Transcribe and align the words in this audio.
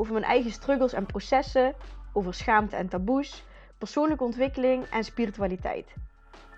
over 0.00 0.12
mijn 0.12 0.24
eigen 0.24 0.50
struggles 0.50 0.92
en 0.92 1.06
processen, 1.06 1.74
over 2.12 2.34
schaamte 2.34 2.76
en 2.76 2.88
taboes, 2.88 3.44
persoonlijke 3.78 4.24
ontwikkeling 4.24 4.84
en 4.84 5.04
spiritualiteit. 5.04 5.94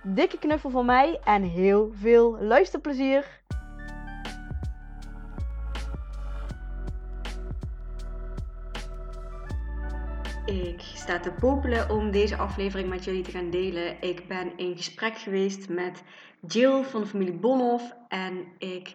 Dikke 0.02 0.38
knuffel 0.38 0.70
van 0.70 0.86
mij 0.86 1.20
en 1.24 1.42
heel 1.42 1.92
veel 1.94 2.38
luisterplezier! 2.40 3.40
Ik 10.46 10.80
sta 10.80 11.20
te 11.20 11.32
popelen 11.32 11.90
om 11.90 12.10
deze 12.10 12.36
aflevering 12.36 12.88
met 12.88 13.04
jullie 13.04 13.22
te 13.22 13.30
gaan 13.30 13.50
delen. 13.50 14.00
Ik 14.00 14.28
ben 14.28 14.56
in 14.56 14.76
gesprek 14.76 15.18
geweest 15.18 15.68
met 15.68 16.02
Jill 16.46 16.82
van 16.82 17.00
de 17.00 17.06
familie 17.06 17.38
Bonhoff 17.38 17.94
en 18.08 18.46
ik 18.58 18.94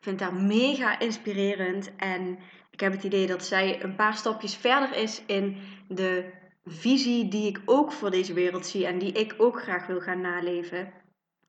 vind 0.00 0.20
haar 0.20 0.34
mega 0.34 0.98
inspirerend. 0.98 1.96
En 1.96 2.38
ik 2.74 2.80
heb 2.80 2.92
het 2.92 3.04
idee 3.04 3.26
dat 3.26 3.44
zij 3.44 3.82
een 3.82 3.94
paar 3.94 4.16
stapjes 4.16 4.56
verder 4.56 4.96
is 4.96 5.22
in 5.26 5.56
de 5.88 6.32
visie 6.64 7.28
die 7.28 7.46
ik 7.46 7.60
ook 7.64 7.92
voor 7.92 8.10
deze 8.10 8.32
wereld 8.32 8.66
zie 8.66 8.86
en 8.86 8.98
die 8.98 9.12
ik 9.12 9.34
ook 9.38 9.62
graag 9.62 9.86
wil 9.86 10.00
gaan 10.00 10.20
naleven. 10.20 10.92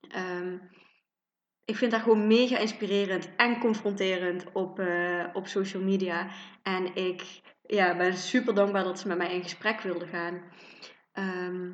Ehm, 0.09 0.57
ik 1.63 1.75
vind 1.75 1.91
haar 1.91 2.01
gewoon 2.01 2.27
mega 2.27 2.57
inspirerend 2.57 3.35
en 3.35 3.59
confronterend 3.59 4.51
op, 4.53 4.79
uh, 4.79 5.25
op 5.33 5.47
social 5.47 5.83
media. 5.83 6.29
En 6.63 6.95
ik 6.95 7.41
ja, 7.61 7.97
ben 7.97 8.17
super 8.17 8.55
dankbaar 8.55 8.83
dat 8.83 8.99
ze 8.99 9.07
met 9.07 9.17
mij 9.17 9.33
in 9.33 9.43
gesprek 9.43 9.81
wilde 9.81 10.07
gaan. 10.07 10.41
Ehm, 11.11 11.71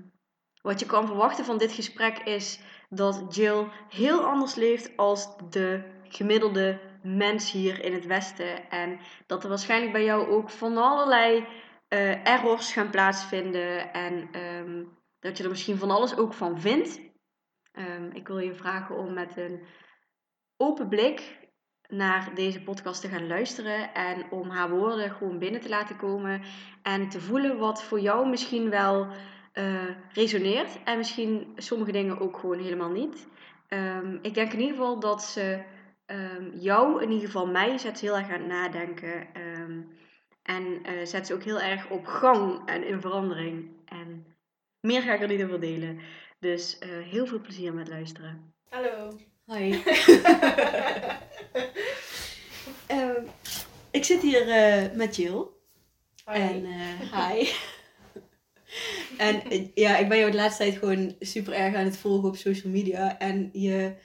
wat 0.61 0.80
je 0.80 0.86
kan 0.86 1.08
verwachten 1.08 1.45
van 1.45 1.58
dit 1.58 1.72
gesprek 1.72 2.17
is 2.17 2.59
dat 2.89 3.36
Jill 3.36 3.67
heel 3.89 4.23
anders 4.26 4.56
leeft 4.56 4.98
als 4.98 5.38
de 5.50 5.83
gemiddelde 6.04 6.91
mens 7.04 7.52
hier 7.52 7.84
in 7.84 7.94
het 7.94 8.06
Westen. 8.06 8.70
En 8.70 9.00
dat 9.28 9.44
er 9.44 9.50
waarschijnlijk 9.50 9.92
bij 9.92 10.04
jou 10.04 10.28
ook 10.28 10.50
van 10.50 10.78
allerlei 10.78 11.46
uh, 11.90 12.28
errors 12.28 12.74
gaan 12.74 12.90
plaatsvinden. 12.90 13.94
En 13.94 14.30
um, 14.40 14.98
dat 15.20 15.38
je 15.38 15.44
er 15.44 15.50
misschien 15.50 15.78
van 15.78 15.92
alles 15.92 16.18
ook 16.18 16.34
van 16.34 16.62
vindt. 16.62 17.00
Um, 17.74 18.10
ik 18.14 18.28
wil 18.28 18.40
je 18.40 18.54
vragen 18.54 18.98
om 18.98 19.14
met 19.14 19.38
een 19.38 19.66
open 20.58 20.88
blik 20.88 21.40
naar 21.88 22.32
deze 22.36 22.62
podcast 22.62 23.02
te 23.02 23.08
gaan 23.08 23.28
luisteren 23.28 23.94
en 23.94 24.32
om 24.32 24.50
haar 24.50 24.70
woorden 24.70 25.12
gewoon 25.12 25.40
binnen 25.40 25.62
te 25.62 25.70
laten 25.70 25.98
komen 25.98 26.42
en 26.82 27.10
te 27.10 27.22
voelen 27.22 27.58
wat 27.58 27.84
voor 27.84 28.00
jou 28.00 28.30
misschien 28.30 28.70
wel 28.70 29.08
uh, 29.54 29.90
resoneert 30.14 30.84
en 30.84 30.98
misschien 30.98 31.54
sommige 31.56 31.92
dingen 31.92 32.20
ook 32.20 32.38
gewoon 32.38 32.60
helemaal 32.60 32.90
niet. 32.90 33.28
Um, 33.70 34.20
ik 34.22 34.34
denk 34.34 34.54
in 34.54 34.60
ieder 34.60 34.76
geval 34.76 35.00
dat 35.00 35.24
ze 35.24 35.64
um, 36.12 36.52
jou, 36.59 37.04
in 37.04 37.12
ieder 37.12 37.26
geval 37.26 37.48
mij, 37.48 37.78
zet 37.78 38.00
heel 38.00 38.17
erg 38.17 38.30
aan 38.30 38.40
het 38.40 38.48
nadenken 38.48 39.28
um, 39.58 40.00
en 40.44 40.64
uh, 40.64 41.06
zet 41.06 41.28
ze 41.28 41.34
ook 41.34 41.44
heel 41.44 41.62
erg 41.62 41.90
op 41.90 42.06
gang 42.06 42.70
en 42.70 42.88
in 42.88 43.02
verandering. 43.02 43.70
En 43.86 44.26
meer 44.80 45.02
ga 45.02 45.14
ik 45.14 45.22
er 45.22 45.28
niet 45.28 45.44
over 45.44 45.59
delen. 45.59 46.00
Dus 46.39 46.78
uh, 46.80 47.08
heel 47.08 47.26
veel 47.26 47.39
plezier 47.39 47.73
met 47.73 47.88
luisteren. 47.88 48.54
Hallo. 48.70 49.17
Hi. 49.45 49.73
um, 52.88 53.28
ik 53.98 54.04
zit 54.04 54.22
hier 54.22 54.48
uh, 54.48 54.95
met 54.95 55.16
Jill. 55.16 55.45
Hi. 56.32 56.39
En 56.39 56.66
uh, 56.66 57.28
hi. 57.30 57.48
en 59.17 59.42
ja, 59.73 59.98
ik 59.98 60.10
ben 60.10 60.17
jou 60.17 60.32
de 60.32 60.38
laatste 60.38 60.64
tijd 60.64 60.78
gewoon 60.78 61.16
super 61.20 61.54
erg 61.54 61.76
aan 61.76 61.86
het 61.86 61.98
volgen 61.98 62.30
op 62.30 62.36
social 62.36 62.72
media. 62.72 63.20
En 63.20 63.49
je 63.54 63.95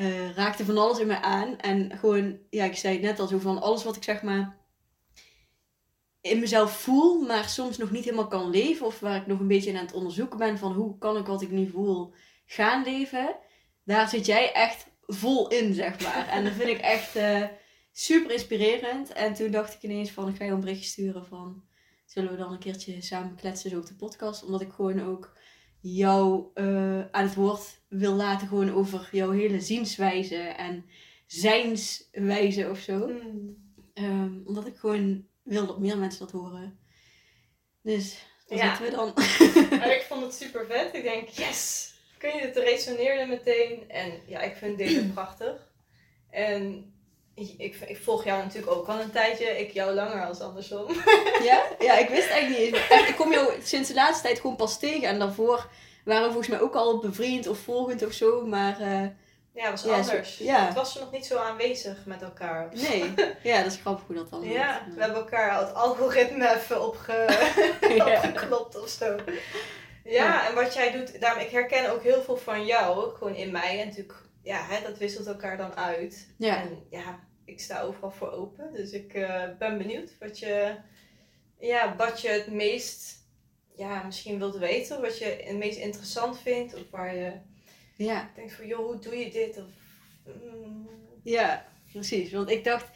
uh, 0.00 0.34
raakte 0.34 0.64
van 0.64 0.78
alles 0.78 0.98
in 0.98 1.06
mij 1.06 1.20
aan. 1.20 1.58
En 1.58 1.98
gewoon, 1.98 2.38
ja, 2.50 2.64
ik 2.64 2.76
zei 2.76 2.94
het 2.94 3.02
net 3.02 3.18
al 3.18 3.26
zo 3.26 3.38
van 3.38 3.62
alles 3.62 3.84
wat 3.84 3.96
ik 3.96 4.02
zeg 4.02 4.22
maar 4.22 4.58
in 6.20 6.40
mezelf 6.40 6.80
voel, 6.80 7.20
maar 7.20 7.48
soms 7.48 7.76
nog 7.78 7.90
niet 7.90 8.04
helemaal 8.04 8.28
kan 8.28 8.50
leven. 8.50 8.86
Of 8.86 9.00
waar 9.00 9.16
ik 9.16 9.26
nog 9.26 9.40
een 9.40 9.46
beetje 9.46 9.70
aan 9.70 9.84
het 9.84 9.92
onderzoeken 9.92 10.38
ben 10.38 10.58
van 10.58 10.72
hoe 10.72 10.98
kan 10.98 11.16
ik 11.16 11.26
wat 11.26 11.42
ik 11.42 11.50
nu 11.50 11.70
voel 11.70 12.12
gaan 12.46 12.84
leven. 12.84 13.36
Daar 13.84 14.08
zit 14.08 14.26
jij 14.26 14.52
echt 14.52 14.86
vol 15.06 15.48
in, 15.48 15.74
zeg 15.74 16.00
maar. 16.02 16.28
En 16.28 16.44
dat 16.44 16.52
vind 16.52 16.68
ik 16.68 16.78
echt 16.78 17.16
uh, 17.16 17.44
super 17.92 18.30
inspirerend. 18.30 19.12
En 19.12 19.34
toen 19.34 19.50
dacht 19.50 19.74
ik 19.74 19.82
ineens 19.82 20.10
van, 20.10 20.28
ik 20.28 20.36
ga 20.36 20.44
je 20.44 20.50
een 20.50 20.60
berichtje 20.60 20.90
sturen 20.90 21.26
van... 21.26 21.68
Zullen 22.06 22.30
we 22.30 22.36
dan 22.36 22.52
een 22.52 22.58
keertje 22.58 23.02
samen 23.02 23.34
kletsen 23.34 23.70
zo 23.70 23.78
op 23.78 23.86
de 23.86 23.94
podcast? 23.94 24.44
Omdat 24.44 24.60
ik 24.60 24.72
gewoon 24.72 25.02
ook 25.02 25.32
jou 25.80 26.44
uh, 26.54 27.00
aan 27.10 27.24
het 27.24 27.34
woord 27.34 27.80
wil 27.88 28.12
laten 28.14 28.48
gewoon 28.48 28.72
over 28.74 29.08
jouw 29.12 29.30
hele 29.30 29.60
zienswijze 29.60 30.36
en 30.36 30.84
zijnswijze 31.26 32.70
of 32.70 32.78
zo. 32.78 33.08
Mm. 33.08 33.56
Um, 33.94 34.42
omdat 34.46 34.66
ik 34.66 34.76
gewoon 34.76 35.26
wil 35.42 35.66
dat 35.66 35.78
meer 35.78 35.98
mensen 35.98 36.20
dat 36.20 36.30
horen. 36.30 36.78
Dus 37.82 38.24
daar 38.46 38.58
Ja. 38.58 38.76
zitten 38.76 38.84
we 38.84 38.96
dan. 38.96 39.08
Ik 39.90 40.04
vond 40.08 40.22
het 40.22 40.34
super 40.34 40.66
vet. 40.66 40.94
Ik 40.94 41.02
denk, 41.02 41.28
yes! 41.28 41.92
Kun 42.18 42.34
je 42.36 42.40
het 42.40 42.56
resoneerde 42.56 43.26
meteen. 43.26 43.90
En 43.90 44.20
ja, 44.26 44.40
ik 44.40 44.56
vind 44.56 44.78
deze 44.78 45.08
prachtig. 45.14 45.72
En 46.30 46.89
ik, 47.58 47.76
ik, 47.80 47.98
volg 48.02 48.24
jou 48.24 48.42
natuurlijk 48.42 48.72
ook 48.72 48.86
al 48.88 49.00
een 49.00 49.10
tijdje. 49.10 49.58
Ik 49.58 49.70
jou 49.72 49.94
langer 49.94 50.26
als 50.26 50.40
andersom. 50.40 50.86
ja? 51.48 51.62
ja, 51.78 51.98
ik 51.98 52.08
wist 52.08 52.28
eigenlijk 52.30 52.62
niet 52.72 52.74
eens. 52.90 53.08
Ik 53.08 53.16
kom 53.16 53.32
jou 53.32 53.52
sinds 53.62 53.88
de 53.88 53.94
laatste 53.94 54.22
tijd 54.26 54.40
gewoon 54.40 54.56
pas 54.56 54.78
tegen. 54.78 55.08
En 55.08 55.18
daarvoor 55.18 55.68
waren 56.04 56.22
we 56.22 56.28
volgens 56.32 56.48
mij 56.48 56.60
ook 56.60 56.74
al 56.74 56.98
bevriend 56.98 57.46
of 57.46 57.58
volgend 57.58 58.06
of 58.06 58.12
zo. 58.12 58.46
Maar 58.46 58.80
uh, 58.80 59.02
Ja, 59.54 59.70
het 59.70 59.70
was 59.70 59.82
Ja, 59.82 60.02
zo- 60.02 60.10
anders. 60.10 60.38
ja. 60.38 60.64
Het 60.66 60.74
was 60.74 60.98
nog 60.98 61.10
niet 61.10 61.26
zo 61.26 61.36
aanwezig 61.38 61.96
met 62.06 62.22
elkaar. 62.22 62.68
nee. 62.74 63.14
Ja, 63.42 63.62
dat 63.62 63.72
is 63.72 63.78
grappig 63.80 64.06
hoe 64.06 64.16
dat 64.16 64.30
dan 64.30 64.42
Ja, 64.42 64.80
wordt. 64.82 64.94
we 64.94 65.00
hebben 65.02 65.18
elkaar 65.20 65.58
het 65.60 65.74
algoritme 65.74 66.54
even 66.54 66.82
opge... 66.86 67.12
Ja. 67.96 68.04
opgeklopt 68.06 68.82
of 68.82 68.88
zo. 68.88 69.16
Ja, 70.04 70.48
en 70.48 70.54
wat 70.54 70.74
jij 70.74 70.90
doet, 70.92 71.20
daarom, 71.20 71.42
ik 71.42 71.50
herken 71.50 71.90
ook 71.92 72.02
heel 72.02 72.22
veel 72.22 72.36
van 72.36 72.66
jou, 72.66 73.14
gewoon 73.16 73.34
in 73.34 73.50
mij. 73.50 73.80
En 73.80 73.86
natuurlijk, 73.86 74.14
ja, 74.42 74.64
hè, 74.68 74.82
dat 74.88 74.98
wisselt 74.98 75.26
elkaar 75.26 75.56
dan 75.56 75.76
uit. 75.76 76.28
Ja. 76.36 76.56
En 76.60 76.86
ja, 76.90 77.18
ik 77.50 77.60
sta 77.60 77.80
overal 77.82 78.10
voor 78.10 78.30
open. 78.30 78.72
Dus 78.72 78.92
ik 78.92 79.14
eh, 79.14 79.44
ben 79.58 79.78
benieuwd 79.78 80.18
wat 80.18 80.38
je, 80.38 80.76
ja, 81.58 81.96
wat 81.96 82.20
je 82.20 82.28
het 82.28 82.50
meest, 82.52 83.14
ja, 83.76 84.02
misschien 84.02 84.38
wilt 84.38 84.56
weten. 84.58 85.00
Wat 85.00 85.18
je 85.18 85.24
het 85.44 85.56
meest 85.56 85.78
interessant 85.78 86.38
vindt. 86.38 86.74
Of 86.74 86.90
waar 86.90 87.14
je 87.16 87.32
ja. 87.96 88.30
denkt 88.34 88.52
van, 88.52 88.66
joh, 88.66 88.86
hoe 88.86 88.98
doe 88.98 89.16
je 89.16 89.30
dit? 89.30 89.56
Of, 89.58 89.70
mm, 90.24 90.88
Ja, 91.22 91.66
precies. 91.92 92.32
Want 92.32 92.50
ik 92.50 92.64
dacht, 92.64 92.88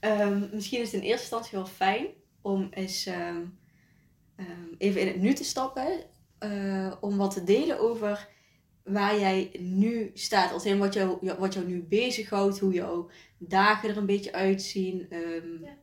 ehm, 0.00 0.48
misschien 0.52 0.80
is 0.80 0.92
het 0.92 1.02
in 1.02 1.06
eerste 1.08 1.22
instantie 1.22 1.58
wel 1.58 1.66
fijn 1.66 2.06
om 2.42 2.68
eens 2.70 3.06
ehm, 3.06 3.44
ehm, 4.36 4.74
even 4.78 5.00
in 5.00 5.06
het 5.06 5.20
nu 5.20 5.32
te 5.34 5.44
stappen. 5.44 6.04
eh, 6.38 6.92
om 7.00 7.16
wat 7.16 7.30
te 7.32 7.44
delen 7.44 7.78
over 7.80 8.28
waar 8.86 9.18
jij 9.18 9.50
nu 9.58 10.10
staat. 10.14 10.52
Als 10.52 10.64
in 10.64 10.78
wat 10.78 10.94
jou, 10.94 11.18
wat 11.38 11.54
jou 11.54 11.66
nu 11.66 11.82
bezighoudt, 11.82 12.58
hoe 12.58 12.72
jouw 12.72 13.10
dagen 13.38 13.88
er 13.88 13.96
een 13.96 14.06
beetje 14.06 14.32
uitzien. 14.32 15.06
Ehm, 15.10 15.62
Ja. 15.64 15.76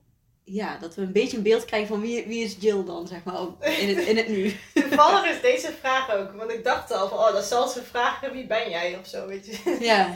ja. 0.44 0.78
dat 0.78 0.96
we 0.96 1.02
een 1.02 1.12
beetje 1.12 1.38
een 1.38 1.44
beeld 1.44 1.66
krijgen 1.66 1.88
van 1.88 2.02
wie, 2.02 2.26
wie 2.26 2.44
is 2.44 2.56
Jill 2.60 2.84
dan, 2.84 3.08
zeg 3.08 3.24
maar, 3.24 3.42
in 3.80 3.96
het, 3.96 4.08
in 4.08 4.18
het 4.18 4.28
nu. 4.28 4.56
Toevallig 4.74 5.36
is 5.36 5.42
deze 5.42 5.72
vraag 5.72 6.16
ook, 6.16 6.32
want 6.32 6.52
ik 6.52 6.64
dacht 6.64 6.92
al 6.92 7.08
van, 7.10 7.18
oh, 7.18 7.34
dat 7.34 7.46
zal 7.46 7.68
ze 7.68 7.84
vragen, 7.84 8.32
wie 8.32 8.48
ben 8.48 8.70
jij 8.70 8.98
of 8.98 9.08
zo, 9.08 9.28
weet 9.28 9.46
je. 9.46 9.78
Ja, 9.80 10.16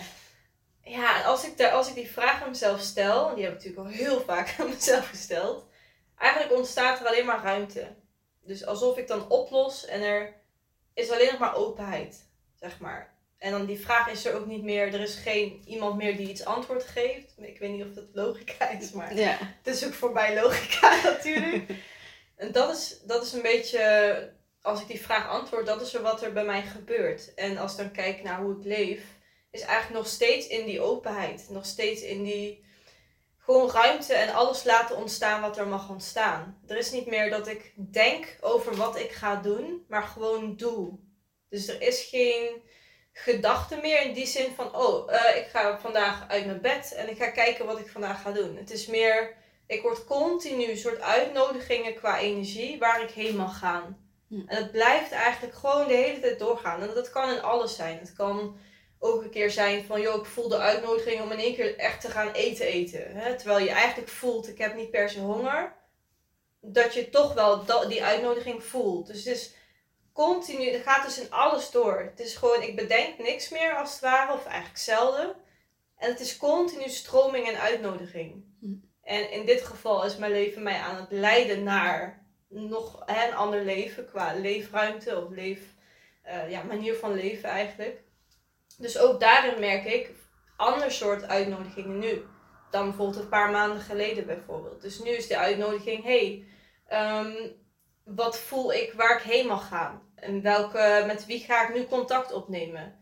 Ja, 0.84 1.22
als 1.22 1.46
ik, 1.46 1.58
daar, 1.58 1.72
als 1.72 1.88
ik 1.90 1.96
die 1.96 2.12
vraag 2.12 2.44
aan 2.44 2.50
mezelf 2.50 2.82
stel, 2.82 3.36
die 3.36 3.44
heb 3.44 3.54
ik 3.54 3.64
natuurlijk 3.64 3.88
al 3.88 3.94
heel 4.06 4.22
vaak 4.22 4.56
aan 4.60 4.70
mezelf 4.70 5.10
gesteld, 5.10 5.66
eigenlijk 6.18 6.54
ontstaat 6.58 7.00
er 7.00 7.08
alleen 7.08 7.26
maar 7.26 7.44
ruimte. 7.44 7.96
Dus 8.44 8.66
alsof 8.66 8.98
ik 8.98 9.08
dan 9.08 9.30
oplos 9.30 9.86
en 9.86 10.02
er 10.02 10.34
is 10.94 11.12
alleen 11.12 11.30
nog 11.32 11.40
maar 11.40 11.56
openheid, 11.56 12.27
zeg 12.60 12.80
maar. 12.80 13.16
En 13.38 13.52
dan 13.52 13.66
die 13.66 13.80
vraag 13.80 14.12
is 14.12 14.26
er 14.26 14.36
ook 14.36 14.46
niet 14.46 14.64
meer, 14.64 14.94
er 14.94 15.02
is 15.02 15.16
geen 15.16 15.64
iemand 15.66 15.98
meer 15.98 16.18
die 16.18 16.30
iets 16.30 16.46
antwoord 16.46 16.84
geeft. 16.84 17.34
Ik 17.38 17.60
weet 17.60 17.72
niet 17.72 17.86
of 17.86 17.94
dat 17.94 18.08
logica 18.14 18.70
is, 18.70 18.92
maar 18.92 19.16
ja. 19.16 19.38
het 19.64 19.76
is 19.76 19.86
ook 19.86 19.94
voorbij 19.94 20.42
logica 20.42 21.02
natuurlijk. 21.12 21.72
En 22.36 22.52
dat 22.52 22.78
is, 22.78 23.00
dat 23.06 23.24
is 23.24 23.34
een 23.34 23.42
beetje, 23.42 24.34
als 24.62 24.82
ik 24.82 24.88
die 24.88 25.02
vraag 25.02 25.28
antwoord, 25.28 25.66
dat 25.66 25.82
is 25.82 25.94
er 25.94 26.02
wat 26.02 26.22
er 26.22 26.34
bij 26.34 26.46
mij 26.46 26.62
gebeurt. 26.62 27.34
En 27.34 27.58
als 27.58 27.72
ik 27.72 27.78
dan 27.78 27.92
kijk 27.92 28.24
naar 28.24 28.42
hoe 28.42 28.58
ik 28.58 28.66
leef, 28.66 29.04
is 29.52 29.62
eigenlijk 29.62 30.04
nog 30.04 30.08
steeds 30.14 30.48
in 30.48 30.66
die 30.66 30.82
openheid. 30.82 31.48
Nog 31.50 31.66
steeds 31.66 32.02
in 32.02 32.24
die 32.24 32.66
gewoon 33.38 33.72
ruimte 33.72 34.14
en 34.14 34.34
alles 34.34 34.64
laten 34.64 34.98
ontstaan 34.98 35.42
wat 35.42 35.58
er 35.58 35.68
mag 35.68 35.90
ontstaan. 35.90 36.60
Er 36.68 36.78
is 36.78 36.92
niet 36.92 37.08
meer 37.08 37.30
dat 37.30 37.48
ik 37.48 37.74
denk 37.76 38.38
over 38.42 38.76
wat 38.76 39.00
ik 39.00 39.12
ga 39.12 39.36
doen, 39.36 39.86
maar 39.88 40.04
gewoon 40.04 40.56
doe. 40.56 41.00
Dus 41.50 41.68
er 41.68 41.82
is 41.82 42.02
geen 42.02 42.62
gedachte 43.14 43.76
meer 43.82 44.02
in 44.02 44.14
die 44.14 44.26
zin 44.26 44.56
van, 44.56 44.76
oh, 44.76 45.12
uh, 45.12 45.38
ik 45.38 45.48
ga 45.48 45.80
vandaag 45.80 46.28
uit 46.28 46.46
mijn 46.46 46.62
bed 46.62 46.94
en 46.94 47.10
ik 47.10 47.18
ga 47.18 47.30
kijken 47.30 47.66
wat 47.66 47.80
ik 47.80 47.90
vandaag 47.90 48.22
ga 48.22 48.32
doen. 48.32 48.58
Het 48.58 48.72
is 48.72 48.88
meer, 48.88 49.36
ik 49.68 49.82
word 49.82 50.06
continu 50.06 50.70
een 50.70 50.78
soort 50.78 51.02
uitnodigingen 51.02 51.96
qua 51.96 52.20
energie 52.20 52.80
waar 52.80 53.04
ik 53.04 53.12
heen 53.12 53.36
mag 53.36 53.60
gaan. 53.60 54.06
Hm. 54.28 54.42
En 54.46 54.58
het 54.58 54.72
blijft 54.72 55.12
eigenlijk 55.12 55.56
gewoon 55.56 55.88
de 55.88 55.94
hele 55.94 56.20
tijd 56.20 56.40
doorgaan. 56.40 56.82
En 56.82 56.94
dat 56.94 57.10
kan 57.10 57.30
in 57.30 57.42
alles 57.42 57.76
zijn. 57.76 58.00
Het 58.00 58.14
kan 58.14 58.58
ook 59.00 59.24
een 59.24 59.30
keer 59.30 59.52
zijn 59.52 59.86
van, 59.86 60.02
joh, 60.02 60.16
ik 60.16 60.26
voel 60.26 60.48
de 60.48 60.58
uitnodiging 60.58 61.22
om 61.22 61.32
in 61.32 61.40
één 61.40 61.56
keer 61.56 61.78
echt 61.78 62.02
te 62.02 62.10
gaan 62.10 62.32
eten 62.32 62.66
eten. 62.66 63.16
Hè? 63.16 63.36
Terwijl 63.36 63.66
je 63.66 63.72
eigenlijk 63.72 64.10
voelt, 64.10 64.48
ik 64.48 64.58
heb 64.58 64.76
niet 64.76 64.92
per 64.92 65.10
se 65.10 65.20
honger. 65.20 65.76
Dat 66.62 66.94
je 66.94 67.10
toch 67.10 67.34
wel 67.34 67.66
die 67.88 68.04
uitnodiging 68.04 68.64
voelt. 68.64 69.08
Dus 69.08 69.18
het 69.18 69.36
is 69.36 69.56
continu, 70.24 70.72
het 70.72 70.84
gaat 70.84 71.06
dus 71.06 71.20
in 71.20 71.32
alles 71.32 71.72
door. 71.72 72.00
Het 72.00 72.20
is 72.20 72.36
gewoon, 72.36 72.62
ik 72.62 72.76
bedenk 72.76 73.18
niks 73.18 73.50
meer 73.50 73.76
als 73.76 73.92
het 73.92 74.00
ware, 74.00 74.34
of 74.34 74.46
eigenlijk 74.46 74.80
zelden. 74.80 75.36
En 75.98 76.10
het 76.10 76.20
is 76.20 76.38
continu 76.38 76.90
stroming 76.90 77.48
en 77.48 77.60
uitnodiging. 77.60 78.44
Hm. 78.60 78.76
En 79.02 79.32
in 79.32 79.46
dit 79.46 79.64
geval 79.64 80.06
is 80.06 80.18
mijn 80.18 80.32
leven 80.32 80.64
mij 80.64 80.80
aan 80.80 80.96
het 80.96 81.12
leiden 81.12 81.64
naar 81.64 82.26
nog 82.48 83.04
hè, 83.06 83.28
een 83.28 83.36
ander 83.36 83.64
leven 83.64 84.06
qua 84.06 84.34
leefruimte 84.34 85.24
of 85.24 85.30
leef, 85.30 85.60
uh, 86.26 86.50
ja, 86.50 86.64
manier 86.64 86.96
van 86.96 87.14
leven 87.14 87.50
eigenlijk. 87.50 88.02
Dus 88.78 88.98
ook 88.98 89.20
daarin 89.20 89.60
merk 89.60 89.86
ik 89.86 90.12
ander 90.56 90.92
soort 90.92 91.28
uitnodigingen 91.28 92.00
nu 92.00 92.26
dan 92.72 92.86
bijvoorbeeld 92.88 93.24
een 93.24 93.30
paar 93.30 93.52
maanden 93.52 93.82
geleden 93.82 94.26
bijvoorbeeld. 94.26 94.82
Dus 94.82 95.00
nu 95.00 95.10
is 95.10 95.28
de 95.28 95.38
uitnodiging, 95.38 96.04
hey, 96.04 96.46
ehm, 96.88 97.50
wat 98.04 98.40
voel 98.40 98.74
ik 98.74 98.94
waar 98.94 99.18
ik 99.18 99.24
heen 99.24 99.48
mag 99.48 99.68
gaan? 99.68 100.07
En 100.20 100.42
welke, 100.42 101.04
met 101.08 101.26
wie 101.26 101.40
ga 101.40 101.68
ik 101.68 101.76
nu 101.76 101.86
contact 101.86 102.34
opnemen? 102.34 102.96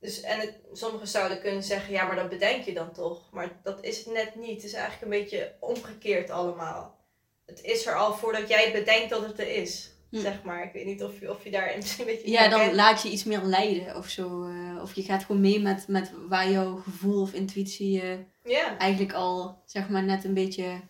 Dus, 0.00 0.20
en 0.20 0.40
het, 0.40 0.58
sommigen 0.72 1.08
zouden 1.08 1.40
kunnen 1.40 1.62
zeggen, 1.62 1.92
ja, 1.92 2.06
maar 2.06 2.16
dat 2.16 2.28
bedenk 2.28 2.64
je 2.64 2.72
dan 2.72 2.92
toch? 2.92 3.30
Maar 3.32 3.60
dat 3.62 3.84
is 3.84 3.98
het 3.98 4.14
net 4.14 4.34
niet. 4.34 4.54
Het 4.54 4.64
is 4.64 4.72
eigenlijk 4.72 5.02
een 5.02 5.20
beetje 5.20 5.54
omgekeerd 5.60 6.30
allemaal. 6.30 6.98
Het 7.46 7.62
is 7.62 7.86
er 7.86 7.94
al 7.94 8.14
voordat 8.14 8.48
jij 8.48 8.72
bedenkt 8.72 9.10
dat 9.10 9.26
het 9.26 9.38
er 9.38 9.56
is. 9.56 9.92
Hm. 10.10 10.20
Zeg 10.20 10.42
maar. 10.42 10.64
Ik 10.64 10.72
weet 10.72 10.86
niet 10.86 11.02
of 11.02 11.20
je, 11.20 11.30
of 11.30 11.44
je 11.44 11.50
daar 11.50 11.74
een 11.74 12.04
beetje. 12.04 12.30
Ja, 12.30 12.48
dan 12.48 12.74
laat 12.74 13.02
je 13.02 13.08
iets 13.08 13.24
meer 13.24 13.42
leiden 13.42 13.96
of 13.96 14.08
zo. 14.08 14.46
Uh, 14.46 14.82
of 14.82 14.94
je 14.94 15.02
gaat 15.02 15.24
gewoon 15.24 15.40
mee 15.40 15.60
met, 15.60 15.88
met 15.88 16.12
waar 16.28 16.50
jouw 16.50 16.76
gevoel 16.76 17.22
of 17.22 17.32
intuïtie 17.32 18.02
ja. 18.44 18.78
eigenlijk 18.78 19.12
al, 19.12 19.62
zeg 19.66 19.88
maar, 19.88 20.02
net 20.02 20.24
een 20.24 20.34
beetje 20.34 20.80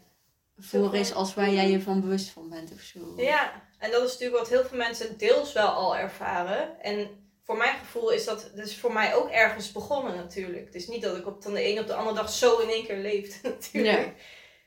voor 0.58 0.94
is 0.94 1.14
als 1.14 1.34
waar 1.34 1.52
jij 1.52 1.70
je 1.70 1.80
van 1.80 2.00
bewust 2.00 2.28
van 2.28 2.48
bent 2.48 2.72
of 2.72 2.80
zo. 2.80 3.14
Ja, 3.16 3.62
en 3.78 3.90
dat 3.90 4.02
is 4.02 4.12
natuurlijk 4.12 4.38
wat 4.38 4.48
heel 4.48 4.64
veel 4.64 4.78
mensen 4.78 5.18
deels 5.18 5.52
wel 5.52 5.68
al 5.68 5.96
ervaren. 5.96 6.80
En 6.80 7.22
voor 7.44 7.56
mijn 7.56 7.78
gevoel 7.78 8.10
is 8.10 8.24
dat 8.24 8.50
dus 8.54 8.76
voor 8.76 8.92
mij 8.92 9.14
ook 9.14 9.30
ergens 9.30 9.72
begonnen 9.72 10.16
natuurlijk. 10.16 10.64
Het 10.64 10.74
is 10.74 10.88
niet 10.88 11.02
dat 11.02 11.16
ik 11.16 11.26
op, 11.26 11.42
van 11.42 11.54
de 11.54 11.60
ene 11.60 11.80
op 11.80 11.86
de 11.86 11.94
andere 11.94 12.16
dag 12.16 12.30
zo 12.30 12.58
in 12.58 12.68
één 12.68 12.86
keer 12.86 12.96
leefde 12.96 13.48
natuurlijk. 13.48 14.04
Ja. 14.04 14.12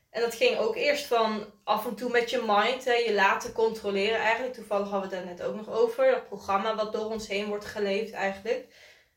En 0.09 0.21
dat 0.21 0.35
ging 0.35 0.57
ook 0.57 0.75
eerst 0.75 1.05
van 1.05 1.45
af 1.63 1.85
en 1.85 1.95
toe 1.95 2.09
met 2.09 2.29
je 2.29 2.43
mind, 2.45 2.85
hè, 2.85 2.93
je 2.93 3.13
laten 3.13 3.53
controleren 3.53 4.19
eigenlijk. 4.19 4.53
Toevallig 4.53 4.89
hadden 4.89 5.09
we 5.09 5.15
het 5.15 5.25
daar 5.25 5.35
net 5.35 5.45
ook 5.47 5.55
nog 5.55 5.69
over. 5.69 6.11
Dat 6.11 6.27
programma 6.27 6.75
wat 6.75 6.93
door 6.93 7.05
ons 7.11 7.27
heen 7.27 7.47
wordt 7.47 7.65
geleefd 7.65 8.11
eigenlijk. 8.13 8.65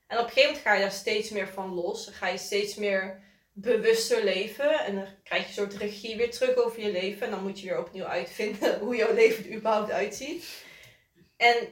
En 0.07 0.19
op 0.19 0.25
een 0.25 0.31
gegeven 0.31 0.49
moment 0.49 0.67
ga 0.67 0.75
je 0.75 0.81
daar 0.81 0.93
steeds 0.93 1.31
meer 1.31 1.49
van 1.49 1.75
los. 1.75 2.05
Dan 2.05 2.15
ga 2.15 2.29
je 2.29 2.39
steeds 2.39 2.75
meer 2.75 3.23
bewuster 3.61 4.25
leven. 4.25 4.85
En 4.85 4.95
dan 4.95 5.07
krijg 5.25 5.43
je 5.43 5.49
een 5.49 5.55
soort 5.55 5.75
regie 5.83 6.17
weer 6.17 6.31
terug 6.31 6.57
over 6.57 6.81
je 6.81 6.93
leven. 6.93 7.27
En 7.27 7.31
dan 7.31 7.43
moet 7.43 7.61
je 7.61 7.67
weer 7.67 7.79
opnieuw 7.79 8.05
uitvinden 8.05 8.79
hoe 8.85 8.97
jouw 8.97 9.15
leven 9.15 9.45
er 9.45 9.57
überhaupt 9.57 9.91
uitziet. 9.91 10.65
En 11.37 11.69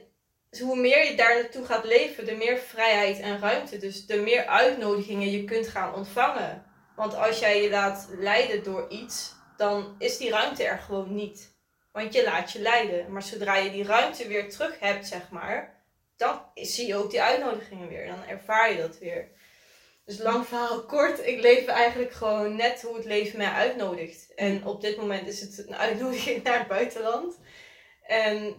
hoe 0.59 0.75
meer 0.75 1.05
je 1.05 1.15
daar 1.15 1.35
naartoe 1.35 1.65
gaat 1.65 1.85
leven, 1.85 2.25
de 2.25 2.35
meer 2.35 2.57
vrijheid 2.57 3.19
en 3.19 3.39
ruimte. 3.39 3.77
Dus 3.77 4.05
de 4.05 4.21
meer 4.21 4.45
uitnodigingen 4.45 5.31
je 5.31 5.43
kunt 5.43 5.67
gaan 5.67 5.93
ontvangen. 5.93 6.65
Want 6.95 7.15
als 7.15 7.39
jij 7.39 7.61
je 7.61 7.69
laat 7.69 8.07
leiden 8.17 8.63
door 8.63 8.89
iets, 8.89 9.33
dan 9.57 9.95
is 9.97 10.17
die 10.17 10.29
ruimte 10.29 10.63
er 10.63 10.79
gewoon 10.79 11.15
niet. 11.15 11.57
Want 11.91 12.13
je 12.13 12.23
laat 12.23 12.51
je 12.51 12.61
leiden. 12.61 13.11
Maar 13.11 13.23
zodra 13.23 13.55
je 13.55 13.71
die 13.71 13.83
ruimte 13.83 14.27
weer 14.27 14.49
terug 14.49 14.79
hebt, 14.79 15.07
zeg 15.07 15.29
maar, 15.29 15.83
dan 16.17 16.41
zie 16.53 16.87
je 16.87 16.95
ook 16.95 17.11
die 17.11 17.21
uitnodigingen 17.21 17.87
weer. 17.87 18.07
Dan 18.07 18.25
ervaar 18.25 18.71
je 18.71 18.77
dat 18.77 18.97
weer. 18.97 19.31
Dus 20.09 20.17
lang 20.17 20.45
verhaal 20.45 20.83
kort, 20.83 21.27
ik 21.27 21.39
leef 21.39 21.65
eigenlijk 21.65 22.11
gewoon 22.11 22.55
net 22.55 22.81
hoe 22.81 22.95
het 22.95 23.05
leven 23.05 23.37
mij 23.37 23.51
uitnodigt. 23.51 24.33
En 24.35 24.65
op 24.65 24.81
dit 24.81 24.97
moment 24.97 25.27
is 25.27 25.41
het 25.41 25.67
een 25.67 25.75
uitnodiging 25.75 26.43
naar 26.43 26.57
het 26.57 26.67
buitenland. 26.67 27.39
En 28.03 28.55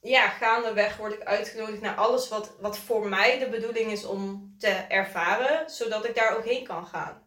ja, 0.00 0.28
gaandeweg 0.28 0.96
word 0.96 1.12
ik 1.12 1.22
uitgenodigd 1.22 1.80
naar 1.80 1.94
alles 1.94 2.28
wat, 2.28 2.56
wat 2.60 2.78
voor 2.78 3.08
mij 3.08 3.38
de 3.38 3.48
bedoeling 3.48 3.92
is 3.92 4.04
om 4.04 4.54
te 4.58 4.68
ervaren, 4.68 5.70
zodat 5.70 6.04
ik 6.04 6.14
daar 6.14 6.36
ook 6.36 6.44
heen 6.44 6.64
kan 6.64 6.86
gaan. 6.86 7.26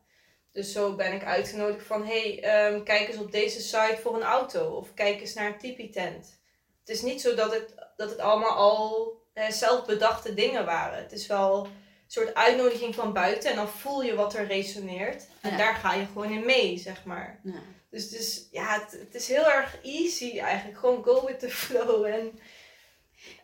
Dus 0.52 0.72
zo 0.72 0.96
ben 0.96 1.14
ik 1.14 1.24
uitgenodigd 1.24 1.86
van, 1.86 2.06
hey, 2.06 2.34
um, 2.72 2.84
kijk 2.84 3.08
eens 3.08 3.18
op 3.18 3.32
deze 3.32 3.62
site 3.62 3.98
voor 4.02 4.16
een 4.16 4.24
auto. 4.24 4.76
Of 4.76 4.94
kijk 4.94 5.20
eens 5.20 5.34
naar 5.34 5.48
een 5.48 5.58
tipi-tent. 5.58 6.40
Het 6.80 6.90
is 6.90 7.02
niet 7.02 7.22
zo 7.22 7.36
dat 7.36 7.54
het, 7.54 7.76
dat 7.96 8.10
het 8.10 8.20
allemaal 8.20 8.56
al 8.56 9.14
eh, 9.34 9.50
zelfbedachte 9.50 10.34
dingen 10.34 10.66
waren. 10.66 11.00
Het 11.04 11.12
is 11.12 11.28
wel 11.28 11.68
soort 12.12 12.34
uitnodiging 12.34 12.96
van 12.96 13.14
buiten. 13.14 13.50
En 13.50 13.56
dan 13.56 13.70
voel 13.70 14.04
je 14.04 14.16
wat 14.16 14.36
er 14.36 14.48
resoneert. 14.48 15.28
En 15.42 15.58
daar 15.58 15.76
ga 15.76 15.94
je 15.94 16.06
gewoon 16.06 16.32
in 16.32 16.46
mee, 16.46 16.78
zeg 16.78 17.06
maar. 17.06 17.40
Ja. 17.44 17.62
Dus, 17.90 18.10
dus 18.10 18.48
ja, 18.52 18.80
het, 18.80 18.92
het, 18.92 19.16
is 19.16 19.28
heel 19.28 19.52
erg 19.52 19.78
easy 19.84 20.40
eigenlijk. 20.40 20.80
Gewoon 20.80 21.04
go 21.04 21.26
with 21.26 21.40
the 21.40 21.50
flow. 21.50 22.06
En... 22.06 22.40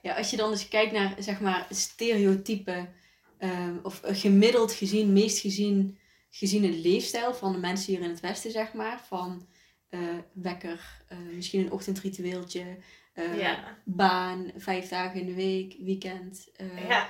Ja, 0.02 0.16
als 0.16 0.30
je 0.30 0.38
dan 0.38 0.52
eens 0.52 0.68
kijkt 0.68 0.92
naar, 0.92 1.16
zeg 1.19 1.40
maar, 1.40 1.68
stereotypen. 1.69 2.96
Um, 3.40 3.80
of 3.84 4.02
gemiddeld 4.04 4.74
gezien, 4.74 5.14
meest 5.14 5.40
gezien 5.40 5.98
gezien 6.30 6.62
de 6.62 6.78
leefstijl 6.78 7.34
van 7.34 7.52
de 7.52 7.58
mensen 7.58 7.94
hier 7.94 8.04
in 8.04 8.10
het 8.10 8.19
Westen, 8.19 8.52
zeg 8.52 8.74
maar. 8.74 9.02
Van 9.08 9.48
uh, 9.90 10.18
wekker, 10.34 11.02
uh, 11.12 11.18
misschien 11.36 11.66
een 11.66 11.72
ochtendritueeltje, 11.72 12.78
uh, 13.18 13.58
baan, 13.84 14.52
vijf 14.58 14.90
dagen 14.90 15.19
in 15.19 15.25
de 15.25 15.34
week, 15.34 15.75
weekend, 15.80 16.48
ja. 16.88 17.08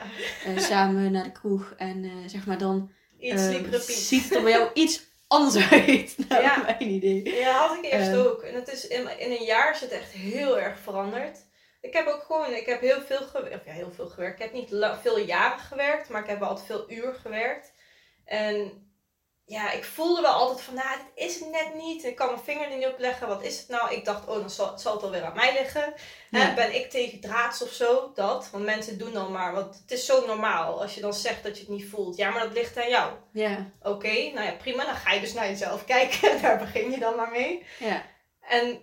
samen 0.57 1.11
naar 1.11 1.23
de 1.23 1.31
kroeg. 1.31 1.73
En 1.77 2.11
zeg 2.25 2.45
maar 2.45 2.57
dan 2.57 2.91
ziet 3.87 4.23
het 4.23 4.35
er 4.35 4.41
bij 4.41 4.51
jou 4.51 4.69
iets 4.83 5.05
anders 5.27 5.71
uit. 5.71 6.15
Nou, 6.29 6.41
ja. 6.41 6.57
mijn 6.61 6.89
idee. 6.89 7.35
Ja, 7.35 7.67
had 7.67 7.77
ik 7.77 7.91
eerst 7.91 8.15
ook. 8.15 8.41
En 8.41 8.55
het 8.55 8.71
is 8.71 8.87
in, 8.87 9.19
in 9.19 9.31
een 9.31 9.45
jaar 9.45 9.73
is 9.73 9.81
het 9.81 9.91
echt 9.91 10.11
heel 10.11 10.59
erg 10.59 10.79
veranderd. 10.79 11.45
Ik 11.81 11.93
heb 11.93 12.07
ook 12.07 12.23
gewoon, 12.23 12.53
ik 12.53 12.65
heb 12.65 12.81
heel 12.81 13.01
veel 13.01 13.21
gewerkt, 13.21 13.55
of 13.55 13.65
ja, 13.65 13.71
heel 13.71 13.91
veel 13.91 14.07
gewerkt. 14.07 14.39
Ik 14.39 14.45
heb 14.45 14.53
niet 14.53 14.69
veel 15.01 15.19
jaren 15.19 15.59
gewerkt, 15.59 16.09
maar 16.09 16.21
ik 16.21 16.29
heb 16.29 16.39
wel 16.39 16.47
altijd 16.47 16.67
veel 16.67 16.91
uur 16.91 17.13
gewerkt. 17.13 17.73
En 18.25 18.86
ja, 19.49 19.71
ik 19.71 19.83
voelde 19.83 20.21
wel 20.21 20.31
altijd 20.31 20.61
van, 20.61 20.73
nou, 20.73 20.97
dit 20.97 21.25
is 21.25 21.39
het 21.39 21.49
net 21.49 21.73
niet. 21.75 22.03
Ik 22.03 22.15
kan 22.15 22.27
mijn 22.27 22.43
vinger 22.43 22.71
er 22.71 22.77
niet 22.77 22.87
op 22.87 22.99
leggen. 22.99 23.27
Wat 23.27 23.43
is 23.43 23.57
het 23.57 23.67
nou? 23.67 23.93
Ik 23.93 24.05
dacht, 24.05 24.27
oh, 24.27 24.35
dan 24.35 24.49
zal, 24.49 24.77
zal 24.77 24.93
het 24.93 25.03
alweer 25.03 25.23
aan 25.23 25.35
mij 25.35 25.53
liggen. 25.53 25.93
ben 26.55 26.75
ik 26.75 26.89
tegen 26.89 27.19
draads 27.19 27.61
of 27.61 27.69
zo? 27.69 28.11
Dat. 28.15 28.49
Want 28.51 28.65
mensen 28.65 28.97
doen 28.97 29.13
dan 29.13 29.31
maar, 29.31 29.53
want 29.53 29.75
het 29.75 29.91
is 29.91 30.05
zo 30.05 30.25
normaal 30.25 30.81
als 30.81 30.95
je 30.95 31.01
dan 31.01 31.13
zegt 31.13 31.43
dat 31.43 31.55
je 31.55 31.63
het 31.63 31.71
niet 31.71 31.89
voelt. 31.89 32.15
Ja, 32.15 32.29
maar 32.29 32.43
dat 32.43 32.53
ligt 32.53 32.77
aan 32.77 32.89
jou. 32.89 33.13
Ja. 33.31 33.71
Oké, 33.81 34.13
nou 34.13 34.45
ja, 34.45 34.51
prima. 34.51 34.85
Dan 34.85 34.95
ga 34.95 35.13
je 35.13 35.19
dus 35.19 35.33
naar 35.33 35.47
jezelf 35.47 35.85
kijken. 35.95 36.41
Daar 36.41 36.57
begin 36.57 36.91
je 36.91 36.99
dan 36.99 37.15
maar 37.15 37.31
mee. 37.31 37.65
Ja. 37.79 38.05
En 38.41 38.81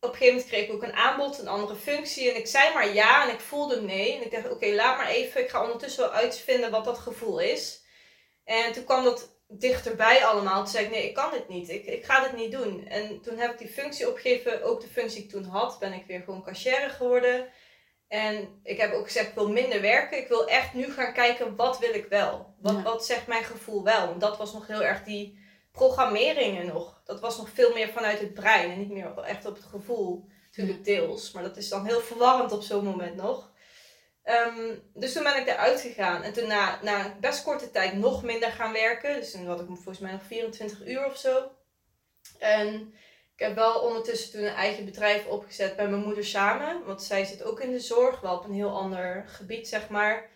op 0.00 0.08
een 0.08 0.16
gegeven 0.16 0.26
moment 0.26 0.46
kreeg 0.46 0.66
ik 0.66 0.72
ook 0.72 0.82
een 0.82 0.94
aanbod, 0.94 1.38
een 1.38 1.48
andere 1.48 1.76
functie. 1.76 2.30
En 2.30 2.36
ik 2.36 2.46
zei 2.46 2.74
maar 2.74 2.94
ja 2.94 3.24
en 3.24 3.34
ik 3.34 3.40
voelde 3.40 3.80
nee. 3.80 4.16
En 4.16 4.24
ik 4.24 4.30
dacht, 4.30 4.50
oké, 4.50 4.66
laat 4.66 4.96
maar 4.96 5.08
even. 5.08 5.40
Ik 5.40 5.50
ga 5.50 5.62
ondertussen 5.62 6.02
wel 6.02 6.12
uitvinden 6.12 6.70
wat 6.70 6.84
dat 6.84 6.98
gevoel 6.98 7.38
is. 7.38 7.82
En 8.44 8.72
toen 8.72 8.84
kwam 8.84 9.04
dat 9.04 9.38
dichterbij 9.50 10.24
allemaal. 10.24 10.58
Toen 10.58 10.72
zei 10.72 10.84
ik, 10.84 10.90
nee, 10.90 11.08
ik 11.08 11.14
kan 11.14 11.30
dit 11.30 11.48
niet. 11.48 11.68
Ik, 11.68 11.86
ik 11.86 12.04
ga 12.04 12.22
dit 12.22 12.36
niet 12.36 12.52
doen. 12.52 12.86
En 12.86 13.20
toen 13.20 13.38
heb 13.38 13.52
ik 13.52 13.58
die 13.58 13.68
functie 13.68 14.08
opgegeven. 14.08 14.62
Ook 14.62 14.80
de 14.80 14.88
functie 14.88 15.16
die 15.16 15.24
ik 15.24 15.30
toen 15.30 15.44
had, 15.44 15.78
ben 15.78 15.92
ik 15.92 16.06
weer 16.06 16.22
gewoon 16.22 16.42
cashier 16.42 16.90
geworden. 16.90 17.48
En 18.08 18.60
ik 18.62 18.78
heb 18.80 18.92
ook 18.92 19.04
gezegd, 19.04 19.28
ik 19.28 19.34
wil 19.34 19.50
minder 19.50 19.80
werken. 19.80 20.18
Ik 20.18 20.28
wil 20.28 20.48
echt 20.48 20.74
nu 20.74 20.92
gaan 20.92 21.12
kijken, 21.12 21.56
wat 21.56 21.78
wil 21.78 21.94
ik 21.94 22.06
wel? 22.06 22.54
Wat, 22.60 22.82
wat 22.82 23.06
zegt 23.06 23.26
mijn 23.26 23.44
gevoel 23.44 23.84
wel? 23.84 24.06
Want 24.06 24.20
dat 24.20 24.36
was 24.36 24.52
nog 24.52 24.66
heel 24.66 24.82
erg 24.82 25.02
die 25.02 25.38
programmeringen 25.72 26.66
nog. 26.66 27.00
Dat 27.04 27.20
was 27.20 27.38
nog 27.38 27.50
veel 27.50 27.72
meer 27.72 27.88
vanuit 27.88 28.20
het 28.20 28.34
brein 28.34 28.70
en 28.70 28.78
niet 28.78 28.90
meer 28.90 29.18
echt 29.18 29.46
op 29.46 29.54
het 29.54 29.64
gevoel. 29.64 30.28
Natuurlijk 30.46 30.84
deels, 30.84 31.32
maar 31.32 31.42
dat 31.42 31.56
is 31.56 31.68
dan 31.68 31.86
heel 31.86 32.00
verwarrend 32.00 32.52
op 32.52 32.62
zo'n 32.62 32.84
moment 32.84 33.16
nog. 33.16 33.49
Ehm, 34.22 34.74
dus 34.94 35.12
toen 35.12 35.22
ben 35.22 35.36
ik 35.36 35.46
eruit 35.46 35.80
gegaan. 35.80 36.22
En 36.22 36.32
toen 36.32 36.46
na, 36.46 36.78
na 36.82 37.16
best 37.20 37.42
korte 37.42 37.70
tijd 37.70 37.94
nog 37.94 38.22
minder 38.22 38.50
gaan 38.50 38.72
werken. 38.72 39.14
Dus 39.14 39.30
toen 39.30 39.46
had 39.46 39.60
ik 39.60 39.66
volgens 39.66 39.98
mij 39.98 40.12
nog 40.12 40.22
24 40.26 40.86
uur 40.86 41.06
of 41.06 41.16
zo. 41.16 41.50
En 42.38 42.94
ik 43.34 43.46
heb 43.46 43.54
wel 43.54 43.80
ondertussen 43.80 44.30
toen 44.30 44.42
een 44.42 44.54
eigen 44.54 44.84
bedrijf 44.84 45.26
opgezet 45.26 45.76
bij 45.76 45.88
mijn 45.88 46.02
moeder 46.02 46.24
samen. 46.24 46.84
Want 46.86 47.02
zij 47.02 47.24
zit 47.24 47.42
ook 47.42 47.60
in 47.60 47.72
de 47.72 47.80
zorg, 47.80 48.20
wel 48.20 48.36
op 48.36 48.44
een 48.44 48.54
heel 48.54 48.76
ander 48.76 49.24
gebied, 49.28 49.68
zeg 49.68 49.88
maar. 49.88 50.28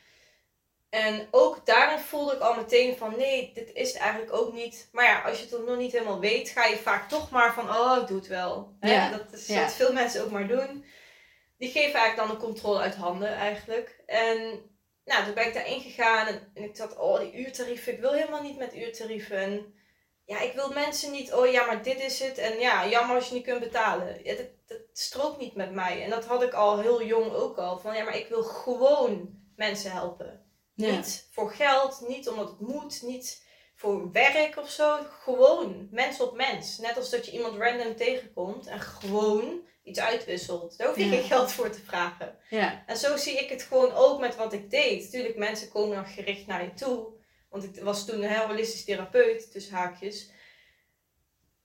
En 0.91 1.29
ook 1.31 1.67
daarin 1.67 1.99
voelde 1.99 2.35
ik 2.35 2.41
al 2.41 2.55
meteen 2.55 2.97
van 2.97 3.15
nee, 3.17 3.51
dit 3.55 3.73
is 3.73 3.93
het 3.93 4.03
eigenlijk 4.03 4.33
ook 4.33 4.53
niet. 4.53 4.89
Maar 4.93 5.05
ja, 5.05 5.21
als 5.23 5.41
je 5.41 5.57
het 5.57 5.67
nog 5.67 5.77
niet 5.77 5.93
helemaal 5.93 6.21
weet, 6.21 6.49
ga 6.49 6.65
je 6.65 6.77
vaak 6.77 7.09
toch 7.09 7.31
maar 7.31 7.55
van 7.55 7.71
oh, 7.71 7.99
ik 8.01 8.07
doe 8.07 8.19
het 8.19 8.27
wel. 8.27 8.77
Hè? 8.81 8.93
Ja. 8.95 9.11
Dat 9.11 9.33
is 9.33 9.47
Ja. 9.47 9.63
wat 9.63 9.73
veel 9.73 9.93
mensen 9.93 10.25
ook 10.25 10.31
maar 10.31 10.49
doen. 10.49 10.85
Die 11.59 11.71
geven 11.71 12.01
eigenlijk 12.01 12.29
dan 12.29 12.39
de 12.39 12.45
controle 12.45 12.79
uit 12.79 12.95
handen 12.95 13.35
eigenlijk. 13.35 14.03
En 14.07 14.71
nou, 15.05 15.25
toen 15.25 15.35
ben 15.35 15.47
ik 15.47 15.55
daarin 15.55 15.81
gegaan 15.81 16.27
en, 16.27 16.51
en 16.55 16.63
ik 16.63 16.77
dacht, 16.77 16.99
oh 16.99 17.19
die 17.19 17.33
uurtarieven, 17.33 17.93
ik 17.93 18.01
wil 18.01 18.13
helemaal 18.13 18.43
niet 18.43 18.59
met 18.59 18.75
uurtarieven. 18.75 19.37
En 19.37 19.75
ja, 20.25 20.41
ik 20.41 20.53
wil 20.53 20.73
mensen 20.73 21.13
niet, 21.13 21.33
oh 21.33 21.51
ja, 21.51 21.67
maar 21.67 21.83
dit 21.83 22.01
is 22.01 22.21
het. 22.21 22.39
En 22.39 22.59
ja, 22.59 22.89
jammer 22.89 23.17
als 23.17 23.29
je 23.29 23.35
niet 23.35 23.45
kunt 23.45 23.61
betalen. 23.61 24.25
Ja, 24.25 24.35
dat, 24.35 24.47
dat 24.67 24.81
strookt 24.93 25.39
niet 25.39 25.55
met 25.55 25.73
mij. 25.73 26.03
En 26.03 26.11
dat 26.11 26.25
had 26.25 26.43
ik 26.43 26.53
al 26.53 26.79
heel 26.79 27.03
jong 27.03 27.33
ook 27.33 27.59
al. 27.59 27.79
Van 27.79 27.95
ja, 27.97 28.05
maar 28.05 28.17
ik 28.17 28.29
wil 28.29 28.43
gewoon 28.43 29.43
mensen 29.57 29.91
helpen. 29.91 30.43
Ja. 30.75 30.97
Niet 30.97 31.29
voor 31.31 31.51
geld, 31.51 32.05
niet 32.09 32.29
omdat 32.29 32.49
het 32.49 32.61
moet, 32.61 33.03
niet 33.03 33.47
voor 33.75 34.11
werk 34.13 34.57
of 34.57 34.71
zo. 34.71 34.99
Gewoon 35.03 35.89
mens 35.91 36.21
op 36.21 36.37
mens. 36.37 36.79
Net 36.79 36.97
als 36.97 37.11
dat 37.11 37.27
je 37.27 37.33
iemand 37.33 37.57
random 37.57 37.97
tegenkomt 37.97 38.67
en 38.67 38.81
gewoon 38.81 39.67
iets 39.85 39.99
uitwisselt. 40.01 40.77
Daar 40.79 40.89
hoef 40.89 40.97
je 40.97 41.05
Ja. 41.05 41.11
geen 41.11 41.23
geld 41.25 41.53
voor 41.53 41.71
te 41.71 41.81
vragen. 41.81 42.39
Ja. 42.51 42.83
En 42.87 42.97
zo 42.97 43.17
zie 43.17 43.39
ik 43.39 43.49
het 43.51 43.63
gewoon 43.63 43.93
ook 43.93 44.21
met 44.21 44.37
wat 44.37 44.53
ik 44.53 44.71
deed. 44.71 45.11
Tuurlijk, 45.11 45.37
mensen 45.37 45.69
komen 45.69 45.97
dan 45.97 46.07
gericht 46.07 46.47
naar 46.47 46.65
je 46.65 46.75
toe. 46.75 47.07
Want 47.51 47.65
ik 47.65 47.83
was 47.83 48.07
toen 48.07 48.23
een 48.23 48.29
heel 48.31 48.47
holistisch 48.47 48.85
therapeut, 48.85 49.53
tussen 49.53 49.75
haakjes. 49.75 50.31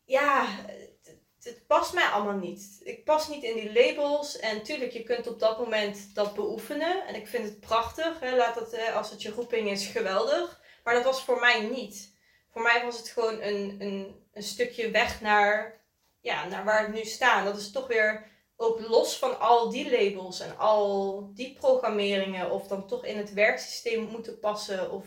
Ja, 0.06 0.48
het, 0.66 1.18
het 1.44 1.68
past 1.68 1.94
mij 1.94 2.04
allemaal 2.06 2.38
niet. 2.38 2.80
Ik 2.84 3.04
pas 3.06 3.28
niet 3.28 3.44
in 3.44 3.56
die 3.56 3.74
labels. 3.74 4.40
En 4.40 4.64
tuurlijk, 4.64 4.92
je 4.92 5.04
kunt 5.04 5.28
op 5.28 5.40
dat 5.40 5.60
moment 5.60 6.16
dat 6.16 6.34
beoefenen. 6.34 7.08
En 7.08 7.16
ik 7.16 7.28
vind 7.28 7.44
het 7.46 7.60
prachtig. 7.60 8.20
Hè? 8.20 8.36
Laat 8.36 8.56
dat, 8.56 8.92
als 8.94 9.12
het 9.12 9.22
je 9.22 9.30
roeping 9.32 9.70
is, 9.70 9.86
geweldig. 9.86 10.62
Maar 10.84 10.94
dat 10.94 11.04
was 11.04 11.24
voor 11.24 11.40
mij 11.40 11.60
niet. 11.62 12.18
Voor 12.52 12.62
mij 12.62 12.82
was 12.84 12.98
het 12.98 13.10
gewoon 13.10 13.42
een, 13.42 13.76
een, 13.80 14.26
een 14.34 14.44
stukje 14.44 14.92
weg 14.92 15.22
naar, 15.22 15.79
ja, 16.22 16.48
naar 16.48 16.64
waar 16.66 16.88
ik 16.88 16.94
nu 16.94 17.04
sta. 17.04 17.44
Dat 17.44 17.58
is 17.58 17.72
toch 17.72 17.88
weer 17.88 18.28
ook 18.56 18.80
los 18.88 19.18
van 19.18 19.40
al 19.40 19.70
die 19.70 19.92
labels 19.92 20.40
en 20.40 20.58
al 20.58 21.30
die 21.34 21.54
programmeringen. 21.54 22.52
Of 22.52 22.68
dan 22.68 22.88
toch 22.88 23.06
in 23.06 23.18
het 23.18 23.34
werksysteem 23.34 24.04
moeten 24.12 24.40
passen. 24.40 24.92
Of... 24.92 25.06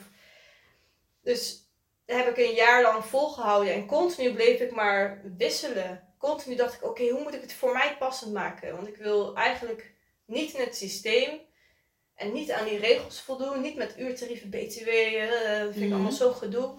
Dus 1.22 1.70
dat 2.06 2.16
heb 2.16 2.28
ik 2.28 2.36
een 2.46 2.54
jaar 2.54 2.82
lang 2.82 3.04
volgehouden. 3.04 3.72
En 3.74 3.86
continu 3.86 4.32
bleef 4.34 4.60
ik 4.60 4.70
maar 4.74 5.22
wisselen. 5.36 6.14
Continu 6.18 6.56
dacht 6.56 6.74
ik, 6.74 6.84
oké, 6.84 7.08
hoe 7.08 7.22
moet 7.22 7.34
ik 7.34 7.40
het 7.40 7.52
voor 7.52 7.72
mij 7.72 7.96
passend 7.98 8.32
maken? 8.32 8.76
Want 8.76 8.88
ik 8.88 8.96
wil 8.96 9.34
eigenlijk 9.34 9.94
niet 10.26 10.52
in 10.54 10.60
het 10.60 10.76
systeem. 10.76 11.40
En 12.14 12.32
niet 12.32 12.50
aan 12.52 12.64
die 12.64 12.78
regels 12.78 13.20
voldoen. 13.20 13.60
Niet 13.60 13.76
met 13.76 13.98
uurtarieven, 13.98 14.50
btw. 14.50 14.88
eh, 14.88 15.30
dat 15.58 15.60
vind 15.60 15.76
ik 15.76 15.82
Mhm. 15.82 15.92
allemaal 15.92 16.12
zo 16.12 16.32
gedoe. 16.32 16.74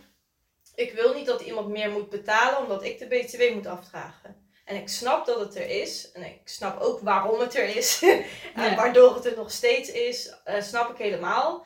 Ik 0.76 0.94
wil 0.94 1.14
niet 1.14 1.26
dat 1.26 1.42
iemand 1.42 1.68
meer 1.68 1.90
moet 1.90 2.10
betalen 2.10 2.60
omdat 2.60 2.84
ik 2.84 3.00
de 3.00 3.06
btw 3.08 3.54
moet 3.54 3.66
afdragen. 3.68 4.42
En 4.66 4.76
ik 4.76 4.90
snap 4.90 5.26
dat 5.26 5.40
het 5.40 5.56
er 5.56 5.70
is. 5.70 6.12
En 6.12 6.24
ik 6.24 6.40
snap 6.44 6.80
ook 6.82 7.00
waarom 7.00 7.40
het 7.40 7.56
er 7.56 7.76
is. 7.76 8.02
en 8.56 8.64
Ja. 8.64 8.76
waardoor 8.76 9.16
het 9.16 9.26
er 9.26 9.36
nog 9.36 9.52
steeds 9.52 9.92
is. 9.92 10.34
eh, 10.44 10.62
snap 10.62 10.90
ik 10.92 10.98
helemaal. 10.98 11.66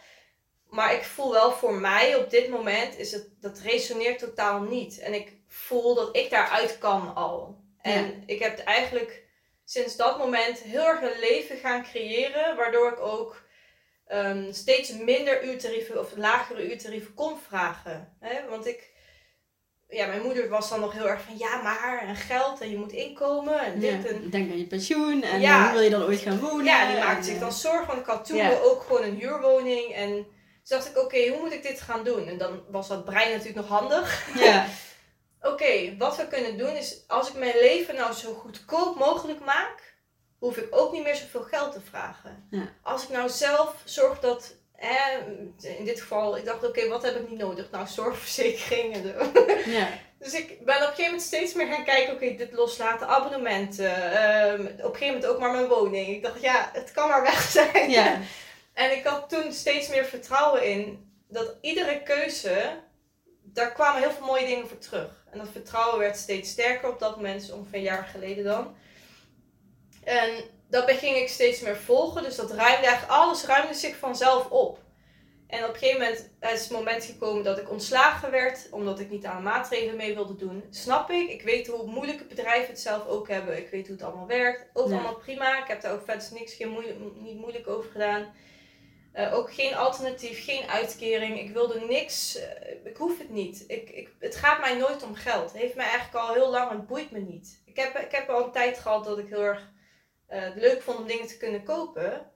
Maar 0.69 0.93
ik 0.93 1.03
voel 1.03 1.31
wel 1.31 1.51
voor 1.51 1.73
mij 1.73 2.15
op 2.15 2.29
dit 2.29 2.49
moment 2.49 2.97
is 2.97 3.11
het, 3.11 3.29
dat 3.41 3.59
resoneert 3.59 4.19
totaal 4.19 4.59
niet. 4.61 4.99
En 4.99 5.13
ik 5.13 5.31
voel 5.47 5.95
dat 5.95 6.15
ik 6.15 6.29
daaruit 6.29 6.77
kan 6.77 7.15
al. 7.15 7.57
En 7.81 8.23
ik 8.25 8.39
heb 8.39 8.59
eigenlijk 8.59 9.23
sinds 9.65 9.95
dat 9.95 10.17
moment 10.17 10.59
heel 10.59 10.85
erg 10.87 11.01
een 11.01 11.19
leven 11.19 11.57
gaan 11.57 11.83
creëren. 11.83 12.55
Waardoor 12.55 12.91
ik 12.91 12.99
ook 12.99 13.41
ehm, 14.07 14.51
steeds 14.53 14.91
minder 14.91 15.43
uurtarieven 15.43 15.99
of 15.99 16.15
lagere 16.15 16.69
uurtarieven 16.69 17.13
kon 17.13 17.39
vragen. 17.47 18.15
Hè? 18.19 18.49
Want 18.49 18.65
ik, 18.67 18.91
ja, 19.89 20.07
mijn 20.07 20.21
moeder 20.21 20.49
was 20.49 20.69
dan 20.69 20.79
nog 20.79 20.93
heel 20.93 21.09
erg 21.09 21.21
van 21.21 21.37
ja, 21.37 21.61
maar 21.61 22.03
en 22.07 22.15
geld 22.15 22.61
en 22.61 22.69
je 22.69 22.77
moet 22.77 22.91
inkomen 22.91 23.59
en 23.59 23.79
dit 23.79 24.03
Ja. 24.03 24.09
en 24.09 24.29
Denk 24.29 24.51
aan 24.51 24.57
je 24.57 24.67
pensioen 24.67 25.23
en 25.23 25.39
Ja. 25.39 25.57
eh, 25.57 25.63
hoe 25.63 25.71
wil 25.73 25.81
je 25.81 25.89
dan 25.89 26.03
ooit 26.03 26.19
gaan 26.19 26.39
wonen? 26.39 26.65
ja, 26.65 26.87
die 26.87 26.95
En, 26.97 27.03
maakte 27.05 27.23
zich 27.25 27.33
eh, 27.33 27.39
dan 27.39 27.51
zorgen. 27.51 27.87
Want 27.87 27.99
ik 27.99 28.05
had 28.05 28.25
toen 28.25 28.37
Ja. 28.37 28.51
ook 28.63 28.81
gewoon 28.83 29.03
een 29.03 29.15
huurwoning. 29.19 29.93
En 29.93 30.09
toen 30.13 30.25
dacht 30.77 30.87
ik, 30.89 30.97
oké, 30.97 31.27
hoe 31.27 31.39
moet 31.39 31.51
ik 31.53 31.63
dit 31.63 31.81
gaan 31.81 32.03
doen? 32.03 32.27
En 32.27 32.37
dan 32.37 32.63
was 32.71 32.87
dat 32.87 33.05
brein 33.05 33.31
natuurlijk 33.31 33.55
nog 33.67 33.79
handig. 33.79 34.27
Ja. 34.39 34.65
Oké, 35.41 35.95
wat 35.97 36.17
we 36.17 36.27
kunnen 36.27 36.57
doen 36.57 36.75
is, 36.75 37.03
als 37.07 37.29
ik 37.29 37.35
mijn 37.37 37.55
leven 37.61 37.95
nou 37.95 38.13
zo 38.13 38.33
goedkoop 38.33 38.95
mogelijk 38.97 39.39
maak, 39.45 39.95
hoef 40.39 40.57
ik 40.57 40.67
ook 40.69 40.91
niet 40.91 41.03
meer 41.03 41.15
zoveel 41.15 41.41
geld 41.41 41.71
te 41.71 41.81
vragen. 41.81 42.47
Ja. 42.51 42.69
Als 42.83 43.03
ik 43.03 43.09
nou 43.09 43.29
zelf 43.29 43.75
zorg 43.83 44.19
dat, 44.19 44.55
hè, 44.77 45.17
in 45.77 45.85
dit 45.85 46.01
geval, 46.01 46.37
ik 46.37 46.45
dacht, 46.45 46.63
oké, 46.63 46.87
wat 46.87 47.03
heb 47.03 47.15
ik 47.15 47.29
niet 47.29 47.39
nodig? 47.39 47.71
Nou, 47.71 47.87
zorgverzekering 47.87 48.93
en 48.93 49.03
zo. 49.03 49.41
ja. 49.69 49.87
Dus 50.19 50.33
ik 50.33 50.65
ben 50.65 50.75
op 50.75 50.81
een 50.81 50.87
gegeven 50.87 51.03
moment 51.03 51.21
steeds 51.21 51.53
meer 51.53 51.67
gaan 51.67 51.83
kijken, 51.83 52.13
oké, 52.13 52.35
dit 52.35 52.51
loslaten, 52.53 53.07
abonnementen, 53.07 54.11
ehm, 54.11 54.61
op 54.61 54.67
een 54.67 54.77
gegeven 54.77 55.05
moment 55.05 55.25
ook 55.25 55.39
maar 55.39 55.51
mijn 55.51 55.67
woning. 55.67 56.07
Ik 56.07 56.23
dacht, 56.23 56.41
ja, 56.41 56.69
het 56.73 56.91
kan 56.91 57.09
maar 57.09 57.21
weg 57.21 57.41
zijn. 57.41 57.89
Ja. 57.89 58.17
En 58.73 58.97
ik 58.97 59.03
had 59.03 59.29
toen 59.29 59.53
steeds 59.53 59.87
meer 59.89 60.05
vertrouwen 60.05 60.63
in 60.63 61.11
dat 61.27 61.55
iedere 61.61 62.03
keuze, 62.03 62.79
daar 63.43 63.71
kwamen 63.71 64.01
heel 64.01 64.11
veel 64.11 64.25
mooie 64.25 64.45
dingen 64.45 64.67
voor 64.67 64.77
terug. 64.77 65.25
En 65.31 65.37
dat 65.37 65.47
vertrouwen 65.51 65.99
werd 65.99 66.17
steeds 66.17 66.49
sterker 66.49 66.89
op 66.89 66.99
dat 66.99 67.15
moment, 67.15 67.51
ongeveer 67.51 67.77
een 67.77 67.83
jaar 67.83 68.03
geleden 68.03 68.43
dan. 68.43 68.75
En 70.03 70.43
dat 70.69 70.91
ging 70.91 71.15
ik 71.17 71.27
steeds 71.29 71.61
meer 71.61 71.77
volgen, 71.77 72.23
dus 72.23 72.35
dat 72.35 72.51
ruimde 72.51 72.85
eigenlijk, 72.87 73.11
alles 73.19 73.45
ruimde 73.45 73.73
zich 73.73 73.95
vanzelf 73.97 74.49
op. 74.49 74.85
En 75.47 75.63
op 75.63 75.69
een 75.69 75.75
gegeven 75.75 76.01
moment 76.01 76.29
is 76.39 76.61
het 76.61 76.69
moment 76.71 77.03
gekomen 77.03 77.43
dat 77.43 77.57
ik 77.57 77.69
ontslagen 77.71 78.31
werd, 78.31 78.67
omdat 78.71 78.99
ik 78.99 79.09
niet 79.09 79.25
aan 79.25 79.43
maatregelen 79.43 79.95
mee 79.95 80.13
wilde 80.15 80.35
doen. 80.35 80.63
Snap 80.69 81.09
ik, 81.09 81.29
ik 81.29 81.41
weet 81.41 81.67
hoe 81.67 81.85
moeilijke 81.91 82.23
bedrijven 82.25 82.67
het 82.69 82.79
zelf 82.79 83.07
ook 83.07 83.27
hebben, 83.27 83.57
ik 83.57 83.69
weet 83.69 83.87
hoe 83.87 83.95
het 83.95 84.05
allemaal 84.05 84.27
werkt. 84.27 84.69
Ook 84.73 84.87
Ja. 84.87 84.93
allemaal 84.93 85.15
prima, 85.15 85.61
ik 85.61 85.67
heb 85.67 85.81
daar 85.81 85.93
ook 85.93 86.05
verder 86.05 86.27
niks 86.33 86.53
geen 86.53 86.69
moeilijk, 86.69 86.97
niet 87.15 87.37
moeilijk 87.39 87.67
over 87.67 87.91
gedaan. 87.91 88.33
Eh, 89.11 89.33
ook 89.33 89.53
geen 89.53 89.75
alternatief, 89.75 90.45
geen 90.45 90.69
uitkering. 90.69 91.39
Ik 91.39 91.49
wilde 91.53 91.79
niks. 91.79 92.35
eh, 92.37 92.71
ik 92.83 92.97
hoef 92.97 93.17
het 93.17 93.29
niet. 93.29 93.63
Ik, 93.67 93.89
ik, 93.89 94.09
het 94.19 94.35
gaat 94.35 94.59
mij 94.59 94.75
nooit 94.75 95.03
om 95.03 95.15
geld. 95.15 95.51
Het 95.51 95.61
heeft 95.61 95.75
mij 95.75 95.85
eigenlijk 95.85 96.15
al 96.27 96.33
heel 96.33 96.49
lang. 96.49 96.71
Het 96.71 96.87
boeit 96.87 97.11
me 97.11 97.19
niet. 97.19 97.61
Ik 97.65 97.75
heb, 97.77 97.97
ik 97.97 98.11
heb 98.11 98.29
al 98.29 98.43
een 98.45 98.51
tijd 98.51 98.79
gehad 98.79 99.05
dat 99.05 99.17
ik 99.17 99.27
heel 99.27 99.43
erg 99.43 99.69
eh, 100.27 100.41
het 100.41 100.55
leuk 100.55 100.81
vond 100.81 100.97
om 100.97 101.07
dingen 101.07 101.27
te 101.27 101.37
kunnen 101.37 101.63
kopen. 101.63 102.31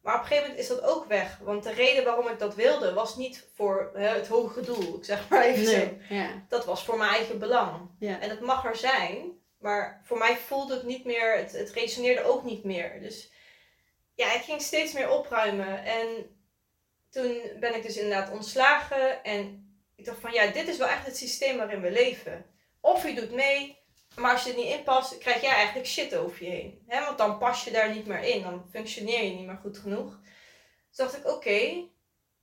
Maar 0.00 0.14
op 0.14 0.20
een 0.20 0.26
gegeven 0.26 0.48
moment 0.48 0.68
is 0.68 0.68
dat 0.68 0.82
ook 0.82 1.04
weg. 1.04 1.38
Want 1.38 1.62
de 1.62 1.72
reden 1.72 2.04
waarom 2.04 2.28
ik 2.28 2.38
dat 2.38 2.54
wilde 2.54 2.92
was 2.92 3.16
niet 3.16 3.46
voor 3.54 3.90
hè, 3.94 4.08
het 4.08 4.28
hoge 4.28 4.60
doel. 4.60 4.96
Ik 4.96 5.04
zeg 5.04 5.28
maar 5.28 5.42
even 5.42 5.66
zo. 5.66 5.76
Nee. 5.76 5.98
Ja. 6.08 6.44
Dat 6.48 6.64
was 6.64 6.84
voor 6.84 6.98
mijn 6.98 7.10
eigen 7.10 7.38
belang. 7.38 7.90
Ja. 7.98 8.20
En 8.20 8.30
het 8.30 8.40
mag 8.40 8.64
er 8.64 8.76
zijn. 8.76 9.40
Maar 9.58 10.00
voor 10.04 10.18
mij 10.18 10.36
voelde 10.36 10.74
het 10.74 10.82
niet 10.82 11.04
meer. 11.04 11.36
Het, 11.36 11.52
het 11.52 11.70
resoneerde 11.70 12.22
ook 12.22 12.44
niet 12.44 12.64
meer. 12.64 13.00
Dus 13.00 13.32
ja, 14.14 14.34
ik 14.34 14.42
ging 14.42 14.62
steeds 14.62 14.92
meer 14.92 15.10
opruimen. 15.10 15.84
En 15.84 16.36
toen 17.10 17.42
ben 17.60 17.74
ik 17.74 17.82
dus 17.82 17.96
inderdaad 17.96 18.32
ontslagen. 18.32 19.24
En 19.24 19.72
ik 19.96 20.04
dacht 20.04 20.20
van 20.20 20.32
ja, 20.32 20.46
dit 20.46 20.68
is 20.68 20.78
wel 20.78 20.88
echt 20.88 21.06
het 21.06 21.16
systeem 21.16 21.56
waarin 21.56 21.80
we 21.80 21.90
leven. 21.90 22.44
Of 22.80 23.06
je 23.06 23.14
doet 23.14 23.30
mee, 23.30 23.81
maar 24.16 24.32
als 24.32 24.44
je 24.44 24.50
er 24.50 24.56
niet 24.56 24.74
in 24.74 24.82
past, 24.82 25.18
krijg 25.18 25.40
jij 25.40 25.50
eigenlijk 25.52 25.86
shit 25.86 26.16
over 26.16 26.44
je 26.44 26.50
heen. 26.50 26.82
hè? 26.88 27.04
want 27.04 27.18
dan 27.18 27.38
pas 27.38 27.64
je 27.64 27.70
daar 27.70 27.94
niet 27.94 28.06
meer 28.06 28.22
in. 28.22 28.42
Dan 28.42 28.64
functioneer 28.70 29.24
je 29.24 29.30
niet 29.30 29.46
meer 29.46 29.58
goed 29.62 29.78
genoeg. 29.78 30.18
Dus 30.88 30.96
dacht 30.96 31.16
ik, 31.16 31.28
oké, 31.30 31.58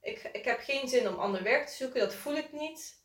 ik, 0.02 0.30
ik 0.32 0.46
heb 0.46 0.60
geen 0.64 0.88
zin 0.88 1.08
om 1.08 1.20
ander 1.20 1.44
werk 1.44 1.68
te 1.68 1.76
zoeken. 1.76 2.00
Dat 2.00 2.14
voel 2.14 2.36
ik 2.36 2.48
niet. 2.52 2.98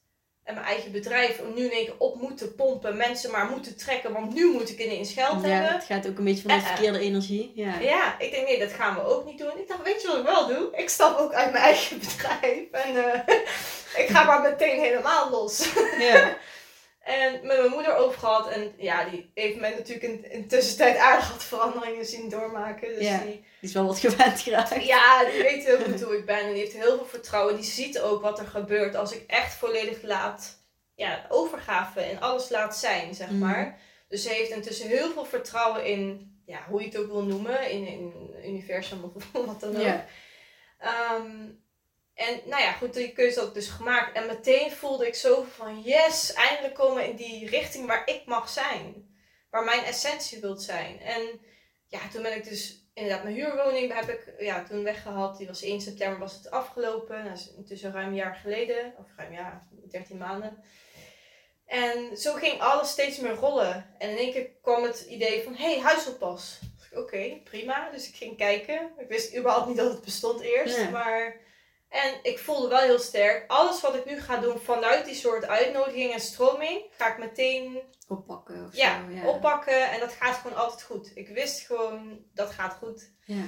En 0.45 0.55
mijn 0.55 0.67
eigen 0.67 0.93
bedrijf 0.93 1.41
om 1.41 1.55
nu 1.55 1.65
in 1.65 1.71
één 1.71 1.85
keer 1.85 1.99
op 1.99 2.21
moeten 2.21 2.55
pompen. 2.55 2.97
Mensen 2.97 3.31
maar 3.31 3.47
moeten 3.47 3.77
trekken, 3.77 4.13
want 4.13 4.35
nu 4.35 4.51
moet 4.53 4.71
ik 4.71 4.79
ineens 4.79 5.13
geld 5.13 5.43
Ja, 5.43 5.49
hebben. 5.49 5.73
het 5.73 5.85
gaat 5.85 6.09
ook 6.09 6.19
een 6.19 6.25
beetje 6.25 6.43
van 6.43 6.51
de 6.51 6.57
Eh, 6.57 6.63
eh. 6.63 6.69
verkeerde 6.75 6.99
energie. 6.99 7.53
Ja. 7.55 7.79
Ja, 7.79 8.19
ik 8.19 8.31
denk 8.31 8.47
nee, 8.47 8.59
dat 8.59 8.73
gaan 8.73 8.95
we 8.95 9.03
ook 9.05 9.25
niet 9.25 9.39
doen. 9.39 9.59
Ik 9.59 9.69
dacht, 9.69 9.83
weet 9.83 10.03
je 10.03 10.09
wat 10.09 10.17
ik 10.17 10.25
wel 10.25 10.47
doe? 10.47 10.77
Ik 10.77 10.89
stap 10.89 11.19
ook 11.19 11.33
uit 11.33 11.53
mijn 11.53 11.65
eigen 11.65 11.99
bedrijf 12.07 12.71
en 12.71 13.13
eh, 13.27 13.35
ik 14.03 14.09
ga 14.09 14.25
maar 14.25 14.41
meteen 14.41 14.81
helemaal 14.81 15.31
los. 15.31 15.73
Ja. 15.99 16.37
En 17.05 17.33
met 17.33 17.43
mijn 17.59 17.71
moeder 17.71 17.97
over 17.97 18.19
gehad 18.19 18.49
en 18.49 18.73
ja, 18.77 19.05
die 19.09 19.31
heeft 19.35 19.57
mij 19.61 19.71
natuurlijk 19.71 20.03
in, 20.07 20.31
in 20.31 20.49
tussentijd 20.49 20.97
aardig 20.97 21.31
wat 21.33 21.45
veranderingen 21.45 22.05
zien 22.05 22.29
doormaken. 22.29 22.89
Dus 22.89 23.05
Ja. 23.07 23.19
die, 23.19 23.31
Die 23.33 23.45
is 23.61 23.73
wel 23.73 23.87
wat 23.87 23.99
gewend 23.99 24.41
geraakt. 24.41 24.85
ja, 24.85 25.25
die 25.25 25.43
weet 25.43 25.65
heel 25.65 25.79
goed 25.79 26.03
hoe 26.03 26.17
ik 26.19 26.27
ben 26.27 26.39
en 26.39 26.49
die 26.53 26.59
heeft 26.63 26.73
heel 26.73 26.97
veel 26.97 27.07
vertrouwen. 27.07 27.55
Die 27.57 27.65
ziet 27.65 28.01
ook 28.01 28.23
wat 28.23 28.39
er 28.39 28.47
gebeurt 28.47 28.95
als 28.97 29.13
ik 29.13 29.25
echt 29.27 29.55
volledig 29.55 30.03
laat, 30.03 30.63
ja, 30.95 31.27
overgave 31.29 32.01
en 32.01 32.21
alles 32.21 32.49
laat 32.49 32.77
zijn, 32.77 33.15
zeg 33.15 33.29
Mhm. 33.31 33.39
maar. 33.39 33.79
Dus 34.09 34.23
ze 34.23 34.29
heeft 34.29 34.51
intussen 34.51 34.89
heel 34.89 35.13
veel 35.13 35.25
vertrouwen 35.25 35.85
in, 35.87 36.33
ja, 36.47 36.59
hoe 36.69 36.81
je 36.81 36.87
het 36.87 36.97
ook 36.99 37.07
wil 37.11 37.23
noemen, 37.23 37.71
in, 37.71 37.87
in 37.87 38.35
universum 38.45 39.13
of 39.15 39.25
wat 39.47 39.61
dan 39.61 39.77
ook. 39.77 39.83
Ja. 39.83 40.07
Ehm, 40.79 41.31
en 42.15 42.41
nou 42.45 42.63
ja, 42.63 42.73
goed, 42.73 42.95
die 42.95 43.13
keuze 43.13 43.39
had 43.39 43.49
ik 43.49 43.55
dus 43.55 43.69
gemaakt. 43.69 44.17
En 44.17 44.27
meteen 44.27 44.73
voelde 44.73 45.07
ik 45.07 45.15
zo 45.15 45.43
van, 45.43 45.83
yes, 45.83 46.33
eindelijk 46.33 46.75
komen 46.75 46.97
we 46.97 47.09
in 47.09 47.17
die 47.17 47.49
richting 47.49 47.87
waar 47.87 48.09
ik 48.09 48.27
mag 48.27 48.49
zijn. 48.49 49.13
Waar 49.51 49.65
mijn 49.65 49.85
essentie 49.85 50.41
wilt 50.41 50.63
zijn. 50.63 51.01
En 51.01 51.41
ja, 51.87 51.99
toen 52.13 52.23
ben 52.23 52.37
ik 52.37 52.45
dus 52.45 52.89
inderdaad, 52.95 53.23
mijn 53.23 53.35
huurwoning 53.35 53.95
heb 53.95 54.09
ik 54.09 54.35
ja, 54.39 54.65
toen 54.65 54.83
weggehaald. 54.83 55.39
Die 55.39 55.47
was 55.47 55.63
1 55.63 55.81
september 55.81 56.19
was 56.19 56.35
het 56.35 56.51
afgelopen. 56.51 57.25
Dat 57.25 57.39
is 57.39 57.53
intussen 57.57 57.93
ruim 57.93 58.09
een 58.09 58.15
jaar 58.15 58.35
geleden. 58.35 58.95
Of 58.99 59.07
ruim 59.17 59.33
ja, 59.33 59.69
13 59.91 60.17
maanden. 60.17 60.65
En 61.67 62.17
zo 62.17 62.33
ging 62.33 62.61
alles 62.61 62.91
steeds 62.91 63.19
meer 63.19 63.35
rollen. 63.35 63.95
En 63.99 64.11
in 64.11 64.17
één 64.17 64.33
keer 64.33 64.51
kwam 64.63 64.83
het 64.83 65.01
idee 65.01 65.43
van, 65.43 65.55
hey, 65.55 65.81
huisoppas. 65.81 66.59
Oké, 66.93 67.41
prima. 67.45 67.91
Dus 67.91 68.09
ik 68.09 68.15
ging 68.15 68.37
kijken. 68.37 68.93
Ik 68.99 69.09
wist 69.09 69.37
überhaupt 69.37 69.67
niet 69.69 69.77
dat 69.77 69.93
het 69.93 70.05
bestond 70.05 70.41
eerst. 70.41 70.91
Maar... 70.91 71.43
En 71.95 72.15
ik 72.23 72.39
voelde 72.39 72.69
wel 72.69 72.79
heel 72.79 72.99
sterk, 72.99 73.45
alles 73.51 73.81
wat 73.81 73.95
ik 73.95 74.05
nu 74.05 74.21
ga 74.21 74.37
doen 74.37 74.59
vanuit 74.59 75.05
die 75.05 75.15
soort 75.15 75.47
uitnodiging 75.47 76.13
en 76.13 76.21
stroming, 76.21 76.83
ga 76.91 77.13
ik 77.13 77.19
meteen 77.19 77.83
oppakken. 78.09 78.65
Of 78.67 78.77
ja, 78.77 79.05
zo, 79.09 79.15
ja, 79.15 79.27
oppakken. 79.27 79.91
En 79.91 80.01
dat 80.01 80.13
gaat 80.13 80.37
gewoon 80.37 80.57
altijd 80.57 80.83
goed. 80.83 81.11
Ik 81.15 81.29
wist 81.29 81.67
gewoon, 81.67 82.25
dat 82.33 82.51
gaat 82.51 82.75
goed. 82.75 83.11
Ja. 83.25 83.43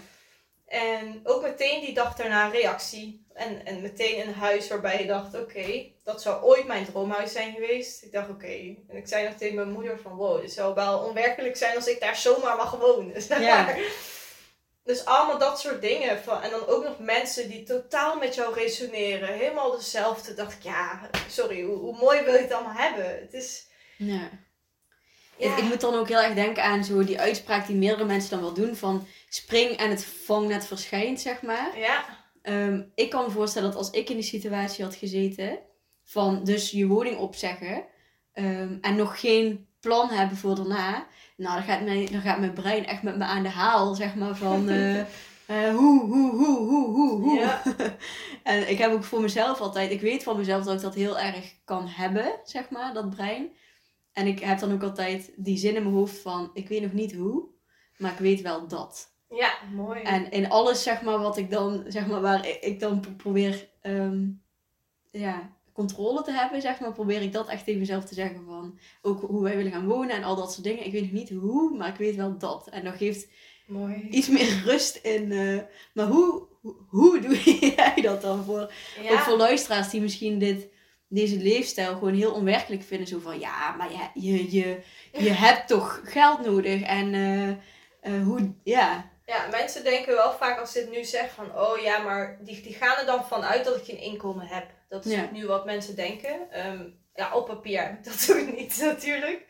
En 0.66 1.20
ook 1.24 1.42
meteen 1.42 1.80
die 1.80 1.94
dag 1.94 2.14
daarna 2.14 2.48
reactie. 2.48 3.26
En, 3.34 3.64
en 3.64 3.80
meteen 3.80 4.26
een 4.26 4.34
huis 4.34 4.68
waarbij 4.68 5.00
je 5.00 5.06
dacht, 5.06 5.34
oké, 5.34 5.92
dat 6.04 6.22
zou 6.22 6.42
ooit 6.42 6.66
mijn 6.66 6.84
droomhuis 6.84 7.32
zijn 7.32 7.54
geweest. 7.54 8.02
Ik 8.02 8.12
dacht, 8.12 8.28
oké. 8.28 8.76
En 8.88 8.96
ik 8.96 9.08
zei 9.08 9.24
nog 9.24 9.34
tegen 9.34 9.54
mijn 9.54 9.72
moeder 9.72 10.00
van, 10.00 10.14
wow, 10.16 10.42
het 10.42 10.52
zou 10.52 10.74
wel 10.74 10.98
onwerkelijk 10.98 11.56
zijn 11.56 11.76
als 11.76 11.86
ik 11.86 12.00
daar 12.00 12.16
zomaar 12.16 12.56
mag 12.56 12.76
wonen. 12.76 13.22
Ja. 13.40 13.74
Dus 14.86 15.04
allemaal 15.04 15.38
dat 15.38 15.60
soort 15.60 15.80
dingen. 15.80 16.22
Van, 16.22 16.42
en 16.42 16.50
dan 16.50 16.66
ook 16.66 16.84
nog 16.84 16.98
mensen 16.98 17.48
die 17.48 17.62
totaal 17.62 18.18
met 18.18 18.34
jou 18.34 18.54
resoneren. 18.54 19.28
Helemaal 19.28 19.76
dezelfde. 19.76 20.34
Dacht 20.34 20.52
ik, 20.52 20.62
ja, 20.62 21.10
sorry, 21.28 21.62
hoe, 21.62 21.76
hoe 21.76 21.96
mooi 21.96 22.22
wil 22.22 22.34
je 22.34 22.40
het 22.40 22.52
allemaal 22.52 22.76
hebben? 22.76 23.20
Het 23.20 23.32
is... 23.32 23.66
Ja. 23.96 24.30
ja. 25.36 25.56
Ik, 25.56 25.62
moet 25.62 25.80
dan 25.80 25.94
ook 25.94 26.08
heel 26.08 26.20
erg 26.22 26.34
denken 26.34 26.62
aan 26.62 26.84
zo 26.84 27.04
die 27.04 27.20
uitspraak 27.20 27.66
die 27.66 27.76
meerdere 27.76 28.04
mensen 28.04 28.30
dan 28.30 28.40
wel 28.40 28.52
doen. 28.52 28.76
Van 28.76 29.06
spring 29.28 29.70
en 29.70 29.90
het 29.90 30.04
vangnet 30.04 30.66
verschijnt, 30.66 31.20
zeg 31.20 31.42
maar. 31.42 31.78
Ja. 31.78 32.04
Ehm, 32.42 32.82
ik 32.94 33.10
kan 33.10 33.24
me 33.24 33.30
voorstellen 33.30 33.68
dat 33.68 33.78
als 33.78 33.90
ik 33.90 34.08
in 34.08 34.16
die 34.16 34.24
situatie 34.24 34.84
had 34.84 34.94
gezeten. 34.94 35.58
Van 36.04 36.44
dus 36.44 36.70
je 36.70 36.86
woning 36.86 37.18
opzeggen. 37.18 37.84
Um, 38.34 38.78
en 38.80 38.96
nog 38.96 39.20
geen 39.20 39.68
plan 39.80 40.08
hebben 40.08 40.36
voor 40.36 40.54
daarna 40.54 41.06
nou, 41.36 41.54
dan 41.54 41.62
gaat, 41.62 41.82
mijn, 41.82 42.06
dan 42.06 42.20
gaat 42.20 42.38
mijn 42.38 42.52
brein 42.52 42.86
echt 42.86 43.02
met 43.02 43.16
me 43.16 43.24
aan 43.24 43.42
de 43.42 43.48
haal, 43.48 43.94
zeg 43.94 44.14
maar, 44.14 44.36
van 44.36 44.68
uh, 44.68 44.96
uh, 45.50 45.74
hoe, 45.76 46.04
hoe, 46.06 46.30
hoe, 46.30 46.56
hoe, 46.56 46.88
hoe, 46.88 47.20
hoe. 47.20 47.38
Ja. 47.38 47.62
en 48.42 48.70
ik 48.70 48.78
heb 48.78 48.92
ook 48.92 49.04
voor 49.04 49.20
mezelf 49.20 49.60
altijd, 49.60 49.90
ik 49.90 50.00
weet 50.00 50.22
van 50.22 50.36
mezelf 50.36 50.64
dat 50.64 50.74
ik 50.74 50.80
dat 50.80 50.94
heel 50.94 51.18
erg 51.18 51.54
kan 51.64 51.88
hebben, 51.88 52.40
zeg 52.44 52.70
maar, 52.70 52.94
dat 52.94 53.10
brein. 53.10 53.50
En 54.12 54.26
ik 54.26 54.40
heb 54.40 54.58
dan 54.58 54.72
ook 54.72 54.82
altijd 54.82 55.32
die 55.36 55.58
zin 55.58 55.76
in 55.76 55.82
mijn 55.82 55.94
hoofd 55.94 56.18
van, 56.18 56.50
ik 56.52 56.68
weet 56.68 56.82
nog 56.82 56.92
niet 56.92 57.14
hoe, 57.14 57.48
maar 57.96 58.12
ik 58.12 58.18
weet 58.18 58.40
wel 58.40 58.68
dat. 58.68 59.14
Ja, 59.28 59.58
mooi. 59.74 60.02
En 60.02 60.30
in 60.30 60.50
alles, 60.50 60.82
zeg 60.82 61.02
maar, 61.02 61.18
wat 61.18 61.36
ik 61.36 61.50
dan, 61.50 61.84
zeg 61.86 62.06
maar, 62.06 62.20
waar 62.20 62.46
ik 62.46 62.80
dan 62.80 63.16
probeer, 63.16 63.68
um, 63.82 64.42
ja, 65.10 65.55
controle 65.76 66.22
te 66.22 66.32
hebben, 66.32 66.60
zeg 66.60 66.80
maar, 66.80 66.92
probeer 66.92 67.22
ik 67.22 67.32
dat 67.32 67.48
echt 67.48 67.64
tegen 67.64 67.80
mezelf 67.80 68.04
te 68.04 68.14
zeggen 68.14 68.44
van 68.46 68.78
ook 69.02 69.20
hoe 69.20 69.42
wij 69.42 69.56
willen 69.56 69.72
gaan 69.72 69.86
wonen 69.86 70.16
en 70.16 70.22
al 70.22 70.36
dat 70.36 70.52
soort 70.52 70.64
dingen. 70.64 70.86
Ik 70.86 70.92
weet 70.92 71.02
nog 71.02 71.10
niet 71.10 71.30
hoe, 71.30 71.76
maar 71.76 71.88
ik 71.88 71.96
weet 71.96 72.16
wel 72.16 72.38
dat. 72.38 72.68
En 72.68 72.84
dat 72.84 72.96
geeft 72.96 73.28
Mooi. 73.66 74.08
iets 74.10 74.28
meer 74.28 74.62
rust 74.66 74.96
in. 74.96 75.30
Uh, 75.30 75.60
maar 75.94 76.06
hoe, 76.06 76.46
hoe, 76.88 77.20
doe 77.20 77.42
jij 77.76 77.94
dat 78.02 78.22
dan 78.22 78.44
voor, 78.44 78.72
ja. 79.02 79.12
ook 79.12 79.18
voor 79.18 79.36
luisteraars 79.36 79.90
die 79.90 80.00
misschien 80.00 80.38
dit, 80.38 80.68
deze 81.08 81.36
leefstijl 81.36 81.92
gewoon 81.92 82.14
heel 82.14 82.32
onwerkelijk 82.32 82.82
vinden? 82.82 83.06
Zo 83.06 83.18
van 83.18 83.38
ja, 83.38 83.74
maar 83.76 83.92
ja, 83.92 84.10
je, 84.14 84.56
je, 84.56 84.80
je 85.12 85.30
hebt 85.46 85.68
toch 85.68 86.00
geld 86.04 86.44
nodig 86.44 86.82
en 86.82 87.12
uh, 87.12 87.48
uh, 87.48 88.24
hoe, 88.24 88.54
ja. 88.62 89.14
Ja, 89.26 89.46
mensen 89.46 89.84
denken 89.84 90.14
wel 90.14 90.32
vaak 90.32 90.60
als 90.60 90.72
ze 90.72 90.78
dit 90.78 90.90
nu 90.90 91.04
zeggen 91.04 91.30
van, 91.30 91.58
oh 91.58 91.78
ja, 91.78 91.98
maar 91.98 92.38
die, 92.40 92.62
die 92.62 92.74
gaan 92.74 92.98
er 92.98 93.06
dan 93.06 93.26
vanuit 93.26 93.64
dat 93.64 93.76
ik 93.76 93.84
geen 93.84 93.98
inkomen 93.98 94.46
heb. 94.46 94.70
Dat 94.88 95.04
is 95.04 95.18
nu 95.32 95.46
wat 95.46 95.64
mensen 95.64 95.96
denken. 95.96 96.66
Um, 96.66 96.98
ja, 97.14 97.34
op 97.34 97.46
papier 97.46 97.98
dat 98.02 98.22
doe 98.26 98.40
ik 98.40 98.56
niet 98.56 98.78
natuurlijk. 98.80 99.46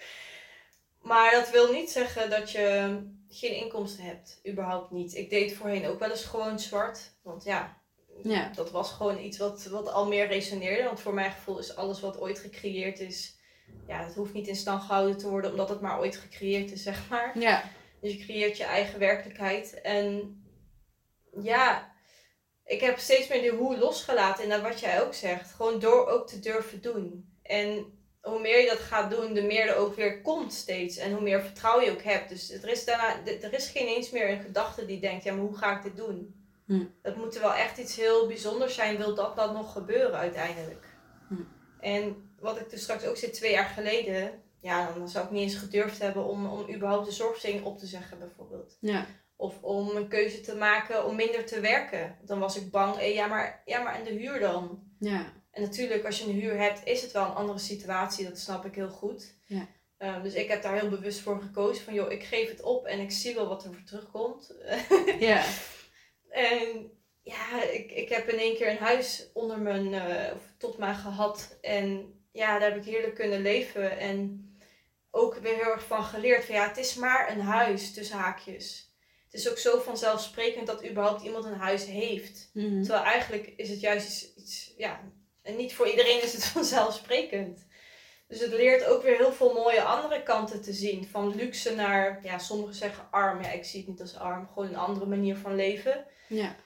Maar 1.00 1.30
dat 1.30 1.50
wil 1.50 1.72
niet 1.72 1.90
zeggen 1.90 2.30
dat 2.30 2.50
je 2.50 2.98
geen 3.28 3.54
inkomsten 3.54 4.04
hebt. 4.04 4.40
Überhaupt 4.48 4.90
niet. 4.90 5.14
Ik 5.14 5.30
deed 5.30 5.54
voorheen 5.54 5.86
ook 5.86 5.98
wel 5.98 6.10
eens 6.10 6.24
gewoon 6.24 6.58
zwart. 6.60 7.12
Want 7.22 7.44
ja, 7.44 7.80
ja. 8.22 8.50
dat 8.54 8.70
was 8.70 8.92
gewoon 8.92 9.18
iets 9.18 9.38
wat, 9.38 9.64
wat 9.64 9.92
al 9.92 10.06
meer 10.06 10.26
resoneerde. 10.26 10.84
Want 10.84 11.00
voor 11.00 11.14
mijn 11.14 11.30
gevoel 11.30 11.58
is 11.58 11.76
alles 11.76 12.00
wat 12.00 12.20
ooit 12.20 12.38
gecreëerd 12.38 13.00
is... 13.00 13.34
Ja, 13.86 14.04
het 14.04 14.14
hoeft 14.14 14.32
niet 14.32 14.48
in 14.48 14.56
stand 14.56 14.82
gehouden 14.82 15.16
te 15.16 15.28
worden 15.28 15.50
omdat 15.50 15.68
het 15.68 15.80
maar 15.80 15.98
ooit 15.98 16.16
gecreëerd 16.16 16.72
is, 16.72 16.82
zeg 16.82 17.08
maar. 17.08 17.38
Ja. 17.38 17.64
Dus 18.00 18.12
je 18.12 18.24
creëert 18.24 18.56
je 18.56 18.64
eigen 18.64 18.98
werkelijkheid. 18.98 19.80
En 19.80 20.36
ja, 21.40 21.94
ik 22.64 22.80
heb 22.80 22.98
steeds 22.98 23.28
meer 23.28 23.40
die 23.40 23.50
hoe 23.50 23.78
losgelaten. 23.78 24.50
En 24.50 24.62
wat 24.62 24.80
jij 24.80 25.02
ook 25.02 25.14
zegt. 25.14 25.52
Gewoon 25.52 25.78
door 25.78 26.06
ook 26.06 26.28
te 26.28 26.38
durven 26.38 26.82
doen. 26.82 27.34
En 27.42 27.94
hoe 28.20 28.40
meer 28.40 28.60
je 28.60 28.68
dat 28.68 28.78
gaat 28.78 29.10
doen, 29.10 29.34
de 29.34 29.42
meer 29.42 29.68
er 29.68 29.76
ook 29.76 29.94
weer 29.94 30.22
komt 30.22 30.52
steeds. 30.52 30.96
En 30.96 31.12
hoe 31.12 31.22
meer 31.22 31.42
vertrouwen 31.42 31.84
je 31.84 31.90
ook 31.90 32.02
hebt. 32.02 32.28
Dus 32.28 32.50
er 32.50 32.68
is, 32.68 32.84
daarna, 32.84 33.24
er 33.24 33.52
is 33.52 33.68
geen 33.68 33.86
eens 33.86 34.10
meer 34.10 34.30
een 34.30 34.40
gedachte 34.40 34.86
die 34.86 35.00
denkt, 35.00 35.24
ja, 35.24 35.32
maar 35.32 35.44
hoe 35.44 35.56
ga 35.56 35.76
ik 35.76 35.82
dit 35.82 35.96
doen? 35.96 36.44
Hm. 36.66 36.84
Dat 37.02 37.16
moet 37.16 37.38
wel 37.38 37.54
echt 37.54 37.78
iets 37.78 37.96
heel 37.96 38.26
bijzonders 38.26 38.74
zijn, 38.74 38.96
wil 38.96 39.14
dat 39.14 39.36
dan 39.36 39.52
nog 39.52 39.72
gebeuren 39.72 40.18
uiteindelijk. 40.18 40.86
Hm. 41.28 41.34
En 41.80 42.30
wat 42.38 42.60
ik 42.60 42.70
dus 42.70 42.82
straks 42.82 43.04
ook 43.04 43.16
zei, 43.16 43.32
twee 43.32 43.52
jaar 43.52 43.68
geleden, 43.68 44.42
ja, 44.66 44.92
dan 44.92 45.08
zou 45.08 45.24
ik 45.24 45.30
niet 45.30 45.42
eens 45.42 45.56
gedurfd 45.56 45.98
hebben 45.98 46.24
om, 46.24 46.46
om 46.46 46.74
überhaupt 46.74 47.06
de 47.06 47.12
zorgverzekering 47.12 47.66
op 47.66 47.78
te 47.78 47.86
zeggen, 47.86 48.18
bijvoorbeeld. 48.18 48.76
Ja. 48.80 49.06
Of 49.36 49.62
om 49.62 49.96
een 49.96 50.08
keuze 50.08 50.40
te 50.40 50.54
maken 50.54 51.06
om 51.06 51.16
minder 51.16 51.46
te 51.46 51.60
werken. 51.60 52.16
Dan 52.24 52.38
was 52.38 52.56
ik 52.56 52.70
bang, 52.70 52.96
eh, 52.96 53.14
ja, 53.14 53.26
maar, 53.26 53.62
ja, 53.64 53.82
maar 53.82 53.94
en 53.94 54.04
de 54.04 54.10
huur 54.10 54.40
dan? 54.40 54.82
Ja. 54.98 55.32
En 55.50 55.62
natuurlijk, 55.62 56.04
als 56.04 56.18
je 56.18 56.24
een 56.24 56.40
huur 56.40 56.58
hebt, 56.58 56.80
is 56.84 57.02
het 57.02 57.12
wel 57.12 57.24
een 57.24 57.34
andere 57.34 57.58
situatie. 57.58 58.28
Dat 58.28 58.38
snap 58.38 58.64
ik 58.64 58.74
heel 58.74 58.88
goed. 58.88 59.34
Ja. 59.44 59.68
Um, 59.98 60.22
dus 60.22 60.34
ik 60.34 60.48
heb 60.48 60.62
daar 60.62 60.80
heel 60.80 60.88
bewust 60.88 61.20
voor 61.20 61.40
gekozen. 61.40 61.84
Van 61.84 61.94
joh, 61.94 62.12
ik 62.12 62.22
geef 62.24 62.48
het 62.48 62.62
op 62.62 62.86
en 62.86 63.00
ik 63.00 63.10
zie 63.10 63.34
wel 63.34 63.48
wat 63.48 63.64
er 63.64 63.72
voor 63.72 63.84
terugkomt. 63.84 64.54
ja. 65.18 65.44
En 66.30 66.90
ja, 67.22 67.62
ik, 67.62 67.92
ik 67.92 68.08
heb 68.08 68.28
in 68.28 68.38
één 68.38 68.56
keer 68.56 68.70
een 68.70 68.76
huis 68.76 69.30
onder 69.32 69.58
mijn, 69.58 69.92
uh, 69.92 70.30
tot 70.58 70.78
mij 70.78 70.94
gehad. 70.94 71.58
En 71.60 72.14
ja, 72.32 72.58
daar 72.58 72.70
heb 72.70 72.78
ik 72.78 72.92
heerlijk 72.92 73.14
kunnen 73.14 73.42
leven. 73.42 73.98
En 73.98 74.45
ook 75.16 75.34
weer 75.34 75.54
heel 75.54 75.72
erg 75.72 75.86
van 75.86 76.04
geleerd. 76.04 76.44
Van 76.44 76.54
ja, 76.54 76.68
het 76.68 76.76
is 76.76 76.94
maar 76.94 77.30
een 77.30 77.40
huis 77.40 77.92
tussen 77.94 78.16
haakjes. 78.16 78.94
Het 79.24 79.40
is 79.40 79.50
ook 79.50 79.58
zo 79.58 79.80
vanzelfsprekend 79.80 80.66
dat 80.66 80.86
überhaupt 80.88 81.22
iemand 81.22 81.44
een 81.44 81.58
huis 81.58 81.84
heeft. 81.84 82.50
Mhm. 82.52 82.82
Terwijl 82.82 83.04
eigenlijk 83.04 83.52
is 83.56 83.68
het 83.68 83.80
juist 83.80 84.06
iets, 84.06 84.34
iets 84.34 84.74
ja, 84.76 85.00
en 85.42 85.56
niet 85.56 85.74
voor 85.74 85.88
iedereen 85.88 86.22
is 86.22 86.32
het 86.32 86.44
vanzelfsprekend. 86.58 87.66
Dus 88.28 88.40
het 88.40 88.52
leert 88.52 88.84
ook 88.84 89.02
weer 89.02 89.16
heel 89.16 89.32
veel 89.32 89.52
mooie 89.52 89.82
andere 89.82 90.22
kanten 90.22 90.62
te 90.62 90.72
zien. 90.72 91.06
Van 91.06 91.34
luxe 91.34 91.74
naar, 91.74 92.20
ja, 92.22 92.38
sommigen 92.38 92.74
zeggen 92.74 93.08
arm. 93.10 93.42
Ja, 93.42 93.50
ik 93.50 93.64
zie 93.64 93.80
het 93.80 93.88
niet 93.88 94.00
als 94.00 94.16
arm. 94.16 94.48
Gewoon 94.52 94.68
een 94.68 94.76
andere 94.76 95.06
manier 95.06 95.36
van 95.36 95.54
leven. 95.54 96.04
Ja. 96.28 96.56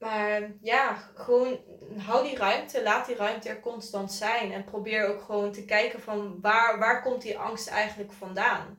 Maar 0.00 0.52
ja, 0.60 0.94
gewoon 1.14 1.58
hou 1.96 2.28
die 2.28 2.36
ruimte. 2.36 2.82
Laat 2.82 3.06
die 3.06 3.16
ruimte 3.16 3.48
er 3.48 3.60
constant 3.60 4.12
zijn. 4.12 4.52
En 4.52 4.64
probeer 4.64 5.06
ook 5.06 5.22
gewoon 5.22 5.52
te 5.52 5.64
kijken 5.64 6.00
van 6.00 6.40
waar, 6.40 6.78
waar 6.78 7.02
komt 7.02 7.22
die 7.22 7.38
angst 7.38 7.68
eigenlijk 7.68 8.12
vandaan? 8.12 8.78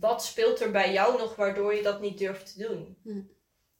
Wat 0.00 0.24
speelt 0.24 0.60
er 0.60 0.70
bij 0.70 0.92
jou 0.92 1.18
nog 1.18 1.36
waardoor 1.36 1.74
je 1.74 1.82
dat 1.82 2.00
niet 2.00 2.18
durft 2.18 2.52
te 2.52 2.66
doen? 2.66 2.96
Hm. 3.02 3.22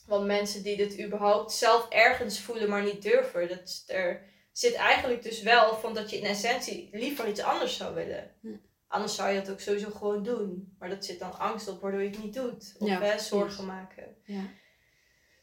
Want 0.07 0.27
mensen 0.27 0.63
die 0.63 0.77
dit 0.77 1.01
überhaupt 1.01 1.53
zelf 1.53 1.89
ergens 1.89 2.41
voelen, 2.41 2.69
maar 2.69 2.85
niet 2.85 3.03
durven, 3.03 3.49
dat 3.49 3.85
er 3.87 4.23
zit 4.53 4.75
eigenlijk 4.75 5.23
dus 5.23 5.43
wel 5.43 5.75
van 5.75 5.95
dat 5.95 6.11
je 6.11 6.19
in 6.19 6.25
essentie 6.25 6.89
liever 6.93 7.29
iets 7.29 7.41
anders 7.41 7.77
zou 7.77 7.95
willen. 7.95 8.31
Hm. 8.41 8.57
Anders 8.87 9.15
zou 9.15 9.31
je 9.31 9.41
dat 9.41 9.51
ook 9.51 9.61
sowieso 9.61 9.91
gewoon 9.91 10.23
doen. 10.23 10.77
Maar 10.79 10.89
dat 10.89 11.05
zit 11.05 11.19
dan 11.19 11.39
angst 11.39 11.69
op 11.69 11.81
waardoor 11.81 12.03
je 12.03 12.11
het 12.11 12.23
niet 12.23 12.35
doet. 12.35 12.75
Of 12.79 12.89
hè, 12.89 13.19
zorgen 13.19 13.67
maken. 13.67 14.17
Ja. 14.25 14.43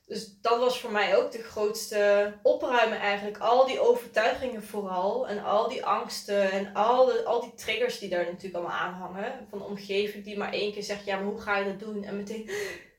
Dus 0.05 0.39
dat 0.41 0.59
was 0.59 0.79
voor 0.79 0.91
mij 0.91 1.17
ook 1.17 1.31
de 1.31 1.43
grootste 1.43 2.33
opruimen 2.43 2.99
eigenlijk. 2.99 3.37
Al 3.37 3.65
die 3.65 3.79
overtuigingen 3.79 4.63
vooral. 4.63 5.27
En 5.27 5.43
al 5.43 5.69
die 5.69 5.85
angsten 5.85 6.51
en 6.51 6.73
al, 6.73 7.05
de, 7.05 7.23
al 7.23 7.41
die 7.41 7.53
triggers 7.53 7.99
die 7.99 8.09
daar 8.09 8.25
natuurlijk 8.25 8.55
allemaal 8.55 8.77
aan 8.77 8.93
hangen. 8.93 9.47
Van 9.49 9.59
de 9.59 9.65
omgeving 9.65 10.23
die 10.23 10.37
maar 10.37 10.53
één 10.53 10.73
keer 10.73 10.83
zegt, 10.83 11.05
ja 11.05 11.15
maar 11.15 11.25
hoe 11.25 11.41
ga 11.41 11.57
je 11.57 11.65
dat 11.65 11.79
doen? 11.79 12.03
En 12.03 12.17
meteen, 12.17 12.49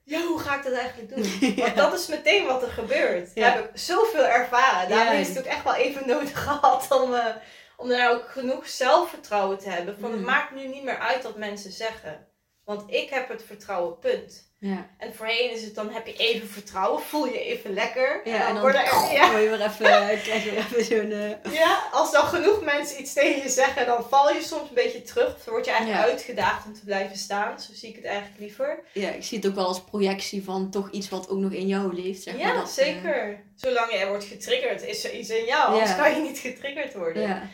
ja, 0.05 0.27
hoe 0.27 0.39
ga 0.39 0.57
ik 0.57 0.65
dat 0.65 0.73
eigenlijk 0.73 1.15
doen? 1.15 1.55
Want 1.65 1.77
dat 1.77 1.95
is 1.95 2.07
meteen 2.07 2.47
wat 2.47 2.63
er 2.63 2.71
gebeurt. 2.71 3.31
Ja. 3.35 3.51
heb 3.51 3.65
ik 3.65 3.77
zoveel 3.79 4.27
ervaren. 4.27 4.89
Daarom 4.89 5.15
heeft 5.15 5.29
het 5.29 5.39
ook 5.39 5.45
echt 5.45 5.65
wel 5.65 5.75
even 5.75 6.07
nodig 6.07 6.43
gehad 6.45 6.91
om, 6.91 7.13
uh, 7.13 7.37
om 7.77 7.89
daar 7.89 8.11
ook 8.11 8.29
genoeg 8.29 8.69
zelfvertrouwen 8.69 9.59
te 9.59 9.69
hebben. 9.69 9.99
Van 9.99 10.11
het 10.11 10.21
mm. 10.21 10.27
maakt 10.27 10.55
nu 10.55 10.67
niet 10.67 10.85
meer 10.85 10.99
uit 10.99 11.23
wat 11.23 11.37
mensen 11.37 11.73
zeggen. 11.73 12.29
Want 12.65 12.91
ik 12.93 13.11
heb 13.11 13.29
het 13.29 13.43
vertrouwen, 13.43 13.99
punt. 13.99 14.46
Ja. 14.59 14.87
En 14.99 15.15
voorheen 15.15 15.51
is 15.51 15.63
het 15.63 15.75
dan, 15.75 15.91
heb 15.91 16.07
je 16.07 16.17
even 16.17 16.49
vertrouwen, 16.49 17.03
voel 17.03 17.27
je 17.27 17.41
even 17.41 17.73
lekker. 17.73 18.21
Ja, 18.25 18.47
en 18.49 18.53
dan, 18.53 18.63
worden 18.63 18.85
er- 18.85 19.13
ja. 19.13 19.39
je 19.39 19.49
weer 19.49 19.61
even, 19.61 20.21
krijg 20.23 20.45
je 20.45 20.51
weer 20.51 20.59
even 20.59 20.85
zo'n... 20.85 21.11
eh, 21.13 21.53
Ja, 21.53 21.83
als 21.93 22.13
dan 22.13 22.25
genoeg 22.25 22.65
mensen 22.65 23.01
iets 23.01 23.13
tegen 23.13 23.43
je 23.43 23.49
zeggen, 23.49 23.87
dan 23.87 24.05
val 24.09 24.33
je 24.33 24.43
soms 24.43 24.69
een 24.69 24.75
beetje 24.75 25.03
terug. 25.03 25.27
Dan 25.45 25.55
word 25.55 25.65
je 25.65 25.71
eigenlijk 25.71 26.03
Ja. 26.05 26.11
uitgedaagd 26.11 26.67
om 26.67 26.75
te 26.75 26.85
blijven 26.85 27.17
staan. 27.17 27.61
Zo 27.61 27.73
zie 27.75 27.89
ik 27.89 27.97
het 27.97 28.05
eigenlijk 28.05 28.39
liever. 28.41 28.79
ja, 28.93 29.09
ik 29.11 29.25
zie 29.25 29.39
het 29.39 29.47
ook 29.47 29.55
wel 29.55 29.67
als 29.67 29.85
projectie 29.85 30.45
van 30.45 30.71
toch 30.71 30.91
iets 30.91 31.09
wat 31.09 31.29
ook 31.29 31.39
nog 31.39 31.53
in 31.53 31.67
jou 31.67 31.95
leeft, 32.03 32.23
zeg 32.23 32.35
maar. 32.37 32.47
ja, 32.47 32.53
dat, 32.55 32.63
eh, 32.65 32.85
zeker. 32.85 33.43
Zolang 33.57 33.93
je 33.93 34.07
wordt 34.07 34.25
getriggerd, 34.25 34.83
is 34.83 35.05
er 35.05 35.13
iets 35.15 35.31
in 35.31 35.45
jou. 35.45 35.73
Anders 35.73 35.97
kan 35.97 36.15
je 36.15 36.21
niet 36.21 36.39
getriggerd 36.39 36.95
worden. 36.95 37.51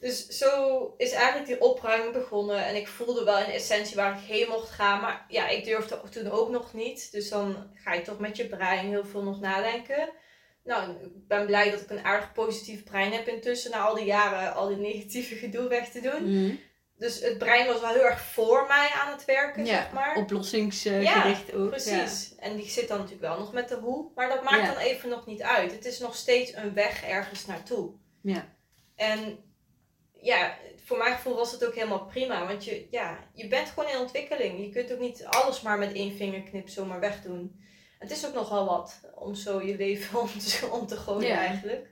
Ja. 0.00 0.06
Dus 0.08 0.26
zo 0.26 0.94
is 0.96 1.12
eigenlijk 1.12 1.46
die 1.46 1.60
opruiming 1.60 2.12
begonnen. 2.12 2.64
En 2.64 2.76
ik 2.76 2.88
voelde 2.88 3.24
wel 3.24 3.38
in 3.38 3.50
essentie 3.50 3.96
waar 3.96 4.18
ik 4.18 4.24
heen 4.24 4.48
mocht 4.48 4.70
gaan. 4.70 5.00
Maar 5.00 5.24
ja, 5.28 5.48
ik 5.48 5.64
durfde 5.64 6.00
toen 6.10 6.30
ook 6.30 6.50
nog 6.50 6.72
niet. 6.74 7.12
Dus 7.12 7.28
dan 7.28 7.70
ga 7.74 7.92
je 7.94 8.02
toch 8.02 8.18
met 8.18 8.36
je 8.36 8.46
brein 8.46 8.88
heel 8.88 9.04
veel 9.04 9.22
nog 9.22 9.40
nadenken. 9.40 10.08
Nou, 10.64 10.90
ik 10.90 11.26
ben 11.28 11.46
blij 11.46 11.70
dat 11.70 11.80
ik 11.80 11.90
een 11.90 12.04
aardig 12.04 12.32
positief 12.32 12.84
brein 12.84 13.12
heb 13.12 13.28
intussen. 13.28 13.70
Na 13.70 13.78
al 13.80 13.94
die 13.94 14.04
jaren 14.04 14.54
al 14.54 14.68
die 14.68 14.76
negatieve 14.76 15.34
gedoe 15.34 15.68
weg 15.68 15.88
te 15.88 16.00
doen. 16.00 16.44
Mhm. 16.44 16.54
Dus 16.96 17.20
het 17.20 17.38
brein 17.38 17.66
was 17.66 17.80
wel 17.80 17.90
heel 17.92 18.04
erg 18.04 18.20
voor 18.20 18.66
mij 18.66 18.90
aan 19.00 19.12
het 19.12 19.24
werken, 19.24 19.64
Ja, 19.64 19.74
zeg 19.74 19.92
maar. 19.92 20.16
Oplossingsgericht 20.16 21.54
ook. 21.54 21.68
Precies. 21.68 22.34
En 22.38 22.56
die 22.56 22.68
zit 22.68 22.88
dan 22.88 22.98
natuurlijk 22.98 23.26
wel 23.26 23.38
nog 23.38 23.52
met 23.52 23.68
de 23.68 23.74
hoe. 23.74 24.10
Maar 24.14 24.28
dat 24.28 24.42
maakt 24.42 24.66
Ja. 24.66 24.72
dan 24.72 24.82
even 24.82 25.08
nog 25.08 25.26
niet 25.26 25.42
uit. 25.42 25.72
Het 25.72 25.84
is 25.84 25.98
nog 25.98 26.14
steeds 26.16 26.54
een 26.54 26.74
weg 26.74 27.04
ergens 27.04 27.46
naartoe. 27.46 27.92
Ja. 28.22 28.48
En 28.96 29.38
ja, 30.22 30.58
voor 30.84 30.98
mijn 30.98 31.14
gevoel 31.14 31.34
was 31.34 31.52
het 31.52 31.66
ook 31.66 31.74
helemaal 31.74 32.06
prima. 32.06 32.46
Want 32.46 32.64
je, 32.64 32.86
ja, 32.90 33.18
je 33.34 33.48
bent 33.48 33.68
gewoon 33.68 33.90
in 33.90 33.98
ontwikkeling. 33.98 34.60
Je 34.60 34.70
kunt 34.70 34.92
ook 34.92 34.98
niet 34.98 35.24
alles 35.24 35.60
maar 35.62 35.78
met 35.78 35.92
één 35.92 36.16
vingerknip 36.16 36.68
zomaar 36.68 37.00
wegdoen. 37.00 37.64
Het 37.98 38.10
is 38.10 38.26
ook 38.26 38.34
nogal 38.34 38.66
wat 38.66 39.00
om 39.14 39.34
zo 39.34 39.62
je 39.62 39.76
leven 39.76 40.20
om 40.20 40.28
te, 40.38 40.68
om 40.72 40.86
te 40.86 40.96
gooien 40.96 41.28
Ja. 41.28 41.38
eigenlijk. 41.38 41.88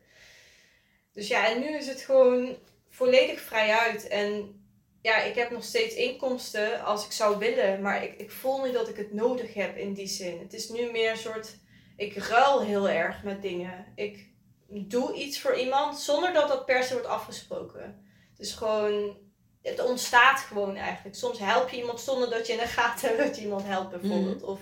Dus 1.12 1.28
ja, 1.28 1.48
en 1.48 1.60
nu 1.60 1.76
is 1.76 1.86
het 1.86 2.00
gewoon 2.00 2.56
volledig 2.88 3.40
vrij 3.40 3.70
uit. 3.70 4.08
En 4.08 4.60
ja, 5.02 5.22
ik 5.22 5.34
heb 5.34 5.50
nog 5.50 5.64
steeds 5.64 5.94
inkomsten 5.94 6.84
als 6.84 7.04
ik 7.04 7.12
zou 7.12 7.38
willen. 7.38 7.82
Maar 7.82 8.04
ik, 8.04 8.14
ik 8.16 8.30
voel 8.30 8.64
niet 8.64 8.74
dat 8.74 8.88
ik 8.88 8.96
het 8.96 9.12
nodig 9.12 9.54
heb 9.54 9.76
in 9.76 9.92
die 9.92 10.06
zin. 10.06 10.38
Het 10.38 10.52
is 10.52 10.68
nu 10.68 10.90
meer 10.90 11.10
een 11.10 11.16
soort... 11.16 11.56
Ik 11.96 12.16
ruil 12.16 12.60
heel 12.62 12.88
erg 12.88 13.22
met 13.22 13.42
dingen. 13.42 13.86
Ik 13.94 14.26
doe 14.66 15.14
iets 15.14 15.40
voor 15.40 15.58
iemand 15.58 15.98
zonder 15.98 16.32
dat 16.32 16.48
dat 16.48 16.66
per 16.66 16.82
se 16.82 16.92
wordt 16.92 17.08
afgesproken. 17.08 18.07
Het 18.38 18.46
is 18.46 18.53
gewoon... 18.55 19.16
Het 19.62 19.85
ontstaat 19.85 20.40
gewoon 20.40 20.77
eigenlijk. 20.77 21.16
Soms 21.16 21.38
help 21.38 21.68
je 21.68 21.77
iemand 21.77 22.01
zonder 22.01 22.31
dat 22.31 22.46
je 22.46 22.53
in 22.53 22.59
de 22.59 22.66
gaten 22.66 23.09
hebt 23.09 23.22
dat 23.22 23.37
je 23.37 23.42
iemand 23.42 23.64
helpt 23.64 23.90
bijvoorbeeld. 24.01 24.42
Of 24.42 24.61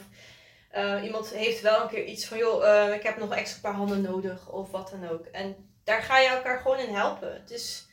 eh, 0.70 1.02
iemand 1.04 1.28
heeft 1.28 1.60
wel 1.60 1.82
een 1.82 1.88
keer 1.88 2.04
iets 2.04 2.26
van... 2.26 2.38
joh, 2.38 2.66
eh, 2.68 2.94
ik 2.94 3.02
heb 3.02 3.18
nog 3.18 3.34
extra 3.34 3.60
paar 3.60 3.74
handen 3.78 4.00
nodig. 4.02 4.50
Of 4.52 4.70
wat 4.70 4.90
dan 4.90 5.08
ook. 5.08 5.26
En 5.26 5.70
daar 5.84 6.02
ga 6.02 6.18
je 6.18 6.28
elkaar 6.28 6.58
gewoon 6.60 6.78
in 6.78 6.94
helpen. 6.94 7.32
Het 7.32 7.50
is... 7.50 7.84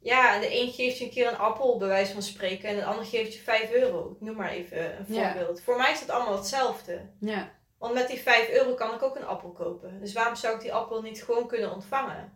Ja, 0.00 0.38
de 0.40 0.60
een 0.60 0.72
geeft 0.72 0.98
je 0.98 1.04
een 1.04 1.10
keer 1.10 1.28
een 1.28 1.38
appel, 1.38 1.78
bij 1.78 1.88
wijze 1.88 2.12
van 2.12 2.22
spreken, 2.22 2.68
en 2.68 2.76
de 2.76 2.84
ander 2.84 3.04
geeft 3.04 3.34
je 3.34 3.40
5 3.40 3.70
euro. 3.70 4.10
Ik 4.10 4.20
noem 4.20 4.36
maar 4.36 4.50
even 4.50 4.98
een 4.98 5.14
Ja. 5.14 5.32
voorbeeld. 5.32 5.60
Voor 5.62 5.76
mij 5.76 5.92
is 5.92 6.00
het 6.00 6.10
allemaal 6.10 6.36
hetzelfde. 6.36 7.00
Ja. 7.20 7.50
Want 7.78 7.94
met 7.94 8.08
die 8.08 8.18
5 8.20 8.48
euro 8.48 8.74
kan 8.74 8.94
ik 8.94 9.02
ook 9.02 9.16
een 9.16 9.26
appel 9.26 9.50
kopen. 9.52 10.00
Dus 10.00 10.12
waarom 10.12 10.36
zou 10.36 10.54
ik 10.54 10.60
die 10.60 10.72
appel 10.72 11.02
niet 11.02 11.24
gewoon 11.24 11.46
kunnen 11.48 11.72
ontvangen? 11.74 12.32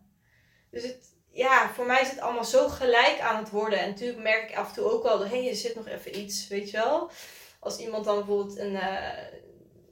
Dus 0.71 0.83
het, 0.83 1.16
ja, 1.37 1.71
voor 1.75 1.87
mij 1.87 2.01
is 2.01 2.11
het 2.11 2.21
allemaal 2.21 2.45
zo 2.45 2.69
gelijk 2.69 3.21
aan 3.21 3.37
het 3.37 3.51
worden. 3.51 3.79
En 3.79 3.89
natuurlijk 3.89 4.23
merk 4.23 4.51
ik 4.51 4.57
af 4.57 4.69
en 4.69 4.75
toe 4.75 4.93
ook 4.93 5.03
wel, 5.03 5.21
hé, 5.21 5.27
hey, 5.41 5.49
er 5.49 5.55
zit 5.55 5.75
nog 5.75 5.87
even 5.87 6.19
iets, 6.19 6.49
weet 6.49 6.71
je 6.71 6.77
wel. 6.77 7.11
Als 7.61 7.79
iemand 7.79 8.05
dan 8.05 8.17
bijvoorbeeld 8.17 8.59
een 8.59 8.77
eh, 8.77 9.39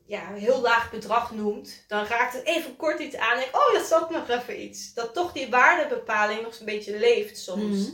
ja, 0.06 0.30
een 0.30 0.38
heel 0.38 0.60
laag 0.60 0.90
bedrag 0.90 1.32
noemt, 1.32 1.84
dan 1.88 2.04
raakt 2.04 2.32
het 2.32 2.44
even 2.44 2.76
kort 2.76 3.00
iets 3.00 3.16
aan. 3.16 3.36
En 3.36 3.42
ik, 3.42 3.56
oh, 3.56 3.72
dat 3.72 3.86
zat 3.86 4.10
nog 4.10 4.28
even 4.28 4.62
iets. 4.62 4.94
Dat 4.94 5.14
toch 5.14 5.32
die 5.32 5.50
waardebepaling 5.50 6.42
nog 6.42 6.58
een 6.58 6.66
beetje 6.66 6.98
leeft 6.98 7.38
soms. 7.38 7.78
Mhm. 7.78 7.92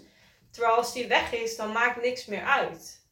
Terwijl 0.51 0.75
als 0.75 0.93
die 0.93 1.07
weg 1.07 1.33
is, 1.33 1.57
dan 1.57 1.73
maakt 1.73 2.03
niks 2.03 2.27
meer 2.27 2.45
uit. 2.45 3.05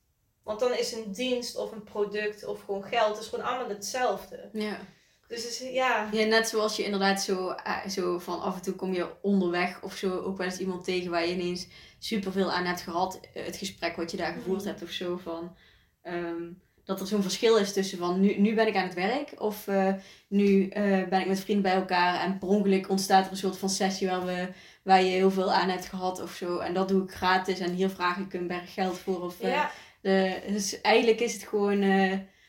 Want 0.42 0.60
dan 0.60 0.74
is 0.74 0.92
een 0.92 1.12
dienst 1.12 1.56
of 1.56 1.72
een 1.72 1.82
product 1.82 2.44
of 2.44 2.62
gewoon 2.64 2.84
geld, 2.84 3.18
is 3.18 3.26
gewoon 3.26 3.44
allemaal 3.44 3.68
hetzelfde. 3.68 4.50
Ja. 4.52 4.78
Dus 5.28 5.62
ja. 5.72 6.08
ja, 6.12 6.24
net 6.26 6.48
zoals 6.48 6.76
je 6.76 6.84
inderdaad 6.84 7.22
zo, 7.22 7.48
eh, 7.50 7.86
zo 7.88 8.18
van 8.18 8.40
af 8.40 8.56
en 8.56 8.62
toe 8.62 8.74
kom 8.74 8.92
je 8.92 9.06
onderweg 9.22 9.82
of 9.82 9.94
zo 9.96 10.18
ook 10.20 10.36
wel 10.36 10.46
eens 10.46 10.58
iemand 10.58 10.84
tegen 10.84 11.10
waar 11.10 11.26
je 11.26 11.32
ineens 11.32 11.66
superveel 11.98 12.52
aan 12.52 12.64
hebt 12.64 12.80
gehad. 12.80 13.20
eh, 13.34 13.44
Het 13.44 13.56
gesprek 13.56 13.96
wat 13.96 14.10
je 14.10 14.16
daar 14.16 14.32
gevoerd 14.32 14.58
Mhm. 14.58 14.68
hebt 14.68 14.82
of 14.82 14.90
zo. 14.90 15.16
Van, 15.16 15.56
ehm, 16.02 16.42
dat 16.84 17.00
er 17.00 17.06
zo'n 17.06 17.22
verschil 17.22 17.56
is 17.56 17.72
tussen 17.72 17.98
van 17.98 18.20
nu, 18.20 18.38
nu 18.38 18.54
ben 18.54 18.66
ik 18.66 18.76
aan 18.76 18.84
het 18.86 18.94
werk 18.94 19.32
of 19.38 19.66
eh, 19.68 19.92
nu 20.28 20.68
ben 21.08 21.20
ik 21.20 21.26
met 21.26 21.40
vrienden 21.40 21.62
bij 21.64 21.74
elkaar 21.80 22.20
en 22.20 22.38
per 22.38 22.48
ongeluk 22.48 22.88
ontstaat 22.88 23.24
er 23.24 23.30
een 23.30 23.36
soort 23.36 23.58
van 23.58 23.70
sessie 23.70 24.08
waar, 24.08 24.24
we, 24.24 24.48
waar 24.82 25.02
je 25.02 25.08
heel 25.10 25.30
veel 25.30 25.52
aan 25.52 25.68
hebt 25.68 25.86
gehad 25.86 26.20
of 26.22 26.32
zo. 26.34 26.58
En 26.58 26.74
dat 26.74 26.88
doe 26.88 27.02
ik 27.02 27.10
gratis 27.10 27.58
en 27.58 27.72
hier 27.72 27.90
vraag 27.90 28.16
ik 28.18 28.34
een 28.34 28.46
berg 28.46 28.74
geld 28.74 28.98
voor. 28.98 29.22
Of, 29.22 29.40
Ja, 29.40 29.70
de, 30.00 30.40
dus 30.48 30.80
eigenlijk 30.80 31.20
is 31.20 31.32
het 31.32 31.42
gewoon... 31.42 31.82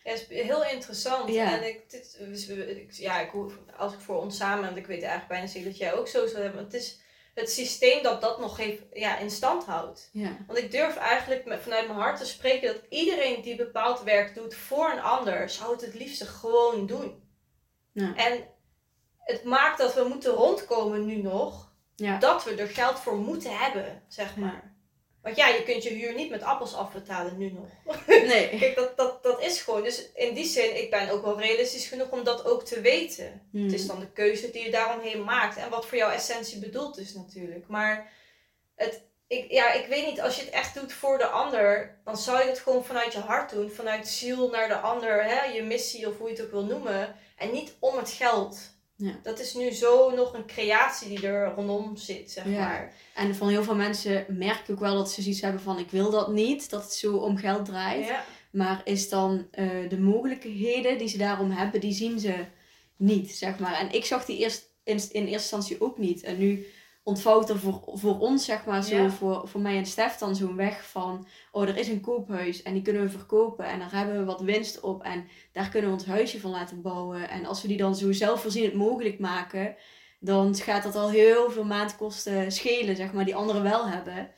ja, 0.09 0.15
het 0.15 0.29
is 0.29 0.41
heel 0.41 0.63
interessant. 0.65 1.29
Ja. 1.29 1.53
En 1.57 1.67
ik, 1.67 1.89
dit, 1.89 2.17
dus 2.19 2.97
ja, 2.97 3.19
ik, 3.19 3.31
als 3.77 3.93
ik 3.93 3.99
voor 3.99 4.21
ons 4.21 4.37
samen, 4.37 4.65
want 4.65 4.77
ik 4.77 4.85
weet 4.87 5.01
eigenlijk 5.01 5.27
bijna 5.31 5.47
zeker 5.47 5.69
dat 5.69 5.77
jij 5.77 5.93
ook 5.93 6.07
zo 6.07 6.27
zou 6.27 6.41
hebben. 6.41 6.61
Want 6.61 6.71
het 6.73 6.81
is 6.81 6.99
het 7.33 7.51
systeem 7.51 8.03
dat 8.03 8.21
dat 8.21 8.39
nog 8.39 8.59
even 8.59 8.87
ja, 8.93 9.17
in 9.17 9.29
stand 9.31 9.65
houdt. 9.65 10.09
ja. 10.13 10.37
Want 10.47 10.59
ik 10.59 10.71
durf 10.71 10.95
eigenlijk 10.95 11.45
met, 11.45 11.61
vanuit 11.61 11.87
mijn 11.87 11.99
hart 11.99 12.17
te 12.19 12.25
spreken 12.25 12.73
dat 12.73 12.81
iedereen 12.89 13.41
die 13.41 13.55
bepaald 13.55 14.03
werk 14.03 14.35
doet 14.35 14.55
voor 14.55 14.89
een 14.91 15.01
ander, 15.01 15.49
zou 15.49 15.71
het 15.71 15.81
het 15.81 15.93
liefste 15.93 16.25
gewoon 16.25 16.85
doen. 16.87 17.23
Ja. 17.91 18.15
En 18.15 18.47
het 19.19 19.43
maakt 19.43 19.77
dat 19.77 19.93
we 19.93 20.03
moeten 20.03 20.31
rondkomen 20.31 21.05
nu 21.05 21.21
nog, 21.21 21.71
Ja. 21.95 22.17
dat 22.19 22.43
we 22.43 22.55
er 22.55 22.67
geld 22.67 22.99
voor 22.99 23.15
moeten 23.17 23.57
hebben, 23.57 24.03
zeg 24.07 24.35
maar. 24.35 24.75
Want 25.21 25.35
ja, 25.35 25.47
je 25.47 25.63
kunt 25.63 25.83
je 25.83 25.89
huur 25.89 26.13
niet 26.13 26.29
met 26.29 26.43
appels 26.43 26.75
afbetalen 26.75 27.37
nu 27.37 27.51
nog. 27.51 27.97
Nee. 28.07 28.59
Kijk, 28.59 28.75
dat, 28.75 28.97
dat, 28.97 29.23
dat 29.23 29.41
is 29.41 29.61
gewoon. 29.61 29.83
Dus 29.83 30.11
in 30.13 30.33
die 30.33 30.45
zin, 30.45 30.83
ik 30.83 30.89
ben 30.89 31.09
ook 31.09 31.23
wel 31.23 31.39
realistisch 31.39 31.87
genoeg 31.87 32.09
om 32.09 32.23
dat 32.23 32.45
ook 32.45 32.63
te 32.63 32.81
weten. 32.81 33.47
Hmm. 33.51 33.63
Het 33.63 33.73
is 33.73 33.87
dan 33.87 33.99
de 33.99 34.11
keuze 34.11 34.51
die 34.51 34.63
je 34.63 34.71
daaromheen 34.71 35.23
maakt. 35.23 35.57
En 35.57 35.69
wat 35.69 35.85
voor 35.85 35.97
jouw 35.97 36.11
essentie 36.11 36.59
bedoeld 36.59 36.97
is 36.97 37.13
natuurlijk. 37.13 37.67
Maar 37.67 38.11
het, 38.75 39.01
ik, 39.27 39.51
ja, 39.51 39.71
ik 39.73 39.87
weet 39.87 40.05
niet, 40.05 40.21
als 40.21 40.35
je 40.35 40.41
het 40.41 40.53
echt 40.53 40.73
doet 40.73 40.93
voor 40.93 41.17
de 41.17 41.27
ander, 41.27 41.99
dan 42.03 42.17
zou 42.17 42.39
je 42.39 42.49
het 42.49 42.59
gewoon 42.59 42.85
vanuit 42.85 43.13
je 43.13 43.19
hart 43.19 43.49
doen. 43.49 43.71
Vanuit 43.71 44.07
ziel 44.07 44.49
naar 44.49 44.67
de 44.67 44.77
ander, 44.77 45.23
hè, 45.23 45.43
je 45.43 45.63
missie 45.63 46.07
of 46.07 46.17
hoe 46.17 46.29
je 46.29 46.35
het 46.35 46.45
ook 46.45 46.51
wil 46.51 46.65
noemen. 46.65 47.15
En 47.37 47.51
niet 47.51 47.75
om 47.79 47.97
het 47.97 48.09
geld. 48.09 48.57
Ja. 49.01 49.19
Dat 49.23 49.39
is 49.39 49.53
nu 49.53 49.71
zo 49.71 50.15
nog 50.15 50.33
een 50.33 50.45
creatie 50.45 51.09
die 51.09 51.27
er 51.27 51.53
rondom 51.55 51.97
zit, 51.97 52.31
zeg 52.31 52.45
Ja. 52.45 52.51
maar. 52.59 52.93
En 53.15 53.35
van 53.35 53.49
heel 53.49 53.63
veel 53.63 53.75
mensen 53.75 54.25
merk 54.29 54.59
ik 54.59 54.69
ook 54.69 54.79
wel 54.79 54.95
dat 54.95 55.11
ze 55.11 55.21
zoiets 55.21 55.41
hebben 55.41 55.61
van 55.61 55.79
ik 55.79 55.89
wil 55.91 56.11
dat 56.11 56.31
niet, 56.31 56.69
dat 56.69 56.83
het 56.83 56.93
zo 56.93 57.15
om 57.15 57.37
geld 57.37 57.65
draait. 57.65 58.05
Ja. 58.07 58.23
Maar 58.51 58.81
is 58.83 59.09
dan 59.09 59.47
eh, 59.51 59.67
de 59.89 59.99
mogelijkheden 59.99 60.97
die 60.97 61.07
ze 61.07 61.17
daarom 61.17 61.51
hebben, 61.51 61.79
die 61.81 61.93
zien 61.93 62.19
ze 62.19 62.33
niet, 62.95 63.31
zeg 63.31 63.59
maar. 63.59 63.73
En 63.79 63.91
ik 63.91 64.05
zag 64.05 64.25
die 64.25 64.37
eerst 64.37 64.69
in, 64.83 64.95
in 64.95 65.21
eerste 65.21 65.31
instantie 65.31 65.81
ook 65.81 65.97
niet. 65.97 66.23
En 66.23 66.37
nu 66.37 66.65
ontvouwt 67.09 67.49
er 67.49 67.59
voor, 67.59 67.81
voor 67.93 68.19
ons, 68.19 68.45
zeg 68.45 68.65
maar, 68.65 68.83
zo 68.83 68.95
Ja. 68.95 69.09
voor, 69.09 69.47
voor 69.47 69.61
mij 69.61 69.77
en 69.77 69.85
Stef 69.85 70.17
dan 70.17 70.35
zo'n 70.35 70.55
weg 70.55 70.89
van... 70.89 71.27
Oh, 71.51 71.63
er 71.67 71.77
is 71.77 71.87
een 71.87 72.01
koophuis 72.01 72.63
en 72.63 72.73
die 72.73 72.81
kunnen 72.81 73.01
we 73.01 73.09
verkopen 73.09 73.65
en 73.65 73.79
daar 73.79 73.91
hebben 73.91 74.17
we 74.17 74.23
wat 74.25 74.41
winst 74.41 74.79
op. 74.79 75.03
En 75.03 75.27
daar 75.51 75.69
kunnen 75.69 75.89
we 75.89 75.95
ons 75.95 76.05
huisje 76.05 76.39
van 76.39 76.51
laten 76.51 76.81
bouwen. 76.81 77.29
En 77.29 77.45
als 77.45 77.61
we 77.61 77.67
die 77.67 77.77
dan 77.77 77.95
zo 77.95 78.11
zelfvoorzienend 78.11 78.73
mogelijk 78.73 79.19
maken... 79.19 79.75
Dan 80.21 80.55
gaat 80.55 80.83
dat 80.83 80.95
al 80.95 81.09
heel 81.09 81.51
veel 81.51 81.63
maandkosten 81.63 82.51
schelen, 82.51 82.95
zeg 82.95 83.13
maar, 83.13 83.25
die 83.25 83.35
anderen 83.35 83.63
wel 83.63 83.87
hebben. 83.87 84.29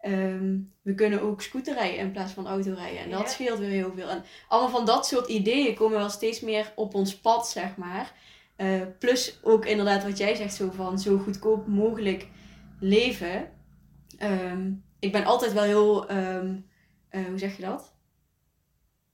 Ehm, 0.00 0.56
we 0.82 0.94
kunnen 0.94 1.22
ook 1.22 1.42
scooter 1.42 1.74
rijden 1.74 1.98
in 1.98 2.12
plaats 2.12 2.32
van 2.32 2.46
auto 2.46 2.72
rijden. 2.74 2.98
En 3.00 3.10
dat 3.10 3.20
Ja. 3.20 3.26
scheelt 3.28 3.58
weer 3.58 3.68
heel 3.70 3.92
veel. 3.96 4.08
En 4.08 4.24
allemaal 4.48 4.70
van 4.70 4.84
dat 4.84 5.06
soort 5.06 5.28
ideeën 5.28 5.74
komen 5.74 5.98
wel 5.98 6.08
steeds 6.10 6.40
meer 6.40 6.72
op 6.76 6.94
ons 6.94 7.16
pad, 7.20 7.48
zeg 7.48 7.76
maar. 7.76 8.12
Eh, 8.56 8.82
plus 8.98 9.38
ook 9.42 9.66
inderdaad 9.66 10.04
wat 10.04 10.18
jij 10.18 10.34
zegt, 10.34 10.54
zo 10.54 10.70
van 10.70 10.98
zo 10.98 11.18
goedkoop 11.18 11.66
mogelijk 11.66 12.28
leven. 12.80 13.50
Ehm, 14.18 14.72
ik 14.98 15.12
ben 15.12 15.24
altijd 15.24 15.52
wel 15.52 15.62
heel, 15.62 16.08
ehm, 16.08 16.56
eh, 17.08 17.24
hoe 17.24 17.38
zeg 17.38 17.56
je 17.56 17.62
dat? 17.62 17.92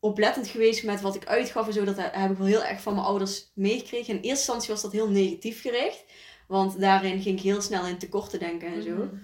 Oplettend 0.00 0.48
geweest 0.48 0.84
met 0.84 1.00
wat 1.00 1.14
ik 1.14 1.26
uitgaf 1.26 1.66
en 1.66 1.72
zo. 1.72 1.84
Dat 1.84 1.96
heb 1.96 2.30
ik 2.30 2.36
wel 2.36 2.46
heel 2.46 2.64
erg 2.64 2.80
van 2.80 2.94
mijn 2.94 3.06
ouders 3.06 3.50
meegekregen. 3.54 4.08
In 4.08 4.14
eerste 4.14 4.28
instantie 4.28 4.70
was 4.70 4.82
dat 4.82 4.92
heel 4.92 5.10
negatief 5.10 5.60
gericht. 5.60 6.04
Want 6.48 6.80
daarin 6.80 7.22
ging 7.22 7.38
ik 7.38 7.44
heel 7.44 7.60
snel 7.60 7.86
in 7.86 7.98
tekorten 7.98 8.38
denken 8.38 8.72
en 8.72 8.82
zo. 8.82 8.94
Mhm. 8.94 9.14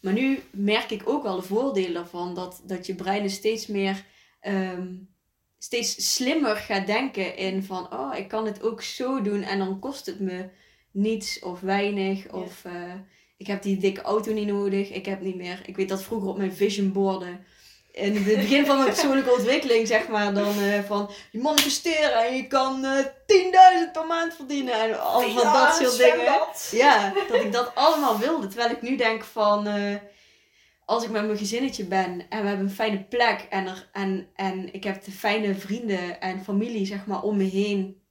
Maar 0.00 0.12
nu 0.12 0.42
merk 0.52 0.90
ik 0.90 1.08
ook 1.08 1.22
wel 1.22 1.36
de 1.36 1.42
voordelen 1.42 2.02
ervan. 2.02 2.34
Dat, 2.34 2.62
dat 2.64 2.86
je 2.86 2.94
brein 2.94 3.30
steeds 3.30 3.66
meer, 3.66 4.04
ehm, 4.40 4.94
steeds 5.66 6.14
slimmer 6.14 6.56
gaat 6.56 6.86
denken 6.86 7.36
in 7.36 7.62
van, 7.62 7.92
oh, 7.92 8.16
ik 8.16 8.28
kan 8.28 8.46
het 8.46 8.62
ook 8.62 8.82
zo 8.82 9.22
doen 9.22 9.42
en 9.42 9.58
dan 9.58 9.78
kost 9.78 10.06
het 10.06 10.20
me 10.20 10.48
niets 10.90 11.38
of 11.38 11.60
weinig. 11.60 12.24
Ja. 12.24 12.30
Of 12.30 12.64
eh, 12.64 12.94
ik 13.36 13.46
heb 13.46 13.62
die 13.62 13.78
dikke 13.78 14.02
auto 14.02 14.32
niet 14.32 14.46
nodig. 14.46 14.90
Ik 14.90 15.06
heb 15.06 15.20
niet 15.20 15.36
meer, 15.36 15.62
ik 15.64 15.76
weet 15.76 15.88
dat 15.88 16.02
vroeger 16.02 16.28
op 16.28 16.36
mijn 16.36 16.52
vision 16.52 16.92
borden 16.92 17.44
in 17.92 18.14
het 18.14 18.24
begin 18.24 18.66
van 18.66 18.76
mijn 18.76 18.88
persoonlijke 18.88 19.32
ontwikkeling, 19.38 19.86
zeg 19.86 20.08
maar, 20.08 20.34
dan 20.34 20.58
uh, 20.58 20.78
van 20.86 21.10
je 21.30 21.38
manifesteren 21.38 22.24
en 22.24 22.36
je 22.36 22.46
kan 22.46 22.84
uh, 22.84 23.04
10.000 23.04 23.08
per 23.92 24.06
maand 24.08 24.34
verdienen 24.34 24.74
en 24.74 25.00
al 25.00 25.20
van 25.20 25.52
dat 25.52 25.74
soort 25.74 25.96
dingen. 25.96 26.38
Ja, 26.70 27.12
dat 27.28 27.40
ik 27.40 27.52
dat 27.52 27.74
allemaal 27.74 28.18
wilde. 28.18 28.46
Terwijl 28.46 28.70
ik 28.70 28.82
nu 28.82 28.96
denk 28.96 29.24
van, 29.24 29.66
als 30.86 31.04
ik 31.04 31.10
met 31.10 31.26
mijn 31.26 31.38
gezinnetje 31.38 31.84
ben 31.84 32.28
en 32.28 32.42
we 32.42 32.48
hebben 32.48 32.66
een 32.66 32.70
fijne 32.70 33.04
plek 33.04 33.46
en, 33.50 33.66
er, 33.66 33.88
en, 33.92 34.30
en 34.34 34.72
ik 34.72 34.84
heb 34.84 35.04
de 35.04 35.10
fijne 35.10 35.54
vrienden 35.54 36.20
en 36.20 36.44
familie, 36.44 36.86
zeg 36.86 37.06
maar, 37.06 37.22
om 37.22 37.36
me 37.36 37.44
heen, 37.44 38.02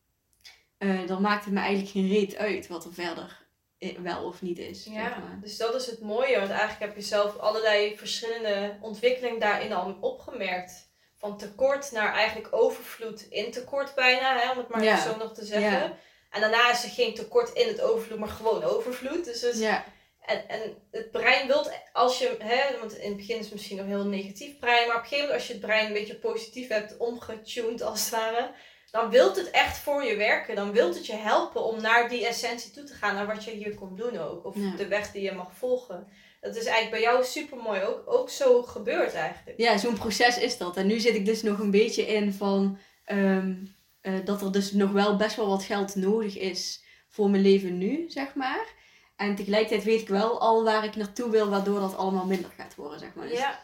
dan 1.05 1.21
maakt 1.21 1.45
het 1.45 1.53
me 1.53 1.59
eigenlijk 1.59 1.89
geen 1.89 2.07
reet 2.07 2.35
uit 2.35 2.67
wat 2.67 2.85
er 2.85 2.93
verder 2.93 3.45
wel 3.93 4.23
of 4.23 4.41
niet 4.41 4.57
is. 4.57 4.83
Ja, 4.83 4.91
zeg 4.91 5.09
maar. 5.09 5.39
dus 5.41 5.57
dat 5.57 5.75
is 5.75 5.85
het 5.85 6.01
mooie. 6.01 6.39
Want 6.39 6.49
eigenlijk 6.49 6.79
heb 6.79 6.95
je 6.95 7.01
zelf 7.01 7.38
allerlei 7.38 7.97
verschillende 7.97 8.77
ontwikkelingen 8.81 9.39
daarin 9.39 9.73
al 9.73 9.97
opgemerkt. 10.01 10.93
Van 11.15 11.38
tekort 11.38 11.91
naar 11.91 12.13
eigenlijk 12.13 12.47
overvloed 12.51 13.27
in 13.29 13.51
tekort 13.51 13.95
bijna, 13.95 14.38
hè, 14.38 14.51
om 14.51 14.57
het 14.57 14.67
maar 14.67 14.97
zo 14.97 15.17
nog 15.17 15.33
te 15.33 15.45
zeggen. 15.45 15.71
Ja. 15.71 15.97
En 16.29 16.41
daarna 16.41 16.71
is 16.71 16.83
er 16.83 16.89
geen 16.89 17.13
tekort 17.13 17.53
in 17.53 17.67
het 17.67 17.81
overvloed, 17.81 18.19
maar 18.19 18.29
gewoon 18.29 18.63
overvloed. 18.63 19.25
Dus, 19.25 19.39
dus 19.39 19.59
ja. 19.59 19.85
En, 20.25 20.49
en 20.49 20.61
het 20.91 21.11
brein 21.11 21.47
wilt, 21.47 21.71
als 21.93 22.19
je, 22.19 22.35
hè, 22.39 22.79
want 22.79 22.97
in 22.97 23.07
het 23.07 23.17
begin 23.17 23.38
is 23.38 23.45
het 23.45 23.53
misschien 23.53 23.77
nog 23.77 23.85
heel 23.85 24.05
negatief 24.05 24.59
brein, 24.59 24.88
maar 24.88 24.95
op 24.95 25.01
een 25.01 25.07
gegeven 25.07 25.25
moment 25.25 25.39
als 25.39 25.47
je 25.47 25.53
het 25.53 25.61
brein 25.61 25.88
een 25.88 25.93
beetje 25.93 26.15
positief 26.15 26.67
hebt 26.67 26.97
omgetuned 26.97 27.81
als 27.81 28.01
het 28.01 28.09
ware, 28.09 28.51
dan 28.95 29.09
wilt 29.09 29.35
het 29.35 29.51
echt 29.51 29.77
voor 29.77 30.03
je 30.03 30.15
werken. 30.15 30.55
Dan 30.55 30.71
wilt 30.71 30.95
het 30.95 31.05
je 31.05 31.15
helpen 31.15 31.63
om 31.63 31.81
naar 31.81 32.09
die 32.09 32.27
essentie 32.27 32.71
toe 32.71 32.83
te 32.83 32.93
gaan, 32.93 33.15
naar 33.15 33.27
wat 33.27 33.43
je 33.43 33.51
hier 33.51 33.75
komt 33.75 33.97
doen 33.97 34.17
ook. 34.17 34.45
Of 34.45 34.55
de 34.77 34.88
weg 34.88 35.11
die 35.11 35.21
je 35.21 35.31
mag 35.31 35.57
volgen. 35.57 36.07
Dat 36.41 36.55
is 36.55 36.65
eigenlijk 36.65 36.91
bij 36.91 37.01
jou 37.01 37.23
super 37.23 37.57
mooi 37.57 37.81
ook, 37.81 38.03
ook 38.05 38.29
zo 38.29 38.63
gebeurd 38.63 39.13
eigenlijk. 39.13 39.59
Ja, 39.59 39.77
zo'n 39.77 39.97
proces 39.97 40.38
is 40.38 40.57
dat. 40.57 40.77
En 40.77 40.88
nu 40.88 40.99
zit 40.99 41.15
ik 41.15 41.25
dus 41.25 41.41
nog 41.41 41.59
een 41.59 41.71
beetje 41.71 42.05
in 42.07 42.33
van 42.33 42.77
ehm, 43.05 43.55
eh, 44.01 44.13
dat 44.25 44.41
er 44.41 44.51
dus 44.51 44.71
nog 44.71 44.91
wel 44.91 45.15
best 45.15 45.35
wel 45.35 45.47
wat 45.47 45.63
geld 45.63 45.95
nodig 45.95 46.38
is 46.38 46.83
voor 47.09 47.29
mijn 47.29 47.43
leven 47.43 47.77
nu, 47.77 48.05
zeg 48.07 48.35
maar. 48.35 48.67
En 49.15 49.36
tegelijkertijd 49.36 49.84
weet 49.84 50.01
ik 50.01 50.08
wel 50.08 50.39
al 50.39 50.63
waar 50.63 50.84
ik 50.84 50.95
naartoe 50.95 51.30
wil, 51.30 51.49
waardoor 51.49 51.80
dat 51.80 51.97
allemaal 51.97 52.25
minder 52.25 52.51
gaat 52.58 52.75
worden, 52.75 52.99
zeg 52.99 53.13
maar. 53.13 53.28
Dus, 53.28 53.38
ja. 53.38 53.60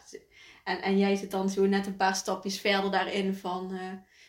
en, 0.64 0.82
en 0.82 0.98
jij 0.98 1.16
zit 1.16 1.30
dan 1.30 1.50
zo 1.50 1.66
net 1.66 1.86
een 1.86 1.96
paar 1.96 2.16
stapjes 2.16 2.60
verder 2.60 2.90
daarin 2.90 3.34
van... 3.34 3.70
Eh, 3.72 3.80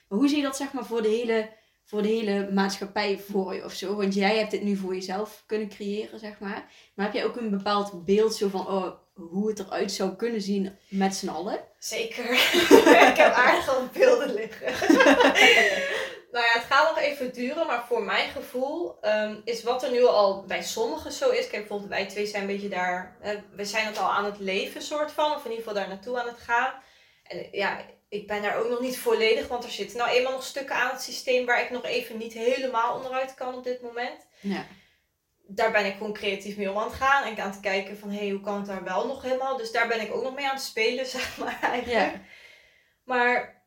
maar 0.07 0.19
hoe 0.19 0.27
zie 0.27 0.37
je 0.37 0.43
dat 0.43 0.57
zeg 0.57 0.73
maar 0.73 0.85
voor 0.85 1.01
de 1.01 1.07
hele, 1.07 1.49
voor 1.83 2.01
de 2.01 2.07
hele 2.07 2.51
maatschappij 2.51 3.19
voor 3.29 3.53
je 3.55 3.63
of 3.63 3.73
zo? 3.73 3.95
Want 3.95 4.13
jij 4.13 4.37
hebt 4.37 4.51
dit 4.51 4.63
nu 4.63 4.75
voor 4.75 4.93
jezelf 4.93 5.43
kunnen 5.45 5.69
creëren, 5.69 6.19
zeg 6.19 6.39
maar. 6.39 6.71
Maar 6.93 7.05
heb 7.05 7.13
jij 7.13 7.25
ook 7.25 7.35
een 7.35 7.49
bepaald 7.49 8.05
beeld 8.05 8.35
zo 8.35 8.49
van 8.49 8.67
oh, 8.67 8.87
hoe 9.13 9.49
het 9.49 9.59
eruit 9.59 9.91
zou 9.91 10.15
kunnen 10.15 10.41
zien 10.41 10.77
met 10.89 11.15
z'n 11.15 11.27
allen? 11.27 11.59
Zeker. 11.79 12.33
ik 13.11 13.17
heb 13.17 13.33
aardig 13.33 13.75
al 13.75 13.87
beelden 13.93 14.33
liggen. 14.33 14.73
Nou 16.33 16.45
ja, 16.45 16.51
het 16.53 16.63
gaat 16.63 16.95
nog 16.95 17.03
even 17.03 17.33
duren, 17.33 17.67
maar 17.67 17.85
voor 17.87 18.03
mijn 18.03 18.29
gevoel 18.29 18.97
um, 19.01 19.41
is 19.43 19.63
wat 19.63 19.83
er 19.83 19.91
nu 19.91 20.05
al 20.05 20.43
bij 20.45 20.63
sommigen 20.63 21.11
zo 21.11 21.29
is. 21.29 21.47
Kijk, 21.47 21.61
bijvoorbeeld 21.61 21.89
wij 21.89 22.05
twee 22.05 22.25
zijn 22.25 22.41
een 22.41 22.47
beetje 22.47 22.69
daar, 22.69 23.17
uh, 23.23 23.29
we 23.55 23.65
zijn 23.65 23.85
het 23.85 23.97
al 23.97 24.11
aan 24.11 24.25
het 24.25 24.39
leven 24.39 24.81
soort 24.81 25.11
van, 25.11 25.31
of 25.31 25.45
in 25.45 25.51
ieder 25.51 25.57
geval 25.57 25.73
daar 25.73 25.87
naartoe 25.87 26.19
aan 26.19 26.27
het 26.27 26.39
gaan. 26.39 26.73
En 27.23 27.47
ja, 27.51 27.85
ik 28.09 28.27
ben 28.27 28.41
daar 28.41 28.57
ook 28.57 28.69
nog 28.69 28.79
niet 28.79 28.99
volledig, 28.99 29.47
want 29.47 29.63
er 29.63 29.69
zitten 29.69 29.97
nou 29.97 30.09
eenmaal 30.09 30.31
nog 30.31 30.43
stukken 30.43 30.75
aan 30.75 30.89
het 30.89 31.01
systeem 31.01 31.45
waar 31.45 31.61
ik 31.61 31.69
nog 31.69 31.85
even 31.85 32.17
niet 32.17 32.33
helemaal 32.33 32.95
onderuit 32.95 33.33
kan 33.33 33.55
op 33.55 33.63
dit 33.63 33.81
moment. 33.81 34.27
Ja. 34.39 34.65
Daar 35.47 35.71
ben 35.71 35.85
ik 35.85 35.93
gewoon 35.93 36.13
creatief 36.13 36.57
mee 36.57 36.71
om 36.71 36.77
aan 36.77 36.87
het 36.87 36.93
gaan 36.93 37.23
en 37.23 37.43
aan 37.43 37.51
het 37.51 37.59
kijken 37.59 37.97
van 37.97 38.09
hé, 38.09 38.17
hey, 38.17 38.29
hoe 38.29 38.41
kan 38.41 38.55
het 38.55 38.65
daar 38.65 38.83
wel 38.83 39.07
nog 39.07 39.21
helemaal? 39.21 39.57
Dus 39.57 39.71
daar 39.71 39.87
ben 39.87 40.01
ik 40.01 40.13
ook 40.13 40.23
nog 40.23 40.35
mee 40.35 40.47
aan 40.47 40.55
het 40.55 40.63
spelen, 40.63 41.05
zeg 41.15 41.37
maar 41.37 41.59
eigenlijk. 41.61 42.13
Ja. 42.13 42.21
Maar 43.03 43.62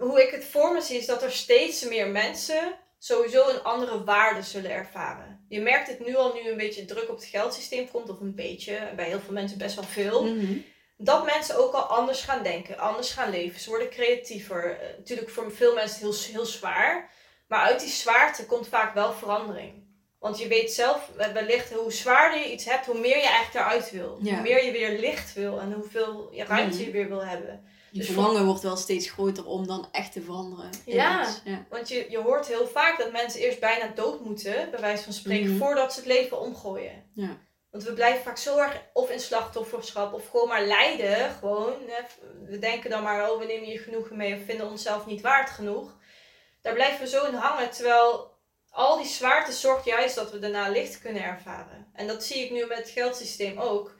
hoe 0.00 0.22
ik 0.22 0.30
het 0.30 0.44
voor 0.44 0.72
me 0.72 0.80
zie 0.80 0.98
is 0.98 1.06
dat 1.06 1.22
er 1.22 1.32
steeds 1.32 1.84
meer 1.84 2.08
mensen 2.08 2.72
sowieso 2.98 3.48
een 3.48 3.62
andere 3.62 4.04
waarde 4.04 4.42
zullen 4.42 4.70
ervaren. 4.70 5.44
Je 5.48 5.60
merkt 5.60 5.88
het 5.88 6.06
nu 6.06 6.16
al, 6.16 6.34
nu 6.34 6.50
een 6.50 6.56
beetje 6.56 6.84
druk 6.84 7.08
op 7.08 7.16
het 7.16 7.24
geldsysteem 7.24 7.90
komt, 7.90 8.08
of 8.08 8.20
een 8.20 8.34
beetje, 8.34 8.92
bij 8.96 9.04
heel 9.04 9.20
veel 9.20 9.34
mensen 9.34 9.58
best 9.58 9.74
wel 9.74 9.84
veel. 9.84 10.24
Mm 10.24 10.64
dat 11.02 11.24
mensen 11.24 11.58
ook 11.58 11.72
al 11.72 11.82
anders 11.82 12.22
gaan 12.22 12.42
denken, 12.42 12.78
anders 12.78 13.10
gaan 13.10 13.30
leven. 13.30 13.60
Ze 13.60 13.68
worden 13.68 13.90
creatiever. 13.90 14.70
Uh, 14.70 14.96
natuurlijk 14.96 15.30
voor 15.30 15.52
veel 15.52 15.74
mensen 15.74 16.00
heel, 16.00 16.14
heel 16.32 16.44
zwaar. 16.44 17.10
Maar 17.48 17.60
uit 17.60 17.80
die 17.80 17.88
zwaarte 17.88 18.46
komt 18.46 18.68
vaak 18.68 18.94
wel 18.94 19.12
verandering. 19.12 19.88
Want 20.18 20.38
je 20.38 20.48
weet 20.48 20.72
zelf 20.72 21.10
wellicht 21.32 21.72
hoe 21.72 21.92
zwaarder 21.92 22.40
je 22.40 22.52
iets 22.52 22.64
hebt, 22.64 22.86
hoe 22.86 22.98
meer 22.98 23.16
je 23.16 23.28
eigenlijk 23.28 23.54
eruit 23.54 23.90
wil. 23.90 24.18
Hoe 24.22 24.40
meer 24.40 24.64
je 24.64 24.72
weer 24.72 24.98
licht 24.98 25.34
wil 25.34 25.60
en 25.60 25.72
hoeveel 25.72 26.28
je 26.32 26.44
ruimte 26.44 26.78
je 26.78 26.84
mhm. 26.84 26.92
weer 26.92 27.08
wil 27.08 27.24
hebben. 27.24 27.64
Je 27.90 27.98
dus 27.98 28.06
verlangen 28.06 28.44
wordt 28.44 28.62
wel 28.62 28.76
steeds 28.76 29.10
groter 29.10 29.46
om 29.46 29.66
dan 29.66 29.88
echt 29.92 30.12
te 30.12 30.22
veranderen. 30.22 30.70
Ja, 30.84 31.34
ja, 31.44 31.66
want 31.68 31.88
je, 31.88 32.06
je 32.10 32.18
hoort 32.18 32.46
heel 32.46 32.66
vaak 32.66 32.98
dat 32.98 33.12
mensen 33.12 33.40
eerst 33.40 33.60
bijna 33.60 33.92
dood 33.94 34.20
moeten, 34.20 34.70
bij 34.70 34.80
wijze 34.80 35.04
van 35.04 35.12
spreken, 35.12 35.48
mhm. 35.48 35.58
voordat 35.58 35.92
ze 35.92 35.98
het 35.98 36.08
leven 36.08 36.40
omgooien. 36.40 37.04
Ja. 37.14 37.38
Want 37.70 37.84
we 37.84 37.92
blijven 37.92 38.22
vaak 38.22 38.36
zo 38.36 38.58
erg 38.58 38.82
of 38.92 39.10
in 39.10 39.20
slachtofferschap 39.20 40.12
of 40.12 40.28
gewoon 40.28 40.48
maar 40.48 40.66
lijden. 40.66 41.30
Gewoon, 41.30 41.72
we 42.46 42.58
denken 42.58 42.90
dan 42.90 43.02
maar, 43.02 43.30
oh, 43.30 43.38
we 43.38 43.44
nemen 43.44 43.68
hier 43.68 43.80
genoegen 43.80 44.16
mee 44.16 44.34
of 44.34 44.44
vinden 44.44 44.70
onszelf 44.70 45.06
niet 45.06 45.20
waard 45.20 45.50
genoeg. 45.50 45.98
Daar 46.62 46.74
blijven 46.74 47.00
we 47.00 47.08
zo 47.08 47.26
in 47.26 47.34
hangen. 47.34 47.70
Terwijl 47.70 48.30
al 48.70 48.96
die 48.96 49.06
zwaarte 49.06 49.52
zorgt 49.52 49.84
juist 49.84 50.14
dat 50.14 50.30
we 50.30 50.38
daarna 50.38 50.68
licht 50.68 51.00
kunnen 51.00 51.22
ervaren. 51.22 51.86
En 51.92 52.06
dat 52.06 52.24
zie 52.24 52.44
ik 52.44 52.50
nu 52.50 52.66
met 52.66 52.78
het 52.78 52.90
geldsysteem 52.90 53.58
ook. 53.58 53.96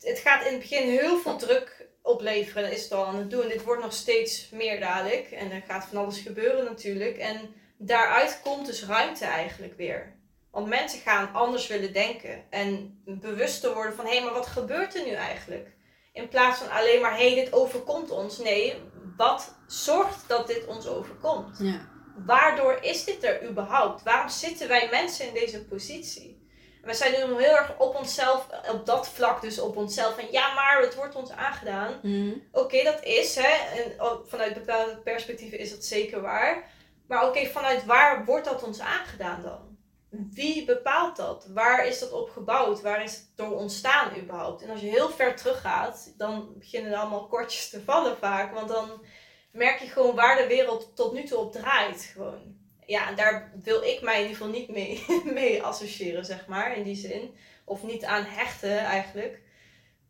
Het 0.00 0.18
gaat 0.18 0.44
in 0.44 0.52
het 0.52 0.60
begin 0.60 0.88
heel 0.88 1.18
veel 1.18 1.36
druk 1.36 1.88
opleveren. 2.02 2.72
Is 2.72 2.82
het 2.82 2.92
al 2.92 3.06
aan 3.06 3.16
het 3.16 3.30
doen. 3.30 3.48
Dit 3.48 3.62
wordt 3.62 3.82
nog 3.82 3.92
steeds 3.92 4.50
meer 4.50 4.80
dadelijk. 4.80 5.30
En 5.30 5.50
er 5.50 5.62
gaat 5.68 5.84
van 5.84 5.98
alles 5.98 6.18
gebeuren 6.18 6.64
natuurlijk. 6.64 7.16
En 7.16 7.54
daaruit 7.78 8.40
komt 8.42 8.66
dus 8.66 8.84
ruimte 8.84 9.24
eigenlijk 9.24 9.76
weer. 9.76 10.18
Want 10.50 10.66
mensen 10.66 11.00
gaan 11.00 11.32
anders 11.32 11.66
willen 11.66 11.92
denken 11.92 12.44
en 12.50 13.00
bewuster 13.04 13.74
worden 13.74 13.94
van 13.94 14.04
hé, 14.04 14.10
hey, 14.16 14.24
maar 14.24 14.32
wat 14.32 14.46
gebeurt 14.46 14.94
er 14.94 15.04
nu 15.04 15.12
eigenlijk? 15.12 15.68
In 16.12 16.28
plaats 16.28 16.58
van 16.58 16.70
alleen 16.70 17.00
maar 17.00 17.16
hé, 17.16 17.32
hey, 17.32 17.44
dit 17.44 17.52
overkomt 17.52 18.10
ons. 18.10 18.38
Nee, 18.38 18.74
wat 19.16 19.54
zorgt 19.66 20.28
dat 20.28 20.46
dit 20.46 20.66
ons 20.66 20.86
overkomt? 20.86 21.58
Ja. 21.58 21.88
Waardoor 22.26 22.78
is 22.82 23.04
dit 23.04 23.24
er 23.24 23.48
überhaupt? 23.48 24.02
Waarom 24.02 24.28
zitten 24.28 24.68
wij 24.68 24.88
mensen 24.90 25.26
in 25.26 25.34
deze 25.34 25.64
positie? 25.64 26.39
We 26.82 26.94
zijn 26.94 27.12
nu 27.12 27.42
heel 27.42 27.56
erg 27.56 27.78
op 27.78 27.94
onszelf, 27.94 28.46
op 28.72 28.86
dat 28.86 29.08
vlak 29.08 29.40
dus 29.40 29.60
op 29.60 29.76
onszelf. 29.76 30.14
Van 30.14 30.30
ja, 30.30 30.54
maar 30.54 30.80
het 30.80 30.94
wordt 30.94 31.14
ons 31.14 31.30
aangedaan. 31.30 31.98
Mhm. 32.02 32.32
Oké, 32.52 32.82
dat 32.82 33.02
is 33.02 33.36
hè. 33.36 33.82
En 33.82 33.92
vanuit 34.26 34.54
bepaalde 34.54 34.96
perspectieven 34.96 35.58
is 35.58 35.70
dat 35.70 35.84
zeker 35.84 36.20
waar. 36.20 36.70
Maar 37.06 37.28
oké, 37.28 37.46
vanuit 37.46 37.84
waar 37.84 38.24
wordt 38.24 38.44
dat 38.44 38.62
ons 38.62 38.80
aangedaan 38.80 39.42
dan? 39.42 39.70
wie 40.10 40.64
bepaalt 40.64 41.16
dat? 41.16 41.46
Waar 41.54 41.86
is 41.86 41.98
dat 41.98 42.12
op 42.12 42.30
gebouwd? 42.30 42.80
Waar 42.80 43.02
is 43.02 43.12
het 43.12 43.26
door 43.34 43.56
ontstaan 43.56 44.16
überhaupt? 44.18 44.62
En 44.62 44.70
als 44.70 44.80
je 44.80 44.88
heel 44.88 45.08
ver 45.08 45.36
teruggaat, 45.36 46.14
dan 46.16 46.52
beginnen 46.58 46.92
er 46.92 46.98
allemaal 46.98 47.26
kortjes 47.26 47.70
te 47.70 47.82
vallen 47.82 48.16
vaak. 48.16 48.54
Want 48.54 48.68
dan 48.68 49.04
merk 49.52 49.80
je 49.80 49.86
gewoon 49.86 50.14
waar 50.14 50.36
de 50.36 50.46
wereld 50.46 50.96
tot 50.96 51.12
nu 51.12 51.24
toe 51.24 51.38
op 51.38 51.52
draait. 51.52 52.10
Gewoon. 52.12 52.58
Ja, 52.90 53.08
en 53.08 53.16
daar 53.16 53.52
wil 53.62 53.82
ik 53.82 54.00
mij 54.02 54.14
in 54.14 54.20
ieder 54.20 54.36
geval 54.36 54.52
niet 54.52 54.68
mee, 54.68 55.04
mee 55.40 55.62
associëren, 55.62 56.24
zeg 56.24 56.46
maar, 56.46 56.76
in 56.76 56.82
die 56.82 56.96
zin. 56.96 57.34
Of 57.64 57.82
niet 57.82 58.04
aan 58.04 58.24
hechten 58.24 58.78
eigenlijk. 58.78 59.40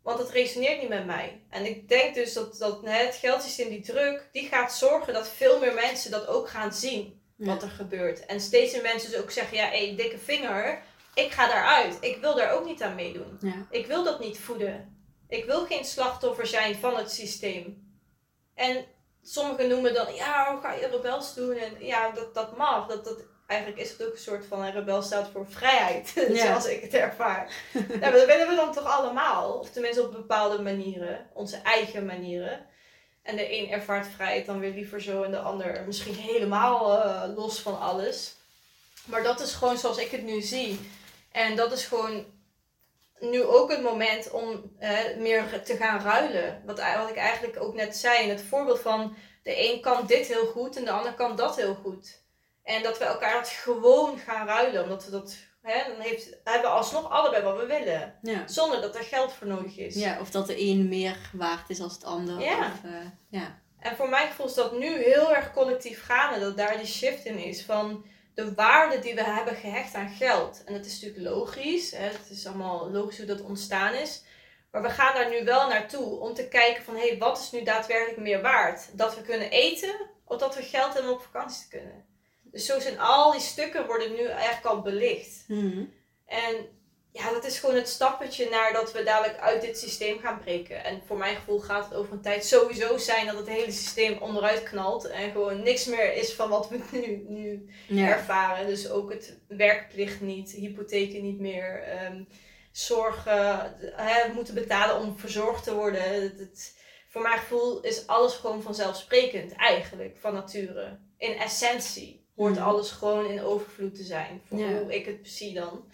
Want 0.03 0.19
het 0.19 0.31
resoneert 0.31 0.81
niet 0.81 0.89
met 0.89 1.07
mij. 1.07 1.41
En 1.51 1.67
ik 1.67 1.89
denk 1.89 2.15
dus 2.15 2.33
dat, 2.33 2.59
dat 2.59 2.81
het 2.83 3.15
geldsysteem, 3.15 3.69
die 3.69 3.81
druk, 3.81 4.29
die 4.33 4.49
gaat 4.49 4.75
zorgen 4.75 5.13
dat 5.13 5.29
veel 5.29 5.61
meer 5.61 5.75
mensen 5.75 6.11
dat 6.11 6.27
ook 6.27 6.49
gaan 6.49 6.73
zien 6.73 7.21
wat 7.37 7.63
er 7.63 7.71
gebeurt. 7.71 8.27
En 8.27 8.41
steeds 8.41 8.73
meer 8.73 8.83
mensen 8.83 9.11
dus 9.11 9.21
ook 9.21 9.31
zeggen, 9.31 9.57
ja, 9.57 9.69
hé, 9.69 9.95
dikke 9.97 10.19
vinger, 10.19 10.83
ik 11.15 11.31
ga 11.31 11.49
daaruit. 11.49 11.97
Ik 12.01 12.17
wil 12.21 12.35
daar 12.35 12.53
ook 12.53 12.65
niet 12.65 12.83
aan 12.83 12.95
meedoen. 12.95 13.39
Ja. 13.41 13.67
Ik 13.71 13.87
wil 13.87 14.05
dat 14.05 14.21
niet 14.21 14.39
voeden. 14.39 15.05
Ik 15.29 15.45
wil 15.45 15.67
geen 15.67 15.85
slachtoffer 15.85 16.47
zijn 16.47 16.75
van 16.75 16.97
het 16.97 17.11
systeem. 17.11 17.89
En 18.55 18.85
sommigen 19.23 19.69
noemen 19.69 19.95
dan, 19.95 20.15
ja, 20.15 20.53
hoe 20.53 20.61
ga 20.61 20.73
je 20.73 20.89
rebels 20.89 21.35
doen? 21.35 21.57
En 21.57 21.73
ja, 21.79 22.11
dat, 22.11 22.35
dat 22.35 22.57
mag. 22.57 22.87
Dat, 22.87 23.05
dat, 23.05 23.19
eigenlijk 23.47 23.81
is 23.81 23.91
het 23.91 24.07
ook 24.07 24.13
een 24.13 24.19
soort 24.19 24.47
van, 24.47 24.63
een 24.63 24.73
rebel 24.73 25.03
staat 25.03 25.29
voor 25.33 25.47
vrijheid, 25.49 26.09
zoals 26.33 26.67
ik 26.67 26.83
het 26.83 26.95
ervaar. 26.95 27.53
ja, 28.01 28.11
dat 28.11 28.27
willen 28.27 28.49
we 28.49 28.55
dan 28.57 28.73
toch 28.73 28.85
allemaal? 28.85 29.53
Of 29.53 29.71
tenminste 29.71 30.03
op 30.03 30.13
bepaalde 30.13 30.63
manieren, 30.63 31.27
onze 31.33 31.57
eigen 31.57 32.07
manieren. 32.07 32.67
En 33.23 33.37
de 33.37 33.59
een 33.59 33.71
ervaart 33.71 34.07
vrijheid 34.07 34.47
dan 34.47 34.59
weer 34.59 34.75
liever 34.75 35.03
zo 35.03 35.23
en 35.23 35.31
de 35.31 35.39
ander 35.39 35.83
misschien 35.87 36.15
helemaal 36.15 36.97
uh, 36.97 37.37
los 37.37 37.61
van 37.61 37.81
alles. 37.81 38.35
Maar 39.05 39.23
dat 39.23 39.41
is 39.41 39.53
gewoon 39.53 39.79
zoals 39.79 39.99
ik 39.99 40.11
het 40.11 40.23
nu 40.23 40.41
zie. 40.41 40.81
En 41.33 41.57
dat 41.57 41.73
is 41.73 41.85
gewoon 41.85 42.25
nu 43.21 43.43
ook 43.43 43.71
het 43.71 43.83
moment 43.83 44.31
om 44.31 44.73
meer 45.19 45.63
te 45.65 45.77
gaan 45.77 46.01
ruilen. 46.01 46.63
Wat, 46.67 46.81
wat 46.99 47.11
ik 47.11 47.17
eigenlijk 47.17 47.63
ook 47.63 47.75
net 47.75 47.97
zei. 47.97 48.23
In 48.23 48.29
het 48.29 48.43
voorbeeld 48.43 48.81
van 48.81 49.17
de 49.43 49.73
een 49.73 49.81
kan 49.81 50.07
dit 50.07 50.27
heel 50.27 50.47
goed 50.47 50.77
en 50.77 50.85
de 50.85 50.91
ander 50.91 51.15
kan 51.15 51.37
dat 51.37 51.57
heel 51.57 51.75
goed. 51.75 52.23
En 52.63 52.83
dat 52.83 52.99
we 52.99 53.05
elkaar 53.05 53.35
dat 53.35 53.49
gewoon 53.49 54.19
gaan 54.19 54.47
ruilen. 54.47 54.83
Omdat 54.83 55.05
we 55.05 55.11
dat 55.11 55.37
Hè, 55.63 55.91
dan 55.93 56.01
heeft, 56.01 56.29
hebben 56.45 56.71
we 56.71 56.77
alsnog 56.77 57.11
allebei 57.11 57.43
wat 57.43 57.57
we 57.57 57.67
willen. 57.67 58.19
Ja. 58.23 58.47
Zonder 58.47 58.81
dat 58.81 58.97
er 58.97 59.03
geld 59.03 59.33
voor 59.33 59.47
nodig 59.47 59.77
is. 59.77 59.95
ja, 59.95 60.21
of 60.21 60.31
dat 60.31 60.47
de 60.47 60.61
een 60.61 60.89
meer 60.89 61.31
waard 61.33 61.71
is 61.71 61.79
dan 61.79 61.89
het 61.89 62.05
ander. 62.05 62.41
Ja. 62.41 62.59
Of, 62.59 62.85
eh, 62.85 63.07
ja. 63.29 63.59
En 63.79 63.97
voor 63.97 64.09
mijn 64.09 64.29
gevoel 64.29 64.47
is 64.47 64.55
dat 64.55 64.79
nu 64.79 65.03
heel 65.03 65.35
erg 65.35 65.53
collectief 65.53 66.05
gaande. 66.05 66.41
Dat 66.41 66.57
daar 66.57 66.77
die 66.77 66.87
shift 66.87 67.25
in 67.25 67.39
is 67.39 67.65
van 67.65 68.05
de 68.35 68.55
waarde 68.55 68.99
die 68.99 69.15
we 69.15 69.25
hebben 69.25 69.55
gehecht 69.55 69.95
aan 69.95 70.09
geld. 70.09 70.63
En 70.65 70.75
dat 70.75 70.85
is 70.85 71.01
natuurlijk 71.01 71.35
logisch. 71.35 71.91
Hè? 71.91 72.05
Het 72.05 72.31
is 72.31 72.47
allemaal 72.47 72.91
logisch 72.91 73.17
hoe 73.17 73.27
dat 73.27 73.41
ontstaan 73.43 73.95
is. 73.95 74.23
Maar 74.71 74.83
we 74.83 74.91
gaan 74.91 75.15
daar 75.15 75.31
nu 75.31 75.45
wel 75.45 75.69
naartoe 75.69 76.19
om 76.19 76.35
te 76.35 76.49
kijken 76.49 76.85
van... 76.85 76.95
Hé, 76.95 77.09
hey, 77.09 77.19
wat 77.19 77.39
is 77.39 77.51
nu 77.51 77.63
daadwerkelijk 77.63 78.21
meer 78.21 78.43
waard? 78.43 78.89
Dat 78.93 79.15
we 79.15 79.23
kunnen 79.23 79.51
eten 79.51 79.95
of 80.25 80.39
dat 80.39 80.55
we 80.55 80.63
geld 80.63 80.93
hebben 80.93 81.13
om 81.13 81.17
op 81.17 81.23
vakantie 81.23 81.63
te 81.63 81.69
kunnen? 81.69 82.05
Dus 82.43 82.67
zo 82.67 82.81
zijn 82.81 82.99
al 82.99 83.33
die 83.33 83.41
stukken 83.41 83.87
worden 83.87 84.13
nu 84.13 84.27
eigenlijk 84.27 84.67
al 84.67 84.81
belicht. 84.81 85.45
Mhm. 85.49 85.85
En 86.27 86.69
ja, 87.13 87.33
dat 87.33 87.45
is 87.45 87.59
gewoon 87.59 87.75
het 87.75 87.89
stappetje 87.89 88.49
naar 88.51 88.73
dat 88.73 88.93
we 88.93 89.03
dadelijk 89.03 89.39
uit 89.39 89.61
dit 89.61 89.79
systeem 89.79 90.19
gaan 90.19 90.39
breken. 90.39 90.85
En 90.85 91.03
voor 91.07 91.17
mijn 91.17 91.37
gevoel 91.37 91.61
gaat 91.61 91.85
het 91.85 91.95
over 91.95 92.13
een 92.13 92.21
tijd 92.21 92.45
sowieso 92.47 92.97
zijn 92.97 93.27
dat 93.27 93.37
het 93.37 93.49
hele 93.49 93.73
systeem 93.73 94.19
onderuit 94.19 94.63
knalt. 94.63 95.05
En 95.09 95.31
gewoon 95.31 95.63
niks 95.63 95.85
meer 95.85 96.15
is 96.15 96.33
van 96.33 96.49
wat 96.49 96.69
we 96.69 96.79
nu, 96.91 97.25
nu 97.29 97.69
ja. 97.89 98.09
ervaren. 98.09 98.67
Dus 98.67 98.91
ook 98.91 99.13
het 99.13 99.39
werkplicht 99.49 100.21
niet, 100.21 100.51
hypotheken 100.51 101.23
niet 101.23 101.39
meer, 101.41 101.83
ehm, 101.83 102.23
zorgen, 102.73 103.75
hè, 103.97 104.33
moeten 104.33 104.55
betalen 104.55 104.97
om 104.97 105.19
verzorgd 105.19 105.65
te 105.65 105.75
worden. 105.75 106.03
Het, 106.23 106.39
het- 106.39 106.79
voor 107.09 107.23
mijn 107.23 107.39
gevoel 107.39 107.81
is 107.81 108.07
alles 108.07 108.35
gewoon 108.35 108.63
vanzelfsprekend 108.63 109.53
eigenlijk, 109.53 110.17
van 110.21 110.33
nature. 110.35 110.99
In 111.19 111.33
essentie 111.39 112.25
hoort 112.37 112.55
Mhm. 112.55 112.63
alles 112.63 112.91
gewoon 112.91 113.27
in 113.31 113.43
overvloed 113.43 113.95
te 113.95 114.03
zijn, 114.03 114.43
voor 114.49 114.59
Ja. 114.59 114.79
hoe 114.79 114.95
ik 114.95 115.07
het 115.07 115.19
zie 115.23 115.55
dan. 115.55 115.85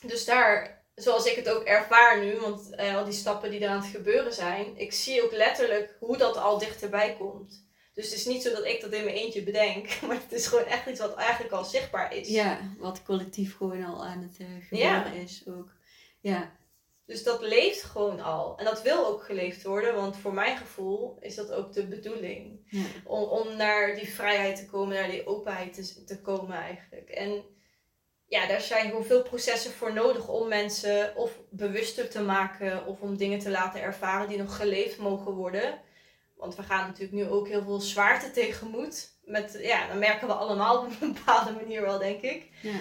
Dus 0.00 0.24
daar, 0.24 0.84
zoals 0.94 1.26
ik 1.26 1.36
het 1.36 1.48
ook 1.48 1.62
ervaar 1.62 2.20
nu, 2.24 2.36
want 2.36 2.74
eh, 2.74 2.96
al 2.96 3.04
die 3.04 3.12
stappen 3.12 3.50
die 3.50 3.60
er 3.60 3.68
aan 3.68 3.80
het 3.80 3.90
gebeuren 3.90 4.32
zijn, 4.32 4.76
ik 4.76 4.92
zie 4.92 5.24
ook 5.24 5.32
letterlijk 5.32 5.96
hoe 6.00 6.16
dat 6.16 6.36
al 6.36 6.58
dichterbij 6.58 7.16
komt. 7.18 7.64
Dus 7.94 8.04
het 8.04 8.14
is 8.14 8.26
niet 8.26 8.42
zo 8.42 8.50
dat 8.50 8.64
ik 8.64 8.80
dat 8.80 8.92
in 8.92 9.04
mijn 9.04 9.16
eentje 9.16 9.42
bedenk, 9.42 9.88
maar 10.06 10.16
het 10.16 10.32
is 10.32 10.46
gewoon 10.46 10.64
echt 10.64 10.86
iets 10.86 11.00
wat 11.00 11.14
eigenlijk 11.14 11.52
al 11.52 11.64
zichtbaar 11.64 12.14
is. 12.14 12.28
ja, 12.28 12.60
wat 12.78 13.02
collectief 13.02 13.56
gewoon 13.56 13.84
al 13.84 14.04
aan 14.04 14.22
het 14.22 14.36
eh, 14.38 14.46
gebeuren 14.68 15.12
is 15.12 15.44
ook. 15.48 15.74
Ja, 16.20 16.56
Dus 17.04 17.22
dat 17.22 17.40
leeft 17.40 17.82
gewoon 17.82 18.20
al. 18.20 18.58
En 18.58 18.64
dat 18.64 18.82
wil 18.82 19.06
ook 19.06 19.24
geleefd 19.24 19.62
worden, 19.62 19.94
want 19.94 20.16
voor 20.16 20.34
mijn 20.34 20.56
gevoel 20.56 21.16
is 21.20 21.34
dat 21.34 21.52
ook 21.52 21.72
de 21.72 21.86
bedoeling. 21.86 22.66
ja. 22.70 22.84
Om, 23.04 23.22
om 23.22 23.56
naar 23.56 23.94
die 23.94 24.08
vrijheid 24.08 24.56
te 24.56 24.66
komen, 24.66 24.94
naar 24.94 25.10
die 25.10 25.26
openheid 25.26 25.74
te, 25.74 26.04
te 26.04 26.20
komen 26.20 26.56
eigenlijk. 26.56 27.08
En 27.08 27.44
ja, 28.28 28.46
daar 28.46 28.60
zijn 28.60 28.88
gewoon 28.88 29.04
veel 29.04 29.22
processen 29.22 29.70
voor 29.70 29.92
nodig 29.92 30.28
om 30.28 30.48
mensen 30.48 31.16
of 31.16 31.30
bewuster 31.50 32.10
te 32.10 32.22
maken 32.22 32.86
of 32.86 33.00
om 33.00 33.16
dingen 33.16 33.38
te 33.38 33.50
laten 33.50 33.82
ervaren 33.82 34.28
die 34.28 34.38
nog 34.38 34.56
geleefd 34.56 34.98
mogen 34.98 35.32
worden. 35.32 35.80
Want 36.36 36.56
we 36.56 36.62
gaan 36.62 36.86
natuurlijk 36.86 37.12
nu 37.12 37.28
ook 37.28 37.48
heel 37.48 37.62
veel 37.62 37.80
zwaarte 37.80 38.30
tegemoet. 38.30 39.14
Met, 39.24 39.58
ja, 39.60 39.86
dat 39.86 39.98
merken 39.98 40.26
we 40.26 40.32
allemaal 40.32 40.78
op 40.84 40.90
een 41.00 41.12
bepaalde 41.12 41.52
manier 41.52 41.80
wel, 41.80 41.98
denk 41.98 42.20
ik. 42.20 42.48
Ja. 42.62 42.78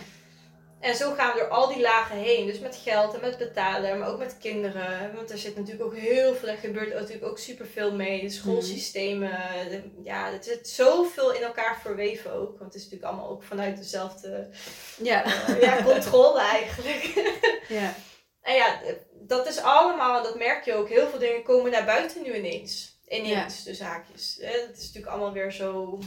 En 0.85 0.95
zo 0.95 1.13
gaan 1.13 1.33
we 1.33 1.39
door 1.39 1.47
al 1.49 1.67
die 1.67 1.81
lagen 1.81 2.17
heen. 2.17 2.45
Dus 2.45 2.59
met 2.59 2.75
geld 2.75 3.13
en 3.13 3.21
met 3.21 3.37
betalen, 3.37 3.99
maar 3.99 4.09
ook 4.09 4.17
met 4.19 4.37
kinderen. 4.37 5.15
Want 5.15 5.31
er 5.31 5.37
zit 5.37 5.55
natuurlijk 5.55 5.83
ook 5.85 5.95
heel 5.95 6.35
veel, 6.35 6.49
er 6.49 6.57
gebeurt 6.57 6.93
natuurlijk 6.93 7.25
ook 7.25 7.37
superveel 7.39 7.95
mee. 7.95 8.21
De 8.21 8.29
schoolsystemen, 8.29 9.31
de- 9.69 9.91
ja, 10.03 10.31
het 10.31 10.45
zit 10.45 10.67
zoveel 10.69 11.33
in 11.33 11.41
elkaar 11.41 11.79
verweven 11.81 12.31
ook. 12.31 12.49
Want 12.59 12.73
het 12.73 12.75
is 12.75 12.83
natuurlijk 12.83 13.11
allemaal 13.11 13.29
ook 13.29 13.43
vanuit 13.43 13.77
dezelfde 13.77 14.49
Ja. 14.97 15.23
eh, 15.47 15.61
ja, 15.61 15.83
controle 15.83 16.39
eigenlijk. 16.39 17.03
ja. 17.79 17.93
en 18.41 18.55
ja, 18.55 18.79
dat 19.27 19.47
is 19.47 19.57
allemaal, 19.59 20.23
dat 20.23 20.37
merk 20.37 20.65
je 20.65 20.73
ook, 20.73 20.89
heel 20.89 21.07
veel 21.07 21.19
dingen 21.19 21.43
komen 21.43 21.71
naar 21.71 21.85
buiten 21.85 22.21
nu 22.23 22.33
ineens. 22.35 22.99
Ineens, 23.07 23.63
de 23.63 23.73
zaakjes. 23.73 24.37
Hè, 24.41 24.47
Het 24.67 24.77
is 24.77 24.85
natuurlijk 24.85 25.13
allemaal 25.13 25.33
weer 25.33 25.51
zo, 25.51 25.99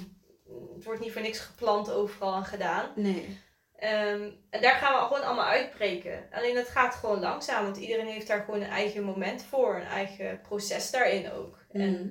het 0.74 0.84
wordt 0.84 1.00
niet 1.00 1.12
voor 1.12 1.22
niks 1.22 1.38
gepland 1.38 1.90
overal 1.90 2.34
en 2.36 2.44
gedaan. 2.44 2.92
Nee. 2.96 3.40
Ehm, 3.78 4.30
en 4.50 4.60
daar 4.62 4.74
gaan 4.74 4.94
we 4.94 5.06
gewoon 5.06 5.22
allemaal 5.22 5.44
uitbreken. 5.48 6.28
Alleen 6.32 6.54
dat 6.54 6.68
gaat 6.68 6.94
gewoon 6.94 7.20
langzaam, 7.20 7.64
want 7.64 7.76
iedereen 7.76 8.06
heeft 8.06 8.26
daar 8.26 8.44
gewoon 8.44 8.60
een 8.60 8.70
eigen 8.70 9.02
moment 9.02 9.42
voor, 9.42 9.74
een 9.76 9.86
eigen 9.86 10.40
proces 10.40 10.90
daarin 10.90 11.32
ook. 11.32 11.58
En 11.72 11.90
Mhm. 11.90 12.08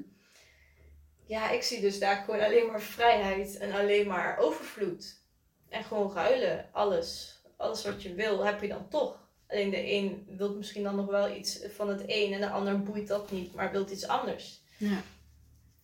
ja, 1.26 1.50
ik 1.50 1.64
zie 1.64 1.82
dus 1.82 2.00
daar 2.00 2.16
gewoon 2.16 2.42
alleen 2.42 2.66
maar 2.68 2.82
vrijheid 2.82 3.58
en 3.58 3.72
alleen 3.72 4.08
maar 4.08 4.38
overvloed. 4.38 5.22
En 5.70 5.84
gewoon 5.84 6.14
ruilen, 6.14 6.70
alles. 6.72 7.36
Alles 7.58 7.84
wat 7.84 8.04
je 8.04 8.14
wil, 8.14 8.46
heb 8.46 8.62
je 8.62 8.68
dan 8.68 8.90
toch. 8.90 9.26
Alleen 9.48 9.70
de 9.70 9.92
een 9.92 10.26
wil 10.30 10.56
misschien 10.56 10.84
dan 10.84 10.96
nog 10.96 11.06
wel 11.06 11.36
iets 11.36 11.60
van 11.76 11.90
het 11.90 12.04
een 12.08 12.34
en 12.34 12.42
de 12.42 12.50
ander 12.50 12.84
boeit 12.84 13.08
dat 13.08 13.32
niet, 13.32 13.54
maar 13.54 13.72
wil 13.72 13.90
iets 13.90 14.08
anders. 14.08 14.62
Ja. 14.78 15.02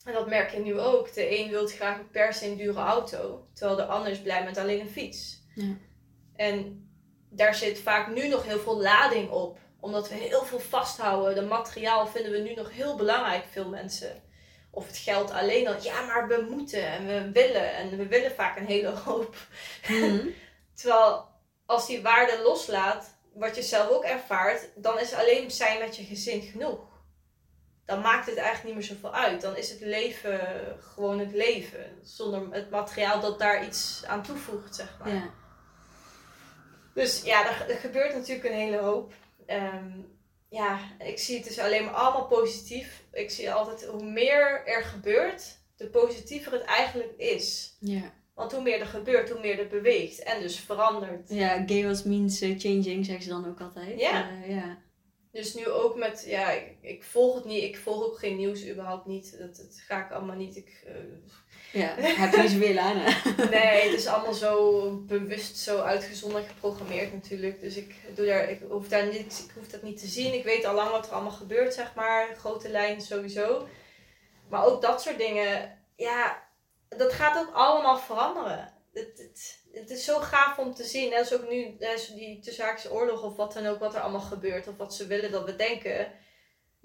En 0.06 0.14
dat 0.14 0.28
merk 0.28 0.52
je 0.52 0.60
nu 0.60 0.80
ook. 0.80 1.14
De 1.14 1.40
een 1.40 1.50
wil 1.50 1.68
graag 1.68 2.10
per 2.12 2.34
se 2.34 2.46
een 2.46 2.58
dure 2.58 2.80
auto, 2.80 3.48
terwijl 3.54 3.78
de 3.78 3.86
ander 3.86 4.12
is 4.12 4.22
blij 4.22 4.44
met 4.44 4.58
alleen 4.58 4.80
een 4.80 4.90
fiets. 4.90 5.42
Ja. 5.56 5.76
En 6.36 6.88
daar 7.30 7.56
zit 7.56 7.80
vaak 7.80 8.14
nu 8.16 8.28
nog 8.28 8.44
heel 8.44 8.60
veel 8.60 8.82
lading 8.82 9.30
op. 9.30 9.60
Omdat 9.80 10.10
we 10.10 10.16
heel 10.16 10.44
veel 10.44 10.60
vasthouden. 10.60 11.36
De 11.36 11.42
materiaal 11.42 12.08
vinden 12.08 12.32
we 12.32 12.38
nu 12.38 12.54
nog 12.54 12.72
heel 12.72 12.96
belangrijk, 12.96 13.46
veel 13.52 13.70
mensen. 13.70 14.22
Of 14.72 14.88
het 14.88 14.98
geld 14.98 15.32
alleen 15.32 15.68
al. 15.68 15.76
Ja, 15.82 16.02
maar 16.06 16.28
we 16.28 16.48
moeten 16.50 16.88
en 16.88 17.08
we 17.08 17.32
willen. 17.32 17.76
En 17.76 17.98
we 17.98 18.08
willen 18.08 18.32
vaak 18.32 18.58
een 18.58 18.66
hele 18.66 18.90
hoop. 19.06 19.36
Mhm. 19.88 20.28
Terwijl 20.76 21.26
als 21.66 21.88
die 21.88 22.02
waarde 22.02 22.42
loslaat, 22.44 23.14
wat 23.34 23.56
je 23.56 23.62
zelf 23.62 23.90
ook 23.90 24.04
ervaart, 24.04 24.70
dan 24.76 25.00
is 25.00 25.14
alleen 25.14 25.52
zijn 25.52 25.80
met 25.80 25.96
je 25.96 26.04
gezin 26.04 26.42
genoeg. 26.42 26.92
Dan 27.86 28.02
maakt 28.02 28.26
het 28.26 28.36
eigenlijk 28.36 28.66
niet 28.66 28.76
meer 28.76 28.98
zoveel 28.98 29.14
uit. 29.14 29.42
Dan 29.42 29.58
is 29.58 29.70
het 29.70 29.82
leven 29.82 30.40
gewoon 30.80 31.20
het 31.20 31.32
leven. 31.34 32.00
Zonder 32.04 32.48
het 32.52 32.70
materiaal 32.70 33.20
dat 33.20 33.40
daar 33.40 33.66
iets 33.66 34.04
aan 34.08 34.24
toevoegt, 34.24 34.76
zeg 34.76 34.98
maar. 35.00 35.14
ja. 35.14 35.30
Dus 36.94 37.22
ja, 37.24 37.48
er, 37.48 37.70
er 37.70 37.78
gebeurt 37.78 38.14
natuurlijk 38.14 38.48
een 38.48 38.60
hele 38.60 38.78
hoop. 38.78 39.14
Ehm, 39.46 39.92
ja, 40.50 40.80
ik 41.00 41.20
zie 41.20 41.36
het 41.36 41.46
dus 41.46 41.60
alleen 41.60 41.86
maar 41.86 41.94
allemaal 41.94 42.28
positief. 42.28 43.04
Ik 43.12 43.30
zie 43.30 43.52
altijd 43.52 43.86
hoe 43.86 44.04
meer 44.04 44.66
er 44.66 44.84
gebeurt, 44.84 45.58
de 45.76 45.88
positiever 45.88 46.52
het 46.52 46.62
eigenlijk 46.62 47.14
is. 47.18 47.78
Ja. 47.80 48.14
Want 48.34 48.52
hoe 48.52 48.62
meer 48.62 48.80
er 48.80 48.86
gebeurt, 48.86 49.30
hoe 49.30 49.40
meer 49.40 49.60
er 49.60 49.68
beweegt 49.68 50.20
en 50.20 50.42
dus 50.42 50.60
verandert. 50.60 51.30
Ja, 51.30 51.64
chaos 51.66 52.04
means 52.04 52.42
eh, 52.42 52.60
changing, 52.60 53.06
zeggen 53.06 53.24
ze 53.24 53.30
dan 53.30 53.48
ook 53.48 53.62
altijd. 53.62 54.00
Ja. 54.00 54.30
Eh, 54.30 54.50
ja. 54.50 54.78
Dus 55.32 55.54
nu 55.54 55.68
ook 55.68 55.96
met, 55.96 56.24
ja, 56.28 56.52
ik, 56.52 56.78
ik 56.82 57.04
volg 57.04 57.36
het 57.36 57.46
niet, 57.46 57.64
ik 57.64 57.78
volg 57.78 58.04
ook 58.04 58.18
geen 58.20 58.38
nieuws 58.38 58.68
überhaupt 58.68 59.06
niet. 59.06 59.38
Dat, 59.40 59.56
dat 59.56 59.84
ga 59.88 60.06
ik 60.06 60.12
allemaal 60.12 60.36
niet. 60.36 60.56
Ik, 60.56 60.84
eh, 60.86 60.94
ja, 61.74 61.94
heb 61.98 62.34
je 62.34 62.48
zoveel 62.48 62.78
aan, 62.78 62.96
nee, 63.50 63.90
het 63.90 64.00
is 64.00 64.08
allemaal 64.08 64.34
zo 64.34 64.90
bewust, 65.08 65.58
zo 65.58 65.80
uitgezonderd 65.80 66.48
geprogrammeerd 66.48 67.14
natuurlijk. 67.14 67.62
Dus 67.62 67.76
ik, 67.76 67.96
doe 68.16 68.26
daar, 68.26 68.50
ik, 68.50 68.60
hoef 68.70 68.88
daar 68.88 69.06
niet, 69.06 69.46
ik 69.48 69.54
hoef 69.56 69.68
dat 69.68 69.82
niet 69.82 70.00
te 70.00 70.08
zien. 70.08 70.34
Ik 70.34 70.44
weet 70.44 70.66
al 70.66 70.74
lang 70.74 70.90
wat 70.90 71.06
er 71.06 71.14
allemaal 71.14 71.32
gebeurt, 71.32 71.74
zeg 71.74 71.96
maar. 71.96 72.36
Grote 72.38 72.70
lijnen 72.70 73.02
sowieso. 73.02 73.68
Maar 74.50 74.66
ook 74.66 74.82
dat 74.82 75.02
soort 75.02 75.18
dingen, 75.18 75.80
ja, 75.96 76.44
dat 76.90 77.14
gaat 77.14 77.38
ook 77.38 77.54
allemaal 77.54 77.98
veranderen. 77.98 78.74
Het, 78.94 79.18
het, 79.18 79.60
het 79.72 79.90
is 79.90 80.06
zo 80.06 80.20
gaaf 80.20 80.58
om 80.58 80.74
te 80.74 80.84
zien. 80.84 81.10
Net 81.10 81.20
als 81.20 81.34
ook 81.34 81.50
nu 81.50 81.78
die 82.16 82.40
tussenhaakse 82.40 82.92
oorlog 82.92 83.24
of 83.24 83.36
wat 83.36 83.54
dan 83.54 83.66
ook, 83.66 83.80
wat 83.80 83.96
er 83.96 84.02
allemaal 84.02 84.22
gebeurt. 84.22 84.68
Of 84.68 84.78
wat 84.78 84.96
ze 84.96 85.08
willen 85.08 85.32
dat 85.32 85.46
we 85.46 85.56
denken. 85.56 86.12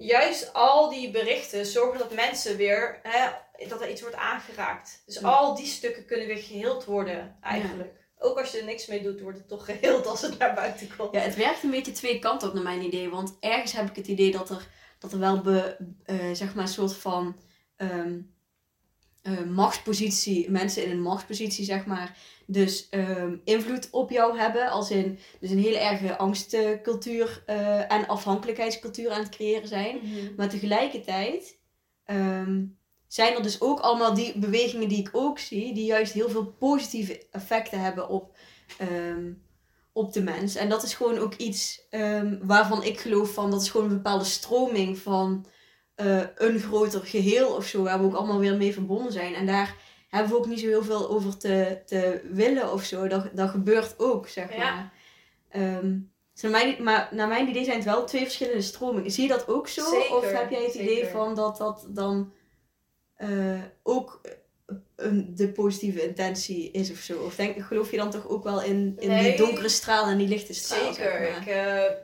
Juist 0.00 0.52
al 0.52 0.88
die 0.90 1.10
berichten 1.10 1.66
zorgen 1.66 1.98
dat 1.98 2.14
mensen 2.14 2.56
weer, 2.56 3.00
hè, 3.02 3.30
dat 3.68 3.80
er 3.82 3.90
iets 3.90 4.00
wordt 4.00 4.16
aangeraakt. 4.16 5.02
Dus 5.06 5.18
Ja. 5.18 5.28
al 5.28 5.54
die 5.56 5.66
stukken 5.66 6.04
kunnen 6.06 6.26
weer 6.26 6.36
geheeld 6.38 6.84
worden 6.84 7.36
eigenlijk. 7.40 7.92
Ook 8.18 8.38
als 8.38 8.50
je 8.50 8.58
er 8.58 8.64
niks 8.64 8.86
mee 8.86 9.02
doet, 9.02 9.20
wordt 9.20 9.38
het 9.38 9.48
toch 9.48 9.64
geheeld 9.64 10.06
als 10.06 10.20
het 10.22 10.38
naar 10.38 10.54
buiten 10.54 10.96
komt. 10.96 11.14
Ja, 11.14 11.20
het 11.20 11.36
werkt 11.36 11.62
een 11.62 11.70
beetje 11.70 11.92
twee 11.92 12.18
kanten 12.18 12.48
op 12.48 12.54
naar 12.54 12.62
mijn 12.62 12.82
idee. 12.82 13.08
Want 13.10 13.36
ergens 13.40 13.72
heb 13.72 13.88
ik 13.88 13.96
het 13.96 14.06
idee 14.06 14.30
dat 14.30 14.50
er, 14.50 14.66
dat 14.98 15.12
er 15.12 15.18
wel 15.18 15.40
be, 15.40 15.76
eh, 16.04 16.16
zeg 16.32 16.54
maar 16.54 16.64
een 16.64 16.70
soort 16.70 16.94
van 16.96 17.36
eh, 17.76 19.40
machtspositie, 19.46 20.50
mensen 20.50 20.84
in 20.84 20.90
een 20.90 21.02
machtspositie 21.02 21.64
zeg 21.64 21.86
maar, 21.86 22.16
dus 22.50 22.88
ehm, 22.88 23.36
invloed 23.44 23.88
op 23.90 24.10
jou 24.10 24.38
hebben. 24.38 24.70
Als 24.70 24.90
in 24.90 25.18
dus 25.40 25.50
een 25.50 25.58
hele 25.58 25.78
erge 25.78 26.16
angstcultuur 26.16 27.42
eh, 27.46 27.92
en 27.92 28.06
afhankelijkheidscultuur 28.06 29.10
aan 29.10 29.20
het 29.20 29.28
creëren 29.28 29.68
zijn. 29.68 29.96
Mhm. 29.96 30.34
Maar 30.36 30.48
tegelijkertijd 30.48 31.58
ehm, 32.04 32.64
zijn 33.06 33.34
er 33.34 33.42
dus 33.42 33.60
ook 33.60 33.80
allemaal 33.80 34.14
die 34.14 34.38
bewegingen 34.38 34.88
die 34.88 34.98
ik 34.98 35.08
ook 35.12 35.38
zie, 35.38 35.74
die 35.74 35.84
juist 35.84 36.12
heel 36.12 36.30
veel 36.30 36.46
positieve 36.46 37.26
effecten 37.30 37.80
hebben 37.80 38.08
op, 38.08 38.36
ehm, 38.78 39.32
op 39.92 40.12
de 40.12 40.22
mens. 40.22 40.54
En 40.54 40.68
dat 40.68 40.82
is 40.82 40.94
gewoon 40.94 41.18
ook 41.18 41.34
iets 41.34 41.86
waarvan 42.42 42.82
ik 42.82 43.00
geloof 43.00 43.32
van 43.32 43.50
dat 43.50 43.62
is 43.62 43.70
gewoon 43.70 43.86
een 43.86 43.96
bepaalde 43.96 44.24
stroming 44.24 44.98
van 44.98 45.46
eh, 45.98 46.20
een 46.34 46.58
groter 46.58 47.00
geheel 47.00 47.54
of 47.54 47.66
zo, 47.66 47.82
waar 47.82 47.98
we 47.98 48.04
ook 48.04 48.14
allemaal 48.14 48.38
weer 48.38 48.56
mee 48.56 48.72
verbonden 48.72 49.12
zijn. 49.12 49.34
En 49.34 49.46
daar 49.46 49.74
hebben 50.08 50.30
we 50.32 50.36
ook 50.38 50.46
niet 50.46 50.60
zo 50.60 50.66
heel 50.66 50.82
veel 50.84 51.08
over 51.10 51.36
te, 51.36 51.78
te 51.86 52.20
willen 52.32 52.72
of 52.72 52.82
zo. 52.84 53.08
Dat, 53.08 53.28
dat 53.32 53.50
gebeurt 53.50 53.94
ook, 53.98 54.28
zeg 54.28 54.56
Ja. 54.56 54.58
maar. 54.58 54.92
Ehm, 55.48 55.96
dus 56.32 56.42
naar 56.42 56.50
mijn, 56.50 56.82
maar 56.82 57.08
naar 57.12 57.28
mijn 57.28 57.48
idee 57.48 57.64
zijn 57.64 57.76
het 57.76 57.84
wel 57.84 58.04
twee 58.04 58.22
verschillende 58.22 58.62
stromingen. 58.62 59.10
Zie 59.10 59.22
je 59.22 59.28
dat 59.28 59.48
ook 59.48 59.68
zo? 59.68 59.90
Zeker, 59.90 60.16
of 60.16 60.32
heb 60.32 60.50
jij 60.50 60.62
het 60.64 60.74
idee 60.74 61.06
van 61.06 61.34
dat 61.34 61.56
dat 61.56 61.86
dan 61.88 62.32
eh, 63.14 63.62
ook 63.82 64.20
een, 64.96 65.34
de 65.34 65.48
positieve 65.52 66.02
intentie 66.08 66.70
is 66.70 66.90
of 66.90 66.98
zo? 66.98 67.18
Of 67.22 67.34
denk, 67.34 67.62
geloof 67.62 67.90
je 67.90 67.96
dan 67.96 68.10
toch 68.10 68.28
ook 68.28 68.44
wel 68.44 68.62
in, 68.62 68.96
in 68.98 69.08
Nee. 69.08 69.22
die 69.28 69.36
donkere 69.36 69.68
straal 69.68 70.06
en 70.06 70.18
die 70.18 70.28
lichte 70.28 70.54
straal? 70.54 70.92
Zeker. 70.94 71.10
zeg 71.12 71.30
maar? 71.30 71.40
ik, 71.40 71.46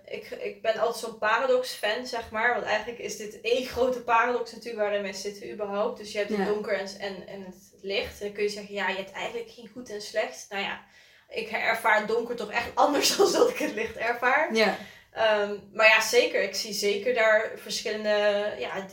eh, 0.06 0.16
ik, 0.16 0.30
ik 0.54 0.62
ben 0.62 0.76
altijd 0.78 1.04
zo'n 1.04 1.18
paradox-fan, 1.18 2.06
zeg 2.06 2.30
maar. 2.30 2.54
Want 2.54 2.64
eigenlijk 2.64 2.98
is 2.98 3.16
dit 3.16 3.40
één 3.40 3.64
grote 3.66 4.00
paradox 4.02 4.52
natuurlijk 4.52 4.82
waarin 4.82 5.02
wij 5.02 5.12
zitten 5.12 5.52
überhaupt. 5.52 5.98
Dus 5.98 6.12
je 6.12 6.18
hebt 6.18 6.30
het 6.30 6.38
Ja. 6.38 6.44
donker 6.44 6.72
en, 6.78 6.86
en, 6.98 7.26
en 7.26 7.44
het 7.44 7.73
licht. 7.84 8.20
En 8.20 8.26
dan 8.26 8.34
kun 8.34 8.42
je 8.42 8.48
zeggen, 8.48 8.74
ja, 8.74 8.88
je 8.88 8.96
hebt 8.96 9.12
eigenlijk 9.12 9.50
geen 9.50 9.70
goed 9.72 9.90
en 9.90 10.02
slecht. 10.02 10.46
Nou 10.48 10.62
ja, 10.62 10.84
ik 11.28 11.50
ervaar 11.50 11.98
het 11.98 12.08
donker 12.08 12.36
toch 12.36 12.50
echt 12.50 12.74
anders 12.74 13.08
dan 13.16 13.32
dat 13.32 13.50
ik 13.50 13.58
het 13.58 13.74
licht 13.74 13.96
ervaar. 13.96 14.54
Ja, 14.54 14.78
Ehm, 15.14 15.56
maar 15.72 15.86
ja, 15.86 16.00
zeker. 16.00 16.42
Ik 16.42 16.54
zie 16.54 16.72
zeker 16.72 17.14
daar 17.14 17.52
verschillende 17.56 18.54
ja, 18.58 18.86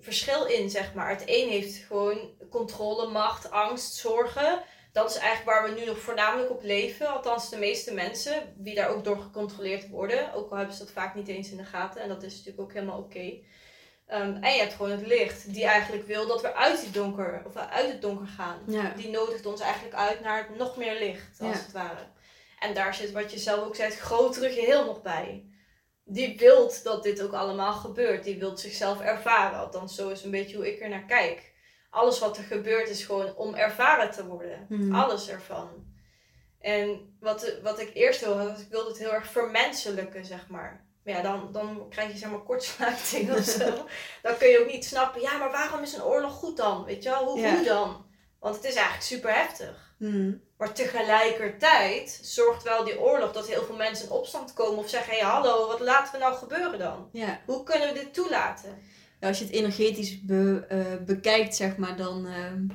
verschil 0.00 0.44
in, 0.44 0.70
zeg 0.70 0.94
maar. 0.94 1.08
Het 1.08 1.22
een 1.26 1.48
heeft 1.48 1.76
gewoon 1.76 2.30
controle, 2.50 3.08
macht, 3.10 3.50
angst, 3.50 3.94
zorgen. 3.94 4.62
Dat 4.92 5.10
is 5.10 5.16
eigenlijk 5.16 5.58
waar 5.58 5.74
we 5.74 5.80
nu 5.80 5.86
nog 5.86 5.98
voornamelijk 5.98 6.50
op 6.50 6.62
leven. 6.62 7.08
Althans, 7.08 7.50
de 7.50 7.58
meeste 7.58 7.94
mensen 7.94 8.54
die 8.56 8.74
daar 8.74 8.88
ook 8.88 9.04
door 9.04 9.18
gecontroleerd 9.18 9.88
worden. 9.88 10.32
Ook 10.34 10.50
al 10.50 10.56
hebben 10.56 10.74
ze 10.74 10.84
dat 10.84 10.92
vaak 10.92 11.14
niet 11.14 11.28
eens 11.28 11.50
in 11.50 11.56
de 11.56 11.64
gaten. 11.64 12.02
En 12.02 12.08
dat 12.08 12.22
is 12.22 12.32
natuurlijk 12.32 12.60
ook 12.60 12.72
helemaal 12.72 12.98
oké. 12.98 13.38
Ehm, 14.06 14.36
en 14.42 14.52
je 14.54 14.60
hebt 14.60 14.72
gewoon 14.74 14.90
het 14.90 15.06
licht, 15.06 15.52
die 15.54 15.64
eigenlijk 15.64 16.06
wil 16.06 16.26
dat 16.26 16.40
we 16.42 16.54
uit, 16.54 16.80
die 16.80 16.90
donker, 16.90 17.42
of 17.46 17.56
uit 17.56 17.88
het 17.92 18.02
donker 18.02 18.26
gaan. 18.26 18.58
ja. 18.66 18.92
Die 18.96 19.10
nodigt 19.10 19.46
ons 19.46 19.60
eigenlijk 19.60 19.94
uit 19.94 20.20
naar 20.20 20.48
nog 20.56 20.76
meer 20.76 20.98
licht, 20.98 21.40
als 21.40 21.56
Ja. 21.56 21.62
het 21.62 21.72
ware. 21.72 22.06
En 22.58 22.74
daar 22.74 22.94
zit, 22.94 23.12
wat 23.12 23.32
je 23.32 23.38
zelf 23.38 23.64
ook 23.66 23.76
zei, 23.76 23.90
het 23.90 23.98
grotere 24.00 24.50
geheel 24.50 24.84
nog 24.84 25.02
bij. 25.02 25.44
Die 26.04 26.38
wilt 26.38 26.84
dat 26.84 27.02
dit 27.02 27.22
ook 27.22 27.32
allemaal 27.32 27.72
gebeurt. 27.72 28.24
Die 28.24 28.38
wilt 28.38 28.60
zichzelf 28.60 29.00
ervaren. 29.00 29.58
Althans, 29.58 29.94
zo 29.94 30.08
is 30.08 30.22
een 30.24 30.30
beetje 30.30 30.56
hoe 30.56 30.72
ik 30.72 30.80
er 30.80 30.88
naar 30.88 31.04
kijk. 31.04 31.52
Alles 31.90 32.18
wat 32.18 32.36
er 32.36 32.42
gebeurt 32.44 32.88
is 32.88 33.04
gewoon 33.04 33.36
om 33.36 33.54
ervaren 33.54 34.10
te 34.10 34.26
worden. 34.26 34.66
Mhm. 34.68 34.94
Alles 34.94 35.28
ervan. 35.28 35.68
En 36.60 37.16
wat, 37.20 37.52
wat 37.62 37.78
ik 37.80 37.90
eerst 37.94 38.20
wil, 38.20 38.48
ik 38.48 38.66
wilde 38.70 38.88
het 38.88 38.98
heel 38.98 39.12
erg 39.12 39.26
vermenselijken, 39.30 40.24
zeg 40.24 40.48
maar. 40.48 40.83
Maar 41.04 41.14
ja, 41.14 41.22
dan, 41.22 41.48
dan 41.52 41.86
krijg 41.90 42.12
je 42.12 42.18
zeg 42.18 42.30
maar 42.30 42.42
kortsluiting 42.42 43.32
of 43.32 43.44
zo. 43.44 43.86
Dan 44.22 44.36
kun 44.38 44.48
je 44.48 44.60
ook 44.60 44.72
niet 44.72 44.84
snappen, 44.84 45.20
ja, 45.20 45.36
maar 45.38 45.50
waarom 45.50 45.82
is 45.82 45.92
een 45.94 46.02
oorlog 46.04 46.32
goed 46.32 46.56
dan? 46.56 46.84
Weet 46.84 47.02
je 47.02 47.08
wel, 47.10 47.24
hoe, 47.24 47.40
Ja. 47.40 47.54
hoe 47.54 47.64
dan? 47.64 48.04
Want 48.40 48.54
het 48.56 48.64
is 48.64 48.74
eigenlijk 48.74 49.04
super 49.04 49.34
heftig. 49.34 49.94
Hmm. 49.98 50.40
Maar 50.58 50.72
tegelijkertijd 50.74 52.18
zorgt 52.22 52.62
wel 52.62 52.84
die 52.84 53.00
oorlog 53.00 53.32
dat 53.32 53.48
heel 53.48 53.62
veel 53.64 53.76
mensen 53.76 54.06
in 54.06 54.12
opstand 54.12 54.52
komen 54.52 54.78
of 54.78 54.88
zeggen: 54.88 55.12
hé, 55.12 55.18
hey, 55.20 55.28
hallo, 55.28 55.66
wat 55.66 55.80
laten 55.80 56.12
we 56.12 56.18
nou 56.18 56.34
gebeuren 56.34 56.78
dan? 56.78 57.08
ja. 57.12 57.40
Hoe 57.46 57.62
kunnen 57.62 57.88
we 57.88 57.94
dit 57.94 58.14
toelaten? 58.14 58.78
Ja, 59.20 59.28
als 59.28 59.38
je 59.38 59.44
het 59.44 59.52
energetisch 59.54 60.20
be- 60.24 60.64
eh, 60.68 61.04
bekijkt, 61.06 61.56
zeg 61.56 61.76
maar, 61.76 61.96
dan. 61.96 62.26
ehm, 62.26 62.66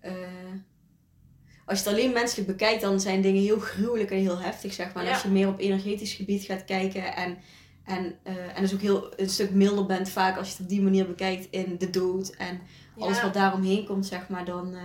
eh, 0.00 0.28
als 1.66 1.78
je 1.82 1.84
het 1.88 1.94
alleen 1.98 2.12
menselijk 2.12 2.48
bekijkt, 2.48 2.80
dan 2.80 3.00
zijn 3.00 3.20
dingen 3.20 3.42
heel 3.42 3.58
gruwelijk 3.58 4.10
en 4.10 4.16
heel 4.18 4.38
heftig, 4.38 4.72
zeg 4.72 4.92
maar. 4.94 5.04
En 5.04 5.12
als 5.12 5.22
je 5.22 5.28
meer 5.28 5.48
op 5.48 5.58
energetisch 5.60 6.12
gebied 6.12 6.44
gaat 6.44 6.64
kijken 6.64 7.14
en, 7.14 7.38
en, 7.96 8.14
eh, 8.22 8.56
en 8.56 8.62
dus 8.62 8.74
ook 8.74 8.80
heel 8.80 9.12
een 9.16 9.28
stuk 9.28 9.50
milder 9.50 9.86
bent, 9.86 10.08
vaak 10.08 10.36
als 10.36 10.46
je 10.46 10.52
het 10.52 10.62
op 10.62 10.68
die 10.68 10.82
manier 10.82 11.06
bekijkt 11.06 11.46
in 11.50 11.76
de 11.78 11.90
dood 11.90 12.30
en 12.30 12.60
alles 12.98 13.22
wat 13.22 13.34
daaromheen 13.34 13.86
komt, 13.86 14.06
zeg 14.06 14.28
maar, 14.28 14.44
dan, 14.44 14.74
eh, 14.74 14.80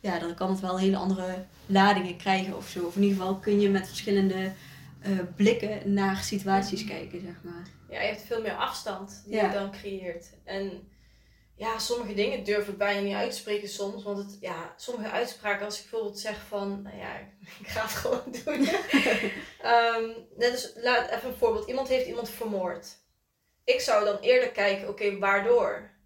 ja, 0.00 0.18
dan 0.18 0.34
kan 0.34 0.50
het 0.50 0.60
wel 0.60 0.78
hele 0.78 0.96
andere 0.96 1.44
ladingen 1.66 2.16
krijgen 2.16 2.56
of 2.56 2.68
zo. 2.68 2.86
Of 2.86 2.96
in 2.96 3.02
ieder 3.02 3.18
geval 3.18 3.36
kun 3.36 3.60
je 3.60 3.68
met 3.68 3.86
verschillende 3.86 4.52
eh, 5.00 5.10
blikken 5.36 5.92
naar 5.94 6.16
situaties 6.16 6.84
kijken, 6.84 7.20
zeg 7.20 7.34
maar. 7.42 7.62
Ja, 7.90 8.00
je 8.00 8.08
hebt 8.08 8.22
veel 8.26 8.42
meer 8.42 8.54
afstand 8.56 9.22
die 9.26 9.34
Ja. 9.34 9.46
je 9.46 9.52
dan 9.52 9.70
creëert. 9.70 10.26
En 10.44 10.70
ja, 11.58 11.78
sommige 11.78 12.14
dingen 12.14 12.44
durf 12.44 12.68
ik 12.68 12.78
bijna 12.78 13.00
niet 13.00 13.14
uit 13.14 13.30
te 13.30 13.36
spreken 13.36 13.68
soms. 13.68 14.02
Want 14.02 14.18
het, 14.18 14.36
ja, 14.40 14.74
sommige 14.76 15.10
uitspraken, 15.10 15.64
als 15.64 15.76
ik 15.76 15.90
bijvoorbeeld 15.90 16.18
zeg 16.18 16.46
van, 16.48 16.82
nou 16.82 16.96
ja, 16.96 17.16
ik 17.60 17.66
ga 17.66 17.82
het 17.82 17.90
gewoon 17.90 18.24
doen. 18.44 18.68
Ehm, 19.60 20.10
net 20.36 20.52
als, 20.52 20.72
laat 20.74 21.10
even 21.10 21.28
een 21.28 21.36
voorbeeld. 21.36 21.68
Iemand 21.68 21.88
heeft 21.88 22.06
iemand 22.06 22.28
vermoord. 22.30 22.86
Ik 23.64 23.80
zou 23.80 24.04
dan 24.04 24.18
eerder 24.18 24.50
kijken, 24.50 24.88
oké, 24.88 25.18
waardoor? 25.18 25.96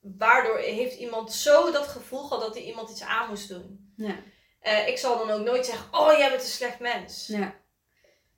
Waardoor 0.00 0.58
heeft 0.58 0.98
iemand 0.98 1.32
zo 1.32 1.72
dat 1.72 1.86
gevoel 1.86 2.22
gehad 2.22 2.42
dat 2.42 2.54
hij 2.54 2.64
iemand 2.64 2.90
iets 2.90 3.02
aan 3.02 3.28
moest 3.28 3.48
doen? 3.48 3.92
Ja. 3.96 4.16
Eh, 4.60 4.88
ik 4.88 4.98
zal 4.98 5.18
dan 5.18 5.30
ook 5.30 5.44
nooit 5.44 5.66
zeggen, 5.66 5.98
oh, 5.98 6.18
jij 6.18 6.30
bent 6.30 6.42
een 6.42 6.48
slecht 6.48 6.78
mens. 6.78 7.26
ja. 7.26 7.62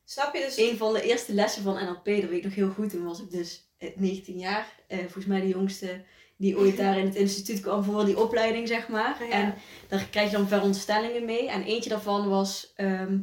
Snap 0.05 0.35
je? 0.35 0.41
Dus 0.41 0.57
Een 0.57 0.77
van 0.77 0.93
de 0.93 1.03
eerste 1.03 1.35
lessen 1.35 1.62
van 1.62 1.85
NLP, 1.85 2.05
dat 2.05 2.05
weet 2.05 2.33
ik 2.33 2.45
nog 2.45 2.55
heel 2.55 2.71
goed. 2.71 2.91
Toen 2.91 3.05
was 3.05 3.21
ik 3.21 3.31
dus 3.31 3.66
19 3.95 4.39
jaar. 4.39 4.74
Eh, 4.87 4.99
volgens 4.99 5.27
mij 5.27 5.41
de 5.41 5.49
jongste 5.49 6.05
die 6.37 6.59
ooit 6.59 6.77
daar 6.77 6.99
in 6.99 7.05
het 7.05 7.14
instituut 7.14 7.61
kwam 7.61 7.85
voor 7.85 8.05
die 8.05 8.18
opleiding, 8.18 8.68
zeg 8.68 8.89
maar. 8.89 9.16
Ja. 9.29 9.31
En 9.31 9.55
daar 9.89 10.07
krijg 10.11 10.31
je 10.31 10.37
dan 10.37 10.49
veronderstellingen 10.49 11.24
mee. 11.24 11.49
En 11.51 11.62
eentje 11.62 11.91
daarvan 11.91 12.29
was 12.29 12.72
ehm, 12.77 13.18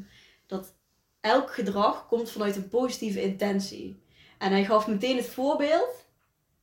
dat 0.47 0.73
elk 1.21 1.53
gedrag 1.53 2.07
komt 2.07 2.31
vanuit 2.31 2.55
een 2.55 2.69
positieve 2.69 3.21
intentie. 3.21 4.01
En 4.37 4.51
hij 4.51 4.65
gaf 4.65 4.87
meteen 4.87 5.17
het 5.17 5.27
voorbeeld. 5.27 6.05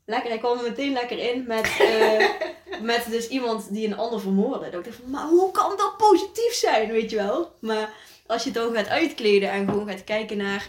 Lekker, 0.05 0.31
hij 0.31 0.39
kwam 0.39 0.59
er 0.59 0.63
meteen 0.63 0.93
lekker 0.93 1.19
in 1.19 1.45
met, 1.47 1.77
eh, 1.79 2.29
met 2.93 3.07
dus 3.11 3.29
iemand 3.29 3.73
die 3.73 3.87
een 3.87 3.99
ander 3.99 4.21
vermoordde. 4.21 4.71
Dat 4.71 4.79
ik 4.79 4.85
dacht 4.85 4.97
van, 4.97 5.11
maar 5.11 5.29
hoe 5.29 5.51
kan 5.51 5.77
dat 5.77 5.97
positief 5.97 6.53
zijn, 6.53 6.91
weet 6.91 7.11
je 7.11 7.17
wel? 7.17 7.53
Maar 7.61 7.95
als 8.27 8.43
je 8.43 8.51
het 8.51 8.59
dan 8.59 8.75
gaat 8.75 8.89
uitkleden 8.89 9.51
en 9.51 9.69
gewoon 9.69 9.89
gaat 9.89 10.05
kijken 10.05 10.37
naar... 10.37 10.69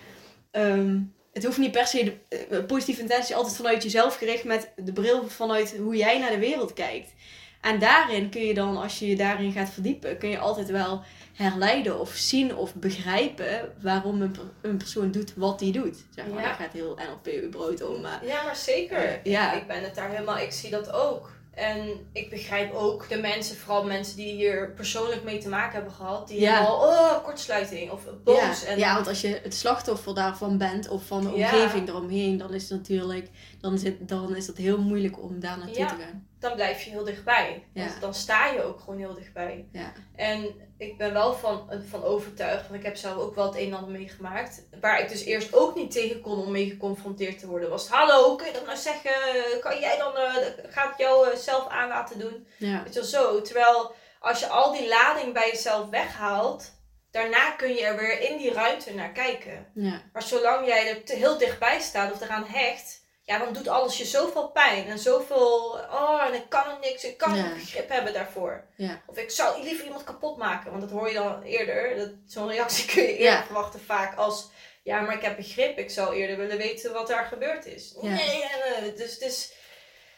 ehm, 0.51 0.99
het 1.34 1.43
hoeft 1.45 1.57
niet 1.57 1.71
per 1.71 1.88
se 1.88 2.03
de 2.29 2.38
eh, 2.38 2.65
positieve 2.65 3.01
intentie 3.01 3.36
altijd 3.36 3.55
vanuit 3.55 3.84
jezelf 3.84 4.17
gericht 4.17 4.43
met 4.43 4.71
de 4.75 4.93
bril 4.93 5.27
vanuit 5.29 5.75
hoe 5.77 5.95
jij 5.95 6.19
naar 6.19 6.29
de 6.32 6.39
wereld 6.39 6.73
kijkt. 6.73 7.13
En 7.61 7.79
daarin 7.79 8.29
kun 8.29 8.41
je 8.41 8.53
dan, 8.53 8.77
als 8.77 8.99
je 8.99 9.07
je 9.07 9.15
daarin 9.15 9.51
gaat 9.51 9.69
verdiepen, 9.69 10.17
kun 10.17 10.29
je 10.29 10.38
altijd 10.39 10.69
wel 10.69 11.01
herleiden 11.34 11.99
of 11.99 12.11
zien 12.13 12.55
of 12.55 12.73
begrijpen 12.75 13.73
waarom 13.82 14.21
een, 14.21 14.32
per- 14.32 14.51
een 14.71 14.77
persoon 14.77 15.11
doet 15.11 15.34
wat 15.36 15.59
hij 15.59 15.71
doet. 15.71 15.97
Zeg 16.15 16.27
maar, 16.27 16.39
Ja. 16.41 16.45
daar 16.45 16.55
gaat 16.55 16.73
heel 16.73 16.95
NLP 17.09 17.43
überhaupt 17.43 17.84
om. 17.88 18.01
Maar 18.01 18.25
Ja, 18.25 18.43
maar 18.43 18.55
zeker. 18.55 18.97
Eh, 18.97 19.23
ja. 19.23 19.53
Ik 19.53 19.67
ben 19.67 19.84
het 19.84 19.95
daar 19.95 20.09
helemaal, 20.09 20.38
ik 20.38 20.51
zie 20.51 20.69
dat 20.69 20.91
ook. 20.91 21.32
En 21.52 22.08
ik 22.14 22.30
begrijp 22.30 22.74
ook 22.74 23.10
de 23.10 23.18
mensen, 23.18 23.56
vooral 23.58 23.84
mensen 23.84 24.16
die 24.16 24.34
hier 24.34 24.72
persoonlijk 24.76 25.24
mee 25.24 25.38
te 25.38 25.49
maken 25.49 25.74
hebben 25.74 25.91
gehad, 25.93 26.28
die 26.28 26.39
Ja. 26.39 26.54
helemaal, 26.54 26.88
oh, 26.88 27.24
kortsluiting 27.24 27.91
of 27.91 28.02
boos. 28.24 28.62
ja, 28.62 28.68
En, 28.68 28.78
ja, 28.80 28.93
want 28.93 29.08
als 29.08 29.22
je 29.22 29.39
het 29.43 29.54
slachtoffer 29.54 30.14
daarvan 30.16 30.58
bent 30.58 30.88
of 30.89 31.06
van 31.06 31.22
de 31.24 31.30
Ja. 31.30 31.34
omgeving 31.54 31.88
eromheen, 31.88 32.38
dan 32.38 32.54
is 32.54 32.62
het 32.70 32.72
natuurlijk 32.72 33.30
dan 33.60 33.74
is 33.74 33.84
het, 33.84 34.08
dan 34.08 34.36
is 34.36 34.47
het 34.47 34.58
heel 34.58 34.78
moeilijk 34.82 35.22
om 35.24 35.39
daar 35.39 35.58
naartoe 35.58 35.86
te 35.86 35.95
gaan. 35.95 36.28
Dan 36.41 36.55
blijf 36.55 36.81
je 36.81 36.89
heel 36.89 37.03
dichtbij. 37.03 37.67
Ja. 37.73 37.85
Want 37.85 38.01
dan 38.01 38.13
sta 38.13 38.47
je 38.47 38.63
ook 38.63 38.79
gewoon 38.79 38.99
heel 38.99 39.13
dichtbij. 39.13 39.67
Ja. 39.71 39.93
En 40.15 40.69
ik 40.77 40.97
ben 40.97 41.13
wel 41.13 41.33
van, 41.33 41.69
van 41.89 42.03
overtuigd, 42.03 42.67
want 42.67 42.79
ik 42.79 42.85
heb 42.85 42.95
zelf 42.95 43.17
ook 43.17 43.35
wel 43.35 43.45
het 43.45 43.55
een 43.55 43.67
en 43.67 43.77
ander 43.77 43.91
meegemaakt. 43.91 44.67
Waar 44.81 45.01
ik 45.01 45.09
dus 45.09 45.23
eerst 45.23 45.53
ook 45.53 45.75
niet 45.75 45.91
tegen 45.91 46.21
kon 46.21 46.39
om 46.39 46.51
mee 46.51 46.69
geconfronteerd 46.69 47.39
te 47.39 47.47
worden. 47.47 47.69
Was, 47.69 47.87
hallo, 47.87 48.35
kun 48.35 48.47
je 48.47 48.53
dat 48.53 48.65
nou 48.65 48.77
zeggen? 48.77 49.11
Kan 49.59 49.79
jij 49.79 49.97
dan, 49.97 50.17
eh 50.17 50.35
gaat 50.69 50.89
het 50.89 50.97
jou 50.97 51.29
eh, 51.29 51.37
zelf 51.37 51.67
aan 51.67 51.87
laten 51.87 52.19
doen? 52.19 52.47
Ja. 52.57 52.83
Weet 52.83 52.93
je 52.93 52.99
wel, 52.99 53.09
zo. 53.09 53.41
Terwijl 53.41 53.93
als 54.19 54.39
je 54.39 54.47
al 54.47 54.71
die 54.71 54.87
lading 54.87 55.33
bij 55.33 55.49
jezelf 55.49 55.89
weghaalt, 55.89 56.71
daarna 57.11 57.51
kun 57.51 57.73
je 57.73 57.81
er 57.81 57.97
weer 57.97 58.29
in 58.29 58.37
die 58.37 58.53
ruimte 58.53 58.93
naar 58.93 59.11
kijken. 59.11 59.71
Ja. 59.73 60.01
Maar 60.13 60.23
zolang 60.23 60.67
jij 60.67 60.89
er 60.89 61.03
te 61.03 61.15
heel 61.15 61.37
dichtbij 61.37 61.79
staat 61.79 62.11
of 62.11 62.21
eraan 62.21 62.45
hecht, 62.45 63.01
ja, 63.24 63.38
dan 63.38 63.53
doet 63.53 63.67
alles 63.67 63.97
je 63.97 64.05
zoveel 64.05 64.47
pijn 64.49 64.88
en 64.88 64.99
zoveel, 64.99 65.80
oh, 65.91 66.24
en 66.28 66.34
ik 66.34 66.49
kan 66.49 66.65
er 66.69 66.78
niks, 66.82 67.03
ik 67.03 67.17
kan 67.17 67.36
Ja. 67.36 67.43
geen 67.43 67.53
begrip 67.53 67.89
hebben 67.89 68.13
daarvoor. 68.13 68.63
Ja. 68.76 69.01
Of 69.07 69.17
ik 69.17 69.30
zou 69.32 69.63
liever 69.63 69.86
iemand 69.86 70.03
kapot 70.03 70.38
maken, 70.38 70.69
want 70.72 70.82
dat 70.82 70.91
hoor 70.91 71.07
je 71.07 71.13
dan 71.13 71.41
eerder. 71.43 71.97
Dat- 71.97 72.11
Zo'n 72.28 72.47
reactie 72.49 72.86
kun 72.93 73.01
je 73.01 73.17
eerder 73.17 73.38
Ja. 73.38 73.45
verwachten 73.45 73.82
vaak 73.86 74.17
als, 74.17 74.49
ja, 74.84 74.99
maar 75.01 75.15
ik 75.15 75.22
heb 75.22 75.36
begrip, 75.36 75.78
ik 75.78 75.89
zou 75.89 76.15
eerder 76.15 76.38
willen 76.38 76.57
weten 76.57 76.93
wat 76.93 77.07
daar 77.07 77.26
gebeurd 77.26 77.65
is. 77.65 77.93
Nee, 78.01 78.11
nee, 78.11 78.43
nee. 78.82 78.93
Dus 78.93 79.11
het 79.13 79.22
is, 79.22 79.51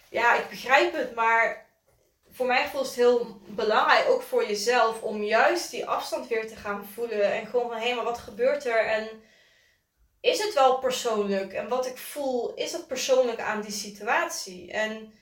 ja, 0.10 0.36
ik 0.36 0.50
begrijp 0.50 0.94
het, 0.94 1.16
maar 1.16 1.66
voor 2.32 2.46
mijn 2.46 2.64
gevoel 2.64 2.82
is 2.82 2.88
het 2.88 2.96
heel 2.96 3.38
belangrijk, 3.48 4.10
ook 4.10 4.22
voor 4.22 4.48
jezelf, 4.48 5.02
om 5.02 5.24
juist 5.24 5.72
die 5.72 5.86
afstand 5.86 6.28
weer 6.28 6.48
te 6.48 6.56
gaan 6.56 6.90
voelen. 6.94 7.34
En 7.34 7.46
gewoon 7.46 7.70
van, 7.70 7.80
hé, 7.80 7.94
maar 7.94 8.04
wat 8.04 8.18
gebeurt 8.18 8.66
er? 8.66 8.86
En 8.86 9.10
is 10.24 10.44
het 10.44 10.54
wel 10.54 10.78
persoonlijk? 10.80 11.54
En 11.54 11.68
wat 11.68 11.86
ik 11.86 11.98
voel, 11.98 12.54
is 12.54 12.72
dat 12.72 12.88
persoonlijk 12.88 13.40
aan 13.40 13.62
die 13.62 13.72
situatie? 13.72 14.72
En 14.72 15.14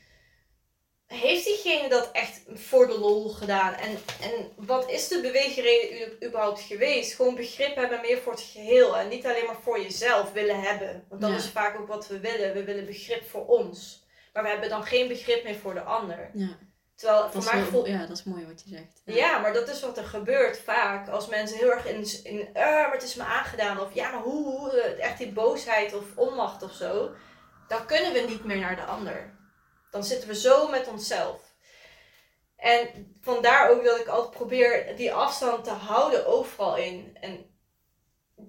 heeft 1.07 1.45
diegene 1.45 1.89
dat 1.89 2.11
echt 2.11 2.41
voor 2.53 2.87
de 2.87 2.99
lol 2.99 3.29
gedaan? 3.29 3.73
En, 3.73 3.89
en 4.21 4.51
wat 4.55 4.89
is 4.89 5.07
de 5.07 5.21
beweegreden 5.21 6.01
u- 6.21 6.25
überhaupt 6.27 6.61
geweest? 6.61 7.13
Gewoon 7.13 7.35
begrip 7.35 7.75
hebben 7.75 8.01
meer 8.01 8.17
voor 8.17 8.31
het 8.31 8.41
geheel. 8.41 8.97
En 8.97 9.07
niet 9.07 9.25
alleen 9.25 9.45
maar 9.45 9.61
voor 9.63 9.81
jezelf 9.81 10.31
willen 10.31 10.59
hebben. 10.61 11.05
Want 11.09 11.21
dat 11.21 11.29
Ja. 11.29 11.35
is 11.35 11.49
vaak 11.49 11.79
ook 11.79 11.87
wat 11.87 12.07
we 12.07 12.19
willen. 12.19 12.53
We 12.53 12.63
willen 12.63 12.85
begrip 12.85 13.29
voor 13.29 13.45
ons. 13.45 14.05
Maar 14.33 14.43
we 14.43 14.49
hebben 14.49 14.69
dan 14.69 14.83
geen 14.83 15.07
begrip 15.07 15.43
meer 15.43 15.55
voor 15.55 15.73
de 15.73 15.81
ander. 15.81 16.31
Ja. 16.33 16.57
Terwijl 17.01 17.21
Dat 17.21 17.31
voor 17.31 17.39
is 17.39 17.45
mijn 17.45 17.57
wel- 17.57 17.65
gevoel 17.65 17.87
ja, 17.87 17.99
dat 18.05 18.17
is 18.17 18.23
mooi 18.23 18.45
wat 18.45 18.61
je 18.65 18.69
zegt. 18.69 19.01
Ja, 19.05 19.37
maar 19.39 19.53
dat 19.53 19.67
is 19.69 19.81
wat 19.81 19.97
er 19.97 20.03
gebeurt 20.03 20.57
vaak. 20.59 21.07
Als 21.09 21.27
mensen 21.27 21.57
heel 21.57 21.71
erg 21.71 21.85
in, 21.85 22.23
in 22.23 22.47
"Ah, 22.53 22.63
maar 22.63 22.91
het 22.91 23.03
is 23.03 23.15
me 23.15 23.23
aangedaan. 23.23 23.79
Of 23.79 23.93
ja, 23.93 24.11
maar 24.11 24.21
hoe, 24.21 24.43
hoe, 24.59 24.81
eh, 24.81 25.05
echt 25.05 25.17
die 25.17 25.31
boosheid 25.31 25.93
of 25.93 26.03
onmacht 26.15 26.63
of 26.63 26.73
zo. 26.73 27.11
Dan 27.67 27.85
kunnen 27.85 28.13
we 28.13 28.19
niet 28.19 28.43
meer 28.43 28.57
naar 28.59 28.75
de 28.75 28.83
ander. 28.83 29.33
Dan 29.91 30.03
zitten 30.03 30.27
we 30.27 30.35
zo 30.35 30.67
met 30.67 30.87
onszelf. 30.87 31.41
En 32.57 33.15
vandaar 33.21 33.69
ook 33.69 33.83
dat 33.83 33.99
ik 33.99 34.07
altijd 34.07 34.31
probeer 34.37 34.95
die 34.95 35.13
afstand 35.13 35.63
te 35.63 35.69
houden 35.69 36.25
overal 36.25 36.77
in. 36.77 37.17
En 37.21 37.45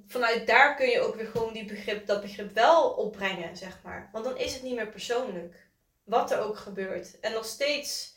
vanuit 0.07 0.46
daar 0.46 0.74
kun 0.76 0.88
je 0.88 1.00
ook 1.00 1.14
weer 1.14 1.26
gewoon 1.26 1.53
die 1.53 1.64
begrip, 1.64 2.07
dat 2.07 2.20
begrip 2.22 2.55
wel 2.55 2.90
opbrengen, 2.90 3.57
zeg 3.57 3.78
maar. 3.82 4.09
Want 4.12 4.24
dan 4.24 4.36
is 4.36 4.53
het 4.55 4.62
niet 4.62 4.74
meer 4.74 4.88
persoonlijk. 4.90 5.70
Wat 6.05 6.30
er 6.30 6.40
ook 6.40 6.57
gebeurt. 6.59 7.20
En 7.20 7.32
nog 7.32 7.44
steeds 7.44 8.12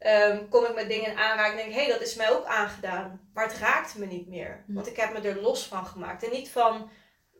ehm, 0.00 0.48
kom 0.48 0.64
ik 0.64 0.74
met 0.74 0.88
dingen 0.88 1.10
in 1.10 1.16
aanraking 1.18 1.58
en 1.60 1.64
denk, 1.64 1.76
hé, 1.78 1.82
hey, 1.84 1.92
dat 1.92 2.00
is 2.02 2.14
mij 2.14 2.30
ook 2.30 2.44
aangedaan. 2.44 3.28
Maar 3.34 3.44
het 3.48 3.58
raakt 3.58 3.94
me 3.98 4.06
niet 4.06 4.28
meer. 4.28 4.64
Hm. 4.66 4.74
Want 4.74 4.86
ik 4.86 4.96
heb 4.96 5.12
me 5.12 5.28
er 5.28 5.40
los 5.40 5.66
van 5.66 5.86
gemaakt. 5.86 6.24
En 6.24 6.30
niet 6.30 6.50
van, 6.50 6.90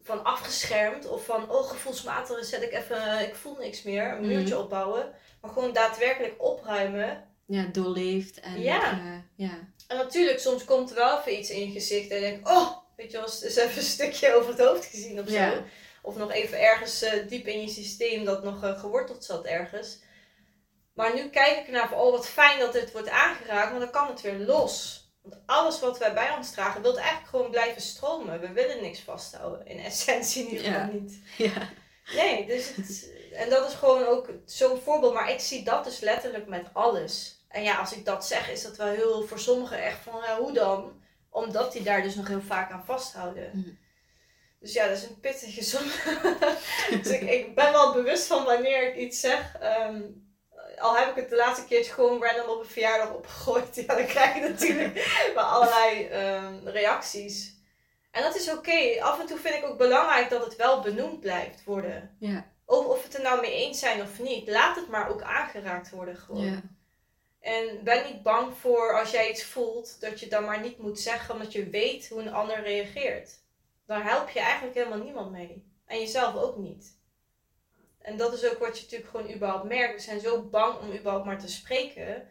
van 0.03 0.25
afgeschermd 0.25 1.09
of 1.09 1.25
van, 1.25 1.51
oh, 1.51 1.69
gevoelsmatig 1.69 2.45
zet 2.45 2.63
ik 2.63 2.73
even, 2.73 3.21
ik 3.29 3.35
voel 3.35 3.57
niks 3.59 3.83
meer. 3.83 4.11
Een 4.13 4.19
Mhm. 4.21 4.27
muurtje 4.29 4.59
opbouwen. 4.59 5.13
Maar 5.41 5.51
gewoon 5.51 5.73
daadwerkelijk 5.73 6.35
opruimen. 6.43 7.29
Ja, 7.47 7.65
doorleefd. 7.73 8.41
En, 8.41 8.61
Ja. 8.63 9.01
ja. 9.37 9.59
En 9.89 9.97
natuurlijk, 9.97 10.39
soms 10.39 10.65
komt 10.65 10.91
er 10.91 10.97
wel 10.97 11.19
even 11.19 11.39
iets 11.39 11.51
in 11.51 11.67
je 11.67 11.73
gezicht 11.73 12.11
en 12.11 12.17
je 12.17 12.23
denkt, 12.23 12.49
oh, 12.51 12.77
weet 12.97 13.11
je 13.11 13.17
wel, 13.17 13.27
eens 13.27 13.57
even 13.57 13.77
een 13.77 13.83
stukje 13.83 14.33
over 14.37 14.51
het 14.51 14.61
hoofd 14.61 14.85
gezien 14.85 15.21
of 15.21 15.29
zo. 15.29 15.35
Ja. 15.35 15.63
Of 16.03 16.17
nog 16.17 16.33
even 16.33 16.61
ergens 16.61 17.03
eh, 17.03 17.29
diep 17.29 17.47
in 17.47 17.61
je 17.61 17.69
systeem 17.69 18.25
dat 18.25 18.45
nog 18.45 18.65
eh, 18.65 18.81
geworteld 18.81 19.25
zat 19.25 19.45
ergens. 19.47 19.99
Maar 21.01 21.15
nu 21.15 21.29
kijk 21.29 21.59
ik 21.59 21.69
naar 21.69 21.89
van, 21.89 21.99
oh 21.99 22.11
wat 22.11 22.29
fijn 22.29 22.59
dat 22.59 22.73
dit 22.73 22.93
wordt 22.93 23.09
aangeraakt, 23.09 23.69
want 23.69 23.81
dan 23.81 23.91
kan 23.91 24.09
het 24.09 24.21
weer 24.21 24.39
los. 24.39 25.05
Want 25.23 25.37
alles 25.47 25.81
wat 25.81 25.99
wij 25.99 26.15
bij 26.15 26.31
ons 26.37 26.51
dragen, 26.51 26.83
wil 26.83 26.99
eigenlijk 26.99 27.29
gewoon 27.29 27.51
blijven 27.51 27.83
stromen. 27.83 28.41
We 28.41 28.53
willen 28.53 28.83
niks 28.83 29.01
vasthouden, 29.01 29.67
in 29.67 29.79
essentie 29.79 30.43
in 30.45 30.51
ieder 30.51 30.65
geval 30.65 30.81
Ja. 30.81 30.93
niet. 30.93 31.21
ja. 31.37 31.69
Nee, 32.15 32.47
dus 32.47 32.75
het, 32.75 33.11
en 33.33 33.51
dat 33.51 33.69
is 33.69 33.75
gewoon 33.75 34.07
ook 34.07 34.29
zo'n 34.45 34.81
voorbeeld. 34.81 35.15
Maar 35.15 35.31
ik 35.31 35.41
zie 35.41 35.65
dat 35.65 35.85
dus 35.85 36.01
letterlijk 36.01 36.47
met 36.47 36.67
alles. 36.73 37.45
En 37.49 37.63
ja, 37.63 37.79
als 37.79 37.93
ik 37.93 38.05
dat 38.05 38.27
zeg, 38.27 38.51
is 38.51 38.63
dat 38.63 38.77
wel 38.77 38.87
heel 38.87 39.27
voor 39.27 39.39
sommigen 39.39 39.83
echt 39.83 39.99
van, 40.03 40.21
ja, 40.27 40.39
hoe 40.39 40.53
dan? 40.53 41.03
Omdat 41.31 41.73
die 41.73 41.83
daar 41.83 42.03
dus 42.03 42.15
nog 42.15 42.29
heel 42.29 42.43
vaak 42.43 42.71
aan 42.71 42.85
vasthouden. 42.85 43.51
Mhm. 43.55 43.71
Dus 44.61 44.73
ja, 44.73 44.89
dat 44.89 44.97
is 44.97 45.03
een 45.03 45.21
pittige 45.21 45.63
som. 45.63 45.83
dus 47.03 47.13
ik, 47.13 47.21
ik 47.21 47.55
ben 47.55 47.73
wel 47.73 47.93
bewust 47.93 48.27
van 48.27 48.45
wanneer 48.45 48.89
ik 48.89 48.97
iets 48.97 49.21
zeg. 49.21 49.57
Ehm, 49.61 50.01
al 50.81 50.97
heb 50.97 51.09
ik 51.09 51.15
het 51.15 51.31
de 51.31 51.37
laatste 51.37 51.67
keertje 51.67 51.93
gewoon 51.93 52.23
random 52.25 52.49
op 52.49 52.61
een 52.61 52.67
verjaardag 52.67 53.15
opgegooid. 53.15 53.77
Ja, 53.87 53.95
dan 53.95 54.07
krijg 54.07 54.35
je 54.35 54.41
natuurlijk 54.41 54.95
wel 55.35 55.45
allerlei 55.45 56.07
ehm, 56.07 56.69
reacties. 56.69 57.59
En 58.11 58.23
dat 58.23 58.37
is 58.37 58.51
oké. 58.51 59.03
Af 59.03 59.21
en 59.21 59.27
toe 59.27 59.39
vind 59.39 59.55
ik 59.55 59.65
ook 59.65 59.79
belangrijk 59.79 60.31
dat 60.31 60.45
het 60.45 60.57
wel 60.57 60.81
benoemd 60.81 61.21
blijft 61.21 61.65
worden. 61.65 62.17
Ja. 62.19 62.47
Of, 62.65 62.87
of 62.87 62.97
we 62.97 63.03
het 63.03 63.15
er 63.15 63.23
nou 63.23 63.41
mee 63.41 63.55
eens 63.55 63.79
zijn 63.79 64.03
of 64.03 64.19
niet. 64.19 64.49
Laat 64.49 64.77
het 64.77 64.89
maar 64.89 65.09
ook 65.09 65.23
aangeraakt 65.23 65.91
worden 65.91 66.17
gewoon. 66.17 66.45
Ja. 66.45 66.63
En 67.41 67.85
ben 67.85 68.05
niet 68.05 68.23
bang 68.23 68.57
voor 68.57 68.99
als 68.99 69.11
jij 69.11 69.31
iets 69.31 69.45
voelt, 69.45 70.01
dat 70.01 70.21
je 70.21 70.29
dan 70.29 70.45
maar 70.45 70.61
niet 70.61 70.79
moet 70.79 71.01
zeggen, 71.01 71.35
omdat 71.35 71.53
je 71.53 71.71
weet 71.71 72.09
hoe 72.09 72.21
een 72.21 72.33
ander 72.33 72.63
reageert. 72.63 73.39
Daar 73.87 74.05
help 74.05 74.29
je 74.29 74.41
eigenlijk 74.41 74.75
helemaal 74.75 75.05
niemand 75.05 75.31
mee. 75.31 75.69
En 75.87 75.99
jezelf 75.99 76.35
ook 76.35 76.57
niet. 76.57 76.99
En 78.03 78.17
dat 78.17 78.33
is 78.33 78.45
ook 78.45 78.59
wat 78.59 78.77
je 78.77 78.83
natuurlijk 78.83 79.11
gewoon 79.11 79.33
überhaupt 79.35 79.69
merkt. 79.69 79.95
We 79.95 80.01
zijn 80.01 80.21
zo 80.21 80.43
bang 80.43 80.79
om 80.79 80.93
überhaupt 80.93 81.25
maar 81.27 81.39
te 81.39 81.49
spreken. 81.49 82.29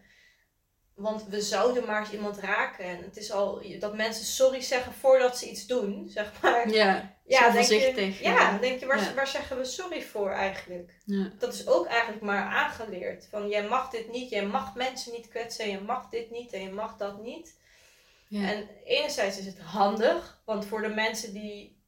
Want 0.95 1.27
we 1.27 1.41
zouden 1.41 1.85
maar 1.85 1.99
eens 1.99 2.11
iemand 2.11 2.37
raken. 2.37 2.85
En 2.85 3.03
het 3.03 3.17
is 3.17 3.31
al 3.31 3.61
dat 3.79 3.95
mensen 3.95 4.25
sorry 4.25 4.61
zeggen 4.61 4.93
voordat 4.93 5.37
ze 5.37 5.49
iets 5.49 5.65
doen, 5.67 6.09
zeg 6.09 6.41
maar. 6.41 6.69
Ja. 6.69 7.17
Ja, 7.25 7.39
denk 7.39 7.53
je, 7.53 7.57
voorzichtig, 7.57 8.21
ja, 8.21 8.57
denk 8.57 8.79
je, 8.79 8.85
waar, 8.85 8.99
Ja. 8.99 9.13
waar 9.13 9.27
zeggen 9.27 9.57
we 9.57 9.65
sorry 9.65 10.01
voor 10.01 10.31
eigenlijk? 10.31 10.99
Ja. 11.05 11.31
Dat 11.37 11.53
is 11.53 11.67
ook 11.67 11.87
eigenlijk 11.87 12.21
maar 12.21 12.43
aangeleerd. 12.43 13.27
Van 13.29 13.49
jij 13.49 13.67
mag 13.67 13.89
dit 13.89 14.11
niet, 14.11 14.29
jij 14.29 14.45
mag 14.45 14.75
mensen 14.75 15.11
niet 15.11 15.27
kwetsen, 15.27 15.69
je 15.69 15.81
mag 15.81 16.09
dit 16.09 16.31
niet 16.31 16.53
en 16.53 16.61
je 16.61 16.71
mag 16.71 16.97
dat 16.97 17.21
niet. 17.21 17.59
Ja. 18.27 18.51
En 18.51 18.69
enerzijds 18.83 19.37
is 19.37 19.45
het 19.45 19.59
handig, 19.59 20.41
want 20.45 20.65
voor 20.65 20.81
de 20.81 20.87
mensen 20.87 21.33
die 21.33 21.81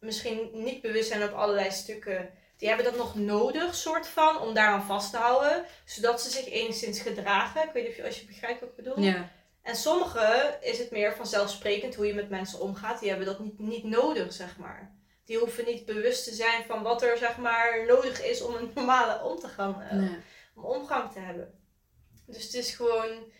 misschien 0.00 0.50
niet 0.52 0.80
bewust 0.80 1.08
zijn 1.08 1.22
op 1.22 1.32
allerlei 1.32 1.70
stukken, 1.70 2.30
die 2.62 2.70
hebben 2.70 2.90
dat 2.92 2.96
nog 2.96 3.14
nodig, 3.14 3.74
soort 3.74 4.06
van, 4.06 4.40
om 4.40 4.54
daaraan 4.54 4.82
vast 4.86 5.10
te 5.10 5.16
houden, 5.16 5.64
zodat 5.84 6.20
ze 6.22 6.30
zich 6.30 6.46
enigszins 6.48 7.00
gedragen. 7.00 7.62
Ik 7.62 7.72
weet 7.72 7.82
niet 7.82 7.90
of 7.92 7.96
je, 7.98 8.04
als 8.04 8.20
je 8.20 8.26
begrijpt 8.26 8.60
wat 8.60 8.68
ik 8.68 8.76
bedoel. 8.76 9.00
ja. 9.00 9.30
En 9.62 9.76
sommigen 9.76 10.62
is 10.62 10.78
het 10.78 10.90
meer 10.90 11.16
vanzelfsprekend 11.16 11.94
hoe 11.94 12.06
je 12.06 12.14
met 12.14 12.28
mensen 12.30 12.60
omgaat. 12.60 13.00
Die 13.00 13.08
hebben 13.08 13.26
dat 13.26 13.38
niet, 13.38 13.58
niet 13.58 13.84
nodig, 13.84 14.32
zeg 14.32 14.56
maar. 14.58 14.94
Die 15.24 15.38
hoeven 15.38 15.64
niet 15.64 15.84
bewust 15.86 16.24
te 16.24 16.34
zijn 16.34 16.64
van 16.64 16.82
wat 16.82 17.02
er, 17.02 17.18
zeg 17.18 17.36
maar, 17.36 17.86
nodig 17.86 18.22
is 18.24 18.42
om 18.42 18.54
een 18.54 18.70
normale 18.74 19.22
om 19.24 19.38
te 19.38 19.48
gaan, 19.48 19.82
eh, 19.82 19.96
Nee. 19.96 20.16
om 20.54 20.64
omgang 20.64 21.12
te 21.12 21.18
hebben. 21.18 21.60
Dus 22.26 22.44
het 22.44 22.54
is 22.54 22.74
gewoon, 22.74 23.32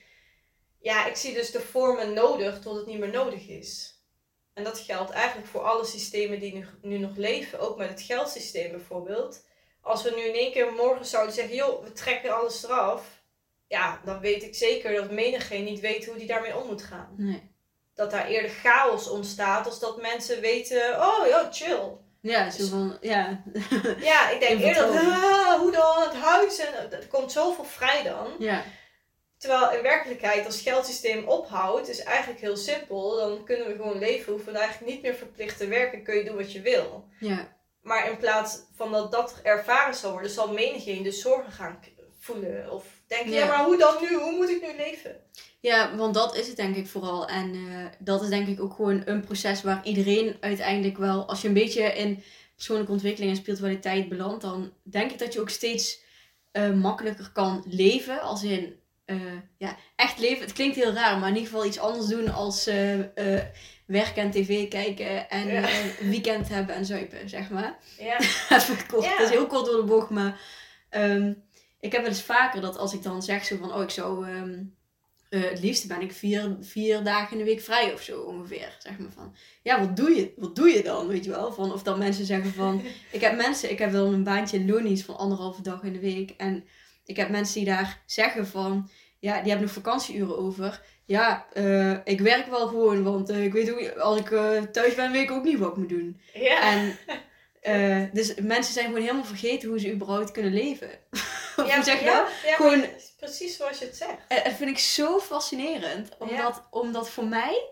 ja, 0.81 1.07
ik 1.07 1.17
zie 1.17 1.35
dus 1.35 1.51
de 1.51 1.61
vormen 1.61 2.13
nodig 2.13 2.61
tot 2.61 2.77
het 2.77 2.87
niet 2.87 2.99
meer 2.99 3.11
nodig 3.11 3.49
is. 3.49 3.92
En 4.55 4.65
dat 4.65 4.79
geldt 4.79 5.11
eigenlijk 5.11 5.49
voor 5.49 5.61
alle 5.61 5.85
systemen 5.85 6.41
die 6.41 6.55
nu, 6.55 6.67
nu 6.83 6.99
nog 6.99 7.17
leven, 7.17 7.61
ook 7.61 7.77
met 7.77 7.89
het 7.89 8.03
geldsysteem 8.03 8.71
bijvoorbeeld. 8.71 9.45
Als 9.81 10.03
we 10.03 10.13
nu 10.17 10.23
in 10.23 10.35
één 10.35 10.53
keer 10.53 10.73
morgen 10.73 11.07
zouden 11.07 11.35
zeggen, 11.35 11.55
joh, 11.55 11.85
we 11.85 11.93
trekken 11.93 12.35
alles 12.35 12.65
eraf. 12.65 13.23
Ja, 13.67 14.01
dan 14.05 14.21
weet 14.21 14.43
ik 14.43 14.55
zeker 14.55 14.95
dat 14.95 15.11
menigeen 15.11 15.65
niet 15.65 15.81
weet 15.81 16.07
hoe 16.07 16.17
die 16.17 16.27
daarmee 16.27 16.57
om 16.57 16.67
moet 16.67 16.83
gaan. 16.83 17.15
Nee. 17.17 17.51
Dat 17.95 18.11
daar 18.11 18.27
eerder 18.27 18.51
chaos 18.51 19.09
ontstaat 19.09 19.67
als 19.67 19.79
dat 19.79 20.03
mensen 20.03 20.41
weten, 20.41 21.01
oh 21.01 21.27
ja, 21.29 21.49
chill. 21.53 22.01
Ja, 22.21 22.51
zo 22.51 22.67
van, 22.67 22.99
ja. 23.01 23.43
Ja, 24.01 24.31
ik 24.31 24.41
denk 24.41 24.61
eerder 24.61 24.87
dat, 24.87 24.97
ah, 24.97 25.55
hoe 25.55 25.73
dan, 25.73 26.03
het 26.03 26.15
huis 26.15 26.59
en 26.59 26.93
er 26.93 27.07
komt 27.07 27.33
zoveel 27.33 27.65
vrij 27.65 28.03
dan. 28.03 28.29
Ja. 28.39 28.65
Terwijl 29.43 29.73
in 29.73 29.83
werkelijkheid, 29.83 30.47
als 30.47 30.55
het 30.55 30.65
geldsysteem 30.65 31.25
ophoudt, 31.25 31.89
is 31.89 32.03
eigenlijk 32.03 32.41
heel 32.41 32.57
simpel. 32.57 33.17
Dan 33.17 33.45
kunnen 33.45 33.67
we 33.67 33.75
gewoon 33.75 33.99
leven, 33.99 34.33
hoeven 34.33 34.53
we 34.53 34.59
eigenlijk 34.59 34.93
niet 34.93 35.03
meer 35.03 35.15
verplicht 35.15 35.59
te 35.59 35.67
werken, 35.67 36.03
kun 36.03 36.17
je 36.17 36.25
doen 36.25 36.37
wat 36.37 36.53
je 36.53 36.61
wil. 36.61 37.09
Ja. 37.21 37.57
Maar 37.81 38.11
in 38.11 38.17
plaats 38.17 38.59
van 38.75 38.93
dat 38.93 39.13
dat 39.13 39.41
ervaren 39.43 39.95
zal 39.95 40.13
worden, 40.13 40.31
zal 40.31 40.53
menigeen 40.53 41.03
dus 41.03 41.21
zorgen 41.21 41.53
gaan 41.53 41.79
voelen. 42.19 42.71
Of 42.71 42.85
denken, 43.07 43.33
ja. 43.33 43.39
Ja. 43.39 43.47
maar 43.47 43.65
hoe 43.65 43.77
dan 43.77 43.95
nu? 44.01 44.15
Hoe 44.15 44.37
moet 44.37 44.49
ik 44.49 44.63
nu 44.63 44.77
leven? 44.77 45.17
Ja, 45.61 45.97
want 45.97 46.15
dat 46.15 46.37
is 46.37 46.47
het 46.47 46.57
denk 46.57 46.77
ik 46.77 46.87
vooral. 46.87 47.29
En 47.29 47.55
eh, 47.55 47.87
dat 47.99 48.23
is 48.23 48.29
denk 48.29 48.49
ik 48.49 48.61
ook 48.61 48.75
gewoon 48.75 49.03
een 49.05 49.25
proces 49.25 49.63
waar 49.63 49.81
iedereen 49.85 50.37
uiteindelijk 50.41 50.99
wel, 50.99 51.29
als 51.29 51.41
je 51.41 51.49
een 51.49 51.55
beetje 51.55 51.83
in 51.83 52.23
persoonlijke 52.55 52.93
ontwikkeling 52.93 53.31
en 53.31 53.37
spiritualiteit 53.37 54.09
belandt, 54.09 54.43
dan 54.43 54.73
denk 54.83 55.11
ik 55.11 55.19
dat 55.19 55.33
je 55.33 55.41
ook 55.41 55.51
steeds 55.51 56.01
eh, 56.51 56.73
makkelijker 56.73 57.31
kan 57.33 57.65
leven. 57.67 58.21
Als 58.21 58.43
in, 58.43 58.81
eh, 59.05 59.17
ja, 59.57 59.77
echt 59.97 60.19
leven. 60.19 60.41
Het 60.45 60.53
klinkt 60.53 60.77
heel 60.77 60.93
raar, 60.93 61.19
maar 61.19 61.29
in 61.29 61.35
ieder 61.37 61.51
geval 61.51 61.67
iets 61.67 61.79
anders 61.79 62.07
doen 62.07 62.33
als 62.33 62.67
eh, 62.67 63.37
eh, 63.37 63.45
werken 63.87 64.23
en 64.23 64.31
tv 64.31 64.69
kijken 64.69 65.31
en 65.31 65.49
Ja. 65.49 65.69
weekend 66.01 66.49
hebben 66.49 66.75
en 66.75 66.85
zuipen, 66.85 67.29
zeg 67.29 67.51
maar. 67.51 67.79
Ja, 67.99 68.19
Even 68.57 68.87
kort, 68.87 69.05
Ja. 69.05 69.17
dat 69.19 69.27
is 69.29 69.35
heel 69.35 69.47
kort 69.47 69.67
door 69.67 69.77
de 69.77 69.87
bocht, 69.87 70.11
maar 70.11 70.41
ehm, 70.89 71.33
ik 71.81 71.93
heb 71.93 72.01
wel 72.01 72.11
eens 72.11 72.23
vaker 72.23 72.61
dat 72.61 72.79
als 72.79 72.93
ik 72.95 73.03
dan 73.03 73.23
zeg 73.23 73.45
zo 73.45 73.57
van, 73.57 73.75
oh 73.75 73.83
ik 73.83 73.91
zou, 73.91 74.27
ehm, 74.29 74.63
eh, 75.29 75.43
het 75.43 75.61
liefste 75.61 75.87
ben 75.87 76.01
ik 76.01 76.13
vier, 76.13 76.57
vier 76.61 77.03
dagen 77.03 77.33
in 77.33 77.39
de 77.39 77.51
week 77.51 77.61
vrij 77.61 77.93
of 77.93 78.03
zo 78.03 78.21
ongeveer, 78.21 78.77
zeg 78.79 78.99
maar 78.99 79.11
van, 79.15 79.35
ja 79.63 79.81
wat 79.81 79.97
doe 79.97 80.11
je, 80.11 80.33
wat 80.37 80.57
doe 80.57 80.69
je 80.69 80.83
dan, 80.83 81.07
weet 81.07 81.25
je 81.25 81.31
wel, 81.31 81.53
van, 81.53 81.73
of 81.73 81.83
dan 81.83 81.99
mensen 81.99 82.25
zeggen 82.25 82.53
van, 82.53 82.83
ik 83.11 83.21
heb 83.21 83.37
mensen, 83.37 83.71
ik 83.71 83.79
heb 83.79 83.93
dan 83.93 84.13
een 84.13 84.25
baantje 84.25 84.57
in 84.59 84.71
Lonies 84.71 85.05
van 85.05 85.17
anderhalve 85.17 85.63
dag 85.63 85.83
in 85.83 85.93
de 85.93 85.99
week 86.01 86.31
en 86.37 86.65
ik 87.05 87.17
heb 87.17 87.29
mensen 87.29 87.55
die 87.55 87.65
daar 87.65 88.03
zeggen 88.07 88.47
van, 88.47 88.91
ja 89.19 89.33
die 89.41 89.51
hebben 89.51 89.67
nog 89.67 89.75
vakantieuren 89.75 90.39
over, 90.39 90.83
ja, 91.05 91.47
eh, 91.53 91.97
ik 92.05 92.21
werk 92.21 92.47
wel 92.47 92.67
gewoon, 92.67 93.03
want 93.03 93.29
eh, 93.29 93.45
ik 93.45 93.53
weet 93.53 93.69
hoe, 93.69 94.01
als 94.01 94.19
ik 94.19 94.31
eh, 94.31 94.63
thuis 94.63 94.95
ben, 94.95 95.13
weet 95.13 95.23
ik 95.23 95.31
ook 95.31 95.45
niet 95.45 95.59
wat 95.59 95.71
ik 95.71 95.77
moet 95.77 95.89
doen. 95.89 96.21
ja. 96.35 96.61
En 96.73 96.97
dus 98.13 98.35
mensen 98.35 98.73
zijn 98.73 98.87
gewoon 98.87 99.01
helemaal 99.01 99.25
vergeten 99.25 99.69
hoe 99.69 99.79
ze 99.81 99.93
überhaupt 99.93 100.31
kunnen 100.31 100.53
leven. 100.53 100.91
Of 101.57 101.67
ja, 101.67 101.75
hoe 101.75 101.85
zeg 101.85 101.99
je 101.99 102.05
ja, 102.05 102.21
dat? 102.23 102.31
ja, 102.45 102.55
Gewoon- 102.57 102.85
precies 103.19 103.57
zoals 103.57 103.79
je 103.79 103.85
het 103.85 103.97
zegt. 103.97 104.45
Dat 104.45 104.53
vind 104.53 104.71
ik 104.71 104.79
zo 104.79 105.19
fascinerend. 105.19 106.09
Omdat, 106.19 106.63
omdat 106.71 107.11
voor 107.11 107.25
mij, 107.25 107.63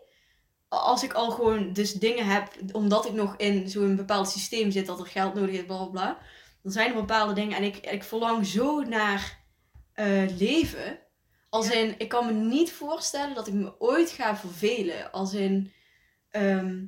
als 0.68 1.02
ik 1.02 1.12
al 1.12 1.30
gewoon 1.30 1.72
dus 1.72 1.92
dingen 1.92 2.26
heb, 2.26 2.48
omdat 2.72 3.06
ik 3.06 3.12
nog 3.12 3.34
in 3.36 3.68
zo'n 3.68 3.96
bepaald 3.96 4.28
systeem 4.28 4.70
zit 4.70 4.86
dat 4.86 4.98
er 5.00 5.06
geld 5.06 5.34
nodig 5.34 5.54
is, 5.54 5.64
bla 5.64 5.76
bla 5.76 5.86
bla. 5.86 6.18
Dan 6.62 6.72
zijn 6.72 6.88
er 6.88 6.94
bepaalde 6.94 7.32
dingen 7.32 7.56
en 7.56 7.62
ik, 7.64 7.76
ik 7.76 8.02
verlang 8.04 8.46
zo 8.46 8.80
naar 8.80 9.38
eh, 9.92 10.36
leven. 10.38 10.98
Als 11.48 11.68
Ja. 11.68 11.74
in, 11.74 11.94
ik 11.98 12.08
kan 12.08 12.26
me 12.26 12.32
niet 12.32 12.72
voorstellen 12.72 13.34
dat 13.34 13.46
ik 13.46 13.54
me 13.54 13.80
ooit 13.80 14.10
ga 14.10 14.36
vervelen. 14.36 15.12
Als 15.12 15.34
in, 15.34 15.72
ehm, 16.30 16.84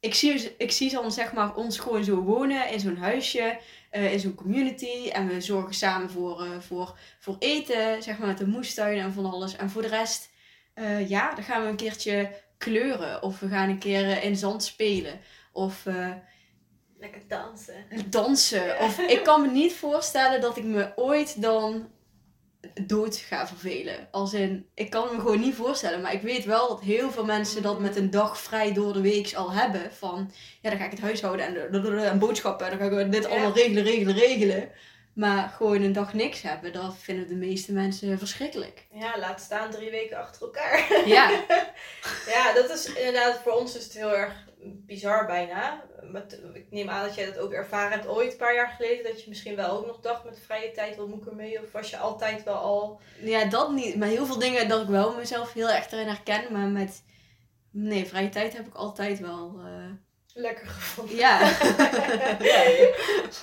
ik 0.00 0.14
zie, 0.14 0.56
ik 0.56 0.72
zie 0.72 0.90
dan 0.90 1.12
zeg 1.12 1.32
maar 1.32 1.54
ons 1.54 1.78
gewoon 1.78 2.04
zo 2.04 2.16
wonen 2.22 2.70
in 2.70 2.80
zo'n 2.80 2.96
huisje, 2.96 3.58
eh, 3.90 4.12
in 4.12 4.20
zo'n 4.20 4.34
community. 4.34 5.08
En 5.08 5.28
we 5.28 5.40
zorgen 5.40 5.74
samen 5.74 6.10
voor, 6.10 6.42
eh, 6.44 6.60
voor, 6.60 6.98
voor 7.18 7.36
eten, 7.38 8.02
zeg 8.02 8.18
maar 8.18 8.26
met 8.26 8.38
de 8.38 8.46
moestuin 8.46 8.98
en 8.98 9.12
van 9.12 9.30
alles. 9.32 9.56
En 9.56 9.70
voor 9.70 9.82
de 9.82 9.88
rest, 9.88 10.30
ja, 11.08 11.34
dan 11.34 11.44
gaan 11.44 11.62
we 11.62 11.68
een 11.68 11.76
keertje 11.76 12.30
kleuren. 12.58 13.22
Of 13.22 13.40
we 13.40 13.48
gaan 13.48 13.68
een 13.68 13.78
keer 13.78 14.22
in 14.22 14.36
zand 14.36 14.64
spelen. 14.64 15.20
Of 15.52 15.86
Lekker 17.02 17.22
dansen. 17.28 17.84
dansen. 18.10 18.78
Of 18.78 18.98
ik 18.98 19.22
kan 19.22 19.40
me 19.40 19.48
niet 19.48 19.72
voorstellen 19.72 20.40
dat 20.40 20.56
ik 20.56 20.64
me 20.64 20.92
ooit 20.96 21.42
dan 21.42 21.90
dood 22.86 23.16
ga 23.16 23.46
vervelen. 23.46 24.08
Als 24.10 24.34
in, 24.34 24.66
ik 24.74 24.90
kan 24.90 25.08
me 25.12 25.20
gewoon 25.20 25.40
niet 25.40 25.54
voorstellen. 25.54 26.00
Maar 26.00 26.12
ik 26.12 26.22
weet 26.22 26.44
wel 26.44 26.68
dat 26.68 26.80
heel 26.80 27.10
veel 27.10 27.24
mensen 27.24 27.62
dat 27.62 27.80
met 27.80 27.96
een 27.96 28.10
dag 28.10 28.38
vrij 28.38 28.72
door 28.72 28.92
de 28.92 29.00
week 29.00 29.34
al 29.34 29.52
hebben. 29.52 29.92
Van, 29.92 30.30
ja, 30.60 30.70
dan 30.70 30.78
ga 30.78 30.84
ik 30.84 30.90
het 30.90 31.00
huishouden 31.00 31.46
en, 31.46 31.98
en 32.04 32.18
boodschappen. 32.18 32.70
En 32.70 32.78
dan 32.78 32.90
ga 32.90 32.98
ik 32.98 33.12
dit 33.12 33.26
allemaal 33.26 33.54
regelen, 33.54 33.82
regelen, 33.82 34.14
regelen. 34.14 34.70
Maar 35.14 35.48
gewoon 35.48 35.82
een 35.82 35.92
dag 35.92 36.14
niks 36.14 36.42
hebben, 36.42 36.72
dat 36.72 36.94
vinden 36.98 37.28
de 37.28 37.34
meeste 37.34 37.72
mensen 37.72 38.18
verschrikkelijk. 38.18 38.86
Ja, 38.92 39.18
laat 39.18 39.40
staan 39.40 39.70
drie 39.70 39.90
weken 39.90 40.18
achter 40.18 40.42
elkaar. 40.42 41.02
Ja. 41.06 41.30
ja, 42.34 42.52
dat 42.54 42.70
is 42.70 42.92
inderdaad, 42.92 43.40
voor 43.42 43.52
ons 43.52 43.76
is 43.76 43.84
het 43.84 43.92
heel 43.92 44.16
erg 44.16 44.50
bizar 44.62 45.26
bijna. 45.26 45.84
Ik 46.52 46.66
neem 46.70 46.88
aan 46.88 47.06
dat 47.06 47.14
jij 47.14 47.26
dat 47.26 47.38
ook 47.38 47.52
ervaren 47.52 47.90
hebt 47.90 48.06
ooit, 48.06 48.32
een 48.32 48.38
paar 48.38 48.54
jaar 48.54 48.68
geleden. 48.68 49.04
Dat 49.04 49.22
je 49.22 49.28
misschien 49.28 49.56
wel 49.56 49.70
ook 49.70 49.86
nog 49.86 50.00
dacht 50.00 50.24
met 50.24 50.40
vrije 50.44 50.70
tijd, 50.70 50.96
wat 50.96 51.08
moet 51.08 51.20
ik 51.20 51.26
ermee? 51.26 51.62
Of 51.62 51.72
was 51.72 51.90
je 51.90 51.96
altijd 51.96 52.42
wel 52.42 52.54
al... 52.54 53.00
Ja, 53.20 53.44
dat 53.44 53.72
niet. 53.72 53.96
Maar 53.96 54.08
heel 54.08 54.26
veel 54.26 54.38
dingen 54.38 54.68
dat 54.68 54.82
ik 54.82 54.88
wel 54.88 55.16
mezelf 55.16 55.52
heel 55.52 55.70
erg 55.70 55.90
erin 55.90 56.06
herken. 56.06 56.52
Maar 56.52 56.66
met... 56.66 57.02
Nee, 57.70 58.06
vrije 58.06 58.28
tijd 58.28 58.56
heb 58.56 58.66
ik 58.66 58.74
altijd 58.74 59.20
wel... 59.20 59.60
Uh... 59.64 59.90
Lekker 60.34 60.66
gevonden. 60.66 61.16
Ja. 61.16 61.40
ja. 62.40 62.64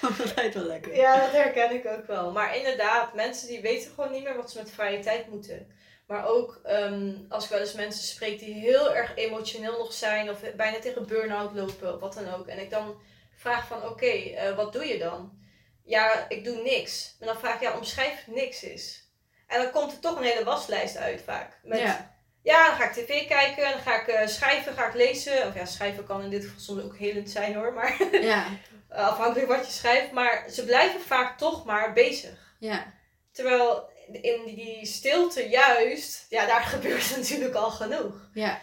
altijd 0.02 0.54
wel 0.54 0.64
lekker. 0.64 0.96
Ja, 0.96 1.20
dat 1.20 1.32
herken 1.32 1.74
ik 1.74 1.86
ook 1.86 2.08
wel. 2.08 2.32
Maar 2.32 2.58
inderdaad, 2.58 3.14
mensen 3.14 3.48
die 3.48 3.62
weten 3.62 3.92
gewoon 3.92 4.12
niet 4.12 4.24
meer 4.24 4.36
wat 4.36 4.52
ze 4.52 4.58
met 4.58 4.72
vrije 4.72 5.00
tijd 5.00 5.30
moeten. 5.30 5.68
Maar 6.10 6.28
ook 6.28 6.60
ehm, 6.64 7.14
als 7.30 7.44
ik 7.44 7.50
wel 7.50 7.60
eens 7.60 7.74
mensen 7.74 8.04
spreek 8.04 8.40
die 8.40 8.54
heel 8.54 8.96
erg 8.96 9.16
emotioneel 9.16 9.78
nog 9.78 9.94
zijn 9.94 10.30
of 10.30 10.40
bijna 10.56 10.80
tegen 10.80 11.08
burn-out 11.08 11.54
lopen 11.54 11.94
of 11.94 12.00
wat 12.00 12.14
dan 12.14 12.34
ook. 12.34 12.48
En 12.48 12.60
ik 12.60 12.70
dan 12.70 13.02
vraag 13.36 13.68
van 13.68 13.84
oké, 13.84 14.06
eh, 14.06 14.56
wat 14.56 14.74
doe 14.74 14.86
je 14.86 14.98
dan? 14.98 15.40
Ja, 15.84 16.26
ik 16.30 16.44
doe 16.44 16.62
niks. 16.62 17.16
Maar 17.20 17.28
dan 17.28 17.40
vraag 17.40 17.56
ik 17.56 17.62
ja, 17.62 17.78
omschrijf 17.78 18.28
niks 18.28 18.64
is. 18.64 19.12
En 19.48 19.62
dan 19.62 19.72
komt 19.72 19.92
er 19.92 20.00
toch 20.00 20.18
een 20.18 20.24
hele 20.24 20.44
waslijst 20.44 20.98
uit 20.98 21.22
vaak. 21.22 21.60
Met, 21.64 21.80
ja. 21.80 22.16
ja, 22.44 22.68
dan 22.68 22.76
ga 22.76 22.84
ik 22.84 22.92
tv 22.92 23.28
kijken, 23.28 23.72
dan 23.72 23.80
ga 23.80 24.02
ik 24.02 24.08
uh, 24.08 24.28
schrijven, 24.28 24.74
ga 24.74 24.88
ik 24.88 24.94
lezen. 24.94 25.48
Of 25.48 25.56
ja, 25.56 25.66
schrijven 25.66 26.06
kan 26.06 26.24
in 26.24 26.30
dit 26.30 26.44
geval 26.44 26.60
soms 26.60 26.84
ook 26.84 26.98
helend 26.98 27.30
zijn 27.30 27.56
hoor, 27.56 27.74
maar 27.74 27.98
ja. 28.22 28.48
afhankelijk 28.90 29.48
wat 29.48 29.66
je 29.66 29.72
schrijft. 29.72 30.12
Maar 30.12 30.46
ze 30.50 30.66
blijven 30.66 31.02
vaak 31.02 31.38
toch 31.38 31.66
maar 31.66 31.94
bezig. 31.94 32.56
Ja. 32.60 32.94
Terwijl 33.32 33.90
in 34.12 34.56
die 34.56 34.86
stilte 34.86 35.50
juist, 35.50 36.26
ja, 36.30 36.46
daar 36.46 36.64
gebeurt 36.76 37.16
natuurlijk 37.16 37.56
al 37.56 37.72
genoeg. 37.72 38.30
Ja. 38.34 38.60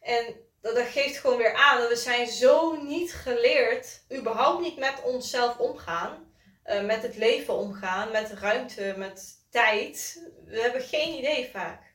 En 0.00 0.34
dat, 0.60 0.74
dat 0.74 0.86
geeft 0.86 1.18
gewoon 1.18 1.36
weer 1.36 1.54
aan 1.54 1.80
dat 1.80 1.88
we 1.88 1.96
zijn 1.96 2.26
zo 2.26 2.82
niet 2.82 3.14
geleerd, 3.14 4.02
überhaupt 4.12 4.62
niet 4.62 4.78
met 4.78 5.02
onszelf 5.04 5.58
omgaan. 5.58 6.32
Uh, 6.66 6.84
met 6.84 7.02
het 7.02 7.16
leven 7.16 7.54
omgaan, 7.54 8.10
met 8.10 8.32
ruimte, 8.32 8.94
met 8.96 9.46
tijd. 9.50 10.22
We 10.44 10.60
hebben 10.60 10.80
geen 10.80 11.18
idee 11.18 11.48
vaak. 11.52 11.94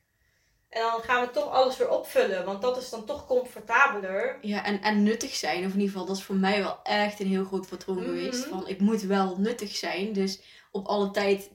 En 0.68 0.80
dan 0.80 1.00
gaan 1.00 1.26
we 1.26 1.30
toch 1.30 1.50
alles 1.50 1.76
weer 1.76 1.88
opvullen, 1.88 2.44
want 2.44 2.62
dat 2.62 2.76
is 2.76 2.90
dan 2.90 3.04
toch 3.04 3.26
comfortabeler. 3.26 4.38
Ja, 4.40 4.64
en, 4.64 4.82
en 4.82 5.02
nuttig 5.02 5.34
zijn, 5.34 5.64
of 5.64 5.72
in 5.72 5.80
ieder 5.80 5.92
geval, 5.92 6.06
dat 6.06 6.16
is 6.16 6.22
voor 6.22 6.36
mij 6.36 6.62
wel 6.62 6.82
echt 6.82 7.20
een 7.20 7.26
heel 7.26 7.44
groot 7.44 7.68
patroon 7.68 7.96
mhm. 7.96 8.06
geweest. 8.06 8.44
Van 8.44 8.68
ik 8.68 8.80
moet 8.80 9.02
wel 9.02 9.36
nuttig 9.38 9.76
zijn, 9.76 10.12
dus 10.12 10.40
op 10.70 10.86
alle 10.86 11.10
tijd 11.10 11.50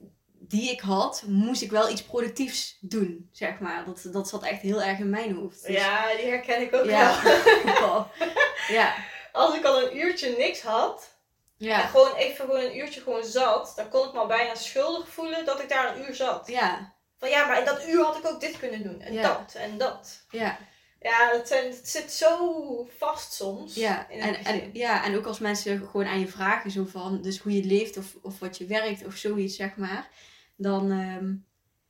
die 0.48 0.72
ik 0.72 0.80
had, 0.80 1.24
moest 1.28 1.62
ik 1.62 1.72
wel 1.72 1.90
iets 1.90 2.04
productiefs 2.04 2.78
doen, 2.82 3.30
zeg 3.32 3.60
maar. 3.60 3.86
Dat, 3.86 4.14
dat 4.14 4.30
zat 4.30 4.44
echt 4.44 4.62
heel 4.62 4.82
erg 4.82 5.00
in 5.00 5.10
mijn 5.10 5.36
hoofd. 5.36 5.66
Dus... 5.66 5.76
Ja, 5.76 6.16
die 6.16 6.26
herken 6.26 6.62
ik 6.62 6.74
ook 6.76 6.86
ja. 6.86 7.22
wel. 7.64 8.08
ja. 8.78 8.96
Als 9.32 9.56
ik 9.56 9.66
al 9.66 9.82
een 9.82 9.98
uurtje 9.98 10.36
niks 10.38 10.62
had, 10.62 11.10
ja. 11.58 11.82
en 11.82 11.90
gewoon 11.90 12.16
even 12.16 12.46
gewoon 12.46 12.62
een 12.62 12.78
uurtje 12.78 13.02
gewoon 13.02 13.26
zat, 13.26 13.74
dan 13.76 13.90
kon 13.90 14.08
ik 14.08 14.14
me 14.14 14.20
al 14.20 14.28
bijna 14.28 14.56
schuldig 14.56 15.10
voelen 15.10 15.46
dat 15.46 15.62
ik 15.62 15.70
daar 15.70 15.96
een 15.96 16.08
uur 16.08 16.16
zat. 16.16 16.48
Ja. 16.48 16.94
Van 17.18 17.30
ja, 17.30 17.48
maar 17.48 17.60
in 17.60 17.66
dat 17.66 17.88
uur 17.88 18.04
had 18.04 18.18
ik 18.18 18.26
ook 18.26 18.40
dit 18.40 18.60
kunnen 18.60 18.84
doen. 18.84 19.02
En 19.02 19.22
dat 19.22 19.54
en 19.54 19.78
dat. 19.78 20.26
Ja. 20.30 20.58
Ja, 21.00 21.30
het, 21.32 21.48
zijn, 21.48 21.72
het 21.72 21.90
zit 21.90 22.12
zo 22.12 22.90
vast 22.98 23.34
soms. 23.34 23.76
Ja, 23.76 24.10
en, 24.10 24.46
en, 24.46 24.70
ja, 24.74 25.04
en 25.06 25.16
ook 25.16 25.26
als 25.26 25.40
mensen 25.40 25.88
gewoon 25.92 26.06
aan 26.06 26.20
je 26.20 26.28
vragen, 26.28 26.72
zo 26.72 26.86
van, 26.86 27.22
dus 27.22 27.40
hoe 27.40 27.56
je 27.56 27.64
leeft 27.64 27.98
of, 27.98 28.16
of 28.22 28.40
wat 28.40 28.58
je 28.58 28.66
werkt 28.66 29.06
of 29.06 29.16
zoiets, 29.16 29.56
zeg 29.56 29.76
maar 29.76 30.10
dan 30.56 30.92
ehm, 30.92 31.34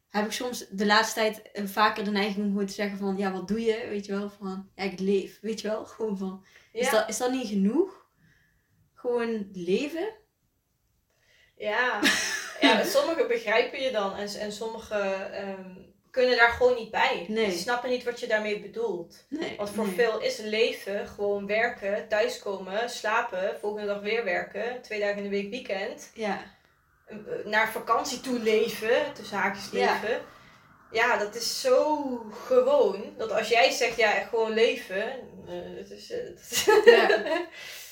heb 0.09 0.25
ik 0.25 0.31
soms 0.31 0.65
de 0.69 0.85
laatste 0.85 1.19
tijd 1.19 1.51
eh, 1.51 1.65
vaker 1.65 2.03
de 2.03 2.11
neiging 2.11 2.45
om 2.45 2.51
gewoon 2.51 2.65
te 2.65 2.73
zeggen 2.73 2.97
van, 2.97 3.17
ja, 3.17 3.31
wat 3.31 3.47
doe 3.47 3.61
je? 3.61 3.85
Weet 3.89 4.05
je 4.05 4.11
wel, 4.11 4.29
van, 4.29 4.69
ja, 4.75 4.83
ik 4.83 4.99
leef, 4.99 5.39
weet 5.41 5.61
je 5.61 5.67
wel? 5.67 5.85
Gewoon 5.95 6.17
van, 6.17 6.45
is, 6.71 6.89
dat, 6.89 7.09
is 7.09 7.17
dat 7.17 7.31
niet 7.31 7.47
genoeg? 7.47 8.05
Gewoon 8.93 9.49
leven? 9.53 10.13
Ja, 11.57 11.99
ja 12.61 12.83
sommigen 12.83 13.27
begrijpen 13.27 13.81
je 13.81 13.91
dan 13.91 14.15
en, 14.15 14.27
en 14.27 14.51
sommigen 14.51 15.33
ehm, 15.33 15.75
kunnen 16.11 16.37
daar 16.37 16.51
gewoon 16.51 16.75
niet 16.75 16.91
bij. 16.91 17.25
Nee. 17.29 17.49
Die 17.49 17.57
snappen 17.57 17.89
niet 17.89 18.03
wat 18.03 18.19
je 18.19 18.27
daarmee 18.27 18.59
bedoelt. 18.59 19.25
Nee, 19.29 19.55
Want 19.57 19.69
voor 19.69 19.87
veel 19.87 20.21
is 20.21 20.37
leven 20.37 21.07
gewoon 21.07 21.47
werken, 21.47 22.07
thuiskomen, 22.07 22.89
slapen, 22.89 23.59
volgende 23.59 23.87
dag 23.87 24.01
weer 24.01 24.23
werken, 24.23 24.81
twee 24.81 24.99
dagen 24.99 25.17
in 25.17 25.23
de 25.23 25.29
week 25.29 25.49
weekend. 25.49 26.11
Ja 26.13 26.55
naar 27.45 27.71
vakantie 27.71 28.21
toe 28.21 28.39
leven, 28.39 29.13
tussen 29.13 29.37
haakjes 29.37 29.71
leven. 29.71 30.09
Ja. 30.09 30.19
ja. 30.91 31.17
dat 31.17 31.35
is 31.35 31.61
zo 31.61 32.05
gewoon. 32.31 33.03
Dat 33.17 33.31
als 33.31 33.47
jij 33.47 33.71
zegt, 33.71 33.97
ja, 33.97 34.11
gewoon 34.11 34.53
leven. 34.53 35.13
Uh, 35.47 35.75
dat 35.77 35.89
is, 35.89 36.13
ja. 36.85 37.07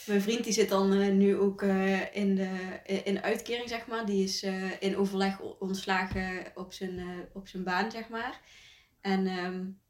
Mijn 0.06 0.22
vriend 0.22 0.44
die 0.44 0.54
zit 0.54 0.70
dan 0.70 0.94
uh, 0.94 1.12
nu 1.12 1.38
ook 1.38 1.62
in, 2.12 2.36
de, 2.36 2.80
in 3.04 3.24
uitkering, 3.24 3.70
zeg 3.70 3.88
maar. 3.88 4.06
Die 4.06 4.24
is 4.24 4.46
in 4.80 4.98
overleg 4.98 5.40
ontslagen 5.60 6.46
op 6.56 6.74
zijn, 6.74 7.30
op 7.34 7.48
zijn 7.48 7.64
baan, 7.64 7.92
zeg 7.92 8.10
maar. 8.10 8.42
En 9.02 9.28
um, 9.28 9.82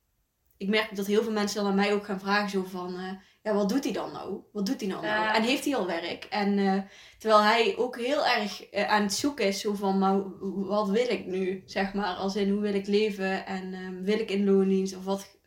ik 0.57 0.69
merk 0.69 0.95
dat 0.95 1.05
heel 1.05 1.23
veel 1.23 1.31
mensen 1.31 1.61
dan 1.61 1.69
aan 1.69 1.75
mij 1.75 1.93
ook 1.93 2.05
gaan 2.05 2.19
vragen 2.19 2.49
zo 2.49 2.63
van 2.63 3.19
ja, 3.43 3.53
wat 3.53 3.69
doet 3.69 3.83
hij 3.83 3.93
dan 3.93 4.11
nou? 4.11 4.39
Wat 4.51 4.65
doet 4.65 4.81
hij 4.81 4.89
dan 4.89 5.01
nou? 5.01 5.35
En 5.35 5.43
heeft 5.43 5.65
hij 5.65 5.75
al 5.75 5.85
werk? 5.85 6.23
En 6.29 6.57
uh, 6.57 6.81
terwijl 7.17 7.41
hij 7.41 7.77
ook 7.77 7.97
heel 7.97 8.25
erg 8.25 8.73
uh, 8.73 8.89
aan 8.89 9.01
het 9.01 9.13
zoeken 9.13 9.45
is, 9.45 9.59
zo 9.59 9.73
van, 9.73 9.97
maar 9.97 10.21
wat 10.65 10.89
wil 10.89 11.09
ik 11.09 11.25
nu? 11.25 11.63
Zeg 11.65 11.93
maar, 11.93 12.15
als 12.15 12.35
in 12.35 12.49
hoe 12.49 12.61
wil 12.61 12.73
ik 12.73 12.87
leven 12.87 13.45
en 13.45 13.73
uh, 13.73 13.89
wil 14.01 14.19
ik 14.19 14.31
in 14.31 14.45
loondienst 14.45 14.95
of 14.95 15.03
wat? 15.03 15.37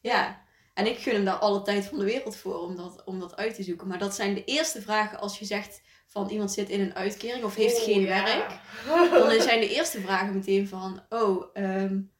Ja. 0.00 0.42
En 0.74 0.86
ik 0.86 0.98
gun 0.98 1.14
hem 1.14 1.24
daar 1.24 1.34
alle 1.34 1.62
tijd 1.62 1.84
van 1.84 1.98
de 1.98 2.04
wereld 2.04 2.36
voor 2.36 2.58
om 2.58 2.76
dat, 2.76 3.04
om 3.04 3.20
dat 3.20 3.36
uit 3.36 3.54
te 3.54 3.62
zoeken. 3.62 3.88
Maar 3.88 3.98
dat 3.98 4.14
zijn 4.14 4.34
de 4.34 4.44
eerste 4.44 4.82
vragen 4.82 5.20
als 5.20 5.38
je 5.38 5.44
zegt 5.44 5.82
van 6.06 6.28
iemand 6.28 6.52
zit 6.52 6.68
in 6.68 6.80
een 6.80 6.94
uitkering 6.94 7.44
of 7.44 7.54
heeft 7.54 7.78
geen 7.78 8.06
werk. 8.06 8.58
Dan 9.28 9.40
zijn 9.40 9.60
de 9.60 9.74
eerste 9.74 10.00
vragen 10.00 10.34
meteen 10.34 10.68
van, 10.68 11.02
oh, 11.08 11.44
um, 11.54 12.12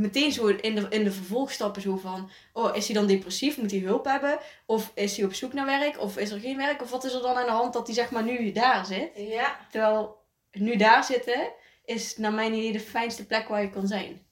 meteen 0.00 0.32
zo 0.32 0.46
in 0.46 0.74
de, 0.74 0.86
in 0.88 1.04
de 1.04 1.12
vervolgstappen 1.12 1.82
zo 1.82 1.96
van... 1.96 2.30
Oh, 2.52 2.76
is 2.76 2.86
hij 2.86 2.94
dan 2.94 3.06
depressief? 3.06 3.56
Moet 3.56 3.70
hij 3.70 3.80
hulp 3.80 4.04
hebben? 4.04 4.38
Of 4.66 4.90
is 4.94 5.16
hij 5.16 5.26
op 5.26 5.34
zoek 5.34 5.52
naar 5.52 5.66
werk? 5.66 6.00
Of 6.00 6.16
is 6.16 6.30
er 6.30 6.40
geen 6.40 6.56
werk? 6.56 6.82
Of 6.82 6.90
wat 6.90 7.04
is 7.04 7.12
er 7.12 7.22
dan 7.22 7.36
aan 7.36 7.46
de 7.46 7.52
hand 7.52 7.72
dat 7.72 7.86
hij 7.86 7.94
zeg 7.94 8.10
maar 8.10 8.22
nu 8.22 8.52
daar 8.52 8.86
zit? 8.86 9.10
Ja. 9.14 9.66
Terwijl 9.70 10.18
nu 10.52 10.76
daar 10.76 11.04
zitten 11.04 11.52
is 11.84 12.16
naar 12.16 12.32
mijn 12.32 12.54
idee 12.54 12.72
de 12.72 12.80
fijnste 12.80 13.26
plek 13.26 13.48
waar 13.48 13.62
je 13.62 13.70
kan 13.70 13.86
zijn. 13.86 14.26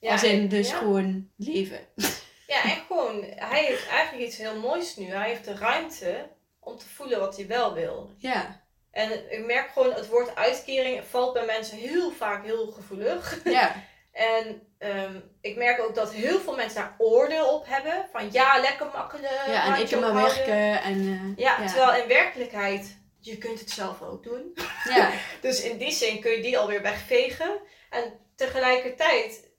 Ja, 0.00 0.12
Als 0.12 0.22
in 0.22 0.48
dus 0.48 0.72
gewoon 0.72 1.30
leven. 1.36 1.78
Ja, 2.46 2.62
en 2.62 2.82
gewoon, 2.86 3.22
hij 3.36 3.64
heeft 3.64 3.88
eigenlijk 3.88 4.26
iets 4.26 4.36
heel 4.36 4.56
moois 4.60 4.96
nu. 4.96 5.06
Hij 5.06 5.28
heeft 5.28 5.44
de 5.44 5.54
ruimte 5.54 6.28
om 6.60 6.78
te 6.78 6.88
voelen 6.88 7.18
wat 7.18 7.36
hij 7.36 7.46
wel 7.46 7.74
wil. 7.74 8.10
Ja. 8.16 8.64
En 8.90 9.32
ik 9.32 9.44
merk 9.46 9.70
gewoon, 9.70 9.92
het 9.92 10.08
woord 10.08 10.34
uitkering 10.34 11.04
valt 11.04 11.32
bij 11.32 11.44
mensen 11.44 11.78
heel 11.78 12.10
vaak 12.10 12.44
heel 12.44 12.66
gevoelig. 12.66 13.40
Ja. 13.44 13.74
En 14.14 14.62
um, 14.78 15.22
ik 15.40 15.56
merk 15.56 15.80
ook 15.80 15.94
dat 15.94 16.12
heel 16.12 16.40
veel 16.40 16.54
mensen 16.56 16.80
daar 16.80 16.94
oordeel 16.98 17.54
op 17.54 17.66
hebben. 17.66 18.06
Van 18.12 18.32
ja, 18.32 18.60
lekker 18.60 18.86
makkelijk. 18.86 19.32
Ja, 19.46 19.74
en 19.74 19.82
ik 19.82 19.88
kan 19.88 20.00
maar 20.00 20.14
werken. 20.14 20.82
En, 20.82 20.98
uh, 20.98 21.36
ja, 21.36 21.66
terwijl 21.66 22.02
in 22.02 22.08
werkelijkheid, 22.08 22.98
je 23.20 23.38
kunt 23.38 23.60
het 23.60 23.70
zelf 23.70 24.02
ook 24.02 24.22
doen. 24.22 24.56
Ja. 24.88 25.10
dus 25.40 25.62
in 25.62 25.78
die 25.78 25.92
zin 25.92 26.20
kun 26.20 26.30
je 26.30 26.42
die 26.42 26.58
alweer 26.58 26.82
wegvegen. 26.82 27.60
En 27.90 28.12
tegelijkertijd, 28.36 29.50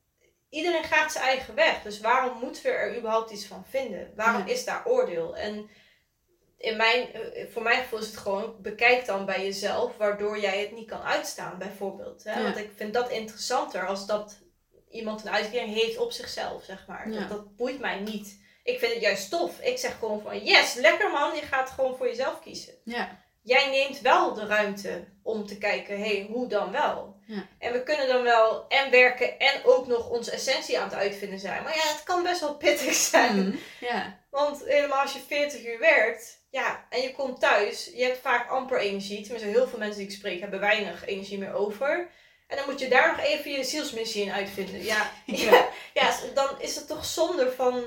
iedereen 0.49 0.83
gaat 0.83 1.11
zijn 1.11 1.23
eigen 1.23 1.55
weg. 1.55 1.81
Dus 1.81 1.99
waarom 1.99 2.39
moeten 2.39 2.63
we 2.63 2.69
er 2.69 2.97
überhaupt 2.97 3.31
iets 3.31 3.45
van 3.45 3.65
vinden? 3.69 4.13
Waarom 4.15 4.47
is 4.47 4.65
daar 4.65 4.85
oordeel? 4.85 5.35
En 5.35 5.69
in 6.57 6.77
mijn, 6.77 7.13
eh, 7.13 7.45
voor 7.51 7.61
mijn 7.61 7.81
gevoel 7.81 7.99
is 7.99 8.07
het 8.07 8.17
gewoon, 8.17 8.55
bekijk 8.61 9.05
dan 9.05 9.25
bij 9.25 9.43
jezelf 9.43 9.97
waardoor 9.97 10.39
jij 10.39 10.59
het 10.59 10.71
niet 10.71 10.89
kan 10.89 11.01
uitstaan, 11.01 11.57
bijvoorbeeld. 11.57 12.23
Hè? 12.23 12.43
Want 12.43 12.57
ik 12.57 12.71
vind 12.75 12.93
dat 12.93 13.09
interessanter 13.09 13.87
als 13.87 14.05
dat 14.05 14.43
iemand 14.95 15.21
een 15.21 15.31
uitkering 15.31 15.73
heeft 15.73 15.97
op 15.97 16.11
zichzelf, 16.11 16.63
zeg 16.63 16.85
maar. 16.87 17.11
Dat, 17.11 17.29
dat, 17.29 17.55
boeit 17.55 17.79
mij 17.79 17.99
niet. 17.99 18.39
Ik 18.63 18.79
vind 18.79 18.93
het 18.93 19.01
juist 19.01 19.29
tof. 19.29 19.59
Ik 19.59 19.77
zeg 19.77 19.97
gewoon 19.99 20.21
van 20.21 20.39
yes, 20.39 20.73
lekker 20.73 21.11
man, 21.11 21.35
je 21.35 21.41
gaat 21.41 21.69
gewoon 21.69 21.97
voor 21.97 22.07
jezelf 22.07 22.41
kiezen. 22.41 22.73
Ja. 22.83 23.23
Jij 23.41 23.69
neemt 23.69 24.01
wel 24.01 24.33
de 24.33 24.45
ruimte 24.45 25.03
om 25.23 25.45
te 25.45 25.57
kijken, 25.57 25.97
hé, 25.97 26.15
hey, 26.15 26.27
hoe 26.31 26.47
dan 26.47 26.71
wel? 26.71 27.15
Ja. 27.25 27.47
En 27.59 27.71
we 27.71 27.83
kunnen 27.83 28.07
dan 28.07 28.23
wel 28.23 28.67
en 28.67 28.91
werken 28.91 29.39
en 29.39 29.63
ook 29.63 29.87
nog 29.87 30.09
onze 30.09 30.31
essentie 30.31 30.79
aan 30.79 30.87
het 30.89 30.97
uitvinden 30.97 31.39
zijn. 31.39 31.63
Maar 31.63 31.75
ja, 31.75 31.81
het 31.81 32.03
kan 32.03 32.23
best 32.23 32.39
wel 32.39 32.55
pittig 32.55 32.93
zijn. 32.93 33.47
Mhm. 33.47 33.57
Want 34.29 34.65
helemaal 34.65 35.01
als 35.01 35.13
je 35.13 35.19
40 35.27 35.65
uur 35.65 35.79
werkt, 35.79 36.43
ja, 36.49 36.85
en 36.89 37.01
je 37.01 37.11
komt 37.11 37.39
thuis, 37.39 37.91
je 37.95 38.03
hebt 38.03 38.19
vaak 38.21 38.49
amper 38.49 38.79
energie. 38.79 39.21
Tenminste, 39.21 39.49
heel 39.49 39.67
veel 39.67 39.79
mensen 39.79 39.97
die 39.97 40.07
ik 40.07 40.15
spreek 40.15 40.39
hebben 40.39 40.59
weinig 40.59 41.05
energie 41.05 41.37
meer 41.37 41.53
over. 41.53 42.09
En 42.47 42.57
dan 42.57 42.65
moet 42.69 42.79
je 42.79 42.87
daar 42.87 43.07
nog 43.15 43.25
even 43.25 43.51
je 43.51 43.63
zielsmissie 43.63 44.23
in 44.23 44.31
uitvinden. 44.31 44.83
Ja, 44.83 45.11
ja. 45.25 45.67
ja, 45.93 46.15
dan 46.33 46.49
is 46.61 46.75
het 46.75 46.87
toch 46.87 47.05
zonde 47.05 47.51
van 47.51 47.83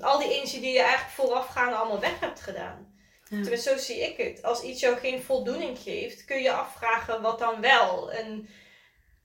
al 0.00 0.18
die 0.18 0.34
energie 0.34 0.60
die 0.60 0.72
je 0.72 0.80
eigenlijk 0.80 1.10
voorafgaande 1.14 1.76
allemaal 1.76 2.00
weg 2.00 2.20
hebt 2.20 2.40
gedaan. 2.40 2.94
Ja. 3.28 3.40
Tenminste, 3.40 3.70
zo 3.70 3.76
zie 3.76 4.00
ik 4.00 4.16
het. 4.16 4.42
Als 4.42 4.62
iets 4.62 4.80
jou 4.80 4.96
geen 4.96 5.22
voldoening 5.22 5.78
geeft, 5.78 6.24
kun 6.24 6.42
je 6.42 6.52
afvragen 6.52 7.22
wat 7.22 7.38
dan 7.38 7.60
wel. 7.60 8.12
En 8.12 8.48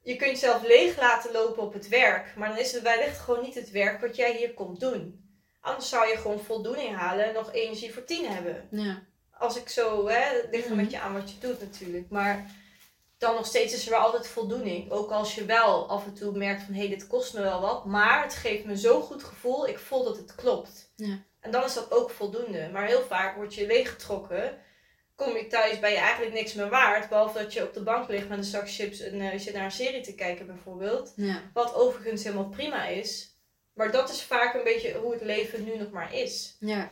je 0.01 0.15
kunt 0.15 0.31
jezelf 0.31 0.63
leeg 0.63 0.99
laten 0.99 1.31
lopen 1.31 1.63
op 1.63 1.73
het 1.73 1.87
werk, 1.87 2.35
maar 2.35 2.49
dan 2.49 2.57
is 2.57 2.71
het 2.71 2.81
wellicht 2.81 3.19
gewoon 3.19 3.43
niet 3.43 3.55
het 3.55 3.71
werk 3.71 4.01
wat 4.01 4.15
jij 4.15 4.35
hier 4.35 4.53
komt 4.53 4.79
doen. 4.79 5.29
Anders 5.61 5.89
zou 5.89 6.07
je 6.07 6.17
gewoon 6.17 6.39
voldoening 6.39 6.95
halen 6.95 7.25
en 7.25 7.33
nog 7.33 7.53
energie 7.53 7.93
voor 7.93 8.03
tien 8.03 8.25
hebben. 8.25 8.67
Ja. 8.71 9.03
Als 9.31 9.57
ik 9.57 9.69
zo, 9.69 10.07
hè, 10.07 10.23
ligt 10.51 10.65
een 10.65 10.73
Mhm. 10.75 10.83
beetje 10.83 10.99
aan 10.99 11.13
wat 11.13 11.31
je 11.31 11.37
doet 11.47 11.59
natuurlijk. 11.59 12.09
Maar 12.09 12.51
dan 13.21 13.35
nog 13.35 13.45
steeds 13.45 13.73
is 13.73 13.85
er 13.85 13.91
wel 13.91 13.99
altijd 13.99 14.27
voldoening. 14.27 14.91
Ook 14.91 15.11
als 15.11 15.35
je 15.35 15.45
wel 15.45 15.89
af 15.89 16.05
en 16.05 16.13
toe 16.13 16.37
merkt 16.37 16.63
van, 16.63 16.73
hé, 16.73 16.79
hey, 16.79 16.89
dit 16.89 17.07
kost 17.07 17.33
me 17.33 17.41
wel 17.41 17.61
wat. 17.61 17.85
Maar 17.85 18.23
het 18.23 18.33
geeft 18.33 18.65
me 18.65 18.75
zo'n 18.75 19.01
goed 19.01 19.23
gevoel, 19.23 19.67
ik 19.67 19.79
voel 19.79 20.03
dat 20.03 20.17
het 20.17 20.35
klopt. 20.35 20.91
Ja. 20.95 21.23
En 21.39 21.51
dan 21.51 21.63
is 21.63 21.73
dat 21.73 21.91
ook 21.91 22.09
voldoende. 22.09 22.69
Maar 22.73 22.85
heel 22.85 23.01
vaak 23.01 23.35
word 23.35 23.55
je 23.55 23.65
leeggetrokken. 23.65 24.57
Kom 25.15 25.37
je 25.37 25.47
thuis, 25.47 25.79
ben 25.79 25.91
je 25.91 25.97
eigenlijk 25.97 26.33
niks 26.33 26.53
meer 26.53 26.69
waard. 26.69 27.09
Behalve 27.09 27.37
dat 27.37 27.53
je 27.53 27.63
op 27.63 27.73
de 27.73 27.83
bank 27.83 28.09
ligt 28.09 28.29
met 28.29 28.37
een 28.37 28.43
zak 28.43 28.69
chips 28.69 28.99
en 28.99 29.21
eh, 29.21 29.31
je 29.31 29.39
zit 29.39 29.53
naar 29.53 29.65
een 29.65 29.71
serie 29.71 30.01
te 30.01 30.15
kijken 30.15 30.45
bijvoorbeeld. 30.45 31.13
Ja. 31.15 31.41
Wat 31.53 31.73
overigens 31.73 32.23
helemaal 32.23 32.49
prima 32.49 32.85
is. 32.85 33.35
Maar 33.73 33.91
dat 33.91 34.09
is 34.09 34.23
vaak 34.23 34.53
een 34.53 34.63
beetje 34.63 34.93
hoe 34.93 35.13
het 35.13 35.21
leven 35.21 35.63
nu 35.63 35.77
nog 35.77 35.91
maar 35.91 36.13
is. 36.15 36.55
Ja. 36.59 36.91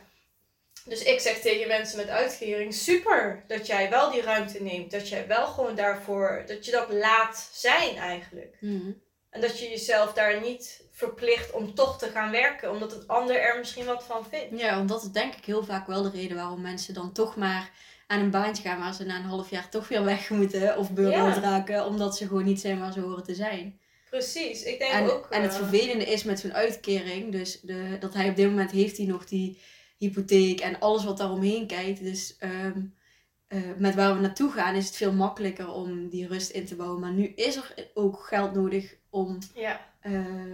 Dus 0.90 1.02
ik 1.02 1.20
zeg 1.20 1.38
tegen 1.40 1.68
mensen 1.68 1.96
met 1.96 2.08
uitkering, 2.08 2.74
super 2.74 3.44
dat 3.46 3.66
jij 3.66 3.90
wel 3.90 4.10
die 4.10 4.22
ruimte 4.22 4.62
neemt. 4.62 4.90
Dat 4.90 5.08
jij 5.08 5.26
wel 5.26 5.46
gewoon 5.46 5.74
daarvoor, 5.74 6.44
dat 6.46 6.64
je 6.64 6.70
dat 6.70 6.92
laat 6.92 7.48
zijn 7.52 7.96
eigenlijk. 7.96 8.56
Mhm. 8.60 8.90
En 9.30 9.40
dat 9.40 9.58
je 9.58 9.68
jezelf 9.68 10.12
daar 10.12 10.40
niet 10.40 10.84
verplicht 10.92 11.52
om 11.52 11.74
toch 11.74 11.98
te 11.98 12.08
gaan 12.08 12.30
werken. 12.30 12.70
Omdat 12.70 12.90
het 12.90 13.08
ander 13.08 13.40
er 13.40 13.58
misschien 13.58 13.84
wat 13.84 14.04
van 14.04 14.26
vindt. 14.30 14.60
Ja, 14.60 14.76
want 14.76 14.88
dat 14.88 15.02
is 15.02 15.10
denk 15.10 15.34
ik 15.34 15.44
heel 15.44 15.64
vaak 15.64 15.86
wel 15.86 16.02
de 16.02 16.10
reden 16.10 16.36
waarom 16.36 16.60
mensen 16.60 16.94
dan 16.94 17.12
toch 17.12 17.36
maar 17.36 17.70
aan 18.06 18.20
een 18.20 18.30
baantje 18.30 18.62
gaan 18.62 18.78
waar 18.78 18.94
ze 18.94 19.04
na 19.04 19.16
een 19.16 19.22
half 19.22 19.50
jaar 19.50 19.68
toch 19.68 19.88
weer 19.88 20.04
weg 20.04 20.30
moeten 20.30 20.78
of 20.78 20.90
burn-out 20.90 21.34
Ja. 21.34 21.40
raken, 21.40 21.86
omdat 21.86 22.16
ze 22.16 22.26
gewoon 22.26 22.44
niet 22.44 22.60
zijn 22.60 22.80
waar 22.80 22.92
ze 22.92 23.00
horen 23.00 23.24
te 23.24 23.34
zijn. 23.34 23.78
Precies, 24.10 24.62
ik 24.62 24.78
denk 24.78 24.92
En, 24.92 25.10
ook... 25.10 25.26
en 25.30 25.42
het 25.42 25.52
eh, 25.52 25.58
vervelende 25.58 26.04
is 26.04 26.24
met 26.24 26.40
zo'n 26.40 26.54
uitkering, 26.54 27.32
dus 27.32 27.60
de, 27.60 27.96
dat 28.00 28.14
hij 28.14 28.28
op 28.28 28.36
dit 28.36 28.46
moment 28.46 28.70
heeft 28.70 28.96
hij 28.96 29.06
nog 29.06 29.24
die 29.24 29.58
hypotheek 30.00 30.60
en 30.60 30.80
alles 30.80 31.04
wat 31.04 31.18
daaromheen 31.18 31.66
kijkt. 31.66 32.00
Dus 32.02 32.36
ehm, 32.38 32.80
eh, 33.46 33.60
met 33.76 33.94
waar 33.94 34.14
we 34.14 34.20
naartoe 34.20 34.50
gaan 34.50 34.74
is 34.74 34.86
het 34.86 34.96
veel 34.96 35.12
makkelijker 35.12 35.72
om 35.72 36.08
die 36.08 36.26
rust 36.26 36.50
in 36.50 36.66
te 36.66 36.76
bouwen. 36.76 37.00
Maar 37.00 37.12
nu 37.12 37.26
is 37.26 37.56
er 37.56 37.90
ook 37.94 38.22
geld 38.22 38.54
nodig 38.54 38.96
om, 39.10 39.38
Ja, 39.54 39.80
eh, 40.00 40.52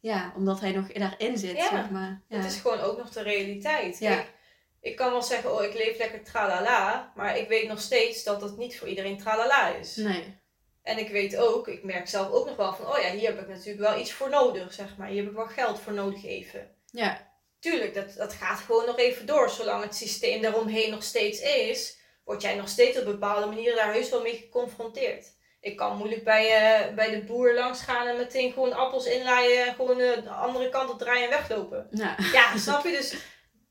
ja, 0.00 0.32
omdat 0.36 0.60
hij 0.60 0.72
nog 0.72 0.92
daarin 0.92 1.38
zit, 1.38 1.56
Ja, 1.56 1.68
zeg 1.68 1.90
maar. 1.90 2.22
Ja. 2.28 2.36
het 2.36 2.52
is 2.52 2.60
gewoon 2.60 2.80
ook 2.80 2.98
nog 2.98 3.10
de 3.10 3.22
realiteit. 3.22 3.98
Ja. 3.98 4.14
Kijk, 4.14 4.32
ik 4.80 4.96
kan 4.96 5.10
wel 5.10 5.22
zeggen, 5.22 5.54
oh 5.54 5.62
ik 5.62 5.74
leef 5.74 5.98
lekker 5.98 6.24
tralala. 6.24 7.12
Maar 7.16 7.38
ik 7.38 7.48
weet 7.48 7.68
nog 7.68 7.80
steeds 7.80 8.24
dat 8.24 8.42
het 8.42 8.56
niet 8.56 8.78
voor 8.78 8.88
iedereen 8.88 9.18
tralala 9.18 9.68
is. 9.68 9.96
Nee. 9.96 10.38
En 10.82 10.98
ik 10.98 11.08
weet 11.08 11.36
ook, 11.36 11.68
ik 11.68 11.84
merk 11.84 12.08
zelf 12.08 12.30
ook 12.30 12.46
nog 12.46 12.56
wel 12.56 12.74
van, 12.74 12.86
oh 12.86 12.98
ja, 12.98 13.10
hier 13.10 13.28
heb 13.28 13.40
ik 13.40 13.48
natuurlijk 13.48 13.88
wel 13.88 14.00
iets 14.00 14.12
voor 14.12 14.30
nodig, 14.30 14.72
zeg 14.72 14.96
maar. 14.96 15.08
Hier 15.08 15.22
heb 15.22 15.30
ik 15.30 15.36
wel 15.36 15.46
geld 15.46 15.80
voor 15.80 15.92
nodig 15.92 16.24
even. 16.24 16.70
Ja, 16.90 17.25
Tuurlijk, 17.66 17.94
dat, 17.94 18.14
dat 18.16 18.32
gaat 18.32 18.58
gewoon 18.58 18.86
nog 18.86 18.98
even 18.98 19.26
door. 19.26 19.50
Zolang 19.50 19.82
het 19.82 19.96
systeem 19.96 20.42
daaromheen 20.42 20.90
nog 20.90 21.02
steeds 21.02 21.40
is, 21.40 21.98
word 22.24 22.42
jij 22.42 22.54
nog 22.54 22.68
steeds 22.68 22.98
op 22.98 23.04
bepaalde 23.04 23.46
manieren 23.46 23.76
daar 23.76 23.92
heus 23.92 24.10
wel 24.10 24.22
mee 24.22 24.36
geconfronteerd. 24.36 25.26
Ik 25.60 25.76
kan 25.76 25.96
moeilijk 25.96 26.24
bij, 26.24 26.46
eh, 26.46 26.94
bij 26.94 27.10
de 27.10 27.24
boer 27.24 27.54
langs 27.54 27.80
gaan 27.80 28.06
en 28.06 28.16
meteen 28.16 28.52
gewoon 28.52 28.72
appels 28.72 29.06
inlaaien, 29.06 29.74
gewoon 29.74 30.00
eh, 30.00 30.22
de 30.22 30.30
andere 30.30 30.68
kant 30.68 30.90
op 30.90 30.98
draaien 30.98 31.24
en 31.24 31.30
weglopen. 31.30 31.88
ja. 31.90 32.16
Ja, 32.32 32.56
snap 32.58 32.84
je? 32.84 32.90
Dus 32.90 33.14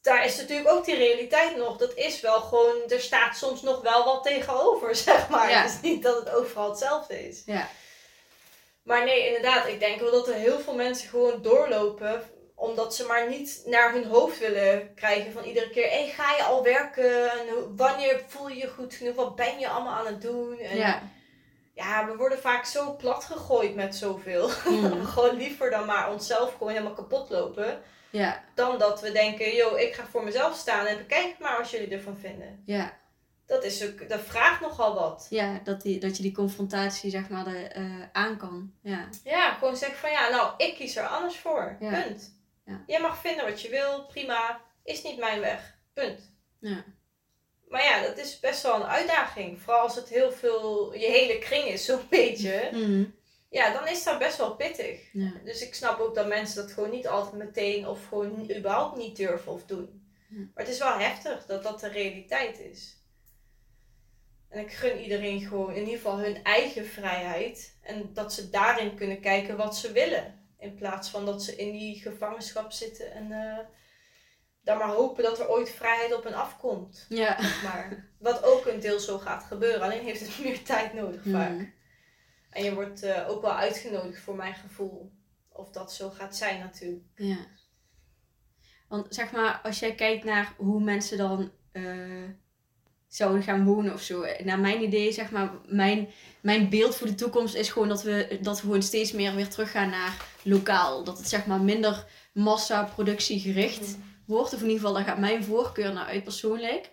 daar 0.01 0.25
is 0.25 0.37
natuurlijk 0.37 0.69
ook 0.69 0.85
die 0.85 0.95
realiteit 0.95 1.57
nog. 1.57 1.77
Dat 1.77 1.93
is 1.93 2.21
wel 2.21 2.39
gewoon, 2.39 2.75
er 2.87 3.01
staat 3.01 3.37
soms 3.37 3.61
nog 3.61 3.81
wel 3.81 4.05
wat 4.05 4.23
tegenover, 4.23 4.95
zeg 5.05 5.29
maar. 5.29 5.49
Ja. 5.49 5.61
Het 5.61 5.71
is 5.71 5.89
niet 5.89 6.03
dat 6.03 6.19
het 6.19 6.29
overal 6.29 6.69
hetzelfde 6.69 7.27
is. 7.27 7.41
Ja. 7.45 7.67
Maar 8.83 9.03
nee, 9.05 9.25
inderdaad, 9.27 9.67
ik 9.67 9.79
denk 9.79 9.99
wel 9.99 10.11
dat 10.11 10.27
er 10.27 10.33
heel 10.33 10.59
veel 10.59 10.75
mensen 10.75 11.09
gewoon 11.09 11.41
doorlopen 11.41 12.33
omdat 12.55 12.95
ze 12.95 13.05
maar 13.05 13.29
niet 13.29 13.61
naar 13.65 13.93
hun 13.93 14.05
hoofd 14.05 14.39
willen 14.39 14.93
krijgen 14.93 15.31
van 15.31 15.43
iedere 15.43 15.69
keer. 15.69 15.89
Hé, 15.89 16.05
ga 16.15 16.35
je 16.35 16.43
al 16.43 16.63
werken? 16.63 17.31
En 17.31 17.75
wanneer 17.75 18.21
voel 18.27 18.47
je 18.49 18.55
je 18.57 18.67
goed 18.67 18.93
genoeg? 18.93 19.15
Wat 19.15 19.35
ben 19.35 19.59
je 19.59 19.67
allemaal 19.69 19.93
aan 19.93 20.05
het 20.13 20.21
doen? 20.21 20.59
En 20.59 20.77
ja. 20.77 21.01
ja, 21.73 22.05
we 22.07 22.15
worden 22.15 22.39
vaak 22.39 22.65
zo 22.65 22.95
plat 22.95 23.23
gegooid 23.23 23.75
met 23.75 23.95
zoveel. 23.95 24.49
Mhm. 24.65 25.03
gewoon 25.05 25.35
liever 25.37 25.69
dan 25.69 25.85
maar 25.85 26.11
onszelf 26.11 26.51
gewoon 26.51 26.71
helemaal 26.73 26.93
kapot 26.93 27.29
lopen. 27.29 27.81
Ja, 28.09 28.43
Dan 28.53 28.79
dat 28.79 29.01
we 29.01 29.11
denken, 29.11 29.55
yo, 29.55 29.75
ik 29.75 29.93
ga 29.93 30.05
voor 30.11 30.23
mezelf 30.23 30.55
staan 30.57 30.85
en 30.85 30.97
bekijk 30.97 31.35
maar 31.39 31.57
wat 31.57 31.69
jullie 31.69 31.89
ervan 31.95 32.17
vinden. 32.17 32.61
ja. 32.65 33.03
Dat, 33.47 33.63
is 33.63 33.83
ook, 33.85 34.09
dat 34.09 34.19
vraagt 34.21 34.61
nogal 34.61 34.93
wat. 34.95 35.27
Ja, 35.29 35.59
dat, 35.63 35.81
die, 35.81 35.99
dat 35.99 36.17
je 36.17 36.23
die 36.23 36.33
confrontatie 36.33 37.09
zeg 37.09 37.29
maar 37.29 37.47
er, 37.47 37.71
eh, 37.71 37.83
aan 38.11 38.37
kan. 38.37 38.71
Ja. 38.81 39.07
Ja, 39.23 39.53
gewoon 39.53 39.77
zeggen 39.77 39.97
van 39.97 40.11
ja, 40.11 40.29
nou, 40.29 40.53
ik 40.57 40.75
kies 40.75 40.95
er 40.95 41.07
anders 41.07 41.37
voor. 41.37 41.75
Ja. 41.79 42.01
Punt. 42.01 42.34
Ja. 42.65 42.83
Jij 42.87 43.01
mag 43.01 43.17
vinden 43.17 43.45
wat 43.45 43.61
je 43.61 43.69
wil, 43.69 44.05
prima. 44.05 44.61
Is 44.83 45.03
niet 45.03 45.17
mijn 45.17 45.39
weg. 45.39 45.77
Punt. 45.93 46.33
Ja. 46.59 46.83
Maar 47.67 47.83
ja, 47.83 48.01
dat 48.01 48.17
is 48.17 48.39
best 48.39 48.63
wel 48.63 48.75
een 48.75 48.85
uitdaging. 48.87 49.61
Vooral 49.61 49.81
als 49.81 49.95
het 49.95 50.09
heel 50.09 50.31
veel, 50.31 50.93
je 50.93 51.05
hele 51.05 51.39
kring 51.39 51.65
is, 51.65 51.85
zo'n 51.85 52.07
beetje. 52.09 52.69
Mhm. 52.71 53.03
Ja, 53.49 53.73
dan 53.73 53.87
is 53.87 54.03
dat 54.03 54.19
best 54.19 54.37
wel 54.37 54.55
pittig. 54.55 54.99
ja. 55.13 55.31
Dus 55.43 55.61
ik 55.61 55.73
snap 55.75 55.99
ook 55.99 56.15
dat 56.15 56.27
mensen 56.27 56.55
dat 56.55 56.71
gewoon 56.71 56.89
niet 56.89 57.07
altijd 57.07 57.35
meteen 57.35 57.87
of 57.87 58.07
gewoon 58.07 58.51
überhaupt 58.57 58.97
niet 58.97 59.15
durven 59.15 59.51
of 59.51 59.65
doen. 59.65 60.13
Ja. 60.29 60.37
Maar 60.37 60.63
het 60.63 60.73
is 60.73 60.79
wel 60.79 60.97
heftig 60.97 61.45
dat 61.45 61.63
dat 61.63 61.79
de 61.79 61.87
realiteit 61.87 62.59
is. 62.59 63.03
En 64.49 64.59
ik 64.59 64.71
gun 64.71 64.99
iedereen 64.99 65.41
gewoon 65.41 65.73
in 65.73 65.79
ieder 65.79 65.95
geval 65.95 66.17
hun 66.17 66.43
eigen 66.43 66.85
vrijheid. 66.85 67.77
En 67.81 68.13
dat 68.13 68.33
ze 68.33 68.49
daarin 68.49 68.95
kunnen 68.95 69.19
kijken 69.19 69.57
wat 69.57 69.77
ze 69.77 69.91
willen. 69.91 70.44
In 70.65 70.75
plaats 70.75 71.09
van 71.09 71.25
dat 71.25 71.43
ze 71.43 71.55
in 71.55 71.71
die 71.71 72.01
gevangenschap 72.01 72.71
zitten 72.71 73.11
en 73.11 73.31
eh 73.31 73.65
dan 74.65 74.77
maar 74.77 74.89
hopen 74.89 75.23
dat 75.23 75.39
er 75.39 75.49
ooit 75.49 75.69
vrijheid 75.69 76.13
op 76.13 76.23
hen 76.23 76.33
afkomt. 76.33 77.05
Ja. 77.09 77.37
Maar 77.63 78.09
wat 78.19 78.43
ook 78.43 78.65
een 78.65 78.79
deel 78.79 78.99
zo 78.99 79.17
gaat 79.17 79.43
gebeuren, 79.43 79.81
alleen 79.81 80.03
heeft 80.03 80.19
het 80.19 80.39
meer 80.43 80.63
tijd 80.63 80.93
nodig 80.93 81.21
vaak. 81.25 81.51
Mhm. 81.51 81.65
En 82.49 82.63
je 82.63 82.73
wordt 82.73 83.03
eh, 83.03 83.29
ook 83.29 83.41
wel 83.41 83.55
uitgenodigd 83.55 84.21
voor 84.21 84.35
mijn 84.35 84.53
gevoel. 84.53 85.11
Of 85.49 85.71
dat 85.71 85.93
zo 85.93 86.09
gaat 86.09 86.35
zijn 86.35 86.59
natuurlijk. 86.59 87.05
Ja. 87.15 87.47
Want 88.87 89.15
zeg 89.15 89.31
maar, 89.31 89.59
als 89.63 89.79
jij 89.79 89.95
kijkt 89.95 90.23
naar 90.23 90.53
hoe 90.57 90.83
mensen 90.83 91.17
dan 91.17 91.51
eh, 91.71 92.29
zouden 93.15 93.43
gaan 93.43 93.65
wonen 93.65 93.93
of 93.93 94.01
zo. 94.01 94.25
Naar 94.43 94.59
mijn 94.59 94.83
idee, 94.83 95.11
zeg 95.11 95.31
maar, 95.31 95.51
mijn, 95.67 96.07
mijn 96.41 96.69
beeld 96.69 96.95
voor 96.95 97.07
de 97.07 97.15
toekomst 97.15 97.55
is 97.55 97.69
gewoon 97.69 97.87
dat 97.87 98.03
we, 98.03 98.37
dat 98.41 98.55
we 98.55 98.61
gewoon 98.61 98.81
steeds 98.81 99.11
meer 99.11 99.35
weer 99.35 99.49
teruggaan 99.49 99.89
naar 99.89 100.25
lokaal. 100.41 101.03
Dat 101.03 101.17
het 101.17 101.29
zeg 101.29 101.45
maar 101.45 101.61
minder 101.61 102.05
massa-productie 102.33 103.39
gericht 103.39 103.97
wordt. 104.25 104.53
Of 104.53 104.61
in 104.61 104.67
ieder 104.67 104.79
geval, 104.79 104.93
daar 104.93 105.03
gaat 105.03 105.19
mijn 105.19 105.43
voorkeur 105.43 105.93
naar 105.93 106.05
uit 106.05 106.23
persoonlijk. 106.23 106.89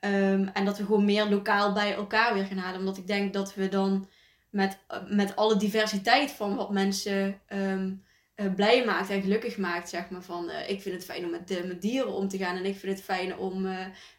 Ehm, 0.00 0.48
en 0.52 0.64
dat 0.64 0.78
we 0.78 0.84
gewoon 0.84 1.04
meer 1.04 1.24
lokaal 1.24 1.72
bij 1.72 1.94
elkaar 1.94 2.34
weer 2.34 2.44
gaan 2.44 2.56
halen. 2.56 2.80
Omdat 2.80 2.96
ik 2.96 3.06
denk 3.06 3.32
dat 3.32 3.54
we 3.54 3.68
dan 3.68 4.08
met, 4.50 4.78
met 5.08 5.36
alle 5.36 5.56
diversiteit 5.56 6.30
van 6.30 6.56
wat 6.56 6.72
mensen 6.72 7.40
ehm, 7.46 7.90
eh, 8.34 8.54
blij 8.54 8.84
maakt 8.84 9.10
en 9.10 9.22
gelukkig 9.22 9.56
maakt. 9.56 9.88
Zeg 9.88 10.10
maar 10.10 10.22
van, 10.22 10.50
eh, 10.50 10.70
ik 10.70 10.82
vind 10.82 10.94
het 10.94 11.04
fijn 11.04 11.24
om 11.24 11.30
met, 11.30 11.50
eh, 11.50 11.64
met 11.64 11.82
dieren 11.82 12.12
om 12.12 12.28
te 12.28 12.38
gaan. 12.38 12.56
En 12.56 12.64
ik 12.64 12.76
vind 12.78 12.92
het 12.96 13.04
fijn 13.04 13.36
om 13.36 13.68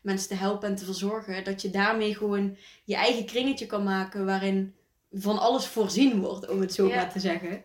mensen 0.01 0.27
te 0.29 0.35
helpen 0.35 0.69
en 0.69 0.75
te 0.75 0.85
verzorgen. 0.85 1.43
Dat 1.43 1.61
je 1.61 1.69
daarmee 1.69 2.15
gewoon 2.15 2.57
je 2.83 2.95
eigen 2.95 3.25
kringetje 3.25 3.65
kan 3.65 3.83
maken. 3.83 4.25
Waarin 4.25 4.75
van 5.11 5.39
alles 5.39 5.67
voorzien 5.67 6.21
wordt, 6.21 6.49
om 6.49 6.61
het 6.61 6.73
zo 6.73 6.87
Ja. 6.87 6.95
maar 6.95 7.11
te 7.11 7.19
zeggen. 7.19 7.63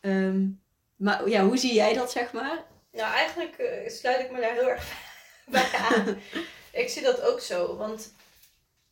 Ehm, 0.00 0.48
maar 0.96 1.28
ja, 1.28 1.44
hoe 1.44 1.56
zie 1.56 1.74
jij 1.74 1.92
dat, 1.94 2.10
zeg 2.10 2.32
maar? 2.32 2.64
Nou, 2.92 3.12
eigenlijk 3.14 3.82
sluit 3.86 4.20
ik 4.20 4.30
me 4.30 4.40
daar 4.40 4.52
heel 4.52 4.68
erg 4.68 4.92
bij 5.50 5.70
aan. 5.72 6.16
ik 6.82 6.88
zie 6.88 7.02
dat 7.02 7.20
ook 7.22 7.40
zo. 7.40 7.76
Want 7.76 8.14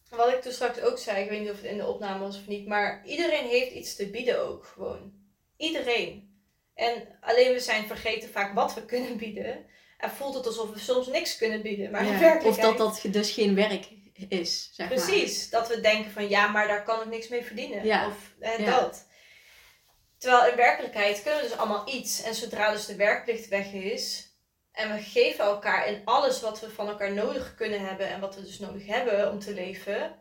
wat 0.09 0.29
ik 0.29 0.43
toen 0.43 0.53
straks 0.53 0.81
ook 0.81 0.99
zei, 0.99 1.23
ik 1.23 1.31
weet 1.31 1.41
niet 1.41 1.51
of 1.51 1.57
het 1.57 1.71
in 1.71 1.77
de 1.77 1.87
opname 1.87 2.19
was 2.19 2.37
of 2.37 2.47
niet. 2.47 2.67
Maar 2.67 3.03
iedereen 3.07 3.47
heeft 3.49 3.71
iets 3.73 3.97
te 3.97 4.11
bieden 4.11 4.49
ook 4.49 4.65
gewoon. 4.65 5.13
Iedereen. 5.57 6.30
En 6.81 7.09
alleen 7.21 7.53
we 7.53 7.61
zijn 7.61 7.87
vergeten 7.87 8.29
vaak 8.31 8.55
wat 8.55 8.75
we 8.75 8.85
kunnen 8.85 9.17
bieden. 9.17 9.67
En 9.99 10.11
voelt 10.11 10.35
het 10.35 10.47
alsof 10.47 10.71
we 10.73 10.79
soms 10.79 11.07
niks 11.07 11.37
kunnen 11.37 11.63
bieden. 11.63 11.91
Maar 11.91 12.05
Ja, 12.05 12.41
Of 12.45 12.57
dat 12.57 12.79
dat 12.79 13.01
dus 13.09 13.31
geen 13.31 13.55
werk 13.55 13.89
is, 14.29 14.71
zeg 14.73 14.89
maar. 14.89 14.99
Precies, 14.99 15.51
dat 15.51 15.69
we 15.69 15.81
denken 15.81 16.11
van 16.11 16.29
ja, 16.29 16.47
maar 16.49 16.69
daar 16.69 16.83
kan 16.83 17.01
ik 17.01 17.07
niks 17.07 17.29
mee 17.29 17.45
verdienen. 17.45 17.85
Ja. 17.85 18.07
Of 18.07 18.35
eh, 18.41 18.59
Ja. 18.59 18.81
dat. 18.81 19.07
Terwijl 20.19 20.51
in 20.51 20.57
werkelijkheid 20.57 21.23
kunnen 21.23 21.41
we 21.41 21.49
dus 21.49 21.57
allemaal 21.57 21.89
iets. 21.89 22.23
En 22.23 22.35
zodra 22.35 22.73
dus 22.73 22.87
de 22.87 22.97
werkplicht 22.97 23.49
weg 23.49 23.73
is. 23.73 24.35
En 24.73 24.95
we 24.95 25.03
geven 25.03 25.45
elkaar 25.45 25.89
in 25.89 26.03
alles 26.05 26.41
wat 26.41 26.61
we 26.61 26.71
van 26.71 26.89
elkaar 26.89 27.13
nodig 27.13 27.55
kunnen 27.55 27.87
hebben. 27.87 28.09
En 28.09 28.21
wat 28.21 28.35
we 28.35 28.43
dus 28.43 28.59
nodig 28.59 28.87
hebben 28.87 29.31
om 29.31 29.39
te 29.39 29.55
leven. 29.55 30.15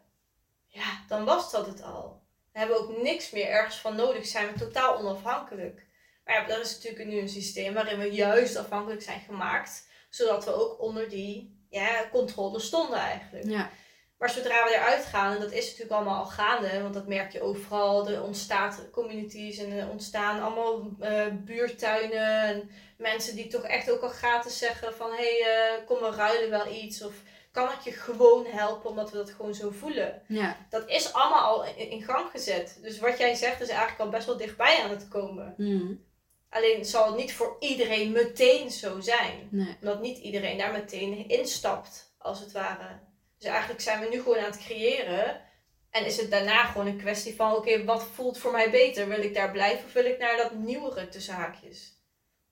Ja, 0.67 1.03
dan 1.07 1.25
was 1.25 1.51
dat 1.51 1.65
het 1.65 1.83
al. 1.83 2.21
We 2.51 2.59
hebben 2.59 2.77
ook 2.77 3.01
niks 3.01 3.29
meer 3.29 3.47
ergens 3.47 3.75
van 3.75 3.95
nodig. 3.95 4.25
Zijn 4.25 4.47
we 4.53 4.59
totaal 4.59 4.97
onafhankelijk. 4.97 5.87
Maar 6.29 6.41
ja, 6.41 6.47
dat 6.55 6.65
is 6.65 6.75
natuurlijk 6.75 7.09
nu 7.09 7.19
een 7.19 7.29
systeem 7.29 7.73
waarin 7.73 7.99
we 7.99 8.11
juist 8.11 8.55
afhankelijk 8.55 9.01
zijn 9.01 9.19
gemaakt. 9.19 9.87
Zodat 10.09 10.45
we 10.45 10.53
ook 10.53 10.81
onder 10.81 11.09
die 11.09 11.57
ja, 11.69 12.09
controle 12.11 12.59
stonden 12.59 12.99
eigenlijk. 12.99 13.45
Ja, 13.45 13.69
Maar 14.17 14.29
zodra 14.29 14.63
we 14.63 14.73
eruit 14.73 15.05
gaan, 15.05 15.33
en 15.33 15.39
dat 15.41 15.51
is 15.51 15.65
natuurlijk 15.65 15.91
allemaal 15.91 16.19
al 16.19 16.25
gaande, 16.25 16.81
want 16.81 16.93
dat 16.93 17.07
merk 17.07 17.31
je 17.31 17.41
overal, 17.41 18.09
er 18.09 18.23
ontstaan 18.23 18.73
communities 18.91 19.57
en 19.57 19.71
er 19.71 19.89
ontstaan 19.89 20.41
allemaal 20.41 20.89
eh, 20.99 21.25
buurtuinen 21.31 22.43
en 22.43 22.69
mensen 22.97 23.35
die 23.35 23.47
toch 23.47 23.63
echt 23.63 23.91
ook 23.91 24.01
al 24.01 24.09
gratis 24.09 24.57
zeggen 24.57 24.93
van 24.93 25.11
hé, 25.11 25.37
hey, 25.37 25.77
eh, 25.77 25.85
kom 25.85 25.99
we 25.99 26.09
ruilen 26.09 26.49
wel 26.49 26.67
iets 26.73 27.03
of 27.03 27.13
kan 27.51 27.69
ik 27.69 27.79
je 27.83 27.91
gewoon 27.91 28.45
helpen 28.45 28.89
omdat 28.89 29.11
we 29.11 29.17
dat 29.17 29.31
gewoon 29.31 29.53
zo 29.53 29.69
voelen. 29.69 30.21
ja, 30.27 30.57
Dat 30.69 30.89
is 30.89 31.13
allemaal 31.13 31.43
al 31.43 31.65
in, 31.65 31.89
in 31.89 32.03
gang 32.03 32.29
gezet. 32.31 32.79
Dus 32.81 32.99
wat 32.99 33.17
jij 33.17 33.35
zegt 33.35 33.61
is 33.61 33.69
eigenlijk 33.69 33.99
al 33.99 34.09
best 34.09 34.25
wel 34.25 34.37
dichtbij 34.37 34.79
aan 34.83 34.89
het 34.89 35.07
komen. 35.07 35.53
mm, 35.57 36.07
Alleen 36.49 36.85
zal 36.85 37.05
het 37.07 37.15
niet 37.15 37.33
voor 37.33 37.55
iedereen 37.59 38.11
meteen 38.11 38.71
zo 38.71 38.99
zijn 38.99 39.47
nee. 39.51 39.77
omdat 39.81 40.01
niet 40.01 40.17
iedereen 40.17 40.57
daar 40.57 40.71
meteen 40.71 41.27
instapt, 41.29 42.13
als 42.17 42.39
het 42.39 42.51
ware. 42.51 42.99
Dus 43.37 43.49
eigenlijk 43.49 43.81
zijn 43.81 43.99
we 43.99 44.07
nu 44.11 44.21
gewoon 44.21 44.37
aan 44.37 44.43
het 44.51 44.57
creëren. 44.65 45.41
En 45.89 46.05
is 46.05 46.17
het 46.17 46.31
daarna 46.31 46.63
gewoon 46.63 46.87
een 46.87 46.97
kwestie 46.97 47.35
van, 47.35 47.55
oké, 47.55 47.83
wat 47.83 48.03
voelt 48.13 48.37
voor 48.37 48.51
mij 48.51 48.69
beter? 48.69 49.07
Wil 49.07 49.21
ik 49.23 49.33
daar 49.33 49.51
blijven 49.51 49.85
of 49.85 49.93
wil 49.93 50.05
ik 50.05 50.19
naar 50.19 50.37
dat 50.37 50.53
nieuwere 50.53 51.07
tussen 51.09 51.33
haakjes? 51.33 51.97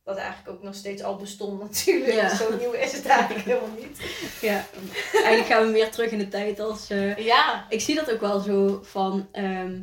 Wat 0.03 0.17
eigenlijk 0.17 0.49
ook 0.57 0.63
nog 0.63 0.75
steeds 0.75 1.03
al 1.03 1.15
bestond 1.15 1.61
natuurlijk. 1.63 2.13
Ja. 2.13 2.35
Zo 2.35 2.57
nieuw 2.57 2.71
is 2.71 2.91
het 2.91 3.05
eigenlijk 3.05 3.45
helemaal 3.47 3.75
niet. 3.77 3.99
Ja, 4.41 4.65
eigenlijk 5.13 5.45
gaan 5.45 5.65
we 5.65 5.71
meer 5.71 5.91
terug 5.91 6.11
in 6.11 6.17
de 6.17 6.27
tijd 6.27 6.59
als... 6.59 6.89
eh, 6.89 7.17
Ja, 7.17 7.65
ik 7.69 7.81
zie 7.81 7.95
dat 7.95 8.11
ook 8.11 8.19
wel 8.21 8.39
zo 8.39 8.79
van, 8.83 9.27
ehm, 9.31 9.81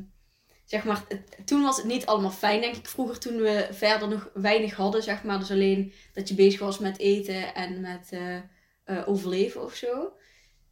zeg 0.65 0.85
maar, 0.85 1.05
toen 1.45 1.63
was 1.63 1.77
het 1.77 1.87
niet 1.87 2.07
allemaal 2.07 2.31
fijn, 2.31 2.61
denk 2.61 2.77
ik. 2.77 2.87
Vroeger 2.87 3.19
toen 3.19 3.37
we 3.37 3.69
verder 3.71 4.09
nog 4.09 4.31
weinig 4.35 4.75
hadden, 4.75 5.03
zeg 5.03 5.23
maar. 5.23 5.39
Dus 5.39 5.51
alleen 5.51 5.93
dat 6.13 6.29
je 6.29 6.35
bezig 6.35 6.61
was 6.61 6.79
met 6.79 6.99
eten 6.99 7.55
en 7.55 7.81
met 7.81 8.09
eh, 8.11 8.37
eh, 8.85 9.09
overleven 9.09 9.63
of 9.63 9.75
zo. 9.75 10.13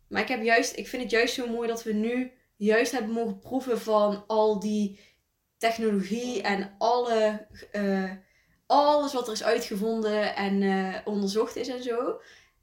Maar 0.09 0.23
ik, 0.23 0.29
heb 0.29 0.43
juist, 0.43 0.77
ik 0.77 0.89
vind 0.89 1.03
het 1.03 1.11
juist 1.11 1.35
zo 1.35 1.47
mooi 1.47 1.69
dat 1.69 1.83
we 1.83 1.93
nu 1.93 2.33
juist 2.57 2.93
hebben 2.93 3.13
mogen 3.13 3.39
proeven 3.39 3.81
van 3.81 4.25
al 4.27 4.61
die 4.61 5.01
technologie 5.59 6.43
en 6.43 6.75
alle, 6.79 7.47
eh, 7.73 8.11
alles 8.67 9.13
wat 9.13 9.27
er 9.27 9.33
is 9.33 9.43
uitgevonden 9.43 10.37
en 10.37 10.63
onderzocht 11.05 11.57
is 11.57 11.69
en 11.69 11.83
zo. 11.83 12.21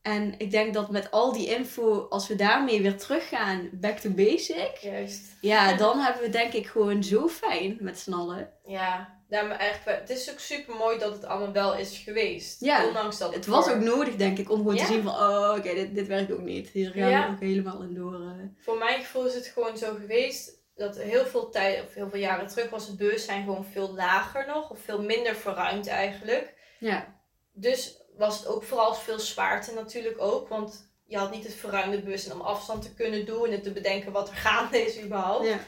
En 0.10 0.34
ik 0.38 0.52
denk 0.52 0.74
dat 0.74 0.90
met 0.92 1.12
al 1.12 1.34
die 1.34 1.48
info, 1.48 2.08
als 2.10 2.28
we 2.28 2.36
daarmee 2.36 2.82
weer 2.82 2.98
teruggaan, 2.98 3.70
back 3.74 3.98
to 3.98 4.10
basic. 4.10 4.78
juist. 4.82 5.22
Ja, 5.42 5.74
dan 5.78 6.00
hebben 6.00 6.22
we 6.24 6.30
denk 6.30 6.54
ik 6.54 6.68
gewoon 6.68 7.04
zo 7.04 7.28
fijn 7.28 7.78
met 7.80 8.00
z'n 8.00 8.14
allen. 8.14 8.54
Ja, 8.66 9.18
daar 9.30 9.48
maar 9.48 9.58
eigenlijk, 9.58 10.00
het 10.00 10.10
is 10.10 10.32
ook 10.32 10.40
super 10.40 10.76
mooi 10.76 10.98
dat 11.00 11.14
het 11.14 11.26
allemaal 11.26 11.52
wel 11.52 11.76
is 11.76 11.98
geweest. 11.98 12.62
Ja, 12.62 12.88
Ondanks 12.88 13.18
dat 13.18 13.34
Het 13.34 13.46
was 13.46 13.66
voor- 13.66 13.74
ook 13.76 13.82
nodig, 13.82 14.16
denk 14.16 14.38
ik, 14.38 14.50
om 14.52 14.58
gewoon 14.58 14.76
Ja. 14.76 14.86
te 14.86 14.92
zien 14.94 15.04
van, 15.04 15.12
oh, 15.14 15.54
oké, 15.58 15.74
dit, 15.74 15.96
dit 15.96 16.08
werkt 16.08 16.32
ook 16.32 16.42
niet. 16.42 16.70
Hier 16.70 16.92
gaan 16.92 17.10
Ja. 17.10 17.28
we 17.28 17.34
ook 17.34 17.40
helemaal 17.40 17.82
in 17.82 17.94
door. 17.94 18.14
eh. 18.14 18.64
Voor 18.64 18.78
mijn 18.78 19.00
gevoel 19.00 19.26
is 19.26 19.34
het 19.36 19.46
gewoon 19.48 19.78
zo 19.78 19.94
geweest 19.94 20.58
dat 20.76 20.98
heel 20.98 21.26
veel 21.26 21.50
tijd, 21.50 21.84
of 21.86 21.94
heel 21.94 22.10
veel 22.10 22.20
jaren 22.20 22.48
terug, 22.48 22.70
was 22.70 22.88
het 22.88 22.98
bewustzijn 22.98 23.44
gewoon 23.44 23.66
veel 23.66 23.94
lager 23.94 24.48
nog, 24.48 24.70
of 24.70 24.80
veel 24.80 25.02
minder 25.02 25.36
verruimd 25.36 25.88
eigenlijk. 25.88 26.54
Ja, 26.80 27.18
Dus 27.52 27.99
was 28.20 28.38
het 28.38 28.48
ook 28.48 28.64
vooral 28.64 28.94
veel 28.96 29.20
zwaarte 29.20 29.74
natuurlijk 29.74 30.22
ook, 30.22 30.50
want 30.50 30.88
je 31.06 31.18
had 31.18 31.32
niet 31.32 31.44
het 31.44 31.56
verruimde 31.56 32.02
bewustzijn 32.02 32.36
om 32.36 32.42
afstand 32.42 32.82
te 32.82 32.94
kunnen 32.94 33.26
doen 33.26 33.50
en 33.50 33.62
te 33.62 33.72
bedenken 33.72 34.12
wat 34.12 34.30
er 34.30 34.36
gaande 34.36 34.86
is 34.86 35.02
überhaupt. 35.02 35.48
ja, 35.48 35.60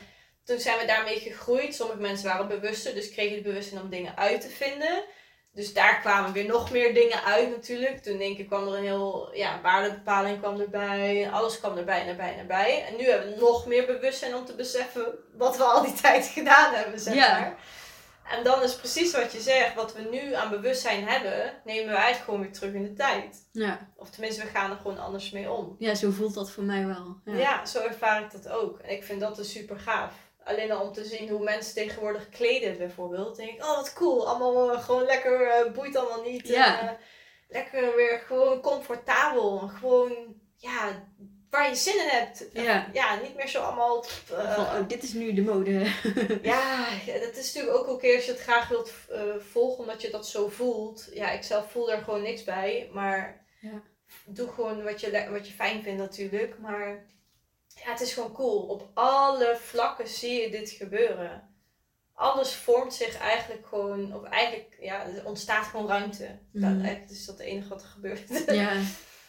Toen 0.44 0.60
zijn 0.60 0.80
we 0.80 0.86
daarmee 0.86 1.20
gegroeid. 1.20 1.76
Sommige 1.76 2.00
mensen 2.00 2.28
waren 2.28 2.48
bewuster, 2.48 2.94
dus 2.94 3.12
kregen 3.12 3.36
het 3.36 3.44
bewustzijn 3.44 3.82
om 3.82 3.90
dingen 3.90 4.18
uit 4.18 4.42
te 4.42 4.50
vinden. 4.50 5.04
Dus 5.54 5.74
daar 5.74 6.00
kwamen 6.00 6.34
weer 6.34 6.46
nog 6.46 6.72
meer 6.72 6.94
dingen 6.94 7.24
uit 7.24 7.50
natuurlijk. 7.50 8.04
Toen 8.04 8.18
denk 8.18 8.38
ik 8.38 8.48
kwam 8.48 8.68
er 8.68 8.74
een 8.74 8.84
heel, 8.84 9.30
ja, 9.34 9.62
waardebepaling 9.62 10.40
kwam 10.40 10.60
erbij. 10.60 11.30
Alles 11.32 11.60
kwam 11.60 11.78
erbij 11.78 12.02
en 12.02 12.08
erbij 12.08 12.34
en 12.34 12.40
erbij. 12.40 12.86
En 12.88 12.96
nu 12.96 13.10
hebben 13.10 13.34
we 13.34 13.40
nog 13.40 13.66
meer 13.66 13.86
bewustzijn 13.86 14.36
om 14.36 14.46
te 14.46 14.56
beseffen 14.56 15.14
wat 15.38 15.58
we 15.58 15.64
al 15.64 15.82
die 15.82 15.94
tijd 15.94 16.26
gedaan 16.26 16.74
hebben, 16.74 17.00
zeg 17.00 17.14
Ja. 17.14 17.56
En 18.30 18.44
dan 18.44 18.62
is 18.64 18.76
precies 18.76 19.12
wat 19.12 19.32
je 19.32 19.40
zegt, 19.40 19.76
wat 19.76 19.94
we 19.94 20.02
nu 20.12 20.34
aan 20.34 20.50
bewustzijn 20.50 21.08
hebben, 21.08 21.54
nemen 21.66 21.86
we 21.90 21.96
eigenlijk 21.96 22.24
gewoon 22.24 22.40
weer 22.42 22.52
terug 22.52 22.74
in 22.74 22.84
de 22.84 22.94
tijd. 22.94 23.48
ja. 23.52 23.90
Of 23.96 24.10
tenminste, 24.10 24.42
we 24.42 24.48
gaan 24.48 24.72
er 24.72 24.78
gewoon 24.78 24.98
anders 25.00 25.32
mee 25.32 25.52
om. 25.52 25.76
ja, 25.80 25.96
zo 25.96 26.12
voelt 26.12 26.34
dat 26.34 26.52
voor 26.52 26.64
mij 26.64 26.86
wel. 26.86 27.22
Ja. 27.26 27.34
Ja, 27.36 27.66
zo 27.66 27.80
ervaar 27.80 28.22
ik 28.22 28.32
dat 28.32 28.50
ook. 28.50 28.80
En 28.80 28.92
ik 28.92 29.04
vind 29.04 29.20
dat 29.22 29.36
dus 29.36 29.52
super 29.52 29.80
gaaf. 29.80 30.14
Alleen 30.44 30.72
al 30.72 30.86
om 30.88 30.94
te 30.94 31.04
zien 31.04 31.30
hoe 31.30 31.44
mensen 31.44 31.74
tegenwoordig 31.74 32.30
kleden 32.30 32.78
bijvoorbeeld. 32.78 33.36
denk 33.36 33.50
ik, 33.50 33.64
oh 33.64 33.76
wat 33.76 33.94
cool. 33.94 34.28
Allemaal 34.28 34.74
eh, 34.74 34.84
gewoon 34.84 35.04
lekker, 35.04 35.48
eh, 35.50 35.72
boeit 35.72 35.96
allemaal 35.96 36.24
niet. 36.24 36.48
Ja. 36.48 36.82
En, 36.82 36.88
eh, 36.88 36.94
lekker 37.50 37.96
weer 37.96 38.20
gewoon 38.28 38.62
comfortabel. 38.62 39.58
Gewoon, 39.58 40.36
ja, 40.56 41.08
waar 41.52 41.70
je 41.70 41.76
zin 41.76 41.94
in 42.00 42.08
hebt. 42.08 42.46
ja. 42.54 42.88
Ja, 42.94 43.16
niet 43.22 43.36
meer 43.36 43.48
zo 43.48 43.62
allemaal... 43.62 44.06
eh, 44.32 44.54
Van, 44.56 44.64
oh, 44.66 44.88
dit 44.88 45.04
is 45.04 45.14
nu 45.14 45.34
de 45.34 45.42
mode. 45.42 45.72
ja, 46.42 46.88
dat 47.06 47.36
is 47.38 47.54
natuurlijk 47.54 47.78
ook 47.78 47.88
oké 47.88 48.16
als 48.16 48.26
je 48.26 48.32
het 48.32 48.42
graag 48.42 48.68
wilt 48.68 48.92
eh, 49.10 49.22
volgen, 49.52 49.80
omdat 49.80 50.02
je 50.02 50.10
dat 50.10 50.28
zo 50.28 50.48
voelt. 50.50 51.10
Ja, 51.14 51.32
ik 51.32 51.44
zelf 51.44 51.72
voel 51.72 51.92
er 51.92 52.04
gewoon 52.04 52.22
niks 52.22 52.44
bij, 52.44 52.90
maar 52.94 53.46
Ja. 53.60 53.82
doe 54.26 54.48
gewoon 54.50 54.84
wat 54.84 55.02
je, 55.02 55.28
wat 55.32 55.48
je 55.48 55.54
fijn 55.54 55.84
vindt 55.84 56.00
natuurlijk. 56.02 56.60
Maar 56.60 57.06
ja, 57.68 57.92
het 57.92 58.02
is 58.02 58.14
gewoon 58.14 58.32
cool. 58.34 58.62
Op 58.62 58.90
alle 58.94 59.58
vlakken 59.62 60.08
zie 60.08 60.42
je 60.42 60.50
dit 60.52 60.70
gebeuren. 60.70 61.50
Alles 62.14 62.54
vormt 62.54 62.94
zich 62.94 63.18
eigenlijk 63.18 63.68
gewoon, 63.68 64.16
of 64.16 64.24
eigenlijk, 64.24 64.78
ja, 64.80 65.06
er 65.06 65.26
ontstaat 65.26 65.66
gewoon 65.66 65.88
ruimte. 65.88 66.26
Dat, 66.52 66.72
Mhm. 66.72 66.82
eigenlijk 66.82 67.12
is 67.12 67.26
dat 67.26 67.38
het 67.38 67.48
enige 67.48 67.70
wat 67.70 67.82
er 67.82 67.88
gebeurt. 67.88 68.44
ja. 68.46 68.74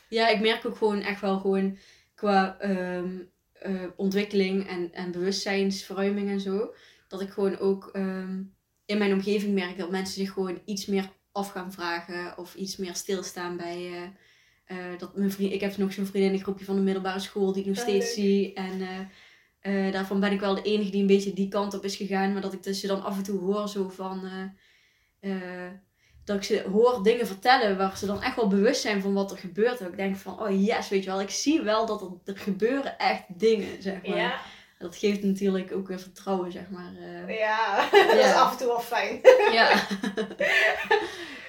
ja, 0.08 0.28
ik 0.28 0.40
merk 0.40 0.66
ook 0.66 0.76
gewoon 0.76 1.00
echt 1.02 1.20
wel 1.20 1.38
gewoon 1.38 1.78
qua 2.22 2.58
ehm, 2.58 3.18
eh, 3.52 3.84
ontwikkeling 3.96 4.68
en, 4.68 4.92
en 4.92 5.12
bewustzijnsverruiming 5.12 6.28
en 6.28 6.40
zo. 6.40 6.74
Dat 7.08 7.20
ik 7.20 7.30
gewoon 7.30 7.58
ook 7.58 7.88
ehm, 7.92 8.42
in 8.86 8.98
mijn 8.98 9.12
omgeving 9.12 9.54
merk 9.54 9.78
dat 9.78 9.90
mensen 9.90 10.14
zich 10.14 10.32
gewoon 10.32 10.60
iets 10.64 10.86
meer 10.86 11.10
af 11.32 11.50
gaan 11.50 11.72
vragen 11.72 12.38
of 12.38 12.54
iets 12.54 12.76
meer 12.76 12.94
stilstaan 12.94 13.56
bij. 13.56 13.90
eh, 13.92 14.02
eh, 14.92 14.98
dat 14.98 15.16
mijn 15.16 15.30
vriend, 15.30 15.52
ik 15.52 15.60
heb 15.60 15.76
nog 15.76 15.92
zo'n 15.92 16.06
vriendinnengroepje 16.06 16.64
van 16.64 16.74
de 16.76 16.80
middelbare 16.82 17.20
school 17.20 17.52
die 17.52 17.62
ik 17.62 17.68
nog 17.68 17.76
Ah, 17.78 17.82
steeds 17.82 18.06
leuk. 18.06 18.14
zie. 18.14 18.52
En 18.54 19.10
daarvan 19.92 20.20
ben 20.20 20.32
ik 20.32 20.40
wel 20.40 20.54
de 20.54 20.62
enige 20.62 20.90
die 20.90 21.00
een 21.00 21.06
beetje 21.06 21.32
die 21.32 21.48
kant 21.48 21.74
op 21.74 21.84
is 21.84 21.96
gegaan. 21.96 22.32
Maar 22.32 22.42
dat 22.42 22.52
ik 22.52 22.62
dus 22.62 22.80
je 22.80 22.86
dan 22.86 23.02
af 23.02 23.16
en 23.16 23.22
toe 23.22 23.38
hoor 23.40 23.68
zo 23.68 23.88
van. 23.88 24.28
Dat 26.24 26.36
ik 26.36 26.42
ze 26.42 26.64
hoor 26.72 27.02
dingen 27.02 27.26
vertellen 27.26 27.76
waar 27.76 27.96
ze 27.96 28.06
dan 28.06 28.22
echt 28.22 28.36
wel 28.36 28.48
bewust 28.48 28.80
zijn 28.80 29.02
van 29.02 29.14
wat 29.14 29.30
er 29.30 29.38
gebeurt. 29.38 29.78
Dat 29.78 29.88
ik 29.88 29.96
denk 29.96 30.16
van, 30.16 30.40
oh 30.42 30.64
yes, 30.66 30.88
weet 30.88 31.04
je 31.04 31.10
wel, 31.10 31.20
ik 31.20 31.30
zie 31.30 31.60
wel 31.62 31.86
dat 31.86 32.00
er, 32.00 32.08
er 32.34 32.38
gebeuren 32.40 32.98
echt 32.98 33.22
dingen, 33.28 33.82
zeg 33.82 34.06
maar. 34.06 34.16
ja, 34.16 34.40
Dat 34.78 34.96
geeft 34.96 35.22
natuurlijk 35.22 35.72
ook 35.72 35.88
weer 35.88 36.00
vertrouwen, 36.00 36.52
zeg 36.52 36.68
maar. 36.70 36.92
eh. 37.28 37.38
ja. 37.38 37.88
dat 38.06 38.14
is 38.24 38.32
af 38.34 38.50
en 38.52 38.58
toe 38.58 38.66
wel 38.66 38.80
fijn. 38.80 39.20
ja. 39.52 39.70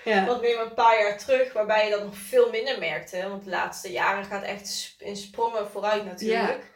ja. 0.05 0.25
Want 0.25 0.41
neem 0.41 0.59
een 0.59 0.73
paar 0.73 0.99
jaar 0.99 1.17
terug, 1.17 1.53
waarbij 1.53 1.85
je 1.85 1.91
dat 1.91 2.03
nog 2.03 2.17
veel 2.17 2.49
minder 2.49 2.79
merkte. 2.79 3.25
Want 3.29 3.43
de 3.43 3.49
laatste 3.49 3.91
jaren 3.91 4.25
gaat 4.25 4.43
echt 4.43 4.95
in 4.99 5.15
sprongen 5.15 5.67
vooruit 5.69 6.05
natuurlijk. 6.05 6.71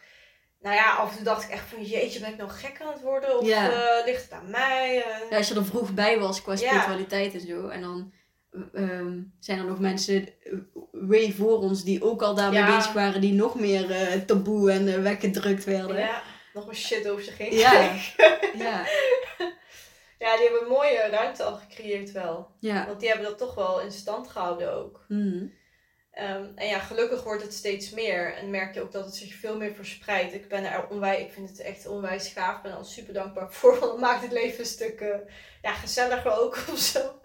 Nou 0.68 0.80
ja, 0.80 0.96
af 0.96 1.10
en 1.10 1.16
toe 1.16 1.26
dacht 1.26 1.44
ik 1.44 1.50
echt 1.50 1.70
van 1.70 1.84
jeetje, 1.84 2.20
ben 2.20 2.30
ik 2.30 2.38
nou 2.38 2.50
gek 2.50 2.82
aan 2.82 2.94
het 2.94 3.02
worden? 3.02 3.40
Of 3.40 3.46
Ja. 3.48 3.72
eh, 3.72 4.06
ligt 4.06 4.24
het 4.24 4.32
aan 4.32 4.50
mij? 4.50 5.04
Eh, 5.04 5.30
Ja, 5.30 5.38
als 5.38 5.48
je 5.48 5.56
er 5.56 5.66
vroeg 5.66 5.94
bij 5.94 6.20
was 6.20 6.42
qua 6.42 6.56
spiritualiteit 6.56 7.34
en 7.34 7.40
zo. 7.40 7.68
En 7.68 7.82
dan 7.82 8.14
ehm, 8.74 9.20
zijn 9.40 9.60
er 9.60 9.66
nog 9.66 9.80
mensen 9.80 10.28
eh, 10.28 10.54
way 10.92 11.32
voor 11.32 11.58
ons 11.60 11.84
die 11.84 12.04
ook 12.04 12.22
al 12.22 12.36
daarmee 12.36 12.66
bezig 12.66 12.94
waren. 12.94 13.22
Die 13.22 13.34
nog 13.34 13.56
meer 13.60 13.92
eh, 13.92 14.14
taboe 14.22 14.72
en 14.72 14.88
eh, 14.88 15.02
weggedrukt 15.02 15.64
werden. 15.64 15.98
ja, 15.98 16.22
nog 16.54 16.66
maar 16.66 16.76
shit 16.76 17.10
over 17.10 17.24
zich 17.24 17.38
heen. 17.38 17.54
Ja. 17.54 17.72
Ja. 18.58 18.86
ja, 20.24 20.36
die 20.36 20.44
hebben 20.44 20.62
een 20.62 20.68
mooie 20.68 21.08
ruimte 21.12 21.44
al 21.44 21.56
gecreëerd 21.56 22.12
wel. 22.12 22.52
Ja. 22.60 22.86
Want 22.86 23.00
die 23.00 23.10
hebben 23.10 23.28
dat 23.28 23.38
toch 23.38 23.56
wel 23.56 23.82
in 23.82 23.92
stand 23.92 24.28
gehouden 24.28 24.74
ook. 24.74 25.06
Mhm. 25.08 25.46
Ehm, 26.18 26.46
en 26.56 26.68
ja, 26.68 26.80
gelukkig 26.80 27.24
wordt 27.24 27.42
het 27.42 27.54
steeds 27.54 27.90
meer. 27.90 28.34
En 28.34 28.50
merk 28.50 28.74
je 28.74 28.82
ook 28.82 28.92
dat 28.92 29.06
het 29.06 29.16
zich 29.16 29.34
veel 29.34 29.58
meer 29.58 29.74
verspreidt. 29.74 30.34
Ik 30.34 30.48
ben 30.48 30.72
er 30.72 30.88
onwijs, 30.90 31.20
ik 31.22 31.32
vind 31.32 31.50
het 31.50 31.60
echt 31.60 31.88
onwijs 31.88 32.28
gaaf. 32.28 32.56
Ik 32.56 32.62
ben 32.62 32.72
er 32.72 32.78
al 32.78 32.84
super 32.84 33.14
dankbaar 33.14 33.52
voor. 33.54 33.80
Want 33.80 33.92
het 33.92 34.02
maakt 34.02 34.22
het 34.22 34.32
leven 34.32 34.60
een 34.60 34.66
stuk 34.66 35.00
eh, 35.00 35.18
ja, 35.62 35.74
gezelliger 35.74 36.40
ook 36.40 36.56
of 36.74 36.78
zo. 36.80 37.20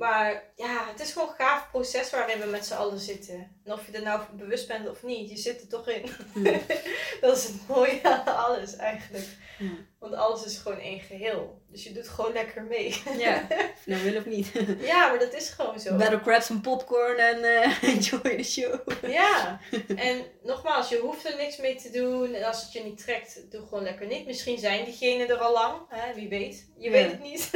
Maar 0.00 0.42
ja, 0.56 0.86
het 0.90 1.00
is 1.00 1.12
gewoon 1.12 1.28
een 1.28 1.34
gaaf 1.34 1.70
proces 1.70 2.10
waarin 2.10 2.40
we 2.40 2.46
met 2.46 2.66
z'n 2.66 2.74
allen 2.74 2.98
zitten. 2.98 3.60
En 3.64 3.72
of 3.72 3.86
je 3.86 3.92
er 3.92 4.02
nou 4.02 4.20
bewust 4.32 4.68
bent 4.68 4.88
of 4.88 5.02
niet, 5.02 5.30
je 5.30 5.36
zit 5.36 5.60
er 5.60 5.68
toch 5.68 5.88
in. 5.88 6.10
dat 7.20 7.36
is 7.36 7.44
het 7.44 7.68
mooie 7.68 8.00
aan 8.02 8.36
alles 8.36 8.76
eigenlijk. 8.76 9.26
Ja. 9.58 9.70
Want 9.98 10.14
alles 10.14 10.44
is 10.44 10.56
gewoon 10.56 10.78
één 10.78 11.00
geheel. 11.00 11.62
Dus 11.68 11.84
je 11.84 11.92
doet 11.92 12.08
gewoon 12.08 12.32
lekker 12.32 12.62
mee. 12.62 13.02
Ja, 13.18 13.46
nou 13.86 14.02
wil 14.02 14.16
of 14.16 14.26
niet. 14.26 14.52
ja, 14.92 15.08
maar 15.08 15.18
dat 15.18 15.34
is 15.34 15.48
gewoon 15.48 15.80
zo. 15.80 15.96
Better 15.96 16.20
grab 16.20 16.42
some 16.42 16.60
popcorn 16.60 17.18
en 17.18 17.44
eh, 17.44 17.82
enjoy 17.94 18.36
the 18.36 18.42
show. 18.42 18.80
Ja, 19.06 19.60
en 19.96 20.24
nogmaals, 20.42 20.88
je 20.88 20.98
hoeft 20.98 21.26
er 21.26 21.36
niks 21.36 21.56
mee 21.56 21.74
te 21.74 21.90
doen. 21.90 22.34
En 22.34 22.44
als 22.44 22.62
het 22.62 22.72
je 22.72 22.82
niet 22.82 23.04
trekt, 23.04 23.50
doe 23.50 23.62
gewoon 23.62 23.84
lekker 23.84 24.06
niet. 24.06 24.26
Misschien 24.26 24.58
zijn 24.58 24.84
diegenen 24.84 25.28
er 25.28 25.38
al 25.38 25.52
lang, 25.52 25.74
hè? 25.88 26.14
wie 26.14 26.28
weet. 26.28 26.68
Je 26.78 26.90
weet 26.90 27.10
het 27.10 27.22
niet. 27.22 27.50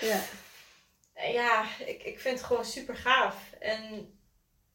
Ja. 0.00 0.20
Ja, 1.14 1.66
ik, 1.86 2.02
ik 2.02 2.20
vind 2.20 2.38
het 2.38 2.46
gewoon 2.46 2.64
super 2.64 2.96
gaaf. 2.96 3.52
En 3.58 4.14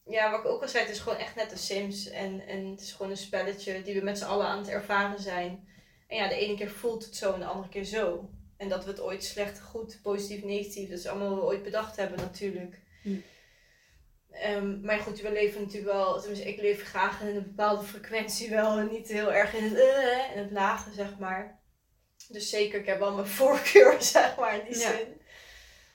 ja, 0.04 0.30
wat 0.30 0.40
ik 0.40 0.46
ook 0.46 0.62
al 0.62 0.68
zei, 0.68 0.84
het 0.84 0.94
is 0.94 1.00
gewoon 1.00 1.18
echt 1.18 1.34
net 1.34 1.50
de 1.50 1.56
Sims. 1.58 2.08
En, 2.08 2.46
en 2.46 2.66
het 2.66 2.80
is 2.80 2.92
gewoon 2.92 3.10
een 3.10 3.16
spelletje 3.16 3.82
die 3.82 3.94
we 3.94 4.00
met 4.04 4.18
z'n 4.18 4.24
allen 4.24 4.46
aan 4.46 4.58
het 4.58 4.68
ervaren 4.68 5.20
zijn. 5.20 5.68
En 6.06 6.16
ja, 6.16 6.28
de 6.28 6.34
ene 6.34 6.56
keer 6.56 6.70
voelt 6.70 7.04
het 7.04 7.16
zo 7.16 7.32
en 7.32 7.40
de 7.40 7.46
andere 7.46 7.68
keer 7.68 7.84
zo. 7.84 8.30
En 8.56 8.68
dat 8.68 8.84
we 8.84 8.90
het 8.90 9.00
ooit 9.00 9.24
slecht, 9.24 9.60
goed, 9.60 9.98
positief, 10.02 10.42
negatief, 10.42 10.88
dat 10.88 10.98
is 10.98 11.06
allemaal 11.06 11.28
wat 11.30 11.38
we 11.38 11.44
ooit 11.44 11.62
bedacht 11.62 11.96
hebben 11.96 12.18
natuurlijk. 12.18 12.80
Hm. 13.02 13.16
Ehm, 14.30 14.80
maar 14.80 14.98
goed, 14.98 15.20
we 15.20 15.32
leven 15.32 15.60
natuurlijk 15.60 15.92
wel, 15.92 16.18
tenminste 16.20 16.48
ik 16.48 16.60
leef 16.60 16.82
graag 16.84 17.20
in 17.20 17.26
een 17.26 17.42
bepaalde 17.42 17.84
frequentie 17.84 18.50
wel 18.50 18.78
en 18.78 18.88
niet 18.88 19.08
heel 19.08 19.32
erg 19.32 19.54
in 19.54 19.64
het, 19.64 19.78
eh, 19.78 20.36
in 20.36 20.42
het 20.42 20.50
lage, 20.50 20.92
zeg 20.92 21.18
maar. 21.18 21.60
Dus 22.28 22.50
zeker, 22.50 22.80
ik 22.80 22.86
heb 22.86 22.98
wel 22.98 23.14
mijn 23.14 23.26
voorkeur, 23.40 24.02
zeg 24.12 24.36
maar, 24.36 24.58
in 24.58 24.64
die 24.72 24.80
Ja. 24.80 24.90
zin. 24.96 25.17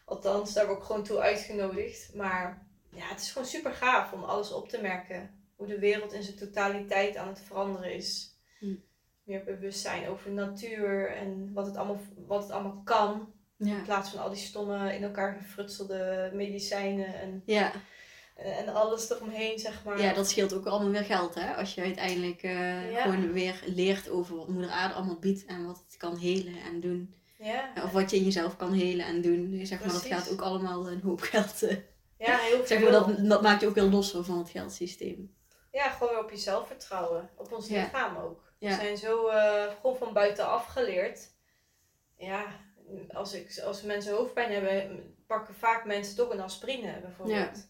Althans, 0.06 0.54
daar 0.54 0.66
word 0.68 0.78
ik 0.80 0.84
gewoon 0.86 1.04
toe 1.04 1.20
uitgenodigd. 1.20 2.14
Maar 2.14 2.68
ja, 2.90 3.08
het 3.08 3.20
is 3.22 3.32
gewoon 3.32 3.48
super 3.48 3.72
gaaf 3.72 4.12
om 4.14 4.24
alles 4.24 4.52
op 4.52 4.70
te 4.70 4.82
merken. 4.82 5.42
Hoe 5.56 5.68
de 5.68 5.80
wereld 5.80 6.14
in 6.14 6.24
zijn 6.24 6.38
totaliteit 6.38 7.16
aan 7.18 7.28
het 7.28 7.40
veranderen 7.40 7.94
is. 7.94 8.38
Hm. 8.60 8.76
Meer 9.24 9.44
bewustzijn 9.44 10.08
over 10.08 10.32
natuur 10.32 11.16
en 11.16 11.54
wat 11.54 11.66
het 11.66 11.76
allemaal, 11.76 12.00
wat 12.28 12.42
het 12.44 12.52
allemaal 12.52 12.82
kan. 12.84 13.34
Ja. 13.58 13.78
In 13.78 13.84
plaats 13.84 14.10
van 14.10 14.20
al 14.22 14.30
die 14.30 14.38
stomme, 14.44 14.96
in 14.96 15.04
elkaar 15.04 15.36
gefrutselde 15.42 16.32
medicijnen 16.34 17.20
en, 17.20 17.42
Ja. 17.46 17.72
en, 18.36 18.58
en 18.58 18.74
alles 18.74 19.10
eromheen, 19.12 19.60
zeg 19.60 19.84
maar. 19.84 20.02
ja, 20.02 20.14
dat 20.14 20.30
scheelt 20.30 20.54
ook 20.54 20.66
allemaal 20.66 20.92
weer 20.92 21.04
geld, 21.04 21.36
hè? 21.36 21.54
Als 21.56 21.74
je 21.76 21.82
uiteindelijk 21.82 22.44
eh, 22.44 22.92
Ja. 22.92 23.02
gewoon 23.02 23.32
weer 23.32 23.62
leert 23.66 24.10
over 24.10 24.36
wat 24.36 24.48
Moeder 24.48 24.72
Aarde 24.72 24.94
allemaal 24.94 25.20
biedt 25.20 25.46
en 25.46 25.66
wat 25.66 25.84
het 25.88 25.98
kan 25.98 26.18
helen 26.18 26.58
en 26.62 26.80
doen. 26.80 27.14
Ja, 27.44 27.72
Of 27.84 27.92
wat 27.92 28.12
je 28.12 28.18
in 28.18 28.24
jezelf 28.24 28.56
kan 28.56 28.74
helen 28.74 29.06
en 29.06 29.22
doen. 29.22 29.60
Zeg 29.66 29.80
maar, 29.80 29.92
dat 29.94 30.06
gaat 30.06 30.32
ook 30.32 30.42
allemaal 30.42 30.88
een 30.92 31.02
hoop 31.02 31.22
geld. 31.22 31.64
eh. 31.64 31.78
ja 32.18 32.38
heel 32.38 32.56
veel. 32.58 32.66
Zeg 32.68 32.82
maar, 32.82 32.92
dat, 32.92 33.28
dat 33.30 33.42
maakt 33.42 33.62
je 33.62 33.68
ook 33.68 33.76
weer 33.76 33.84
losser 33.84 34.24
van 34.24 34.38
het 34.38 34.50
geldsysteem. 34.50 35.36
Ja, 35.72 35.90
gewoon 35.90 36.18
op 36.18 36.30
jezelf 36.30 36.68
vertrouwen. 36.68 37.30
Op 37.38 37.52
ons 37.54 37.68
Ja. 37.68 37.82
lichaam 37.84 38.18
ook. 38.18 38.54
We 38.60 38.70
zijn 38.74 38.98
zo 38.98 39.28
eh, 39.28 39.64
gewoon 39.82 39.98
van 39.98 40.14
buitenaf 40.14 40.66
geleerd. 40.66 41.32
Ja, 42.18 42.46
als, 43.10 43.34
ik, 43.34 43.60
als 43.66 43.82
mensen 43.82 44.14
hoofdpijn 44.16 44.52
hebben, 44.52 45.16
pakken 45.28 45.56
vaak 45.56 45.86
mensen 45.86 46.16
toch 46.16 46.30
een 46.34 46.42
aspirine 46.42 47.00
bijvoorbeeld. 47.02 47.68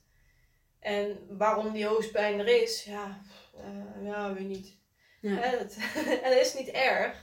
En 0.79 1.17
waarom 1.29 1.71
die 1.71 1.85
hoofdpijn 1.85 2.39
er 2.39 2.61
is, 2.61 2.83
ja, 2.83 3.21
eh, 3.57 4.05
ja 4.05 4.33
weet 4.33 4.47
niet. 4.47 4.77
Ja. 5.21 5.35
Hè, 5.35 5.57
dat, 5.57 5.75
en 6.23 6.29
dat 6.31 6.39
is 6.41 6.53
niet 6.53 6.67
erg. 6.69 7.22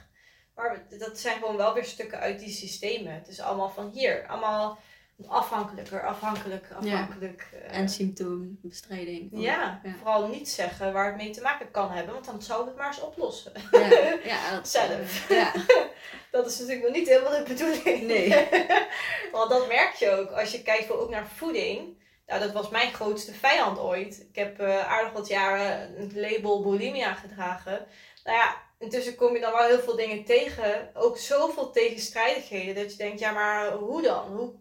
Maar 0.61 0.83
dat 0.99 1.19
zijn 1.19 1.39
gewoon 1.39 1.57
wel 1.57 1.75
weer 1.75 1.85
stukken 1.85 2.19
uit 2.19 2.39
die 2.39 2.51
systemen. 2.51 3.13
Het 3.15 3.29
is 3.29 3.41
allemaal 3.41 3.71
van 3.71 3.91
hier. 3.95 4.27
Allemaal 4.29 4.79
afhankelijker, 5.27 6.07
afhankelijk, 6.07 6.67
afhankelijk. 6.79 7.47
eh. 7.53 7.79
En 7.79 7.89
symptoombestrijding. 7.89 9.33
ook. 9.35 9.41
Ja, 9.41 9.81
Ja. 9.83 9.95
vooral 9.99 10.29
niet 10.29 10.49
zeggen 10.49 10.93
waar 10.93 11.07
het 11.07 11.17
mee 11.17 11.31
te 11.31 11.41
maken 11.41 11.71
kan 11.71 11.91
hebben, 11.91 12.13
want 12.15 12.27
dan 12.27 12.43
zou 12.43 12.67
het 12.67 12.77
maar 12.77 12.87
eens 12.87 13.01
oplossen. 13.01 13.53
Ja, 13.71 13.89
ja, 14.25 14.51
dat, 14.55 14.69
Zelf. 14.69 15.29
eh, 15.31 15.37
ja. 15.37 15.53
Dat 16.31 16.47
is 16.47 16.59
natuurlijk 16.59 16.87
nog 16.87 16.97
niet 16.97 17.09
helemaal 17.09 17.45
de 17.45 17.53
bedoeling. 17.55 18.03
Nee. 18.07 18.29
want 19.33 19.51
dat 19.51 19.69
merk 19.69 19.95
je 19.95 20.11
ook 20.11 20.31
als 20.31 20.51
je 20.53 20.63
kijkt 20.63 20.87
voor, 20.87 20.99
ook 21.01 21.11
naar 21.11 21.27
voeding. 21.27 21.99
Nou, 22.27 22.41
dat 22.41 22.53
was 22.53 22.69
mijn 22.69 22.93
grootste 22.93 23.33
vijand 23.35 23.79
ooit. 23.79 24.27
Ik 24.29 24.37
heb 24.37 24.61
eh, 24.61 24.87
aardig 24.93 25.13
wat 25.13 25.29
jaren 25.29 25.95
het 25.97 26.15
label 26.15 26.63
bulimia 26.63 27.15
gedragen. 27.15 27.87
Nou 28.25 28.37
ja, 28.37 28.57
intussen 28.81 29.15
kom 29.15 29.35
je 29.35 29.41
dan 29.41 29.53
wel 29.53 29.67
heel 29.67 29.79
veel 29.81 29.97
dingen 29.97 30.25
tegen. 30.25 30.91
Ook 30.95 31.19
zoveel 31.19 31.71
tegenstrijdigheden. 31.71 32.75
Dat 32.83 32.91
je 32.93 32.99
denkt, 32.99 33.21
ja, 33.21 33.33
maar 33.33 33.73
hoe 33.73 34.03
dan? 34.03 34.37
Hoe, 34.37 34.53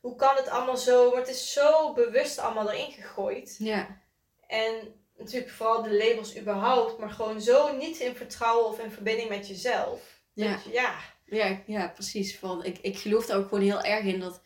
hoe 0.00 0.16
kan 0.16 0.36
het 0.36 0.48
allemaal 0.48 0.76
zo? 0.76 1.10
Maar 1.10 1.20
het 1.20 1.28
is 1.30 1.52
zo 1.52 1.92
bewust 1.92 2.38
allemaal 2.38 2.70
erin 2.70 2.92
gegooid. 2.92 3.56
ja. 3.58 4.06
En 4.46 4.72
natuurlijk 5.18 5.50
vooral 5.52 5.82
de 5.82 5.96
labels 5.96 6.38
überhaupt, 6.38 6.98
maar 6.98 7.10
gewoon 7.10 7.40
zo 7.40 7.76
niet 7.76 7.98
in 7.98 8.14
vertrouwen 8.16 8.66
of 8.66 8.78
in 8.78 8.90
verbinding 8.90 9.28
met 9.28 9.48
jezelf. 9.48 10.20
Ja. 10.32 10.50
Dat 10.52 10.64
je- 10.64 10.72
ja. 10.72 10.94
Ja, 11.24 11.62
ja, 11.66 11.88
precies. 11.88 12.38
Van, 12.38 12.64
ik, 12.64 12.78
ik 12.82 12.98
geloof 12.98 13.26
daar 13.26 13.38
ook 13.38 13.48
gewoon 13.48 13.64
heel 13.64 13.82
erg 13.82 14.04
in 14.04 14.20
dat, 14.20 14.40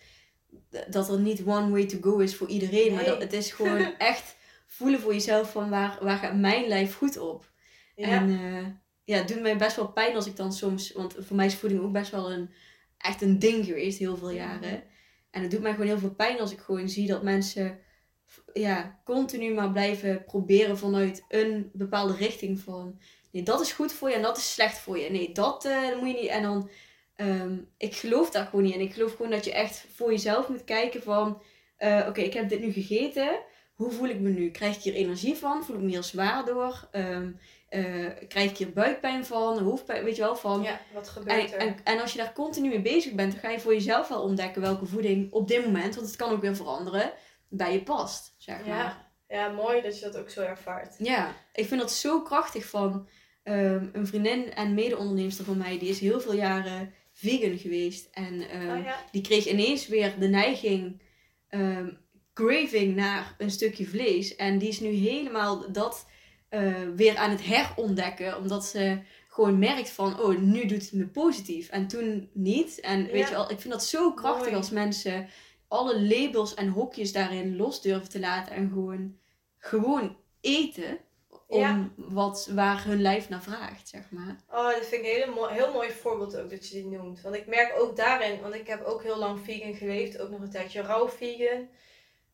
dat 0.88 1.08
er 1.08 1.18
niet 1.18 1.42
one 1.46 1.70
way 1.70 1.86
to 1.86 1.98
go 2.00 2.18
is 2.18 2.36
voor 2.36 2.48
iedereen. 2.48 2.94
Maar 2.94 3.04
dat 3.04 3.20
het 3.22 3.32
is 3.32 3.52
gewoon 3.52 3.94
echt 3.98 4.34
voelen 4.66 5.00
voor 5.00 5.12
jezelf 5.12 5.50
van 5.52 5.70
waar, 5.70 5.98
waar 6.00 6.18
gaat 6.18 6.34
mijn 6.34 6.66
lijf 6.68 6.96
goed 6.96 7.18
op. 7.18 7.50
Ja. 7.96 8.06
En 8.08 8.28
eh, 8.30 8.66
ja, 9.04 9.16
het 9.16 9.28
doet 9.28 9.42
mij 9.42 9.56
best 9.56 9.76
wel 9.76 9.92
pijn 9.92 10.14
als 10.14 10.26
ik 10.26 10.36
dan 10.36 10.52
soms, 10.52 10.92
want 10.92 11.14
voor 11.18 11.36
mij 11.36 11.46
is 11.46 11.54
voeding 11.54 11.82
ook 11.82 11.92
best 11.92 12.10
wel 12.10 12.32
een, 12.32 12.50
echt 12.98 13.22
een 13.22 13.38
ding 13.38 13.64
geweest, 13.64 13.98
heel 13.98 14.16
veel 14.16 14.30
jaren. 14.30 14.82
En 15.30 15.42
het 15.42 15.50
doet 15.50 15.60
mij 15.60 15.72
gewoon 15.72 15.86
heel 15.86 15.98
veel 15.98 16.14
pijn 16.14 16.40
als 16.40 16.52
ik 16.52 16.58
gewoon 16.58 16.88
zie 16.88 17.06
dat 17.06 17.22
mensen 17.22 17.80
ja, 18.52 19.00
continu 19.04 19.54
maar 19.54 19.70
blijven 19.70 20.24
proberen 20.24 20.78
vanuit 20.78 21.24
een 21.28 21.70
bepaalde 21.72 22.16
richting 22.16 22.60
van 22.60 23.00
nee, 23.32 23.42
dat 23.42 23.60
is 23.60 23.72
goed 23.72 23.92
voor 23.92 24.08
je 24.08 24.14
en 24.14 24.22
dat 24.22 24.36
is 24.36 24.52
slecht 24.52 24.78
voor 24.78 24.98
je. 24.98 25.10
Nee, 25.10 25.32
dat 25.32 25.64
eh, 25.64 25.98
moet 26.00 26.08
je 26.08 26.20
niet. 26.20 26.30
En 26.30 26.42
dan, 26.42 26.70
ehm, 27.16 27.58
ik 27.76 27.94
geloof 27.94 28.30
daar 28.30 28.44
gewoon 28.46 28.64
niet 28.64 28.74
in. 28.74 28.80
Ik 28.80 28.92
geloof 28.92 29.14
gewoon 29.14 29.30
dat 29.30 29.44
je 29.44 29.52
echt 29.52 29.86
voor 29.94 30.10
jezelf 30.10 30.48
moet 30.48 30.64
kijken 30.64 31.02
van, 31.02 31.42
eh, 31.76 32.04
oké, 32.08 32.20
ik 32.20 32.32
heb 32.32 32.48
dit 32.48 32.60
nu 32.60 32.72
gegeten. 32.72 33.40
Hoe 33.74 33.90
voel 33.90 34.08
ik 34.08 34.20
me 34.20 34.30
nu? 34.30 34.50
Krijg 34.50 34.76
ik 34.76 34.82
hier 34.82 34.94
energie 34.94 35.36
van? 35.36 35.64
Voel 35.64 35.76
ik 35.76 35.82
me 35.82 35.88
hier 35.88 36.02
zwaar 36.02 36.44
door? 36.44 36.88
Ehm, 36.90 37.30
eh, 37.72 38.28
krijg 38.28 38.50
ik 38.50 38.56
hier 38.56 38.72
buikpijn 38.72 39.24
van? 39.24 39.58
Hoofdpijn? 39.58 40.04
Weet 40.04 40.16
je 40.16 40.22
wel, 40.22 40.36
van... 40.36 40.62
ja, 40.62 40.80
wat 40.94 41.08
gebeurt 41.08 41.52
En, 41.52 41.60
er? 41.60 41.66
en, 41.66 41.76
en 41.84 42.00
als 42.00 42.12
je 42.12 42.18
daar 42.18 42.32
continu 42.32 42.68
mee 42.68 42.82
bezig 42.82 43.12
bent, 43.12 43.32
dan 43.32 43.40
ga 43.40 43.50
je 43.50 43.60
voor 43.60 43.72
jezelf 43.72 44.08
wel 44.08 44.22
ontdekken 44.22 44.62
welke 44.62 44.86
voeding 44.86 45.32
op 45.32 45.48
dit 45.48 45.64
moment, 45.64 45.94
want 45.94 46.06
het 46.06 46.16
kan 46.16 46.30
ook 46.32 46.40
weer 46.40 46.56
veranderen, 46.56 47.12
bij 47.48 47.72
je 47.72 47.82
past, 47.82 48.34
zeg 48.38 48.58
maar. 48.58 48.66
ja. 48.66 49.10
ja, 49.28 49.48
mooi 49.48 49.82
dat 49.82 49.98
je 49.98 50.04
dat 50.04 50.16
ook 50.16 50.30
zo 50.30 50.42
ervaart. 50.42 50.94
Ja, 50.98 51.34
ik 51.52 51.66
vind 51.66 51.80
dat 51.80 51.92
zo 51.92 52.22
krachtig 52.22 52.66
van 52.66 53.08
ehm, 53.42 53.88
een 53.92 54.06
vriendin 54.06 54.54
en 54.54 54.74
mede-onderneemster 54.74 55.44
van 55.44 55.58
mij, 55.58 55.78
die 55.78 55.88
is 55.88 56.00
heel 56.00 56.20
veel 56.20 56.34
jaren 56.34 56.94
vegan 57.12 57.58
geweest. 57.58 58.08
En 58.12 58.48
ehm, 58.48 58.78
oh 58.78 58.84
ja, 58.84 58.96
die 59.10 59.22
kreeg 59.22 59.46
ineens 59.46 59.88
weer 59.88 60.18
de 60.18 60.28
neiging, 60.28 61.02
ehm, 61.48 61.88
craving 62.34 62.96
naar 62.96 63.34
een 63.38 63.50
stukje 63.50 63.86
vlees. 63.86 64.36
En 64.36 64.58
die 64.58 64.68
is 64.68 64.80
nu 64.80 64.88
helemaal 64.88 65.72
dat 65.72 66.06
eh, 66.52 66.72
weer 66.96 67.16
aan 67.16 67.30
het 67.30 67.42
herontdekken, 67.44 68.36
omdat 68.36 68.64
ze 68.64 68.98
gewoon 69.28 69.58
merkt 69.58 69.90
van, 69.90 70.20
oh, 70.20 70.38
nu 70.38 70.66
doet 70.66 70.82
het 70.82 70.92
me 70.92 71.06
positief. 71.06 71.68
En 71.68 71.86
toen 71.88 72.30
niet. 72.32 72.80
En 72.80 73.06
weet 73.06 73.20
Ja. 73.20 73.26
je 73.28 73.34
wel, 73.34 73.50
ik 73.50 73.60
vind 73.60 73.72
dat 73.72 73.84
zo 73.84 74.12
krachtig 74.12 74.44
Mooi. 74.44 74.56
als 74.56 74.70
mensen 74.70 75.28
alle 75.68 76.02
labels 76.02 76.54
en 76.54 76.68
hokjes 76.68 77.12
daarin 77.12 77.56
los 77.56 77.82
durven 77.82 78.08
te 78.08 78.20
laten 78.20 78.54
en 78.54 78.68
gewoon, 78.68 79.16
gewoon 79.58 80.16
eten. 80.40 80.98
Om 81.46 81.58
Ja. 81.60 81.88
wat, 81.96 82.48
waar 82.54 82.84
hun 82.84 83.00
lijf 83.02 83.28
naar 83.28 83.42
vraagt, 83.42 83.88
zeg 83.88 84.10
maar. 84.10 84.36
oh, 84.50 84.66
dat 84.70 84.86
vind 84.86 85.04
ik 85.04 85.08
een 85.10 85.16
hele 85.20 85.32
mooi, 85.34 85.52
heel 85.54 85.72
mooi 85.72 85.90
voorbeeld 85.90 86.36
ook 86.36 86.50
dat 86.50 86.68
je 86.68 86.74
die 86.74 86.86
noemt. 86.86 87.20
Want 87.20 87.34
ik 87.34 87.46
merk 87.46 87.74
ook 87.78 87.96
daarin, 87.96 88.40
want 88.40 88.54
ik 88.54 88.66
heb 88.66 88.84
ook 88.84 89.02
heel 89.02 89.18
lang 89.18 89.40
vegan 89.44 89.74
geleefd, 89.74 90.18
ook 90.18 90.30
nog 90.30 90.40
een 90.40 90.50
tijdje 90.50 90.80
rauw 90.82 91.08
vegan. 91.08 91.68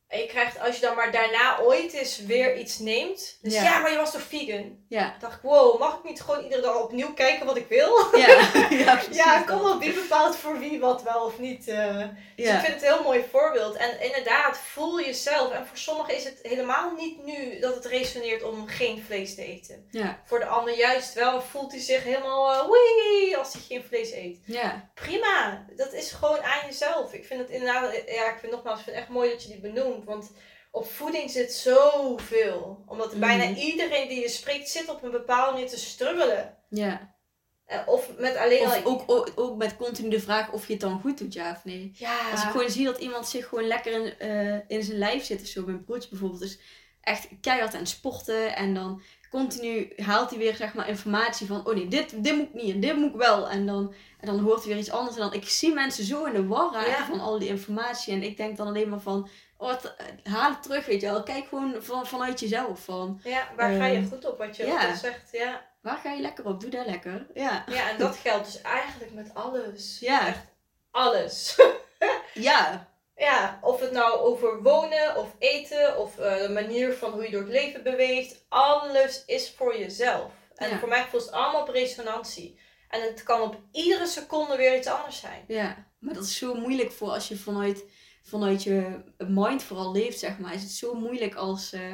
En 0.08 0.18
je 0.20 0.26
krijgt, 0.26 0.60
als 0.60 0.74
je 0.74 0.80
dan 0.80 0.96
maar 0.96 1.12
daarna 1.12 1.58
ooit 1.60 1.92
eens 1.92 2.18
weer 2.24 2.56
iets 2.56 2.78
neemt. 2.78 3.38
Dus 3.42 3.52
ja, 3.54 3.62
Ja. 3.62 3.78
maar 3.78 3.90
je 3.90 3.96
was 3.96 4.12
toch 4.12 4.20
vegan? 4.22 4.78
Ja, 4.88 5.14
Ik 5.14 5.20
dacht, 5.20 5.42
wow, 5.42 5.78
mag 5.78 5.98
ik 5.98 6.04
niet 6.04 6.20
gewoon 6.20 6.42
iedere 6.42 6.62
dag 6.62 6.76
opnieuw 6.82 7.14
kijken 7.14 7.46
wat 7.46 7.56
ik 7.56 7.66
wil? 7.68 8.16
ja, 8.16 8.50
ja, 8.70 9.00
Ja, 9.10 9.42
kom 9.42 9.70
op, 9.70 9.80
wie 9.80 9.92
bepaalt 9.92 10.36
voor 10.36 10.58
wie 10.58 10.80
wat 10.80 11.02
wel 11.02 11.24
of 11.24 11.38
niet. 11.38 11.68
eh. 11.68 11.96
Dus 12.36 12.46
Ja. 12.46 12.54
ik 12.54 12.60
vind 12.64 12.74
het 12.74 12.82
een 12.82 12.92
heel 12.94 13.02
mooi 13.02 13.24
voorbeeld. 13.30 13.76
En 13.76 14.00
inderdaad, 14.00 14.58
voel 14.58 15.00
jezelf. 15.00 15.52
En 15.52 15.66
voor 15.66 15.76
sommigen 15.76 16.16
is 16.16 16.24
het 16.24 16.38
helemaal 16.42 16.92
niet 16.96 17.24
nu 17.24 17.58
dat 17.60 17.74
het 17.74 17.84
resoneert 17.84 18.42
om 18.42 18.66
geen 18.66 19.02
vlees 19.06 19.34
te 19.34 19.42
eten. 19.44 19.86
Ja, 19.90 20.22
Voor 20.24 20.38
de 20.38 20.46
ander 20.46 20.76
juist 20.76 21.14
wel. 21.14 21.42
Voelt 21.42 21.72
hij 21.72 21.80
zich 21.80 22.02
helemaal 22.04 22.52
uh, 22.52 22.70
wee 22.70 23.36
als 23.36 23.52
hij 23.52 23.62
geen 23.68 23.84
vlees 23.88 24.12
eet. 24.12 24.38
ja, 24.44 24.90
Prima, 24.94 25.64
dat 25.76 25.92
is 25.92 26.10
gewoon 26.12 26.42
aan 26.42 26.66
jezelf. 26.66 27.12
Ik 27.12 27.24
vind 27.26 27.40
het 27.40 27.50
inderdaad, 27.50 27.92
ja, 28.06 28.30
ik 28.30 28.36
vind 28.40 28.52
nogmaals, 28.52 28.78
ik 28.78 28.84
vind 28.84 28.96
het 28.96 29.04
echt 29.04 29.14
mooi 29.14 29.30
dat 29.30 29.42
je 29.42 29.48
die 29.48 29.60
benoemt. 29.60 29.97
Want 30.04 30.30
op 30.70 30.90
voeding 30.90 31.30
zit 31.30 31.52
zoveel. 31.52 32.84
Omdat 32.86 33.10
Mhm. 33.10 33.20
bijna 33.20 33.56
iedereen 33.56 34.08
die 34.08 34.20
je 34.20 34.28
spreekt 34.28 34.68
zit 34.68 34.88
op 34.88 35.02
een 35.02 35.10
bepaalde 35.10 35.52
manier 35.52 35.68
te 35.68 35.78
struggelen. 35.78 36.56
ja. 36.68 37.16
Eh, 37.64 37.78
of 37.86 38.10
met 38.18 38.36
alleen 38.36 38.60
Of 38.66 38.84
al... 38.84 38.90
ook, 38.92 39.02
ook, 39.06 39.32
ook 39.34 39.56
met 39.56 39.76
continu 39.76 40.08
de 40.08 40.20
vraag 40.20 40.52
of 40.52 40.66
je 40.66 40.72
het 40.72 40.82
dan 40.82 41.00
goed 41.00 41.18
doet, 41.18 41.32
ja 41.32 41.50
of 41.50 41.64
nee. 41.64 41.90
Ja, 41.94 42.30
Als 42.30 42.42
ik 42.42 42.50
gewoon 42.50 42.70
zie 42.70 42.84
dat 42.84 42.98
iemand 42.98 43.28
zich 43.28 43.46
gewoon 43.48 43.66
lekker 43.66 43.92
in, 43.92 44.18
eh, 44.18 44.60
in 44.76 44.82
zijn 44.82 44.98
lijf 44.98 45.24
zit 45.24 45.40
of 45.40 45.46
zo. 45.46 45.64
Mijn 45.64 45.84
broertje 45.84 46.08
bijvoorbeeld 46.08 46.42
is 46.42 46.58
echt 47.00 47.28
keihard 47.40 47.74
aan 47.74 47.80
het 47.80 47.88
sporten. 47.88 48.56
En 48.56 48.74
dan 48.74 49.02
continu 49.30 49.92
haalt 49.96 50.30
hij 50.30 50.38
weer 50.38 50.54
zeg 50.56 50.74
maar 50.74 50.88
informatie 50.88 51.46
van... 51.46 51.66
Oh 51.66 51.74
nee, 51.74 51.88
dit, 51.88 52.24
dit 52.24 52.36
moet 52.36 52.46
ik 52.48 52.54
niet 52.62 52.74
en 52.74 52.80
dit 52.80 52.96
moet 52.96 53.10
ik 53.10 53.16
wel. 53.20 53.48
En 53.48 53.66
dan, 53.66 53.94
en 54.20 54.26
dan 54.26 54.38
hoort 54.38 54.58
hij 54.58 54.68
weer 54.68 54.78
iets 54.78 54.90
anders. 54.90 55.16
En 55.16 55.22
dan, 55.22 55.32
ik 55.32 55.48
zie 55.48 55.72
mensen 55.74 56.04
zo 56.04 56.24
in 56.24 56.32
de 56.32 56.46
war 56.46 56.72
raken 56.72 56.90
Ja. 56.90 57.06
van 57.06 57.20
al 57.20 57.38
die 57.38 57.48
informatie. 57.48 58.12
En 58.12 58.22
ik 58.22 58.36
denk 58.36 58.56
dan 58.56 58.66
alleen 58.66 58.88
maar 58.88 59.00
van... 59.00 59.28
Het- 59.58 59.94
haal 60.24 60.50
het 60.50 60.62
terug, 60.62 60.86
weet 60.86 61.00
je 61.00 61.06
wel. 61.06 61.22
Kijk 61.22 61.48
gewoon 61.48 61.74
van, 61.82 62.06
vanuit 62.06 62.40
jezelf. 62.40 62.84
Van, 62.84 63.20
ja, 63.24 63.48
waar 63.56 63.70
ga 63.76 63.86
je 63.86 63.96
Ehm, 63.96 64.08
goed 64.08 64.24
op 64.26 64.38
wat 64.38 64.56
je 64.56 64.66
ook 64.72 64.80
zegt? 64.96 65.28
Ja. 65.32 65.66
waar 65.80 65.96
ga 65.96 66.12
je 66.12 66.20
lekker 66.20 66.46
op? 66.46 66.60
Doe 66.60 66.70
dat 66.70 66.86
lekker. 66.86 67.26
Ja. 67.34 67.64
ja, 67.66 67.90
en 67.90 67.98
dat 67.98 68.16
geldt 68.16 68.44
dus 68.52 68.62
eigenlijk 68.62 69.12
met 69.12 69.30
alles. 69.34 69.98
Ja. 70.00 70.26
Echt 70.26 70.44
alles. 70.90 71.56
Ja. 72.34 72.88
Ja, 73.16 73.58
of 73.62 73.80
het 73.80 73.92
nou 73.92 74.18
over 74.18 74.62
wonen 74.62 75.16
of 75.16 75.34
eten 75.38 75.98
of 75.98 76.18
eh, 76.18 76.36
de 76.36 76.48
manier 76.48 76.92
van 76.94 77.10
hoe 77.12 77.22
je 77.22 77.30
door 77.30 77.40
het 77.40 77.50
leven 77.50 77.82
beweegt. 77.82 78.44
Alles 78.48 79.24
is 79.24 79.50
voor 79.56 79.78
jezelf. 79.78 80.32
En 80.54 80.68
Ja. 80.70 80.78
voor 80.78 80.88
mij 80.88 81.04
voelt 81.10 81.22
het 81.24 81.32
allemaal 81.32 81.60
op 81.60 81.68
resonantie. 81.68 82.60
En 82.88 83.02
het 83.02 83.22
kan 83.22 83.40
op 83.40 83.56
iedere 83.72 84.06
seconde 84.06 84.56
weer 84.56 84.76
iets 84.76 84.86
anders 84.86 85.20
zijn. 85.20 85.44
Ja, 85.46 85.86
maar 85.98 86.14
dat 86.14 86.24
is 86.24 86.38
zo 86.38 86.54
moeilijk 86.54 86.92
voor 86.92 87.08
als 87.10 87.28
je 87.28 87.36
vanuit, 87.36 87.84
vanuit 88.28 88.62
je 88.62 89.00
mind 89.28 89.62
vooral 89.62 89.92
leeft, 89.92 90.18
zeg 90.18 90.38
maar. 90.38 90.54
Is 90.54 90.62
het 90.62 90.70
zo 90.70 90.94
moeilijk 90.94 91.34
als... 91.34 91.72
eh, 91.72 91.92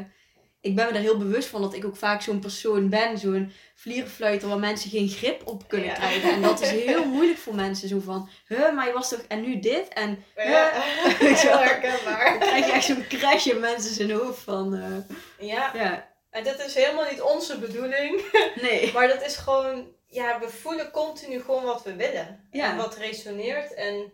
ik 0.60 0.74
ben 0.76 0.86
me 0.86 0.92
daar 0.92 1.02
heel 1.02 1.18
bewust 1.18 1.48
van 1.48 1.62
dat 1.62 1.74
ik 1.74 1.84
ook 1.84 1.96
vaak 1.96 2.22
zo'n 2.22 2.38
persoon 2.38 2.88
ben, 2.88 3.18
zo'n 3.18 3.52
vlierenfluiter 3.74 4.48
waar 4.48 4.58
mensen 4.58 4.90
geen 4.90 5.08
grip 5.08 5.46
op 5.46 5.68
kunnen 5.68 5.88
Ja. 5.88 5.94
krijgen. 5.94 6.30
En 6.32 6.42
dat 6.42 6.60
is 6.60 6.70
heel 6.90 7.04
moeilijk 7.04 7.38
voor 7.38 7.54
mensen. 7.54 7.88
Zo 7.88 8.00
van, 8.00 8.28
huh, 8.48 8.74
maar 8.74 8.86
je 8.86 8.92
was 8.92 9.08
toch... 9.08 9.20
En 9.28 9.40
nu 9.40 9.60
dit? 9.60 9.88
En 9.88 10.24
Ja, 10.36 10.70
heel 11.18 11.58
herkenbaar. 11.58 12.30
dan 12.30 12.48
krijg 12.48 12.66
je 12.66 12.72
echt 12.72 12.84
zo'n 12.84 13.06
crash 13.08 13.46
in 13.46 13.60
mensen 13.60 13.94
zijn 13.94 14.10
hoofd 14.10 14.42
van... 14.42 14.74
eh, 14.74 15.48
Ja, 15.48 15.70
ja, 15.74 16.08
en 16.30 16.44
dat 16.44 16.64
is 16.64 16.74
helemaal 16.74 17.10
niet 17.10 17.22
onze 17.22 17.58
bedoeling. 17.58 18.22
nee. 18.62 18.92
Maar 18.92 19.08
dat 19.08 19.24
is 19.26 19.36
gewoon, 19.36 19.86
ja, 20.06 20.38
we 20.40 20.48
voelen 20.48 20.90
continu 20.90 21.40
gewoon 21.40 21.64
wat 21.64 21.82
we 21.82 21.94
willen. 21.96 22.48
Ja. 22.50 22.70
En 22.70 22.76
wat 22.76 22.96
resoneert. 22.96 23.74
En 23.74 24.12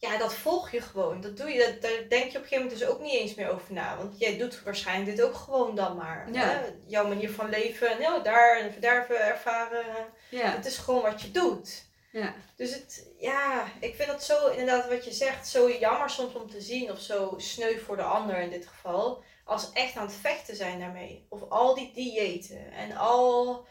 ja, 0.00 0.18
dat 0.18 0.34
volg 0.34 0.70
je 0.70 0.80
gewoon. 0.80 1.20
Dat 1.20 1.36
doe 1.36 1.50
je, 1.50 1.58
dat, 1.58 1.82
daar 1.82 2.08
denk 2.08 2.30
je 2.30 2.38
op 2.38 2.42
een 2.42 2.48
gegeven 2.48 2.58
moment 2.62 2.78
dus 2.78 2.88
ook 2.88 3.00
niet 3.00 3.12
eens 3.20 3.34
meer 3.34 3.50
over 3.50 3.72
na. 3.72 3.96
Want 3.96 4.18
jij 4.18 4.38
doet 4.38 4.62
waarschijnlijk 4.62 5.16
dit 5.16 5.26
ook 5.26 5.34
gewoon 5.34 5.74
dan 5.74 5.96
maar. 5.96 6.28
Ja. 6.32 6.48
Hè? 6.48 6.60
Jouw 6.86 7.08
manier 7.08 7.30
van 7.30 7.48
leven, 7.48 8.00
nou, 8.00 8.22
daar 8.22 8.58
en 8.58 8.66
even 8.68 9.20
ervaren. 9.20 9.84
Ja, 10.30 10.50
Het 10.50 10.66
is 10.66 10.76
gewoon 10.76 11.02
wat 11.02 11.22
je 11.22 11.30
doet. 11.30 11.86
ja, 12.12 12.34
Dus 12.56 12.74
het, 12.74 13.06
ja, 13.18 13.64
ik 13.80 13.94
vind 13.94 14.10
het 14.10 14.22
zo, 14.22 14.46
inderdaad 14.48 14.88
wat 14.88 15.04
je 15.04 15.12
zegt, 15.12 15.48
zo 15.48 15.70
jammer 15.70 16.10
soms 16.10 16.34
om 16.34 16.50
te 16.50 16.60
zien. 16.60 16.90
Of 16.90 17.00
zo 17.00 17.34
sneu 17.36 17.78
voor 17.78 17.96
de 17.96 18.02
ander 18.02 18.38
in 18.38 18.50
dit 18.50 18.66
geval. 18.66 19.22
Als 19.44 19.72
echt 19.72 19.96
aan 19.96 20.06
het 20.06 20.16
vechten 20.20 20.56
zijn 20.56 20.78
daarmee. 20.78 21.26
Of 21.28 21.40
al 21.48 21.74
die 21.74 21.92
diëten. 21.94 22.72
En 22.72 22.96
al, 22.96 23.66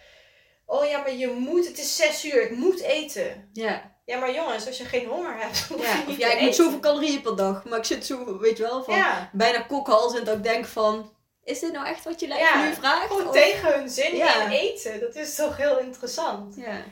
oh 0.66 0.86
ja, 0.86 0.98
maar 1.00 1.14
je 1.14 1.28
moet, 1.28 1.68
het 1.68 1.78
is 1.78 1.96
zes 1.96 2.26
uur, 2.26 2.42
ik 2.42 2.58
moet 2.58 2.82
eten. 2.82 3.50
ja. 3.54 3.96
Ja, 4.08 4.18
maar 4.20 4.34
jongens, 4.34 4.68
als 4.68 4.78
je 4.78 4.86
geen 4.86 5.08
honger 5.08 5.38
hebt, 5.40 5.68
ja. 5.82 5.94
je 5.94 6.00
Of 6.02 6.08
niet 6.08 6.18
ja, 6.18 6.30
te 6.30 6.36
ik 6.36 6.42
moet 6.42 6.56
zoveel 6.56 6.80
calorieën 6.80 7.22
per 7.22 7.36
dag. 7.36 7.64
Maar 7.66 7.78
ik 7.80 7.86
zit 7.86 8.06
zo, 8.06 8.38
weet 8.40 8.58
je 8.58 8.64
wel, 8.64 8.84
van... 8.84 8.96
Ja, 8.96 9.30
bijna 9.34 9.60
kokhals 9.62 10.16
en 10.18 10.24
dat 10.24 10.38
ik 10.38 10.44
denk 10.44 10.66
van, 10.66 11.14
is 11.44 11.60
dit 11.60 11.72
nou 11.72 11.88
echt 11.88 12.04
wat 12.04 12.20
je 12.20 12.28
lijf 12.28 12.50
Ja, 12.54 12.64
nu 12.66 12.74
vraagt? 12.74 13.08
gewoon 13.08 13.28
Of- 13.28 13.34
tegen 13.34 13.74
hun 13.80 13.90
zin 13.90 14.16
Ja. 14.16 14.44
in 14.44 14.50
eten. 14.52 15.00
Dat 15.00 15.16
is 15.16 15.36
toch 15.36 15.58
heel 15.58 15.80
interessant. 15.80 16.56
Ja, 16.56 16.84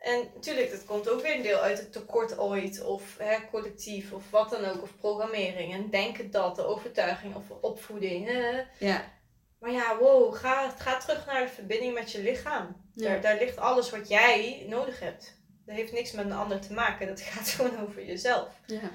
En 0.00 0.30
natuurlijk, 0.34 0.70
dat 0.70 0.84
komt 0.84 1.08
ook 1.08 1.22
weer 1.22 1.34
een 1.34 1.42
deel 1.42 1.58
uit 1.58 1.78
het 1.78 1.92
tekort 1.92 2.38
ooit, 2.38 2.82
of 2.84 3.02
hè, 3.18 3.36
collectief, 3.50 4.12
of 4.12 4.22
wat 4.30 4.50
dan 4.50 4.64
ook, 4.64 4.82
of 4.82 4.96
programmering. 4.98 5.72
En 5.74 5.90
denken 5.90 6.30
dat, 6.30 6.56
de 6.56 6.66
overtuiging 6.66 7.34
of 7.34 7.42
opvoeding. 7.60 8.28
eh. 8.28 8.58
ja, 8.78 9.12
Maar 9.60 9.70
ja, 9.70 9.96
wow, 9.98 10.34
ga, 10.34 10.68
ga 10.78 10.96
terug 10.98 11.26
naar 11.26 11.40
de 11.42 11.48
verbinding 11.48 11.94
met 11.94 12.12
je 12.12 12.22
lichaam. 12.22 12.76
Ja. 12.94 13.08
Daar, 13.08 13.20
daar 13.20 13.36
ligt 13.38 13.58
alles 13.58 13.90
wat 13.90 14.08
jij 14.08 14.64
nodig 14.68 15.00
hebt. 15.00 15.42
Dat 15.66 15.74
heeft 15.76 15.92
niks 15.92 16.12
met 16.12 16.24
een 16.24 16.32
ander 16.32 16.60
te 16.60 16.72
maken, 16.72 17.06
dat 17.06 17.20
gaat 17.30 17.48
gewoon 17.48 17.80
over 17.80 18.04
jezelf. 18.06 18.48
ja. 18.66 18.90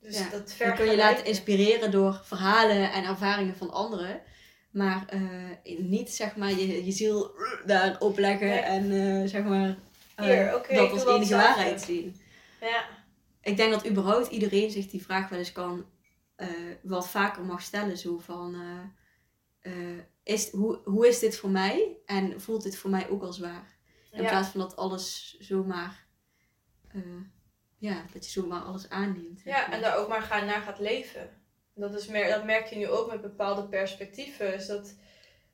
Dus 0.00 0.18
Ja. 0.18 0.28
dat 0.30 0.54
Dan 0.58 0.74
kun 0.74 0.90
je 0.90 0.96
laten 0.96 1.24
inspireren 1.24 1.90
door 1.90 2.20
verhalen 2.24 2.92
en 2.92 3.04
ervaringen 3.04 3.56
van 3.56 3.70
anderen. 3.70 4.20
Maar 4.70 5.04
eh, 5.08 5.78
niet 5.78 6.10
zeg 6.10 6.36
maar 6.36 6.50
je, 6.50 6.84
je 6.84 6.92
ziel 6.92 7.30
daar 7.66 7.96
opleggen 8.00 8.48
Nee. 8.48 8.58
en 8.58 8.90
eh, 9.22 9.28
zeg 9.28 9.42
maar 9.44 9.76
Hier, 10.16 10.54
ik 10.68 10.76
dat 10.76 10.90
als 10.90 11.04
enige 11.04 11.34
waarheid 11.34 11.80
zien. 11.80 12.16
Ja, 12.60 12.84
Ik 13.42 13.56
denk 13.56 13.72
dat 13.72 13.86
überhaupt 13.86 14.26
iedereen 14.28 14.70
zich 14.70 14.86
die 14.90 15.02
vraag 15.02 15.28
wel 15.28 15.38
eens 15.38 15.52
kan 15.52 15.84
wat 16.82 17.08
vaker 17.08 17.42
mag 17.42 17.62
stellen. 17.62 17.98
Zo 17.98 18.18
van, 18.18 18.56
is, 20.22 20.50
hoe, 20.50 20.80
hoe 20.84 21.08
is 21.08 21.18
dit 21.18 21.36
voor 21.36 21.50
mij? 21.50 21.96
En 22.06 22.40
voelt 22.40 22.62
dit 22.62 22.76
voor 22.76 22.90
mij 22.90 23.08
ook 23.08 23.22
als 23.22 23.38
waar? 23.38 23.71
In 24.12 24.22
Ja. 24.22 24.28
plaats 24.28 24.48
van 24.48 24.60
dat 24.60 24.76
alles 24.76 25.36
zomaar, 25.38 26.06
eh, 26.92 27.00
ja, 27.78 28.04
dat 28.12 28.24
je 28.24 28.40
zomaar 28.40 28.60
alles 28.62 28.88
aanneemt. 28.88 29.40
ja 29.44 29.70
en 29.72 29.80
daar 29.80 29.96
ook 29.96 30.08
maar 30.08 30.22
gaan, 30.22 30.46
naar 30.46 30.60
gaat 30.62 30.78
leven. 30.78 31.30
Dat, 31.74 31.94
is 31.94 32.06
meer, 32.06 32.28
dat 32.30 32.44
merk 32.44 32.66
je 32.66 32.76
nu 32.76 32.88
ook 32.88 33.10
met 33.10 33.20
bepaalde 33.20 33.68
perspectieven. 33.68 34.54
Is 34.54 34.66
dat 34.66 34.94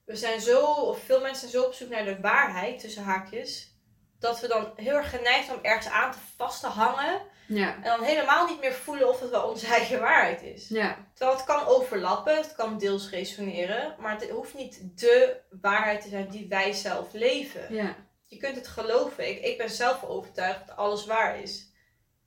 we 0.05 0.17
zijn 0.17 0.41
zo, 0.41 0.65
of 0.67 1.03
veel 1.03 1.21
mensen 1.21 1.49
zijn 1.49 1.63
zo 1.63 1.69
op 1.69 1.75
zoek 1.75 1.89
naar 1.89 2.05
de 2.05 2.21
waarheid, 2.21 2.81
tussen 2.81 3.03
haakjes. 3.03 3.77
Dat 4.19 4.41
we 4.41 4.49
dan 4.49 4.73
heel 4.77 4.95
erg 4.95 5.11
geneigd 5.11 5.45
zijn 5.47 5.59
om 5.59 5.65
ergens 5.65 5.87
aan 5.93 6.13
te 6.13 6.19
vast 6.37 6.61
te 6.61 6.67
hangen. 6.67 7.21
ja. 7.47 7.75
En 7.75 7.83
dan 7.83 8.03
helemaal 8.03 8.47
niet 8.49 8.61
meer 8.61 8.73
voelen 8.73 9.09
of 9.09 9.21
het 9.21 9.31
wel 9.31 9.49
onze 9.49 9.67
eigen 9.67 10.01
waarheid 10.01 10.43
is. 10.43 10.69
Ja, 10.69 11.07
Terwijl 11.15 11.37
het 11.37 11.47
kan 11.47 11.67
overlappen, 11.67 12.37
het 12.37 12.55
kan 12.55 12.79
deels 12.79 13.11
resoneren, 13.11 13.95
maar 13.99 14.21
het 14.21 14.31
hoeft 14.31 14.55
niet 14.55 14.99
de 15.01 15.41
waarheid 15.61 16.01
te 16.03 16.09
zijn 16.09 16.29
die 16.29 16.49
wij 16.49 16.73
zelf 16.73 17.13
leven. 17.13 17.75
ja, 17.75 17.97
Je 18.29 18.37
kunt 18.37 18.57
het 18.57 18.69
geloven. 18.69 19.29
Ik, 19.29 19.41
ik 19.45 19.59
ben 19.59 19.71
zelf 19.71 20.05
overtuigd 20.05 20.67
dat 20.67 20.77
alles 20.77 21.07
waar 21.07 21.43
is. 21.43 21.67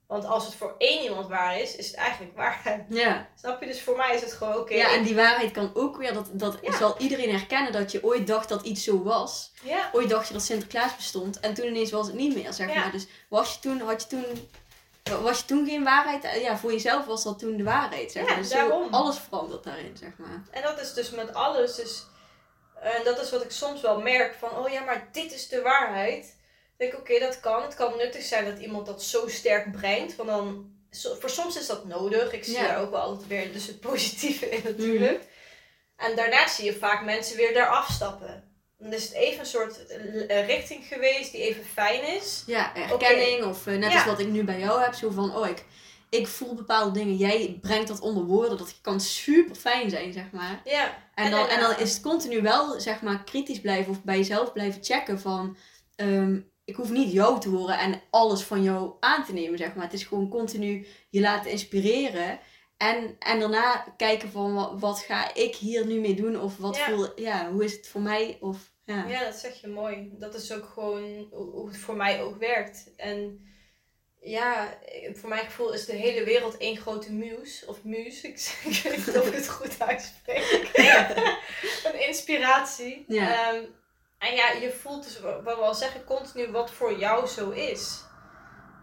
Want 0.08 0.26
als 0.26 0.46
het 0.46 0.56
voor 0.56 0.76
één 0.78 1.04
iemand 1.04 1.28
waar 1.28 1.60
is, 1.60 1.76
is 1.76 1.88
het 1.88 1.96
eigenlijk 1.96 2.36
waarheid. 2.36 2.86
ja. 3.04 3.28
Snap 3.40 3.62
je? 3.62 3.68
Dus 3.68 3.82
voor 3.82 3.96
mij 3.98 4.16
is 4.16 4.22
het 4.22 4.34
gewoon 4.34 4.56
oké. 4.58 4.74
Ja, 4.74 4.94
en 4.94 5.04
die 5.04 5.16
waarheid 5.16 5.52
kan 5.52 5.72
ook 5.74 5.98
weer, 5.98 6.14
dat, 6.14 6.28
dat 6.32 6.58
Ja. 6.62 6.78
zal 6.78 6.96
iedereen 6.98 7.30
herkennen, 7.32 7.72
dat 7.72 7.92
je 7.92 8.04
ooit 8.04 8.28
dacht 8.28 8.50
dat 8.50 8.62
iets 8.66 8.84
zo 8.84 9.04
was. 9.04 9.52
ja, 9.64 9.90
Ooit 9.94 10.10
dacht 10.10 10.28
je 10.28 10.34
dat 10.34 10.44
Sinterklaas 10.44 10.96
bestond 10.96 11.40
en 11.40 11.54
toen 11.54 11.66
ineens 11.66 11.92
was 11.92 12.08
het 12.08 12.16
niet 12.16 12.36
meer, 12.36 12.54
zeg 12.54 12.74
Ja. 12.74 12.80
maar. 12.80 12.92
Dus 12.92 13.08
was 13.30 13.54
je 13.54 13.60
toen, 13.60 13.82
had 13.82 14.02
je 14.02 14.08
toen, 14.08 14.50
was 15.24 15.40
je 15.40 15.46
toen 15.46 15.66
geen 15.68 15.84
waarheid? 15.84 16.24
Eh, 16.24 16.42
Ja, 16.42 16.58
voor 16.58 16.72
jezelf 16.72 17.06
was 17.06 17.24
dat 17.24 17.40
toen 17.40 17.58
de 17.58 17.64
waarheid, 17.64 18.12
zeg 18.12 18.26
maar. 18.28 18.36
Dus 18.38 18.50
daarom. 18.50 18.94
alles 18.94 19.18
verandert 19.20 19.64
daarin, 19.64 19.98
zeg 19.98 20.12
maar. 20.18 20.44
En 20.52 20.62
dat 20.62 20.82
is 20.82 20.94
dus 20.94 21.10
met 21.10 21.34
alles. 21.34 21.76
Dus, 21.76 22.04
en 22.82 23.04
dat 23.04 23.20
is 23.22 23.32
wat 23.32 23.44
ik 23.44 23.52
soms 23.52 23.82
wel 23.82 24.02
merk 24.02 24.34
van, 24.40 24.58
oh 24.58 24.70
ja, 24.72 24.84
maar 24.84 25.08
dit 25.12 25.34
is 25.34 25.48
de 25.48 25.62
waarheid. 25.62 26.22
Dan 26.24 26.90
denk 26.90 26.94
ik, 26.94 27.00
oké, 27.00 27.20
dat 27.20 27.40
kan. 27.40 27.62
Het 27.64 27.76
kan 27.76 27.98
nuttig 27.98 28.24
zijn 28.24 28.46
dat 28.46 28.60
iemand 28.60 28.86
dat 28.86 29.04
zo 29.04 29.28
sterk 29.28 29.72
brengt. 29.72 30.16
Want 30.16 30.30
dan, 30.30 30.72
so- 30.90 31.16
voor 31.20 31.30
soms 31.30 31.58
is 31.58 31.68
dat 31.68 31.86
nodig. 31.86 32.32
Ik 32.34 32.44
zie 32.44 32.54
Ja. 32.54 32.68
daar 32.68 32.82
ook 32.82 32.92
wel 32.92 33.00
altijd 33.02 33.28
weer 33.28 33.54
dus 33.54 33.68
het 33.68 33.80
positieve 33.80 34.50
in 34.50 34.62
natuurlijk. 34.64 35.22
En 35.98 36.16
daarna 36.16 36.48
zie 36.48 36.66
je 36.66 36.74
vaak 36.74 37.04
mensen 37.04 37.38
weer 37.38 37.54
daar 37.54 37.68
afstappen. 37.68 38.50
Dan 38.78 38.94
is 38.94 39.04
het 39.04 39.14
even 39.14 39.40
een 39.40 39.46
soort 39.46 39.86
eh, 39.88 40.46
richting 40.48 40.86
geweest 40.86 41.32
die 41.32 41.42
even 41.42 41.66
fijn 41.66 42.04
is. 42.16 42.44
Ja, 42.46 42.76
erkenning 42.76 43.44
of 43.44 43.68
eh, 43.68 43.76
net 43.78 43.92
Ja. 43.92 43.98
als 43.98 44.06
wat 44.06 44.20
ik 44.20 44.28
nu 44.28 44.44
bij 44.44 44.60
jou 44.60 44.82
heb, 44.82 44.94
zo 44.94 45.10
van, 45.10 45.36
oh, 45.36 45.48
ik, 45.48 45.64
ik 46.20 46.28
voel 46.28 46.54
bepaalde 46.56 47.00
dingen, 47.00 47.16
jij 47.16 47.58
brengt 47.62 47.88
dat 47.88 48.00
onder 48.00 48.24
woorden, 48.24 48.58
dat 48.58 48.82
kan 48.82 49.00
super 49.00 49.56
fijn 49.56 49.90
zijn, 49.90 50.14
zeg 50.14 50.32
maar. 50.32 50.62
Ja. 50.64 50.98
En 51.16 51.32
dan, 51.32 51.48
en 51.48 51.60
dan 51.60 51.78
is 51.78 51.94
het 51.94 52.02
continu 52.02 52.42
wel, 52.42 52.80
zeg 52.80 53.02
maar, 53.02 53.24
kritisch 53.24 53.62
blijven 53.62 53.92
of 53.92 54.04
bij 54.04 54.18
jezelf 54.18 54.54
blijven 54.54 54.84
checken 54.84 55.20
van... 55.20 55.58
ehm, 55.96 56.40
ik 56.66 56.76
hoef 56.76 56.90
niet 56.90 57.12
jou 57.12 57.40
te 57.40 57.50
horen 57.50 57.78
en 57.80 58.02
alles 58.10 58.42
van 58.44 58.64
jou 58.64 58.94
aan 59.00 59.26
te 59.26 59.34
nemen, 59.34 59.58
zeg 59.58 59.76
maar. 59.76 59.84
Het 59.84 59.94
is 59.94 60.04
gewoon 60.04 60.30
continu 60.30 60.86
je 61.10 61.20
laten 61.20 61.52
inspireren. 61.52 62.40
En, 62.78 63.16
en 63.20 63.40
daarna 63.40 63.94
kijken 63.98 64.30
van, 64.30 64.54
wat, 64.54 64.80
wat 64.80 65.00
ga 65.00 65.34
ik 65.34 65.56
hier 65.56 65.86
nu 65.86 66.00
mee 66.00 66.16
doen? 66.16 66.40
Of 66.42 66.58
wat 66.58 66.78
Ja. 66.78 66.86
voel, 66.90 67.08
ja, 67.20 67.52
hoe 67.52 67.64
is 67.64 67.74
het 67.74 67.88
voor 67.88 68.02
mij? 68.02 68.38
Of, 68.40 68.72
ja. 68.86 69.08
Ja, 69.08 69.24
dat 69.24 69.36
zeg 69.36 69.62
je 69.62 69.68
mooi. 69.68 70.12
Dat 70.20 70.34
is 70.36 70.54
ook 70.54 70.66
gewoon 70.66 71.28
hoe 71.32 71.68
het 71.68 71.78
voor 71.78 71.96
mij 71.96 72.22
ook 72.22 72.38
werkt. 72.38 72.92
En 72.96 73.46
ja, 74.22 74.78
voor 75.14 75.30
mijn 75.30 75.46
gevoel 75.46 75.74
is 75.74 75.86
de 75.86 75.96
hele 75.96 76.24
wereld 76.24 76.58
één 76.58 76.78
grote 76.78 77.12
muus. 77.12 77.66
Of 77.66 77.84
muus, 77.84 78.22
ik, 78.24 78.40
zeg- 78.40 78.66
ik 78.66 78.84
weet 78.84 79.06
niet 79.06 79.18
of 79.18 79.28
ik 79.28 79.34
het 79.34 79.50
goed 79.50 79.80
uitspreek. 79.82 80.70
een 81.94 82.08
inspiratie. 82.08 83.06
Ja. 83.08 83.52
Ehm, 83.54 83.64
en 84.18 84.36
ja, 84.36 84.52
je 84.52 84.72
voelt 84.72 85.04
dus, 85.04 85.20
wat 85.20 85.44
we 85.44 85.52
al 85.52 85.76
zeggen, 85.76 86.04
continu 86.04 86.52
wat 86.52 86.72
voor 86.72 87.00
jou 87.00 87.28
zo 87.28 87.50
is. 87.50 88.04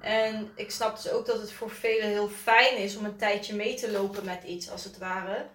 En 0.01 0.53
ik 0.57 0.71
snap 0.71 0.97
dus 1.03 1.11
ook 1.11 1.27
dat 1.27 1.41
het 1.41 1.53
voor 1.53 1.71
velen 1.71 2.09
heel 2.09 2.29
fijn 2.29 2.77
is 2.77 2.97
om 2.97 3.05
een 3.05 3.17
tijdje 3.17 3.55
mee 3.55 3.75
te 3.75 3.91
lopen 3.91 4.25
met 4.25 4.45
iets, 4.45 4.71
als 4.71 4.85
het 4.85 4.99
ware. 4.99 5.47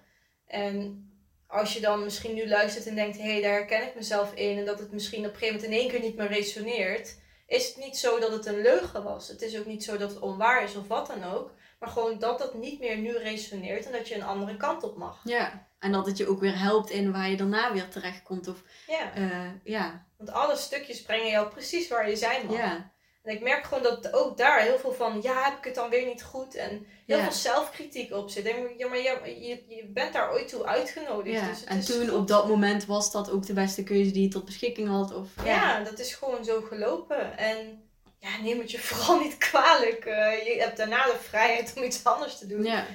En 0.48 1.08
als 1.48 1.74
je 1.74 1.80
dan 1.80 2.04
misschien 2.04 2.34
nu 2.34 2.48
luistert 2.48 2.86
en 2.88 2.96
denkt, 2.96 3.18
hé, 3.18 3.32
hey, 3.32 3.42
daar 3.42 3.52
herken 3.54 3.88
ik 3.88 3.96
mezelf 3.96 4.34
in. 4.34 4.58
En 4.58 4.66
dat 4.66 4.80
het 4.80 4.92
misschien 4.92 5.26
op 5.26 5.34
een 5.34 5.38
gegeven 5.38 5.56
moment 5.56 5.74
in 5.74 5.80
één 5.80 5.90
keer 5.90 6.00
niet 6.00 6.16
meer 6.16 6.28
resoneert. 6.28 7.16
Is 7.54 7.68
het 7.68 7.78
niet 7.78 7.98
zo 7.98 8.20
dat 8.20 8.32
het 8.32 8.46
een 8.46 8.62
leugen 8.62 9.04
was. 9.04 9.28
Het 9.28 9.42
is 9.42 9.58
ook 9.58 9.66
niet 9.66 9.84
zo 9.84 9.98
dat 9.98 10.10
het 10.10 10.20
onwaar 10.20 10.64
is 10.64 10.76
of 10.76 10.88
wat 10.88 11.08
dan 11.08 11.24
ook. 11.24 11.52
Maar 11.80 11.90
gewoon 11.90 12.20
dat 12.20 12.40
dat 12.40 12.54
niet 12.54 12.80
meer 12.80 12.98
nu 12.98 13.18
resoneert 13.18 13.86
en 13.86 13.92
dat 13.92 14.08
je 14.08 14.16
een 14.16 14.24
andere 14.24 14.58
kant 14.58 14.84
op 14.84 14.98
mag. 14.98 15.22
Ja, 15.24 15.68
en 15.80 15.92
dat 15.92 16.06
het 16.06 16.18
je 16.18 16.28
ook 16.28 16.40
weer 16.40 16.60
helpt 16.60 16.90
in 16.90 17.12
waar 17.12 17.30
je 17.30 17.38
daarna 17.38 17.74
weer 17.74 17.88
terecht 17.90 18.24
komt. 18.24 18.48
Of, 18.48 18.64
Ja, 18.88 19.14
eh, 19.14 19.50
ja. 19.64 20.06
want 20.18 20.32
alle 20.32 20.56
stukjes 20.56 21.02
brengen 21.02 21.30
jou 21.30 21.50
precies 21.50 21.88
waar 21.88 22.10
je 22.10 22.16
zijn 22.16 22.46
mag. 22.46 22.56
ja, 22.56 22.92
En 23.24 23.34
ik 23.36 23.42
merk 23.42 23.64
gewoon 23.66 23.84
dat 23.84 24.14
ook 24.14 24.38
daar 24.38 24.62
heel 24.62 24.80
veel 24.80 24.94
van, 24.94 25.20
ja, 25.22 25.44
heb 25.44 25.58
ik 25.58 25.64
het 25.64 25.76
dan 25.76 25.90
weer 25.90 26.06
niet 26.06 26.24
goed? 26.24 26.56
En 26.56 26.86
heel 27.06 27.18
Ja. 27.18 27.24
veel 27.24 27.32
zelfkritiek 27.32 28.14
op 28.14 28.30
zit. 28.30 28.46
En, 28.46 28.74
ja, 28.78 28.88
maar 28.88 28.98
je, 28.98 29.20
je, 29.40 29.64
je 29.76 29.86
bent 29.94 30.14
daar 30.14 30.32
ooit 30.32 30.48
toe 30.48 30.66
uitgenodigd. 30.66 31.40
ja. 31.40 31.48
Dus 31.48 31.60
het 31.60 31.70
En 31.70 31.82
toen 31.86 32.08
goed. 32.08 32.18
op 32.18 32.28
dat 32.28 32.48
moment 32.48 32.86
was 32.86 33.12
dat 33.12 33.30
ook 33.32 33.46
de 33.46 33.54
beste 33.54 33.84
keuze 33.84 34.12
die 34.12 34.22
je 34.22 34.28
tot 34.28 34.46
beschikking 34.46 34.88
had. 34.90 35.14
Of, 35.14 35.28
Ja, 35.46 35.84
dat 35.84 36.00
is 36.00 36.14
gewoon 36.16 36.46
zo 36.46 36.62
gelopen. 36.62 37.38
En 37.38 37.84
ja, 38.20 38.30
neem 38.42 38.60
het 38.60 38.72
je 38.72 38.80
vooral 38.90 39.20
niet 39.20 39.38
kwalijk. 39.38 40.06
Eh, 40.06 40.46
je 40.46 40.56
hebt 40.62 40.78
daarna 40.78 41.06
de 41.06 41.18
vrijheid 41.22 41.74
om 41.78 41.84
iets 41.84 42.04
anders 42.04 42.38
te 42.38 42.48
doen. 42.48 42.64
ja. 42.64 42.86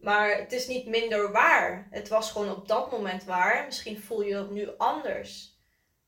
Maar 0.00 0.36
het 0.38 0.52
is 0.52 0.66
niet 0.66 0.86
minder 0.86 1.32
waar. 1.32 1.86
Het 1.90 2.08
was 2.08 2.30
gewoon 2.30 2.50
op 2.50 2.68
dat 2.68 2.90
moment 2.90 3.24
waar. 3.24 3.64
Misschien 3.66 4.00
voel 4.00 4.22
je 4.22 4.32
dat 4.34 4.50
nu 4.50 4.68
anders. 4.78 5.51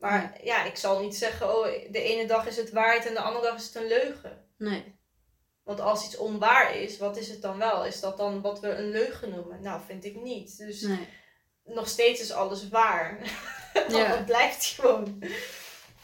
Maar 0.05 0.41
ja, 0.43 0.65
ik 0.65 0.77
zal 0.77 1.01
niet 1.01 1.17
zeggen, 1.17 1.59
oh, 1.59 1.65
de 1.91 2.03
ene 2.03 2.27
dag 2.27 2.47
is 2.47 2.57
het 2.57 2.71
waarheid 2.71 3.07
en 3.07 3.15
de 3.15 3.21
andere 3.21 3.45
dag 3.45 3.57
is 3.57 3.65
het 3.67 3.75
een 3.75 3.87
leugen. 3.87 4.45
Nee. 4.57 4.99
Want 5.63 5.81
als 5.81 6.05
iets 6.05 6.17
onwaar 6.17 6.77
is, 6.77 6.99
wat 6.99 7.17
is 7.17 7.29
het 7.29 7.43
dan 7.43 7.59
wel? 7.59 7.87
Is 7.87 8.01
dat 8.01 8.17
dan 8.17 8.41
wat 8.41 8.61
we 8.61 8.69
een 8.69 8.91
leugen 8.91 9.31
noemen? 9.31 9.63
Nou, 9.63 9.81
vind 9.87 10.05
ik 10.05 10.15
niet. 10.15 10.59
Dus 10.59 10.81
nee. 10.81 11.09
nog 11.65 11.89
steeds 11.89 12.21
is 12.21 12.33
alles 12.33 12.69
waar. 12.69 13.19
Ja. 13.89 14.17
het 14.17 14.27
blijft 14.27 14.65
gewoon. 14.67 15.23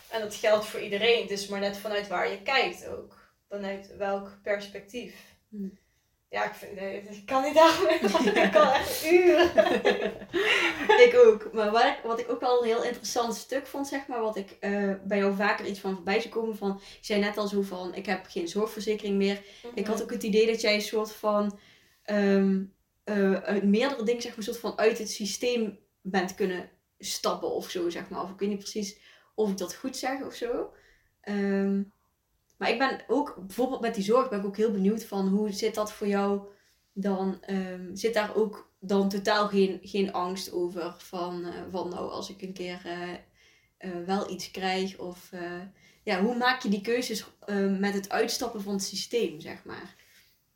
En 0.08 0.20
dat 0.20 0.34
geldt 0.34 0.66
voor 0.66 0.80
iedereen. 0.80 1.22
Het 1.22 1.30
is 1.30 1.46
maar 1.46 1.60
net 1.60 1.76
vanuit 1.76 2.08
waar 2.08 2.30
je 2.30 2.42
kijkt 2.42 2.86
ook. 2.86 3.18
Vanuit 3.48 3.96
welk 3.96 4.38
perspectief. 4.42 5.14
Hm. 5.48 5.68
Ja, 6.30 6.44
ik, 6.44 6.54
vind, 6.54 6.74
nee, 6.74 7.02
ik 7.02 7.26
kan 7.26 7.42
niet 7.42 7.56
Ik 8.44 8.50
kan 8.52 8.72
echt 8.72 9.10
uren. 9.12 9.50
ik 11.06 11.20
ook. 11.26 11.52
Maar 11.52 11.70
wat 11.70 11.84
ik, 11.84 12.00
wat 12.04 12.20
ik 12.20 12.30
ook 12.30 12.40
wel 12.40 12.58
een 12.60 12.68
heel 12.68 12.84
interessant 12.84 13.34
stuk 13.34 13.66
vond, 13.66 13.88
zeg 13.88 14.06
maar, 14.06 14.20
wat 14.20 14.36
ik 14.36 14.50
eh, 14.60 14.92
bij 15.04 15.18
jou 15.18 15.34
vaker 15.36 15.66
iets 15.66 15.80
van 15.80 15.94
voorbij 15.94 16.20
zou 16.20 16.34
komen 16.34 16.56
van, 16.56 16.80
je 16.80 16.98
zei 17.06 17.20
net 17.20 17.36
al 17.36 17.48
zo 17.48 17.62
van, 17.62 17.94
ik 17.94 18.06
heb 18.06 18.26
geen 18.28 18.48
zorgverzekering 18.48 19.16
meer. 19.16 19.42
Ik 19.74 19.86
had 19.86 20.02
ook 20.02 20.10
het 20.10 20.22
idee 20.22 20.46
dat 20.46 20.60
jij 20.60 20.74
een 20.74 20.80
soort 20.80 21.12
van, 21.12 21.58
uit 23.42 23.64
meerdere 23.64 24.04
dingen, 24.04 24.22
zeg 24.22 24.30
maar, 24.30 24.38
een 24.38 24.42
soort 24.42 24.58
van 24.58 24.78
uit 24.78 24.98
het 24.98 25.10
systeem 25.10 25.78
bent 26.00 26.34
kunnen 26.34 26.70
stappen 26.98 27.50
of 27.50 27.70
zo, 27.70 27.90
zeg 27.90 28.08
maar. 28.08 28.22
Of 28.22 28.30
ik 28.30 28.38
weet 28.38 28.48
niet 28.48 28.58
precies 28.58 28.98
of 29.34 29.50
ik 29.50 29.58
dat 29.58 29.74
goed 29.74 29.96
zeg 29.96 30.22
of 30.22 30.34
zo. 30.34 30.72
Ehm, 31.20 31.82
maar 32.60 32.70
ik 32.70 32.78
ben 32.78 33.00
ook, 33.08 33.34
bijvoorbeeld 33.46 33.80
met 33.80 33.94
die 33.94 34.04
zorg, 34.04 34.28
ben 34.28 34.38
ik 34.38 34.46
ook 34.46 34.56
heel 34.56 34.70
benieuwd 34.70 35.04
van, 35.04 35.28
hoe 35.28 35.52
zit 35.52 35.74
dat 35.74 35.92
voor 35.92 36.06
jou 36.06 36.40
dan? 36.92 37.42
ehm, 37.42 37.94
zit 37.94 38.14
daar 38.14 38.34
ook 38.34 38.72
dan 38.78 39.08
totaal 39.08 39.48
geen, 39.48 39.78
geen 39.82 40.12
angst 40.12 40.52
over 40.52 40.94
van, 40.98 41.44
eh, 41.44 41.52
van 41.70 41.88
nou, 41.88 42.10
als 42.10 42.30
ik 42.30 42.42
een 42.42 42.52
keer 42.52 42.80
eh, 42.84 43.12
eh, 43.78 44.06
wel 44.06 44.30
iets 44.30 44.50
krijg 44.50 44.98
of... 44.98 45.30
ja, 46.02 46.22
hoe 46.22 46.36
maak 46.36 46.62
je 46.62 46.68
die 46.68 46.80
keuzes 46.80 47.24
eh, 47.40 47.78
met 47.78 47.94
het 47.94 48.10
uitstappen 48.10 48.62
van 48.62 48.72
het 48.72 48.82
systeem, 48.82 49.40
zeg 49.40 49.64
maar? 49.64 49.94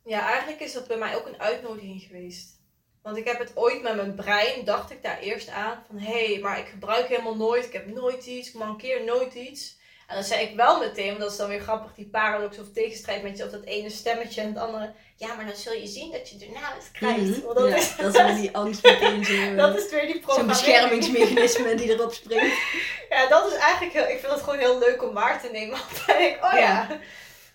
Ja, 0.03 0.27
eigenlijk 0.27 0.59
is 0.59 0.73
dat 0.73 0.87
bij 0.87 0.97
mij 0.97 1.15
ook 1.15 1.27
een 1.27 1.39
uitnodiging 1.39 2.01
geweest. 2.01 2.63
Want 3.01 3.17
ik 3.17 3.25
heb 3.27 3.39
het 3.39 3.57
ooit 3.57 3.81
met 3.81 3.95
mijn 3.95 4.15
brein, 4.15 4.65
dacht 4.65 4.91
ik 4.91 5.03
daar 5.03 5.19
eerst 5.19 5.49
aan. 5.49 5.83
Van 5.87 5.97
hé, 5.97 6.25
hey, 6.25 6.39
maar 6.41 6.59
ik 6.59 6.67
gebruik 6.67 7.07
helemaal 7.07 7.35
nooit, 7.35 7.65
ik 7.65 7.73
heb 7.73 7.87
nooit 7.87 8.25
iets, 8.25 8.47
ik 8.47 8.53
mankeer 8.53 9.03
nooit 9.03 9.33
iets. 9.33 9.77
En 10.07 10.15
dan 10.15 10.23
zei 10.23 10.45
ik 10.45 10.55
wel 10.55 10.79
meteen, 10.79 11.07
want 11.07 11.19
dat 11.19 11.31
is 11.31 11.37
dan 11.37 11.47
weer 11.47 11.59
grappig, 11.59 11.93
die 11.93 12.07
paradox 12.07 12.59
of 12.59 12.71
tegenstrijd 12.73 13.23
met 13.23 13.37
je 13.37 13.43
of 13.43 13.51
dat 13.51 13.63
ene 13.63 13.89
stemmetje 13.89 14.41
en 14.41 14.47
het 14.47 14.57
andere. 14.57 14.93
Ja, 15.15 15.33
maar 15.33 15.45
dan 15.45 15.55
zul 15.55 15.73
je 15.73 15.87
zien 15.87 16.11
dat 16.11 16.29
je 16.29 16.37
daarna 16.37 16.75
het 16.75 16.91
krijgt. 16.91 17.21
Mhm. 17.21 17.41
Want 17.41 17.57
dat, 17.57 17.69
ja, 17.69 17.75
is, 17.75 17.95
dat 17.95 18.29
is 18.29 18.35
die 18.35 18.55
angst 18.57 18.83
meteen 18.83 19.25
zo... 19.25 19.33
eh, 19.41 19.57
dat 19.57 19.77
is 19.77 19.89
weer 19.89 20.07
die 20.07 20.23
Zo'n 20.27 20.47
beschermingsmechanisme 20.47 21.75
die 21.75 21.89
erop 21.89 22.13
springt. 22.13 22.55
Ja, 23.09 23.27
dat 23.27 23.51
is 23.51 23.57
eigenlijk 23.57 23.93
heel, 23.93 24.07
ik 24.07 24.19
vind 24.19 24.31
het 24.31 24.41
gewoon 24.41 24.59
heel 24.59 24.79
leuk 24.79 25.03
om 25.03 25.13
waar 25.13 25.41
te 25.41 25.49
nemen. 25.51 25.79
Want 26.07 26.19
ik, 26.19 26.37
oh 26.41 26.51
ja. 26.53 26.59
Ja. 26.59 26.87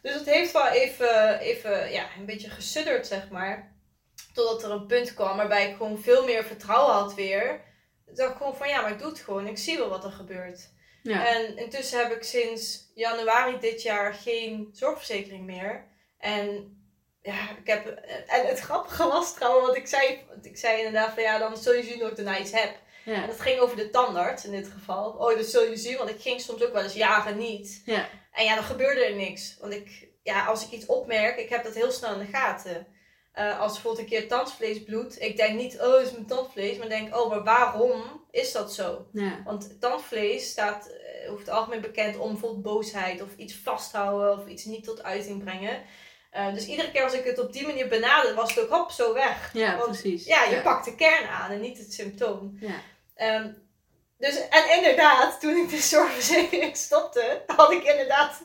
Dus 0.02 0.14
het 0.14 0.26
heeft 0.26 0.52
wel 0.52 0.66
even, 0.66 1.38
even 1.38 1.92
ja, 1.92 2.04
een 2.18 2.26
beetje 2.26 2.50
gesudderd, 2.50 3.06
zeg 3.06 3.28
maar. 3.28 3.72
Totdat 4.34 4.62
er 4.62 4.70
een 4.70 4.86
punt 4.86 5.14
kwam 5.14 5.36
waarbij 5.36 5.68
ik 5.68 5.76
gewoon 5.76 5.98
veel 5.98 6.24
meer 6.24 6.44
vertrouwen 6.44 6.94
had 6.94 7.14
weer. 7.14 7.60
Dacht 8.14 8.30
ik 8.30 8.36
gewoon 8.36 8.56
van, 8.56 8.68
ja, 8.68 8.80
maar 8.80 8.90
ik 8.90 8.98
doe 8.98 9.08
het 9.08 9.20
gewoon. 9.20 9.46
Ik 9.46 9.58
zie 9.58 9.78
wel 9.78 9.88
wat 9.88 10.04
er 10.04 10.10
gebeurt. 10.10 10.68
Ja. 11.02 11.26
En 11.26 11.56
intussen 11.56 11.98
heb 11.98 12.12
ik 12.12 12.22
sinds 12.22 12.90
januari 12.94 13.58
dit 13.58 13.82
jaar 13.82 14.14
geen 14.14 14.68
zorgverzekering 14.72 15.44
meer. 15.44 15.86
En 16.18 16.74
ja, 17.22 17.50
ik 17.62 17.66
heb... 17.66 17.86
En 18.26 18.46
het 18.46 18.60
grappige 18.60 19.08
was 19.08 19.34
trouwens, 19.34 19.66
want 19.66 19.78
ik 19.78 19.86
zei, 19.86 20.24
want 20.28 20.46
ik 20.46 20.56
zei 20.56 20.76
inderdaad 20.76 21.14
van, 21.14 21.22
ja, 21.22 21.38
dan 21.38 21.56
zul 21.56 21.74
je 21.74 21.82
zien 21.82 21.98
dat 21.98 22.10
ik 22.10 22.16
daarna 22.16 22.38
iets 22.38 22.52
heb. 22.52 22.74
En 23.04 23.26
dat 23.26 23.40
ging 23.40 23.60
over 23.60 23.76
de 23.76 23.90
tandarts 23.90 24.44
in 24.44 24.50
dit 24.50 24.68
geval. 24.68 25.10
Oh, 25.10 25.36
dat 25.36 25.46
zul 25.46 25.64
je 25.64 25.76
zien, 25.76 25.96
want 25.96 26.10
ik 26.10 26.20
ging 26.20 26.40
soms 26.40 26.62
ook 26.62 26.72
wel 26.72 26.82
eens 26.82 26.94
jaren 26.94 27.36
niet. 27.36 27.82
Ja. 27.84 28.08
En 28.32 28.44
ja, 28.44 28.54
dan 28.54 28.64
gebeurde 28.64 29.04
er 29.04 29.14
niks. 29.14 29.56
Want 29.60 29.72
ik, 29.72 30.08
ja, 30.22 30.44
als 30.44 30.64
ik 30.64 30.70
iets 30.70 30.86
opmerk, 30.86 31.36
ik 31.38 31.48
heb 31.48 31.64
dat 31.64 31.74
heel 31.74 31.90
snel 31.90 32.12
in 32.12 32.26
de 32.26 32.32
gaten. 32.32 32.86
Eh, 33.32 33.60
als 33.60 33.72
bijvoorbeeld 33.72 34.02
een 34.02 34.08
keer 34.10 34.28
tandvlees 34.28 34.82
bloedt, 34.84 35.20
ik 35.20 35.36
denk 35.36 35.58
niet, 35.58 35.80
oh, 35.80 35.96
het 35.96 36.06
is 36.06 36.12
mijn 36.12 36.26
tandvlees, 36.26 36.78
maar 36.78 36.88
denk, 36.88 37.16
oh, 37.16 37.28
maar 37.28 37.44
waarom 37.44 38.02
is 38.30 38.52
dat 38.52 38.74
zo? 38.74 39.06
Ja. 39.12 39.42
Want 39.44 39.80
tandvlees 39.80 40.50
staat 40.50 40.86
eh, 40.86 41.30
over 41.30 41.44
het 41.44 41.54
algemeen 41.54 41.80
bekend 41.80 42.18
om 42.18 42.30
bijvoorbeeld 42.30 42.62
boosheid 42.62 43.22
of 43.22 43.36
iets 43.36 43.54
vasthouden 43.54 44.38
of 44.38 44.46
iets 44.46 44.64
niet 44.64 44.84
tot 44.84 45.02
uiting 45.02 45.44
brengen. 45.44 45.82
Eh, 46.30 46.54
dus 46.54 46.66
iedere 46.66 46.90
keer 46.90 47.02
als 47.02 47.14
ik 47.14 47.24
het 47.24 47.38
op 47.38 47.52
die 47.52 47.66
manier 47.66 47.88
benaderde, 47.88 48.34
was 48.34 48.54
het 48.54 48.64
ook 48.64 48.70
hop 48.70 48.90
zo 48.90 49.14
weg. 49.14 49.50
Ja, 49.52 49.76
Want, 49.76 49.90
precies. 49.90 50.26
Ja, 50.26 50.44
je 50.44 50.54
ja. 50.54 50.62
pakt 50.62 50.84
de 50.84 50.94
kern 50.94 51.28
aan 51.28 51.50
en 51.50 51.60
niet 51.60 51.78
het 51.78 51.92
symptoom. 51.92 52.56
Ja. 52.60 52.80
Ehm, 53.14 53.52
dus, 54.20 54.48
en 54.48 54.76
inderdaad, 54.76 55.40
toen 55.40 55.56
ik 55.56 55.70
de 55.70 55.76
zorgverzekering 55.76 56.76
stopte, 56.86 57.42
had 57.46 57.72
ik 57.72 57.84
inderdaad 57.84 58.40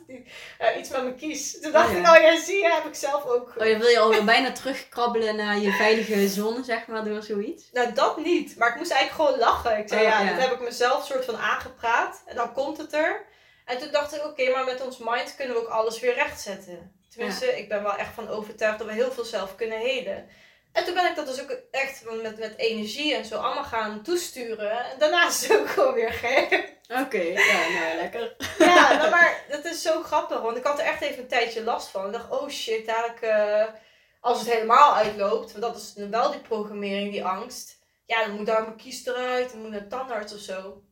eh, 0.57 0.77
iets 0.77 0.89
met 0.89 1.01
mijn 1.03 1.15
kies. 1.15 1.61
Toen 1.61 1.71
dacht 1.71 1.87
Oh, 1.87 1.93
ja. 1.93 1.99
ik, 1.99 2.15
oh 2.15 2.21
ja, 2.21 2.41
zie 2.41 2.55
je, 2.61 2.71
heb 2.73 2.85
ik 2.85 2.95
zelf 2.95 3.25
ook. 3.25 3.49
Oh, 3.49 3.67
dan 3.67 3.79
wil 3.79 3.87
je 3.87 3.99
alweer 3.99 4.25
bijna 4.35 4.51
terugkrabbelen 4.51 5.35
naar 5.35 5.57
je 5.57 5.71
veilige 5.71 6.27
zone, 6.27 6.63
zeg 6.63 6.87
maar, 6.87 7.03
door 7.03 7.23
zoiets? 7.23 7.69
Nou, 7.71 7.93
dat 7.93 8.17
niet. 8.17 8.57
Maar 8.57 8.69
ik 8.69 8.75
moest 8.75 8.91
eigenlijk 8.91 9.29
gewoon 9.29 9.49
lachen. 9.49 9.77
Ik 9.77 9.87
zei, 9.87 10.01
Oh, 10.01 10.07
ja, 10.07 10.21
ja. 10.21 10.33
dat 10.33 10.41
heb 10.41 10.51
ik 10.51 10.61
mezelf 10.61 11.05
soort 11.05 11.25
van 11.25 11.37
aangepraat. 11.37 12.21
En 12.25 12.35
dan 12.35 12.53
komt 12.53 12.77
het 12.77 12.93
er. 12.93 13.25
En 13.65 13.77
toen 13.77 13.91
dacht 13.91 14.15
ik, 14.15 14.25
oké, 14.25 14.49
maar 14.51 14.65
met 14.65 14.81
ons 14.81 14.97
mind 14.97 15.35
kunnen 15.35 15.55
we 15.55 15.61
ook 15.61 15.67
alles 15.67 15.99
weer 15.99 16.13
rechtzetten. 16.13 16.91
Tenminste, 17.09 17.57
ik 17.57 17.69
ben 17.69 17.83
wel 17.83 17.95
echt 17.95 18.13
van 18.13 18.29
overtuigd 18.29 18.77
dat 18.77 18.87
we 18.87 18.93
heel 18.93 19.11
veel 19.11 19.23
zelf 19.23 19.55
kunnen 19.55 19.77
helen. 19.77 20.29
En 20.75 20.85
toen 20.85 20.93
ben 20.93 21.09
ik 21.09 21.15
dat 21.15 21.27
dus 21.27 21.41
ook 21.41 21.57
echt 21.71 22.03
met, 22.21 22.39
met 22.39 22.57
energie 22.57 23.15
en 23.15 23.25
zo 23.25 23.37
allemaal 23.37 23.63
gaan 23.63 24.01
toesturen. 24.03 24.71
En 24.71 24.99
daarna 24.99 25.27
is 25.27 25.47
het 25.47 25.59
ook 25.59 25.69
gewoon 25.69 25.93
weer 25.93 26.11
gek. 26.11 26.73
Oké, 27.01 27.21
ja, 27.21 27.67
nou, 27.69 27.95
lekker. 27.95 28.35
Ja, 28.59 28.93
nou, 28.97 29.09
maar 29.09 29.43
dat 29.49 29.65
is 29.65 29.81
zo 29.81 30.01
grappig. 30.01 30.41
Want 30.41 30.57
ik 30.57 30.63
had 30.63 30.79
er 30.79 30.85
echt 30.85 31.01
even 31.01 31.21
een 31.21 31.27
tijdje 31.27 31.63
last 31.63 31.87
van. 31.87 32.05
Ik 32.05 32.11
dacht, 32.11 32.29
oh 32.29 32.49
shit, 32.49 32.85
dadelijk 32.85 33.21
eh, 33.21 33.65
als 34.19 34.39
het 34.39 34.49
helemaal 34.49 34.95
uitloopt. 34.95 35.51
Want 35.51 35.63
dat 35.63 35.75
is 35.75 36.07
wel 36.09 36.31
die 36.31 36.39
programmering, 36.39 37.11
die 37.11 37.25
angst. 37.25 37.77
Ja, 38.05 38.25
dan 38.25 38.35
moet 38.35 38.45
daar 38.45 38.61
mijn 38.61 38.77
kies 38.77 39.05
eruit. 39.05 39.51
Dan 39.51 39.61
moet 39.61 39.71
naar 39.71 39.87
tandarts 39.87 40.33
of 40.33 40.39
zo. 40.39 40.83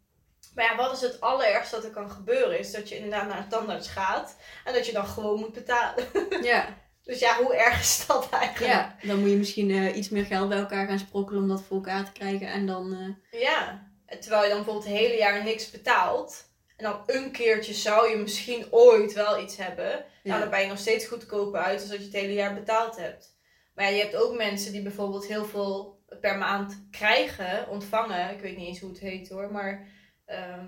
Maar 0.55 0.65
ja, 0.65 0.75
wat 0.75 0.93
is 0.93 1.01
het 1.01 1.21
allerergste 1.21 1.75
dat 1.75 1.85
er 1.85 1.91
kan 1.91 2.11
gebeuren? 2.11 2.59
Is 2.59 2.71
dat 2.71 2.89
je 2.89 2.95
inderdaad 2.95 3.27
naar 3.27 3.37
een 3.37 3.49
tandarts 3.49 3.87
gaat. 3.87 4.35
En 4.65 4.73
dat 4.73 4.85
je 4.85 4.91
dan 4.93 5.05
gewoon 5.05 5.39
moet 5.39 5.53
betalen. 5.53 6.05
Ja, 6.41 6.67
Dus 7.03 7.19
ja, 7.19 7.37
hoe 7.43 7.55
erg 7.55 7.79
is 7.79 8.05
dat 8.07 8.29
eigenlijk? 8.29 8.73
ja. 8.73 8.95
dan 9.03 9.19
moet 9.19 9.29
je 9.29 9.35
misschien 9.35 9.71
eh, 9.71 9.95
iets 9.97 10.09
meer 10.09 10.25
geld 10.25 10.49
bij 10.49 10.57
elkaar 10.57 10.87
gaan 10.87 10.99
sprokkelen 10.99 11.41
om 11.41 11.47
dat 11.47 11.63
voor 11.63 11.77
elkaar 11.77 12.05
te 12.05 12.11
krijgen. 12.11 12.47
En 12.47 12.65
dan, 12.65 12.93
eh, 13.31 13.41
Ja, 13.41 13.87
terwijl 14.19 14.43
je 14.43 14.47
dan 14.49 14.57
bijvoorbeeld 14.57 14.85
het 14.87 14.97
hele 14.97 15.17
jaar 15.17 15.43
niks 15.43 15.71
betaalt. 15.71 16.51
En 16.77 16.83
dan 16.85 17.03
een 17.05 17.31
keertje 17.31 17.73
zou 17.73 18.09
je 18.09 18.15
misschien 18.17 18.65
ooit 18.71 19.13
wel 19.13 19.41
iets 19.41 19.57
hebben. 19.57 19.89
ja. 19.89 20.05
Nou, 20.23 20.39
dan 20.41 20.49
ben 20.49 20.61
je 20.61 20.67
nog 20.67 20.77
steeds 20.79 21.05
goedkoper 21.07 21.59
uit 21.59 21.79
dan 21.79 21.89
dat 21.89 21.97
je 21.97 22.03
het 22.05 22.13
hele 22.13 22.33
jaar 22.33 22.53
betaald 22.53 22.97
hebt. 22.97 23.31
Maar 23.75 23.85
ja, 23.85 23.91
je 23.91 24.01
hebt 24.01 24.15
ook 24.15 24.37
mensen 24.37 24.71
die 24.71 24.81
bijvoorbeeld 24.81 25.27
heel 25.27 25.45
veel 25.45 26.03
per 26.21 26.37
maand 26.37 26.87
krijgen, 26.91 27.69
ontvangen. 27.69 28.31
Ik 28.33 28.39
weet 28.41 28.57
niet 28.57 28.67
eens 28.67 28.79
hoe 28.79 28.89
het 28.89 28.99
heet 28.99 29.29
hoor, 29.29 29.51
maar 29.51 29.87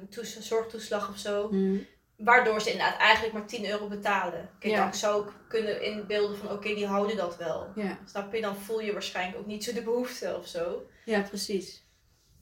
toes- 0.10 0.40
zorgtoeslag 0.40 1.10
of 1.10 1.18
zo. 1.18 1.49
Hm. 1.49 1.78
Waardoor 2.17 2.61
ze 2.61 2.71
inderdaad 2.71 2.97
eigenlijk 2.99 3.33
maar 3.33 3.45
10 3.45 3.65
euro 3.69 3.87
betalen. 3.87 4.49
Kijk, 4.59 4.73
Ja. 4.73 4.83
dan 4.83 4.93
zou 4.93 5.27
ik 5.27 5.33
kunnen 5.47 5.81
inbeelden 5.83 6.37
van 6.37 6.51
oké, 6.51 6.73
die 6.75 6.87
houden 6.87 7.17
dat 7.17 7.37
wel. 7.37 7.67
ja. 7.75 7.99
Snap 8.05 8.33
je? 8.33 8.41
Dan 8.41 8.55
voel 8.55 8.81
je 8.81 8.93
waarschijnlijk 8.93 9.37
ook 9.37 9.45
niet 9.45 9.63
zo 9.63 9.73
de 9.73 9.81
behoefte 9.83 10.35
of 10.37 10.47
zo. 10.47 10.87
ja, 11.05 11.21
precies. 11.21 11.83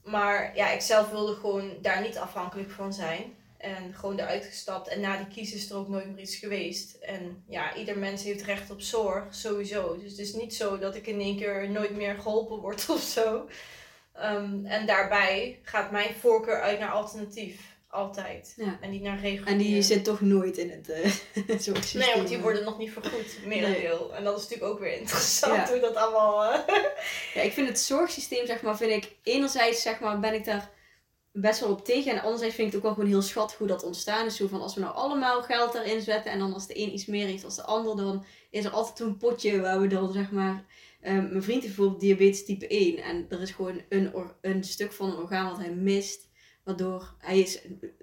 Maar 0.02 0.56
ja, 0.56 0.70
ik 0.70 0.80
zelf 0.80 1.10
wilde 1.10 1.34
gewoon 1.34 1.72
daar 1.82 2.00
niet 2.02 2.18
afhankelijk 2.18 2.70
van 2.70 2.92
zijn. 2.92 3.34
En 3.58 3.94
gewoon 3.94 4.18
eruit 4.18 4.44
gestapt. 4.44 4.88
En 4.88 5.00
na 5.00 5.16
die 5.16 5.26
kies 5.28 5.54
is 5.54 5.70
er 5.70 5.76
ook 5.76 5.88
nooit 5.88 6.06
meer 6.06 6.18
iets 6.18 6.36
geweest. 6.36 6.94
En 6.94 7.44
ja, 7.48 7.74
ieder 7.74 7.98
mens 7.98 8.22
heeft 8.22 8.42
recht 8.42 8.70
op 8.70 8.80
zorg, 8.80 9.34
sowieso. 9.34 9.98
Dus 9.98 10.10
het 10.10 10.20
is 10.20 10.32
niet 10.34 10.54
zo 10.54 10.78
dat 10.78 10.94
ik 10.94 11.06
in 11.06 11.20
één 11.20 11.36
keer 11.36 11.70
nooit 11.70 11.96
meer 11.96 12.14
geholpen 12.14 12.56
word 12.58 12.88
of 12.90 13.00
zo. 13.00 13.48
Ehm, 14.12 14.64
en 14.66 14.86
daarbij 14.86 15.60
gaat 15.62 15.90
mijn 15.90 16.14
voorkeur 16.14 16.60
uit 16.60 16.78
naar 16.78 16.90
alternatief. 16.90 17.73
Altijd. 17.94 18.52
Ja. 18.56 18.78
En 18.80 18.90
niet 18.90 19.02
naar 19.02 19.20
regulier. 19.20 19.46
En 19.52 19.58
die 19.58 19.82
zit 19.82 20.04
toch 20.04 20.20
nooit 20.20 20.58
in 20.58 20.70
het 20.70 20.88
uh, 21.48 21.58
zorgsysteem. 21.58 22.00
Nee, 22.00 22.14
want 22.14 22.28
die 22.28 22.38
worden 22.38 22.64
nog 22.64 22.78
niet 22.78 22.90
vergoed, 22.92 23.38
merendeel. 23.46 24.06
Nee. 24.08 24.16
En 24.16 24.24
dat 24.24 24.36
is 24.36 24.42
natuurlijk 24.42 24.72
ook 24.72 24.78
weer 24.78 24.98
interessant 24.98 25.54
Ja. 25.54 25.68
hoe 25.72 25.80
dat 25.80 25.94
allemaal... 25.96 26.44
eh, 26.44 26.58
Ja, 27.34 27.40
ik 27.40 27.52
vind 27.52 27.68
het 27.68 27.78
zorgsysteem, 27.80 28.46
zeg 28.46 28.62
maar, 28.62 28.76
vind 28.76 29.04
ik 29.04 29.16
enerzijds, 29.22 29.82
zeg 29.82 30.00
maar, 30.00 30.20
ben 30.20 30.34
ik 30.34 30.44
daar 30.44 30.70
best 31.32 31.60
wel 31.60 31.70
op 31.70 31.84
tegen. 31.84 32.12
En 32.12 32.22
anderzijds 32.22 32.54
vind 32.54 32.66
ik 32.66 32.72
het 32.74 32.82
ook 32.82 32.86
wel 32.88 32.94
gewoon 33.04 33.08
heel 33.18 33.28
schattig 33.28 33.58
hoe 33.58 33.66
dat 33.66 33.82
ontstaan 33.82 34.26
is. 34.26 34.36
Zo 34.36 34.46
van, 34.46 34.60
als 34.60 34.74
we 34.74 34.80
nou 34.80 34.94
allemaal 34.94 35.42
geld 35.42 35.72
daarin 35.72 36.00
zetten 36.00 36.32
en 36.32 36.38
dan 36.38 36.52
als 36.52 36.66
de 36.66 36.78
een 36.78 36.92
iets 36.92 37.06
meer 37.06 37.26
heeft 37.26 37.44
als 37.44 37.56
de 37.56 37.62
ander, 37.62 37.96
dan 37.96 38.24
is 38.50 38.64
er 38.64 38.70
altijd 38.70 39.00
een 39.00 39.16
potje 39.16 39.60
waar 39.60 39.80
we 39.80 39.86
dan, 39.86 40.12
zeg 40.12 40.30
maar... 40.30 40.64
eh, 41.00 41.12
mijn 41.12 41.42
vriend 41.42 41.62
heeft 41.62 41.76
bijvoorbeeld 41.76 42.00
diabetes 42.00 42.44
type 42.44 42.66
1 42.66 42.98
en 42.98 43.26
er 43.28 43.40
is 43.42 43.50
gewoon 43.50 43.80
een, 43.88 44.12
een 44.40 44.64
stuk 44.64 44.92
van 44.92 45.10
een 45.10 45.16
orgaan 45.16 45.48
wat 45.50 45.58
hij 45.58 45.70
mist. 45.70 46.23
Waardoor 46.64 47.14
hij 47.18 47.38
is, 47.38 47.60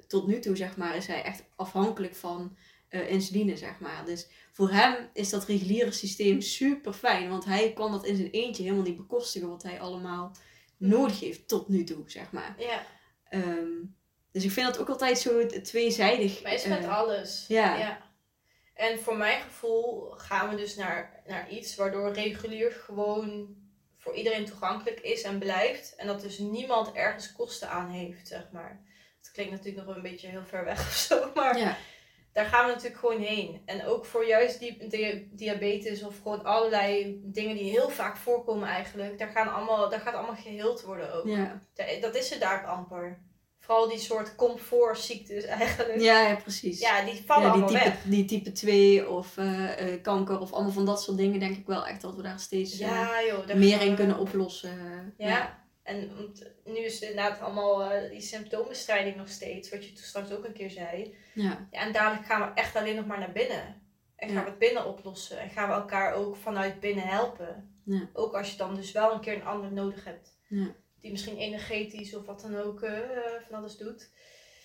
tot 0.08 0.28
nu 0.28 0.40
toe 0.40 0.56
zeg 0.56 0.78
maar, 0.78 0.96
is 0.96 1.08
hij 1.08 1.24
echt 1.24 1.44
afhankelijk 1.56 2.16
van 2.16 2.58
eh, 2.90 3.10
insuline, 3.12 3.58
zeg 3.58 3.80
maar. 3.80 4.06
Dus 4.06 4.28
voor 4.52 4.72
hem 4.72 5.10
is 5.14 5.30
dat 5.30 5.46
reguliere 5.46 5.92
systeem 5.92 6.42
super 6.42 6.94
fijn. 6.94 7.30
Want 7.30 7.46
hij 7.46 7.74
kan 7.74 7.92
dat 7.92 8.06
in 8.06 8.16
zijn 8.16 8.30
eentje 8.30 8.64
helemaal 8.64 8.84
niet 8.86 8.98
bekostigen 8.98 9.50
wat 9.50 9.64
hij 9.64 9.80
allemaal 9.80 10.32
nodig 10.78 11.20
heeft 11.20 11.48
tot 11.48 11.68
nu 11.68 11.84
toe, 11.84 12.04
zeg 12.06 12.32
maar. 12.32 12.56
ja, 12.58 12.86
Ehm, 13.30 13.70
dus 14.32 14.44
ik 14.44 14.52
vind 14.52 14.68
dat 14.68 14.78
ook 14.80 14.90
altijd 14.90 15.20
zo 15.20 15.46
tweezijdig. 15.46 16.44
maar 16.44 16.54
is 16.54 16.66
met 16.66 16.84
eh, 16.84 16.98
alles. 16.98 17.46
ja. 17.48 18.10
En 18.74 19.00
voor 19.00 19.18
mijn 19.18 19.42
gevoel 19.42 20.12
gaan 20.12 20.50
we 20.50 20.56
dus 20.56 20.76
naar, 20.76 21.22
naar 21.28 21.50
iets 21.50 21.76
waardoor 21.76 22.12
regulier 22.14 22.72
gewoon 22.72 23.56
voor 24.12 24.20
iedereen 24.20 24.46
toegankelijk 24.46 25.00
is 25.00 25.22
en 25.24 25.40
blijft. 25.40 25.96
En 25.96 26.08
dat 26.08 26.22
dus 26.22 26.38
niemand 26.38 26.92
ergens 26.92 27.32
kosten 27.32 27.70
aan 27.70 27.90
heeft, 27.90 28.28
zeg 28.28 28.48
maar. 28.52 28.82
Het 29.18 29.32
klinkt 29.32 29.52
natuurlijk 29.52 29.86
nog 29.88 29.96
een 29.96 30.02
beetje 30.02 30.28
heel 30.28 30.46
ver 30.46 30.66
weg 30.66 30.80
of 30.88 30.94
zo, 30.94 31.32
maar 31.36 31.58
ja, 31.58 31.78
daar 32.34 32.46
gaan 32.46 32.66
we 32.66 32.72
natuurlijk 32.74 33.00
gewoon 33.00 33.22
heen. 33.22 33.62
En 33.66 33.86
ook 33.86 34.06
voor 34.06 34.26
juist 34.28 34.60
die, 34.60 34.88
dia- 34.88 35.22
diabetes 35.32 36.04
of 36.04 36.18
gewoon 36.22 36.44
allerlei 36.44 37.20
dingen 37.24 37.56
die 37.56 37.70
heel 37.72 37.90
vaak 37.90 38.18
voorkomen 38.18 38.68
eigenlijk. 38.68 39.18
Daar, 39.18 39.30
gaan 39.30 39.54
allemaal, 39.54 39.90
daar 39.90 40.00
gaat 40.00 40.14
allemaal 40.14 40.36
geheeld 40.36 40.82
worden 40.82 41.14
ook. 41.14 41.26
ja. 41.36 41.62
Da- 41.74 42.00
Dat 42.02 42.16
is 42.16 42.32
er 42.32 42.40
daar 42.40 42.66
amper. 42.66 43.20
Vooral 43.72 43.90
die 43.90 44.00
soort 44.00 44.36
comfortziektes 44.36 45.44
eigenlijk. 45.46 46.00
ja, 46.02 46.28
ja, 46.28 46.36
precies. 46.36 46.80
Ja, 46.80 47.06
die 47.06 47.24
vallen 47.26 47.44
Ja, 47.48 47.54
die, 47.54 47.62
allemaal 47.64 47.80
type, 47.82 47.84
weg. 47.90 48.04
die 48.04 48.26
type 48.26 48.52
2 48.52 49.10
of 49.10 49.38
eh, 49.38 49.94
eh, 49.94 50.02
kanker 50.02 50.40
of 50.40 50.52
allemaal 50.54 50.72
van 50.72 50.86
dat 50.86 51.02
soort 51.04 51.18
dingen 51.18 51.40
denk 51.40 51.58
ik 51.58 51.66
wel 51.68 51.86
echt 51.88 52.02
dat 52.02 52.16
we 52.16 52.22
daar 52.22 52.40
steeds 52.40 52.72
eh, 52.74 52.80
Ja 52.80 53.10
joh. 53.28 53.48
daar 53.48 53.58
meer 53.58 53.82
in 53.82 53.96
kunnen 53.96 54.20
oplossen. 54.20 55.14
Ja. 55.18 55.60
En 55.84 56.16
want 56.16 56.52
nu 56.66 56.78
is 56.78 56.94
het 57.00 57.10
inderdaad 57.10 57.40
allemaal 57.42 57.84
eh, 57.84 58.10
die 58.12 58.22
symptoombestrijding 58.22 59.16
nog 59.16 59.30
steeds, 59.30 59.70
wat 59.70 59.86
je 59.86 59.94
toen 59.94 60.04
straks 60.04 60.32
ook 60.32 60.46
een 60.46 60.54
keer 60.54 60.70
zei. 60.72 61.16
ja. 61.34 61.68
Ja, 61.72 61.80
en 61.86 61.92
dadelijk 61.94 62.26
gaan 62.26 62.42
we 62.42 62.62
echt 62.62 62.76
alleen 62.76 62.96
nog 62.96 63.06
maar 63.06 63.20
naar 63.20 63.32
binnen. 63.32 63.82
En 64.16 64.28
gaan 64.28 64.38
Ja. 64.38 64.44
we 64.44 64.50
het 64.50 64.60
binnen 64.60 64.86
oplossen. 64.86 65.40
En 65.40 65.50
gaan 65.50 65.68
we 65.68 65.74
elkaar 65.76 66.14
ook 66.14 66.36
vanuit 66.36 66.80
binnen 66.80 67.04
helpen. 67.08 67.80
Ja. 67.86 68.10
Ook 68.14 68.34
als 68.34 68.52
je 68.52 68.58
dan 68.58 68.76
dus 68.76 68.92
wel 68.92 69.14
een 69.14 69.20
keer 69.22 69.34
een 69.36 69.46
ander 69.46 69.72
nodig 69.72 70.04
hebt. 70.06 70.40
Ja. 70.48 70.76
Die 71.02 71.12
misschien 71.12 71.38
energetisch 71.38 72.16
of 72.16 72.26
wat 72.26 72.42
dan 72.42 72.58
ook 72.58 72.82
eh, 72.82 73.00
van 73.48 73.58
alles 73.58 73.78
doet. 73.78 74.10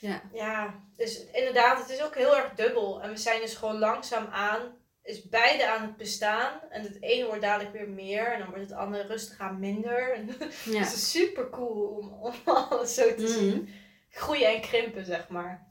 Ja. 0.01 0.23
Ja, 0.33 0.83
dus 0.97 1.25
inderdaad, 1.33 1.79
het 1.79 1.89
is 1.91 2.03
ook 2.03 2.15
heel 2.15 2.37
erg 2.37 2.55
dubbel. 2.55 3.03
En 3.03 3.11
we 3.11 3.17
zijn 3.17 3.41
dus 3.41 3.55
gewoon 3.55 3.79
langzaam 3.79 4.27
aan, 4.27 4.77
is 5.03 5.29
beide 5.29 5.69
aan 5.71 5.83
het 5.83 5.97
bestaan. 5.97 6.61
En 6.71 6.83
het 6.83 7.03
ene 7.03 7.27
wordt 7.27 7.43
dadelijk 7.43 7.73
weer 7.73 7.89
meer. 7.89 8.33
En 8.33 8.39
dan 8.39 8.49
wordt 8.49 8.63
het 8.71 8.79
andere 8.79 9.07
rustig 9.07 9.39
aan 9.39 9.59
minder. 9.61 10.15
En 10.15 10.27
Ja. 10.75 10.79
het 10.79 10.93
is 10.93 11.11
super 11.11 11.51
cool 11.51 11.87
om, 11.89 12.13
om 12.13 12.35
alles 12.45 12.95
zo 12.95 13.15
te 13.15 13.23
Mhm. 13.23 13.33
zien. 13.33 13.75
Groeien 14.11 14.55
en 14.55 14.61
krimpen, 14.61 15.05
zeg 15.05 15.29
maar. 15.29 15.67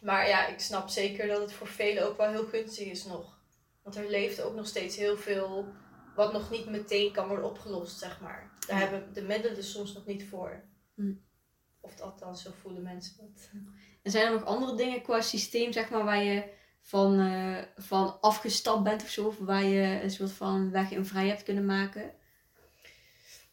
Maar 0.00 0.28
ja, 0.28 0.46
ik 0.46 0.60
snap 0.60 0.88
zeker 0.88 1.26
dat 1.26 1.40
het 1.40 1.52
voor 1.52 1.66
velen 1.66 2.06
ook 2.06 2.16
wel 2.16 2.30
heel 2.30 2.44
gunstig 2.46 2.86
is 2.86 3.04
nog. 3.04 3.38
Want 3.82 3.96
er 3.96 4.08
leeft 4.10 4.40
ook 4.42 4.54
nog 4.54 4.66
steeds 4.66 4.96
heel 4.96 5.16
veel 5.16 5.66
wat 6.14 6.32
nog 6.32 6.50
niet 6.50 6.66
meteen 6.70 7.12
kan 7.12 7.28
worden 7.28 7.44
opgelost, 7.50 7.98
zeg 7.98 8.20
maar. 8.20 8.50
Daar 8.66 8.80
Ja. 8.80 8.88
hebben 8.88 9.12
de 9.12 9.22
middelen 9.22 9.64
soms 9.64 9.92
nog 9.92 10.06
niet 10.06 10.28
voor. 10.28 10.62
Hm. 10.94 11.12
Of 11.80 12.00
althans, 12.00 12.42
zo 12.42 12.50
voelen 12.60 12.82
mensen 12.82 13.16
dat. 13.16 13.50
En 14.02 14.10
zijn 14.10 14.26
er 14.26 14.32
nog 14.32 14.44
andere 14.44 14.74
dingen 14.76 15.02
qua 15.02 15.20
systeem, 15.20 15.72
zeg 15.72 15.90
maar, 15.90 16.04
waar 16.04 16.22
je 16.22 16.52
van, 16.80 17.18
eh, 17.20 17.62
van 17.76 18.20
afgestapt 18.20 18.82
bent 18.82 19.02
of 19.02 19.08
zo? 19.08 19.26
Of 19.26 19.38
waar 19.38 19.64
je 19.64 20.02
een 20.02 20.10
soort 20.10 20.32
van 20.32 20.70
weg 20.70 20.90
in 20.90 21.06
vrij 21.06 21.28
hebt 21.28 21.42
kunnen 21.42 21.64
maken? 21.64 22.12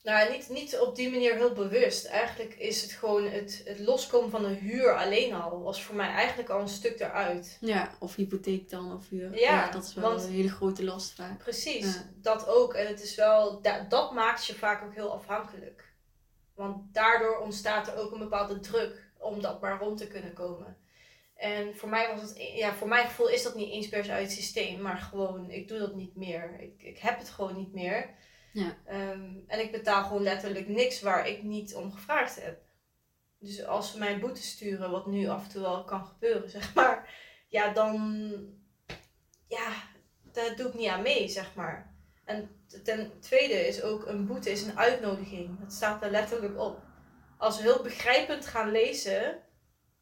Nou, 0.03 0.31
niet, 0.31 0.49
niet 0.49 0.79
op 0.79 0.95
die 0.95 1.09
manier 1.11 1.35
heel 1.35 1.53
bewust. 1.53 2.05
Eigenlijk 2.05 2.53
is 2.53 2.81
het 2.81 2.91
gewoon 2.91 3.27
het, 3.29 3.61
het 3.65 3.79
loskomen 3.79 4.29
van 4.29 4.41
de 4.43 4.49
huur 4.49 4.95
alleen 4.97 5.33
al. 5.33 5.61
Was 5.61 5.83
voor 5.83 5.95
mij 5.95 6.09
eigenlijk 6.09 6.49
al 6.49 6.59
een 6.61 6.67
stuk 6.67 6.99
eruit. 6.99 7.57
Ja, 7.61 7.91
of 7.99 8.15
hypotheek 8.15 8.69
dan, 8.69 8.93
of 8.93 9.09
huur. 9.09 9.39
Ja, 9.39 9.71
dat 9.71 9.83
is 9.83 9.93
wel 9.93 10.09
want- 10.09 10.23
een 10.23 10.31
hele 10.31 10.49
grote 10.49 10.83
last 10.83 11.13
vaak. 11.13 11.37
Precies, 11.37 11.93
Ja. 11.95 12.09
dat 12.21 12.47
ook. 12.47 12.73
En 12.73 12.87
het 12.87 13.01
is 13.03 13.15
wel, 13.15 13.61
da- 13.61 13.85
dat 13.89 14.13
maakt 14.13 14.45
je 14.45 14.53
vaak 14.55 14.83
ook 14.83 14.93
heel 14.93 15.11
afhankelijk. 15.13 15.93
Want 16.55 16.93
daardoor 16.93 17.37
ontstaat 17.39 17.87
er 17.87 17.95
ook 17.95 18.11
een 18.11 18.19
bepaalde 18.19 18.59
druk 18.59 19.09
om 19.17 19.41
dat 19.41 19.61
maar 19.61 19.79
rond 19.79 19.97
te 19.97 20.07
kunnen 20.07 20.33
komen. 20.33 20.77
En 21.35 21.75
voor 21.75 21.89
mij 21.89 22.07
was 22.15 22.21
het, 22.21 22.37
ja, 22.55 22.73
voor 22.73 22.87
mijn 22.87 23.05
gevoel 23.07 23.29
is 23.29 23.43
dat 23.43 23.55
niet 23.55 23.71
eens 23.71 23.87
per 23.89 24.03
se 24.05 24.11
uit 24.11 24.23
het 24.23 24.31
systeem, 24.31 24.81
maar 24.81 24.97
gewoon, 24.97 25.49
ik 25.49 25.67
doe 25.67 25.79
dat 25.79 25.95
niet 25.95 26.15
meer. 26.15 26.59
Ik, 26.59 26.83
ik 26.83 26.97
heb 26.99 27.17
het 27.19 27.29
gewoon 27.29 27.55
niet 27.57 27.73
meer. 27.73 28.09
Ja. 28.53 28.77
Ehm, 28.85 29.29
en 29.47 29.59
ik 29.59 29.71
betaal 29.71 30.03
gewoon 30.03 30.23
letterlijk 30.23 30.67
niks 30.67 31.01
waar 31.01 31.27
ik 31.27 31.43
niet 31.43 31.75
om 31.75 31.91
gevraagd 31.91 32.43
heb. 32.43 32.61
Dus 33.39 33.65
als 33.65 33.91
ze 33.91 33.97
mij 33.97 34.19
boete 34.19 34.41
sturen, 34.41 34.91
wat 34.91 35.07
nu 35.07 35.27
af 35.27 35.43
en 35.43 35.49
toe 35.49 35.61
wel 35.61 35.83
kan 35.83 36.05
gebeuren, 36.05 36.49
zeg 36.59 36.73
maar, 36.73 37.13
ja, 37.47 37.73
dan, 37.73 38.31
ja, 39.47 39.73
daar 40.31 40.55
doe 40.55 40.67
ik 40.67 40.73
niet 40.73 40.89
aan 40.89 41.01
mee, 41.01 41.27
zeg 41.27 41.55
maar. 41.55 41.95
En 42.25 42.65
ten 42.83 43.11
tweede 43.19 43.67
is 43.67 43.81
ook 43.81 44.05
een 44.05 44.25
boete 44.25 44.51
is 44.51 44.63
een 44.63 44.77
uitnodiging. 44.77 45.59
Dat 45.59 45.73
staat 45.73 46.03
er 46.03 46.11
letterlijk 46.11 46.59
op. 46.59 46.81
Als 47.37 47.57
we 47.57 47.63
heel 47.63 47.83
begrijpend 47.83 48.45
gaan 48.45 48.71
lezen, 48.71 49.39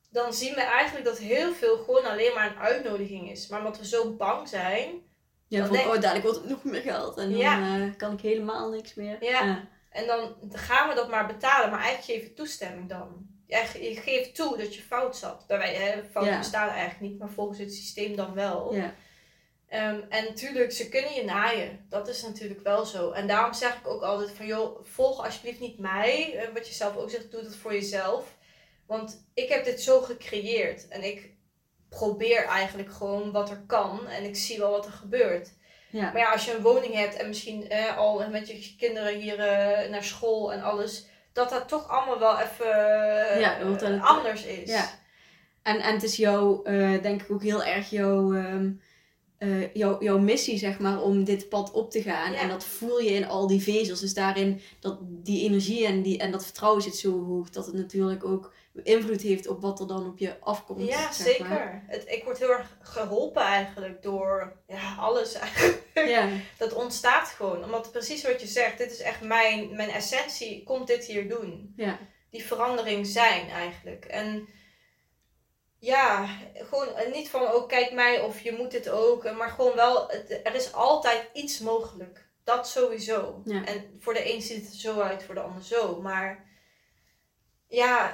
dan 0.10 0.34
zien 0.34 0.54
we 0.54 0.62
eigenlijk 0.62 1.06
dat 1.06 1.18
heel 1.18 1.54
veel 1.54 1.78
gewoon 1.78 2.06
alleen 2.06 2.34
maar 2.34 2.52
een 2.52 2.62
uitnodiging 2.62 3.32
is. 3.32 3.48
Maar 3.48 3.60
omdat 3.60 3.78
we 3.78 3.86
zo 3.86 4.16
bang 4.16 4.48
zijn, 4.48 5.02
Ja, 5.50 5.58
Dan 5.58 5.68
van, 5.68 5.76
denk- 5.78 5.88
oh, 5.88 5.94
dadelijk 6.02 6.24
wordt 6.24 6.40
het 6.40 6.50
nog 6.50 6.64
meer 6.64 6.82
geld. 6.82 7.18
En 7.18 7.30
dan 7.30 7.40
Ja. 7.40 7.78
eh, 7.80 7.96
kan 7.98 8.14
ik 8.14 8.22
helemaal 8.22 8.70
niks 8.70 8.94
meer. 8.94 9.24
Ja. 9.24 9.68
en 9.90 10.06
dan 10.08 10.36
gaan 10.52 10.90
we 10.90 10.96
dat 10.96 11.10
maar 11.10 11.28
betalen, 11.28 11.70
maar 11.72 11.80
eigenlijk 11.82 12.20
geef 12.20 12.30
je 12.30 12.34
toestemming 12.34 12.90
dan. 12.90 13.28
Je 13.46 14.00
geeft 14.04 14.36
toe 14.36 14.58
dat 14.58 14.76
je 14.76 14.82
fout 14.82 15.18
zat. 15.18 15.44
Daarbij, 15.48 15.74
hè, 15.76 16.04
fouten 16.12 16.38
bestaan 16.38 16.70
eigenlijk 16.70 17.00
niet, 17.02 17.20
maar 17.20 17.30
volgens 17.30 17.60
het 17.60 17.74
systeem 17.74 18.16
dan 18.16 18.34
wel. 18.34 18.76
Ja. 18.76 18.94
Ehm, 19.68 20.00
en 20.10 20.24
natuurlijk, 20.24 20.72
ze 20.72 20.90
kunnen 20.90 21.14
je 21.14 21.24
naaien. 21.24 21.86
Dat 21.90 22.08
is 22.08 22.22
natuurlijk 22.22 22.60
wel 22.64 22.86
zo. 22.86 23.12
En 23.12 23.28
daarom 23.28 23.54
zeg 23.54 23.76
ik 23.78 23.88
ook 23.88 24.02
altijd 24.02 24.32
van, 24.32 24.46
joh, 24.46 24.80
volg 24.86 25.24
alsjeblieft 25.26 25.60
niet 25.60 25.80
mij. 25.80 26.36
Eh, 26.38 26.54
wat 26.54 26.68
je 26.68 26.74
zelf 26.74 26.96
ook 26.96 27.10
zegt, 27.10 27.32
doe 27.32 27.44
dat 27.44 27.56
voor 27.56 27.74
jezelf. 27.74 28.38
Want 28.88 29.26
ik 29.34 29.50
heb 29.50 29.66
dit 29.66 29.82
zo 29.82 30.02
gecreëerd. 30.02 30.88
En 30.88 31.04
ik 31.04 31.30
probeer 31.90 32.45
eigenlijk 32.45 32.91
gewoon 32.94 33.32
wat 33.32 33.49
er 33.49 33.64
kan. 33.68 34.07
En 34.07 34.24
ik 34.24 34.36
zie 34.36 34.57
wel 34.57 34.72
wat 34.72 34.86
er 34.86 34.91
gebeurt. 34.91 35.53
Ja. 35.91 36.02
Maar 36.11 36.18
ja, 36.22 36.32
als 36.32 36.45
je 36.45 36.53
een 36.56 36.61
woning 36.61 36.94
hebt 36.94 37.16
en 37.16 37.28
misschien 37.28 37.70
eh, 37.70 37.98
al 37.98 38.30
met 38.32 38.48
je 38.48 38.76
kinderen 38.78 39.20
hier 39.20 39.40
eh, 39.40 39.90
naar 39.90 40.03
school 40.03 40.53
en 40.53 40.61
alles. 40.61 41.06
Dat 41.34 41.49
dat 41.49 41.68
toch 41.68 41.88
allemaal 41.88 42.20
wel 42.20 42.40
even 42.40 42.66
eh, 43.30 43.40
Ja, 43.40 43.76
dan- 43.78 44.02
anders 44.02 44.44
is. 44.44 44.70
Ja. 44.70 44.90
En, 45.64 45.80
en 45.80 45.94
het 45.94 46.03
is 46.03 46.16
jouw, 46.16 46.64
eh, 46.64 47.02
denk 47.02 47.22
ik 47.22 47.32
ook 47.32 47.44
heel 47.44 47.64
erg 47.64 47.90
jouw, 47.90 48.34
ehm, 48.34 48.72
eh, 49.38 49.74
jouw, 49.74 50.02
jouw 50.03 50.18
missie, 50.18 50.57
zeg 50.57 50.80
maar, 50.80 51.02
om 51.02 51.24
dit 51.24 51.49
pad 51.49 51.72
op 51.72 51.91
te 51.91 52.02
gaan. 52.02 52.32
Ja. 52.32 52.40
En 52.40 52.49
dat 52.49 52.64
voel 52.64 52.99
je 52.99 53.10
in 53.10 53.28
al 53.28 53.48
die 53.48 53.61
vezels. 53.61 53.99
Dus 53.99 54.14
daarin, 54.14 54.61
dat 54.80 54.98
die 55.02 55.44
energie 55.44 55.86
en, 55.86 56.02
die, 56.02 56.18
en 56.18 56.32
dat 56.32 56.44
vertrouwen 56.44 56.82
zit 56.82 56.95
zo 56.95 57.26
hoog, 57.26 57.49
dat 57.49 57.66
het 57.66 57.76
natuurlijk 57.76 58.26
ook 58.26 58.53
invloed 58.84 59.22
heeft 59.22 59.48
op 59.48 59.62
wat 59.62 59.80
er 59.80 59.88
dan 59.88 60.08
op 60.08 60.18
je 60.18 60.40
afkomt. 60.40 60.88
Ja, 60.88 61.12
zeg 61.12 61.40
maar. 61.40 61.50
zeker. 61.50 61.84
Het, 61.88 62.04
ik 62.08 62.24
word 62.24 62.38
heel 62.38 62.52
erg 62.52 62.78
geholpen 62.82 63.41
eigenlijk 63.41 64.02
door 64.02 64.60
ja, 64.68 64.96
alles 65.00 65.34
eigenlijk. 65.34 65.78
Ja, 65.94 66.28
Dat 66.58 66.74
ontstaat 66.74 67.28
gewoon. 67.28 67.64
Omdat 67.64 67.91
precies 67.91 68.24
wat 68.24 68.41
je 68.41 68.48
zegt, 68.48 68.78
dit 68.78 68.91
is 68.91 69.00
echt 69.00 69.22
mijn, 69.22 69.76
mijn 69.76 69.90
essentie, 69.90 70.64
komt 70.64 70.88
dit 70.88 71.06
hier 71.06 71.30
doen. 71.30 71.74
ja, 71.76 72.00
Die 72.32 72.44
verandering 72.46 73.08
zijn 73.08 73.50
eigenlijk. 73.50 74.06
En 74.06 74.48
ja, 75.80 76.28
gewoon 76.54 76.88
eh, 76.96 77.14
niet 77.14 77.30
van, 77.30 77.41
oh 77.54 77.68
kijk 77.68 77.91
mij 77.94 78.20
of 78.22 78.41
je 78.41 78.52
moet 78.52 78.72
dit 78.72 78.90
ook. 78.90 79.32
Maar 79.32 79.50
gewoon 79.50 79.76
wel, 79.76 80.08
het- 80.08 80.40
er 80.44 80.56
is 80.56 80.74
altijd 80.74 81.30
iets 81.34 81.60
mogelijk. 81.60 82.28
Dat 82.44 82.68
sowieso. 82.68 83.41
Ja. 83.46 83.66
En 83.66 83.96
voor 84.00 84.14
de 84.14 84.34
een 84.34 84.41
ziet 84.41 84.66
het 84.66 84.76
zo 84.76 85.00
uit, 85.00 85.24
voor 85.24 85.36
de 85.36 85.41
ander 85.41 85.64
zo. 85.64 86.02
Maar 86.02 86.48
ja, 87.68 88.14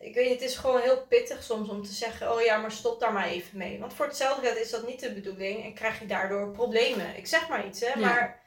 ik 0.00 0.14
weet 0.14 0.24
niet, 0.30 0.40
het 0.40 0.50
is 0.50 0.56
gewoon 0.56 0.80
heel 0.80 1.06
pittig 1.06 1.42
soms 1.42 1.68
om 1.68 1.82
te 1.82 1.92
zeggen, 1.92 2.32
oh 2.34 2.40
ja, 2.42 2.56
maar 2.56 2.72
stop 2.72 3.00
daar 3.00 3.12
maar 3.12 3.26
even 3.28 3.58
mee. 3.58 3.78
Want 3.78 3.94
voor 3.94 4.06
hetzelfde 4.06 4.46
geld 4.46 4.58
is 4.58 4.70
dat 4.70 4.86
niet 4.86 5.00
de 5.00 5.12
bedoeling 5.12 5.64
en 5.64 5.74
krijg 5.74 5.98
je 6.00 6.06
daardoor 6.06 6.50
problemen. 6.50 7.16
Ik 7.16 7.26
zeg 7.26 7.48
maar 7.48 7.66
iets, 7.66 7.80
hè, 7.80 7.86
Ja. 7.88 7.96
maar 7.98 8.40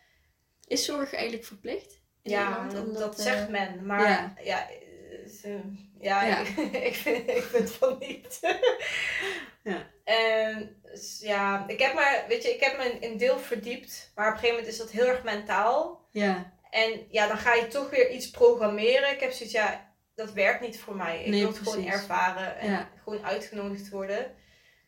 Is 0.68 0.86
zorg 0.86 1.14
eigenlijk 1.14 1.46
verplicht? 1.46 2.00
ja, 2.24 2.68
dat, 2.68 2.94
dat 2.98 3.18
eh, 3.20 3.24
zegt 3.26 3.50
men. 3.50 3.86
Maar 3.86 4.10
ja. 4.10 4.34
ja, 4.44 4.70
eh, 4.70 5.28
ze- 5.42 5.90
ja, 6.00 6.24
Ja. 6.26 6.38
Ik, 6.40 6.58
ik, 6.92 6.96
vind, 6.96 7.30
ik 7.30 7.44
vind 7.44 7.72
van 7.72 7.96
niet. 8.00 8.40
Ja. 9.64 9.88
En 10.04 10.82
ja, 11.20 11.64
ik 11.68 11.80
heb, 11.80 11.94
maar, 11.94 12.26
weet 12.28 12.44
je, 12.44 12.54
ik 12.54 12.60
heb 12.60 12.78
me 12.78 12.84
in, 12.84 13.02
in 13.02 13.18
deel 13.18 13.40
verdiept. 13.40 14.12
Maar 14.16 14.28
op 14.28 14.34
een 14.34 14.40
gegeven 14.40 14.56
moment 14.60 14.74
is 14.74 14.80
dat 14.80 14.92
heel 14.92 15.06
erg 15.08 15.24
mentaal. 15.24 16.08
Ja, 16.12 16.54
En 16.70 17.06
ja, 17.10 17.28
dan 17.28 17.38
ga 17.38 17.54
je 17.54 17.68
toch 17.68 17.90
weer 17.90 18.10
iets 18.12 18.30
programmeren. 18.30 19.12
Ik 19.12 19.20
heb 19.20 19.32
zoiets, 19.32 19.54
ja, 19.56 19.91
dat 20.26 20.34
werkt 20.34 20.62
niet 20.62 20.80
voor 20.80 20.96
mij. 20.96 21.20
Ik 21.24 21.28
Nee, 21.30 21.40
wil 21.40 21.50
het 21.50 21.58
gewoon 21.58 21.88
ervaren 21.88 22.58
en 22.58 22.72
Ja. 22.72 22.90
gewoon 23.04 23.26
uitgenodigd 23.26 23.90
worden. 23.90 24.36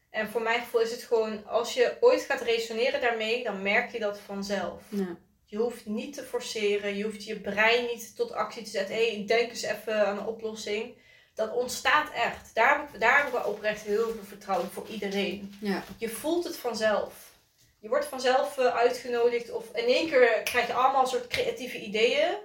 En 0.10 0.30
voor 0.30 0.42
mijn 0.42 0.60
gevoel 0.60 0.82
is 0.82 0.92
het 0.92 1.04
gewoon, 1.04 1.46
als 1.48 1.74
je 1.74 1.98
ooit 2.00 2.22
gaat 2.22 2.42
resoneren 2.42 3.02
daarmee, 3.02 3.44
dan 3.44 3.62
merk 3.62 3.92
je 3.92 4.00
dat 4.00 4.20
vanzelf. 4.20 4.82
ja, 4.90 5.18
Je 5.46 5.58
hoeft 5.58 5.86
niet 5.86 6.14
te 6.14 6.24
forceren, 6.24 6.96
je 6.98 7.04
hoeft 7.04 7.24
je 7.26 7.40
brein 7.40 7.86
niet 7.86 8.16
tot 8.16 8.32
actie 8.32 8.64
te 8.64 8.70
zetten. 8.70 8.96
Hé, 8.96 9.16
hey, 9.16 9.24
denk 9.28 9.50
eens 9.50 9.62
even 9.62 10.08
aan 10.08 10.18
een 10.18 10.26
oplossing. 10.26 11.02
Dat 11.36 11.54
ontstaat 11.54 12.12
echt. 12.14 12.50
Daar 12.56 12.80
heb, 12.80 12.94
ik, 12.94 13.00
daar 13.00 13.18
heb 13.18 13.26
ik 13.28 13.32
wel 13.34 13.44
oprecht 13.52 13.82
heel 13.82 14.10
veel 14.12 14.24
vertrouwen 14.28 14.70
voor 14.72 14.88
iedereen. 14.88 15.54
ja, 15.62 15.84
Je 15.98 16.10
voelt 16.10 16.44
het 16.44 16.56
vanzelf. 16.58 17.32
Je 17.80 17.90
wordt 17.90 18.06
vanzelf 18.06 18.58
eh, 18.58 18.76
uitgenodigd 18.76 19.52
of 19.52 19.66
in 19.76 19.86
één 19.86 20.10
keer 20.10 20.42
krijg 20.44 20.68
je 20.68 20.74
allemaal 20.74 21.08
soort 21.08 21.28
creatieve 21.28 21.80
ideeën. 21.80 22.36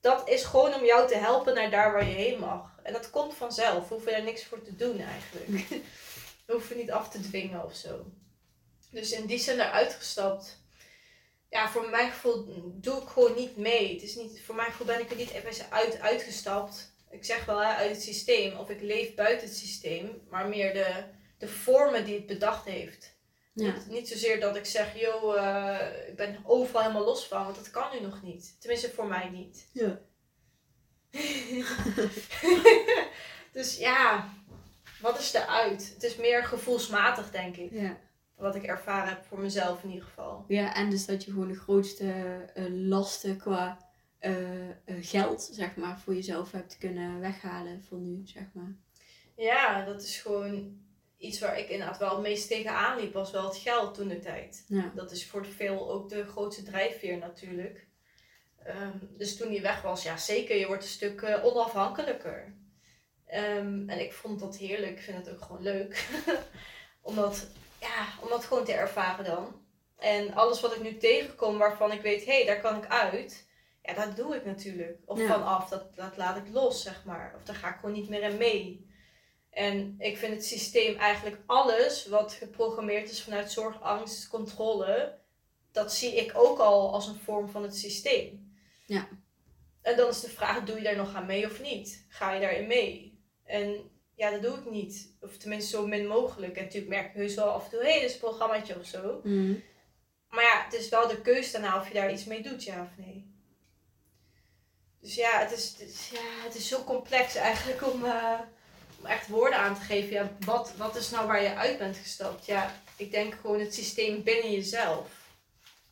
Dat 0.00 0.28
is 0.28 0.44
gewoon 0.44 0.74
om 0.74 0.84
jou 0.84 1.08
te 1.08 1.16
helpen 1.16 1.54
naar 1.54 1.70
daar 1.70 1.92
waar 1.92 2.08
je 2.08 2.14
heen 2.14 2.38
mag. 2.38 2.78
En 2.82 2.92
dat 2.92 3.10
komt 3.10 3.34
vanzelf. 3.34 3.88
We 3.88 3.94
hoeven 3.94 4.12
daar 4.12 4.22
niks 4.22 4.44
voor 4.44 4.62
te 4.62 4.76
doen 4.76 5.00
eigenlijk. 5.00 5.68
We 6.46 6.52
hoeven 6.52 6.76
niet 6.76 6.90
af 6.90 7.08
te 7.08 7.20
dwingen 7.20 7.64
of 7.64 7.74
zo. 7.74 8.04
Dus 8.90 9.12
in 9.12 9.26
die 9.26 9.38
zin 9.38 9.60
eruit 9.60 9.94
gestapt. 9.94 10.58
Ja, 11.48 11.70
voor 11.70 11.88
mijn 11.90 12.10
gevoel 12.10 12.44
doe 12.74 13.02
ik 13.02 13.08
gewoon 13.08 13.34
niet 13.34 13.56
mee. 13.56 13.92
Het 13.92 14.02
is 14.02 14.14
niet, 14.14 14.42
voor 14.44 14.54
mijn 14.54 14.70
gevoel 14.70 14.86
ben 14.86 15.00
ik 15.00 15.10
er 15.10 15.16
niet 15.16 15.30
even 15.30 15.70
uit, 15.70 16.00
uitgestapt. 16.00 16.92
Ik 17.10 17.24
zeg 17.24 17.44
wel 17.44 17.58
hè, 17.58 17.74
uit 17.74 17.90
het 17.90 18.02
systeem. 18.02 18.56
Of 18.56 18.70
ik 18.70 18.80
leef 18.80 19.14
buiten 19.14 19.48
het 19.48 19.56
systeem. 19.56 20.22
Maar 20.28 20.48
meer 20.48 20.72
de, 20.72 21.04
de 21.38 21.48
vormen 21.48 22.04
die 22.04 22.14
het 22.14 22.26
bedacht 22.26 22.64
heeft. 22.64 23.18
Ja. 23.60 23.72
Niet, 23.72 23.86
niet 23.88 24.08
zozeer 24.08 24.40
dat 24.40 24.56
ik 24.56 24.64
zeg, 24.64 25.00
yo, 25.00 25.32
eh, 25.32 26.08
ik 26.08 26.16
ben 26.16 26.38
overal 26.44 26.82
helemaal 26.82 27.04
los 27.04 27.26
van, 27.26 27.44
want 27.44 27.56
dat 27.56 27.70
kan 27.70 27.88
nu 27.92 28.00
nog 28.00 28.22
niet. 28.22 28.56
Tenminste, 28.60 28.90
voor 28.90 29.06
mij 29.06 29.28
niet. 29.28 29.66
Ja. 29.72 30.00
dus 33.52 33.78
ja, 33.78 34.28
wat 35.00 35.18
is 35.18 35.32
eruit? 35.32 35.90
Het 35.94 36.02
is 36.02 36.16
meer 36.16 36.44
gevoelsmatig, 36.44 37.30
denk 37.30 37.56
ik. 37.56 37.72
ja. 37.72 37.98
Wat 38.36 38.54
ik 38.54 38.62
ervaren 38.62 39.08
heb 39.08 39.24
voor 39.24 39.40
mezelf 39.40 39.82
in 39.82 39.90
ieder 39.90 40.04
geval. 40.04 40.44
Ja, 40.48 40.74
en 40.74 40.90
dus 40.90 41.06
dat 41.06 41.24
je 41.24 41.30
gewoon 41.30 41.48
de 41.48 41.58
grootste 41.58 42.12
eh, 42.54 42.64
lasten 42.68 43.36
qua 43.36 43.90
eh, 44.18 44.34
geld, 45.00 45.48
zeg 45.52 45.76
maar, 45.76 46.00
voor 46.00 46.14
jezelf 46.14 46.52
hebt 46.52 46.78
kunnen 46.78 47.20
weghalen 47.20 47.82
voor 47.82 47.98
nu, 47.98 48.20
zeg 48.24 48.44
maar. 48.52 48.76
Ja, 49.36 49.84
dat 49.84 50.02
is 50.02 50.20
gewoon 50.20 50.78
iets 51.20 51.40
waar 51.40 51.58
ik 51.58 51.68
inderdaad 51.68 51.98
wel 51.98 52.10
het 52.10 52.20
meest 52.20 52.48
tegenaan 52.48 53.00
liep, 53.00 53.12
was 53.12 53.30
wel 53.30 53.44
het 53.44 53.56
geld 53.56 53.94
toen 53.94 54.08
de 54.08 54.18
tijd. 54.18 54.64
Ja, 54.68 54.92
Dat 54.94 55.10
is 55.10 55.26
voor 55.26 55.46
veel 55.46 55.90
ook 55.90 56.08
de 56.08 56.26
grootste 56.26 56.62
drijfveer 56.62 57.18
natuurlijk. 57.18 57.86
Ehm, 58.64 58.96
dus 59.16 59.36
toen 59.36 59.48
die 59.48 59.60
weg 59.60 59.82
was, 59.82 60.02
ja 60.02 60.16
zeker, 60.16 60.56
je 60.56 60.66
wordt 60.66 60.82
een 60.82 60.88
stuk 60.88 61.22
eh, 61.22 61.44
onafhankelijker. 61.44 62.54
Ehm, 63.26 63.88
en 63.88 64.00
ik 64.00 64.12
vond 64.12 64.40
dat 64.40 64.56
heerlijk, 64.56 64.92
ik 64.92 65.02
vind 65.02 65.16
het 65.16 65.30
ook 65.34 65.42
gewoon 65.42 65.62
leuk. 65.62 66.08
om, 67.02 67.14
dat, 67.14 67.46
ja, 67.80 68.06
om 68.22 68.28
dat 68.28 68.44
gewoon 68.44 68.64
te 68.64 68.72
ervaren 68.72 69.24
dan. 69.24 69.62
En 69.98 70.34
alles 70.34 70.60
wat 70.60 70.74
ik 70.74 70.82
nu 70.82 70.96
tegenkom 70.96 71.58
waarvan 71.58 71.92
ik 71.92 72.00
weet, 72.00 72.24
hé, 72.24 72.32
hey, 72.36 72.44
daar 72.46 72.60
kan 72.60 72.76
ik 72.76 72.86
uit. 72.86 73.48
Ja, 73.82 73.94
dat 73.94 74.16
doe 74.16 74.36
ik 74.36 74.44
natuurlijk. 74.44 74.98
Of 75.04 75.18
Ja. 75.18 75.26
vanaf, 75.26 75.68
dat, 75.68 75.94
dat 75.94 76.16
laat 76.16 76.36
ik 76.36 76.48
los, 76.52 76.82
zeg 76.82 77.04
maar. 77.04 77.34
Of 77.36 77.42
daar 77.42 77.56
ga 77.56 77.68
ik 77.68 77.74
gewoon 77.80 77.94
niet 77.94 78.08
meer 78.08 78.22
in 78.22 78.36
mee. 78.36 78.89
En 79.50 79.94
ik 79.98 80.16
vind 80.16 80.34
het 80.34 80.44
systeem 80.46 80.96
eigenlijk 80.96 81.38
alles 81.46 82.06
wat 82.06 82.32
geprogrammeerd 82.32 83.10
is 83.10 83.22
vanuit 83.22 83.50
zorg, 83.52 83.80
angst, 83.82 84.28
controle, 84.28 85.18
dat 85.72 85.94
zie 85.94 86.14
ik 86.16 86.32
ook 86.34 86.58
al 86.58 86.92
als 86.92 87.06
een 87.06 87.20
vorm 87.24 87.48
van 87.48 87.62
het 87.62 87.76
systeem. 87.76 88.52
Ja. 88.86 89.08
En 89.82 89.96
dan 89.96 90.08
is 90.08 90.20
de 90.20 90.30
vraag, 90.30 90.64
doe 90.64 90.76
je 90.76 90.82
daar 90.82 90.96
nog 90.96 91.14
aan 91.14 91.26
mee 91.26 91.46
of 91.46 91.60
niet? 91.62 92.04
Ga 92.08 92.32
je 92.32 92.40
daarin 92.40 92.66
mee? 92.66 93.18
En 93.44 93.90
ja, 94.14 94.30
dat 94.30 94.42
doe 94.42 94.56
ik 94.58 94.70
niet. 94.70 95.16
Of 95.20 95.36
tenminste 95.36 95.70
zo 95.76 95.86
min 95.86 96.06
mogelijk. 96.06 96.56
En 96.56 96.62
natuurlijk 96.64 96.92
merk 96.92 97.06
ik 97.08 97.14
heus 97.14 97.34
wel 97.34 97.48
af 97.50 97.64
en 97.64 97.70
toe, 97.70 97.80
hé, 97.80 97.90
hey, 97.90 98.00
dit 98.00 98.08
is 98.08 98.14
een 98.14 98.20
programmaatje 98.20 98.78
of 98.78 98.86
zo. 98.86 99.20
Mhm. 99.24 99.54
Maar 100.28 100.44
ja, 100.44 100.64
het 100.64 100.72
is 100.74 100.88
wel 100.88 101.08
de 101.08 101.20
keuze 101.20 101.52
daarna 101.52 101.80
of 101.80 101.88
je 101.88 101.94
daar 101.94 102.12
iets 102.12 102.24
mee 102.24 102.42
doet, 102.42 102.64
ja 102.64 102.82
of 102.82 103.04
nee. 103.04 103.28
Dus 105.00 105.14
ja, 105.14 105.38
het 105.38 105.52
is, 105.52 105.74
het 105.78 105.88
is- 105.88 106.10
ja, 106.12 106.44
het 106.44 106.54
is 106.54 106.68
zo 106.68 106.84
complex 106.84 107.34
eigenlijk 107.34 107.92
om, 107.92 108.04
eh, 108.04 108.40
om 108.40 108.48
echt 109.04 109.28
woorden 109.28 109.58
aan 109.58 109.74
te 109.74 109.80
geven. 109.80 110.10
Ja, 110.12 110.30
wat, 110.44 110.72
wat 110.76 110.96
is 110.96 111.10
nou 111.10 111.26
waar 111.26 111.42
je 111.42 111.54
uit 111.54 111.78
bent 111.78 111.96
gestapt? 111.96 112.46
Ja, 112.46 112.74
ik 112.96 113.10
denk 113.10 113.34
gewoon 113.40 113.60
het 113.60 113.74
systeem 113.74 114.22
binnen 114.22 114.52
jezelf 114.52 115.08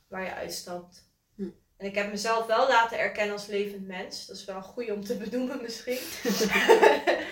waar 0.09 0.25
je 0.25 0.35
uitstapt. 0.35 1.05
Hm. 1.35 1.49
En 1.77 1.87
ik 1.87 1.95
heb 1.95 2.11
mezelf 2.11 2.47
wel 2.47 2.69
laten 2.69 2.99
erkennen 2.99 3.33
als 3.35 3.47
levend 3.47 3.87
mens. 3.87 4.27
Dat 4.27 4.37
is 4.37 4.45
wel 4.45 4.57
een 4.57 4.63
goede 4.63 4.95
om 4.95 5.05
te 5.05 5.17
benoemen 5.25 5.63
misschien. 5.63 5.99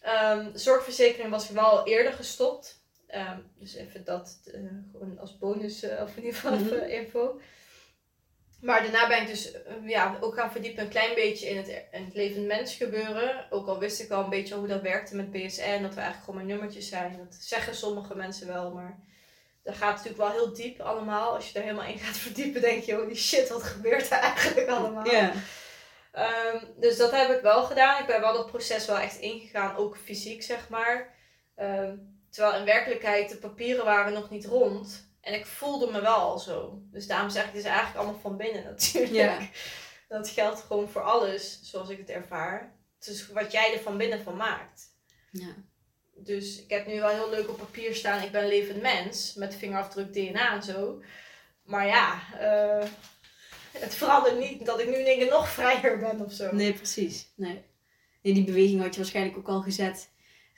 Ehm, 0.00 0.50
zorgverzekering 0.54 1.30
was 1.30 1.48
wel 1.48 1.86
eerder 1.86 2.12
gestopt. 2.12 2.80
Ehm, 3.06 3.38
dus 3.58 3.74
even 3.74 4.04
dat 4.04 4.38
eh, 4.44 4.60
gewoon 4.92 5.18
als 5.18 5.38
bonus 5.38 5.82
eh, 5.82 6.02
of 6.02 6.16
in 6.16 6.24
ieder 6.24 6.40
geval 6.40 6.58
Mhm. 6.58 6.74
info. 6.74 7.40
Maar 8.60 8.82
daarna 8.82 9.08
ben 9.08 9.20
ik 9.20 9.26
dus 9.26 9.52
eh, 9.52 9.62
ja, 9.86 10.18
ook 10.20 10.34
gaan 10.34 10.52
verdiepen 10.52 10.82
een 10.82 10.88
klein 10.88 11.14
beetje 11.14 11.48
in 11.48 11.56
het, 11.56 11.68
in 11.68 12.04
het 12.04 12.14
levend 12.14 12.46
mens 12.46 12.74
gebeuren. 12.74 13.46
Ook 13.50 13.66
al 13.66 13.78
wist 13.78 14.00
ik 14.00 14.10
al 14.10 14.24
een 14.24 14.30
beetje 14.30 14.54
hoe 14.54 14.66
dat 14.66 14.82
werkte 14.82 15.16
met 15.16 15.30
BSN. 15.30 15.82
Dat 15.82 15.94
we 15.94 16.00
eigenlijk 16.00 16.24
gewoon 16.24 16.34
maar 16.34 16.44
nummertjes 16.44 16.88
zijn. 16.88 17.16
Dat 17.16 17.36
zeggen 17.40 17.74
sommige 17.74 18.14
mensen 18.14 18.46
wel, 18.46 18.70
maar 18.70 18.98
dat 19.62 19.76
gaat 19.76 19.96
natuurlijk 19.96 20.22
wel 20.22 20.30
heel 20.30 20.54
diep 20.54 20.80
allemaal. 20.80 21.34
Als 21.34 21.46
je 21.46 21.52
daar 21.52 21.62
helemaal 21.62 21.88
in 21.88 21.98
gaat 21.98 22.16
verdiepen, 22.28 22.60
denk 22.60 22.82
je, 22.82 22.94
holy 22.94 23.16
shit, 23.16 23.48
wat 23.48 23.62
gebeurt 23.62 24.10
er 24.10 24.18
eigenlijk 24.18 24.68
allemaal? 24.68 25.10
Ja, 25.10 25.32
Ehm, 26.18 26.64
dus 26.76 26.96
dat 26.96 27.10
heb 27.10 27.30
ik 27.30 27.40
wel 27.40 27.62
gedaan. 27.62 28.00
Ik 28.00 28.06
ben 28.06 28.20
wel 28.20 28.32
dat 28.32 28.46
proces 28.46 28.86
wel 28.86 28.98
echt 28.98 29.18
ingegaan, 29.18 29.76
ook 29.76 29.96
fysiek 29.96 30.42
zeg 30.42 30.68
maar. 30.68 31.14
Ehm, 31.54 31.96
terwijl 32.30 32.58
in 32.58 32.64
werkelijkheid 32.64 33.30
de 33.30 33.36
papieren 33.36 33.84
waren 33.84 34.12
nog 34.12 34.30
niet 34.30 34.46
rond. 34.46 35.07
En 35.20 35.34
ik 35.34 35.46
voelde 35.46 35.90
me 35.90 36.00
wel 36.00 36.16
al 36.16 36.38
zo. 36.38 36.82
Dus 36.90 37.06
daarom 37.06 37.30
zeg 37.30 37.42
ik, 37.42 37.48
het 37.48 37.58
is 37.58 37.64
eigenlijk 37.64 37.96
allemaal 37.96 38.20
van 38.20 38.36
binnen 38.36 38.64
natuurlijk. 38.70 39.12
Ja. 39.12 39.48
Dat 40.08 40.28
geldt 40.28 40.60
gewoon 40.60 40.88
voor 40.88 41.02
alles, 41.02 41.60
zoals 41.62 41.88
ik 41.88 41.98
het 41.98 42.10
ervaar. 42.10 42.76
Het 42.98 43.08
is 43.08 43.28
wat 43.28 43.52
jij 43.52 43.72
er 43.72 43.80
van 43.80 43.96
binnen 43.96 44.22
van 44.22 44.36
maakt. 44.36 44.82
ja, 45.30 45.54
Dus 46.14 46.62
ik 46.62 46.70
heb 46.70 46.86
nu 46.86 47.00
wel 47.00 47.08
heel 47.08 47.30
leuk 47.30 47.48
op 47.48 47.58
papier 47.58 47.94
staan, 47.94 48.22
ik 48.22 48.32
ben 48.32 48.42
een 48.42 48.48
levend 48.48 48.82
mens. 48.82 49.34
Met 49.34 49.54
vingerafdruk, 49.54 50.12
DNA 50.12 50.54
en 50.54 50.62
zo. 50.62 51.02
Maar 51.62 51.86
ja, 51.86 52.20
eh, 52.38 52.88
het 53.72 53.94
verandert 53.94 54.38
niet 54.38 54.66
dat 54.66 54.80
ik 54.80 54.86
nu 54.86 55.04
keer 55.04 55.30
nog 55.30 55.48
vrijer 55.58 55.98
ben 55.98 56.24
of 56.24 56.32
zo. 56.32 56.54
nee, 56.54 56.72
precies. 56.72 57.32
Nee. 57.36 57.64
Nee, 58.22 58.34
die 58.34 58.44
beweging 58.44 58.82
had 58.82 58.94
je 58.94 59.00
waarschijnlijk 59.00 59.36
ook 59.38 59.48
al 59.48 59.60
gezet 59.62 60.08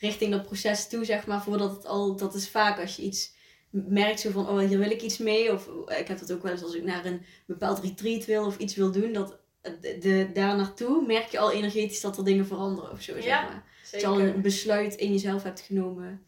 richting 0.01 0.31
dat 0.31 0.47
proces 0.47 0.89
toe, 0.89 1.05
zeg 1.05 1.27
maar, 1.27 1.43
voordat 1.43 1.71
het 1.71 1.87
al, 1.87 2.17
dat 2.17 2.35
is 2.35 2.49
vaak 2.49 2.79
als 2.81 2.97
je 2.97 3.03
iets 3.03 3.33
merkt 3.71 4.21
zo 4.21 4.31
van, 4.31 4.49
oh, 4.49 4.59
hier 4.59 4.79
wil 4.79 4.91
ik 4.91 5.03
iets 5.03 5.19
mee. 5.19 5.53
Of 5.53 5.69
ik 5.99 6.09
heb 6.09 6.19
dat 6.19 6.33
ook 6.33 6.43
wel 6.43 6.53
eens 6.53 6.63
als 6.63 6.75
ik 6.75 6.85
naar 6.85 7.05
een 7.05 7.23
bepaald 7.47 7.79
retreat 7.79 8.25
wil 8.25 8.47
of 8.47 8.59
iets 8.59 8.75
wil 8.75 8.91
doen, 8.91 9.13
dat 9.13 9.39
de, 9.63 9.99
de, 10.01 10.31
daar 10.33 10.57
naartoe 10.57 11.07
merk 11.07 11.29
je 11.29 11.39
al 11.39 11.53
energetisch 11.53 12.01
dat 12.01 12.17
er 12.19 12.25
dingen 12.25 12.47
veranderen 12.47 12.91
of 12.91 13.03
zo, 13.03 13.21
zeg 13.21 13.43
maar. 13.43 13.65
Dat 13.91 14.01
je 14.01 14.07
al 14.07 14.21
een 14.21 14.43
besluit 14.43 14.95
in 14.95 15.13
jezelf 15.13 15.43
hebt 15.43 15.61
genomen 15.61 16.27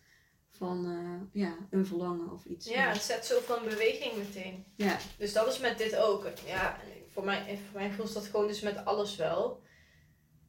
van, 0.50 0.86
eh, 0.86 1.42
ja, 1.42 1.56
een 1.70 1.86
verlangen 1.86 2.32
of 2.32 2.44
iets. 2.44 2.68
Ja, 2.68 2.88
het 2.88 3.02
zet 3.02 3.26
zoveel 3.26 3.56
in 3.56 3.68
beweging 3.68 4.16
meteen. 4.16 4.64
Ja, 4.76 4.98
Dus 5.18 5.32
dat 5.32 5.52
is 5.52 5.58
met 5.58 5.78
dit 5.78 5.96
ook. 5.96 6.26
Ja, 6.46 6.78
voor 7.12 7.24
mij, 7.24 7.58
voor 7.70 7.80
mij 7.80 7.88
gevoel 7.88 8.04
is 8.04 8.12
dat 8.12 8.24
gewoon 8.24 8.46
dus 8.46 8.60
met 8.60 8.84
alles 8.84 9.16
wel. 9.16 9.62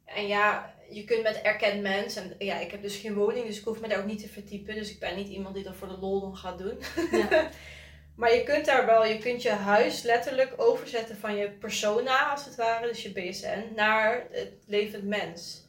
En 0.04 0.26
ja, 0.26 0.73
je 0.90 1.04
kunt 1.04 1.22
met 1.22 1.40
erkend 1.42 1.82
mens. 1.82 2.16
En 2.16 2.34
ja, 2.38 2.58
ik 2.58 2.70
heb 2.70 2.82
dus 2.82 2.96
geen 2.96 3.14
woning, 3.14 3.46
dus 3.46 3.58
ik 3.58 3.64
hoef 3.64 3.80
me 3.80 3.88
daar 3.88 3.98
ook 3.98 4.06
niet 4.06 4.22
te 4.22 4.28
verdiepen. 4.28 4.74
Dus 4.74 4.90
ik 4.90 4.98
ben 4.98 5.16
niet 5.16 5.28
iemand 5.28 5.54
die 5.54 5.64
dat 5.64 5.76
voor 5.76 5.88
de 5.88 5.98
lol 5.98 6.20
dan 6.20 6.36
gaat 6.36 6.58
doen. 6.58 6.78
Ja. 7.10 7.50
maar 8.16 8.34
je 8.34 8.42
kunt 8.42 8.64
daar 8.64 8.86
wel, 8.86 9.04
je 9.04 9.18
kunt 9.18 9.42
je 9.42 9.50
huis 9.50 10.02
letterlijk 10.02 10.52
overzetten 10.56 11.16
van 11.16 11.36
je 11.36 11.50
persona, 11.50 12.30
als 12.30 12.44
het 12.44 12.54
ware, 12.54 12.86
dus 12.86 13.02
je 13.02 13.12
BSN, 13.12 13.74
naar 13.74 14.26
het 14.30 14.52
levend 14.66 15.04
mens. 15.04 15.64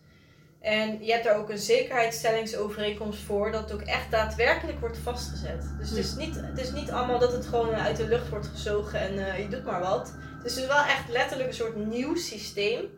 En 0.66 1.06
je 1.06 1.12
hebt 1.12 1.24
daar 1.24 1.38
ook 1.38 1.50
een 1.50 1.58
zekerheidsstellingsovereenkomst 1.58 3.20
voor, 3.20 3.52
dat 3.52 3.62
het 3.62 3.74
ook 3.74 3.88
echt 3.88 4.12
daadwerkelijk 4.12 4.80
wordt 4.80 4.98
vastgezet. 4.98 5.64
Dus 5.78 5.90
het 5.90 5.98
is 5.98 6.16
niet, 6.16 6.36
het 6.36 6.60
is 6.60 6.72
niet 6.72 6.92
allemaal 6.92 7.20
dat 7.20 7.32
het 7.32 7.46
gewoon 7.46 7.74
uit 7.74 7.98
de 7.98 8.08
lucht 8.08 8.30
wordt 8.30 8.48
gezogen 8.48 9.00
en 9.00 9.28
eh, 9.28 9.40
je 9.40 9.48
doet 9.48 9.64
maar 9.64 9.80
wat. 9.80 10.14
Het 10.38 10.46
is 10.46 10.54
dus 10.54 10.68
wel 10.68 10.84
echt 10.84 11.10
letterlijk 11.10 11.50
een 11.50 11.56
soort 11.56 11.76
nieuw 11.76 12.16
systeem. 12.16 12.90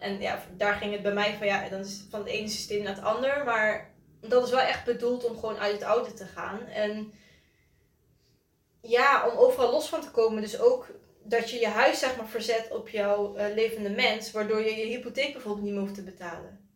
En 0.00 0.20
ja, 0.20 0.42
daar 0.56 0.74
ging 0.74 0.92
het 0.92 1.02
bij 1.02 1.12
mij 1.12 1.34
van, 1.34 1.46
ja, 1.46 1.68
dan 1.68 1.80
is 1.80 2.04
van 2.10 2.20
het 2.20 2.28
ene 2.28 2.48
systeem 2.48 2.82
naar 2.82 2.94
het 2.94 3.04
ander. 3.04 3.44
Maar 3.44 3.94
dat 4.20 4.44
is 4.44 4.50
wel 4.50 4.60
echt 4.60 4.84
bedoeld 4.84 5.24
om 5.24 5.38
gewoon 5.38 5.58
uit 5.58 5.72
het 5.72 5.82
oude 5.82 6.12
te 6.12 6.26
gaan. 6.26 6.66
En 6.66 7.12
ja, 8.80 9.28
om 9.28 9.38
overal 9.38 9.70
los 9.70 9.88
van 9.88 10.00
te 10.00 10.10
komen. 10.10 10.42
Dus 10.42 10.60
ook 10.60 10.88
dat 11.22 11.50
je 11.50 11.58
je 11.58 11.68
huis 11.68 11.98
zeg 11.98 12.16
maar 12.16 12.28
verzet 12.28 12.70
op 12.70 12.88
jouw 12.88 13.36
eh, 13.36 13.54
levende 13.54 13.90
mens, 13.90 14.30
waardoor 14.32 14.60
je 14.60 14.76
je 14.76 14.86
hypotheek 14.86 15.32
bijvoorbeeld 15.32 15.64
niet 15.64 15.72
meer 15.72 15.82
hoeft 15.82 15.94
te 15.94 16.02
betalen. 16.02 16.70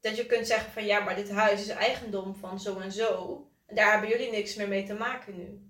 Dat 0.00 0.16
je 0.16 0.26
kunt 0.26 0.46
zeggen 0.46 0.72
van 0.72 0.84
ja, 0.84 1.00
maar 1.00 1.16
dit 1.16 1.30
huis 1.30 1.60
is 1.60 1.68
eigendom 1.68 2.34
van 2.36 2.60
zo 2.60 2.78
en 2.78 2.92
zo. 2.92 3.42
En 3.66 3.74
daar 3.74 3.90
hebben 3.90 4.10
jullie 4.10 4.30
niks 4.30 4.54
meer 4.54 4.68
mee 4.68 4.86
te 4.86 4.94
maken 4.94 5.36
nu. 5.36 5.63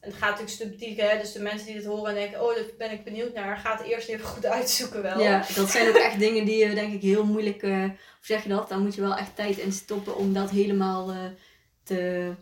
En 0.00 0.10
het 0.10 0.18
gaat 0.18 0.40
natuurlijk 0.40 0.56
subtiel, 0.78 1.06
hè? 1.06 1.18
dus 1.18 1.32
de 1.32 1.42
mensen 1.42 1.66
die 1.66 1.76
dit 1.76 1.84
horen 1.84 2.08
en 2.08 2.14
denken, 2.14 2.42
oh, 2.42 2.54
daar 2.54 2.64
ben 2.78 2.90
ik 2.90 3.04
benieuwd 3.04 3.34
naar, 3.34 3.56
ga 3.56 3.76
het 3.76 3.86
eerst 3.86 4.08
even 4.08 4.24
goed 4.24 4.46
uitzoeken 4.56 5.02
wel. 5.02 5.20
Ja, 5.20 5.44
dat 5.54 5.70
zijn 5.70 5.88
ook 5.88 5.96
echt 5.96 6.18
dingen 6.18 6.44
die 6.44 6.66
je 6.66 6.74
denk 6.74 6.92
ik 6.92 7.02
heel 7.02 7.24
moeilijk, 7.24 7.62
eh 7.62 7.84
hoe 8.18 8.26
zeg 8.26 8.42
je 8.42 8.48
dat? 8.48 8.68
Daar 8.68 8.78
moet 8.78 8.94
je 8.94 9.00
wel 9.00 9.16
echt 9.16 9.36
tijd 9.36 9.58
in 9.58 9.72
stoppen 9.72 10.16
om 10.16 10.32
dat 10.32 10.50
helemaal 10.50 11.10
eh, 11.10 11.16
te 11.84 12.32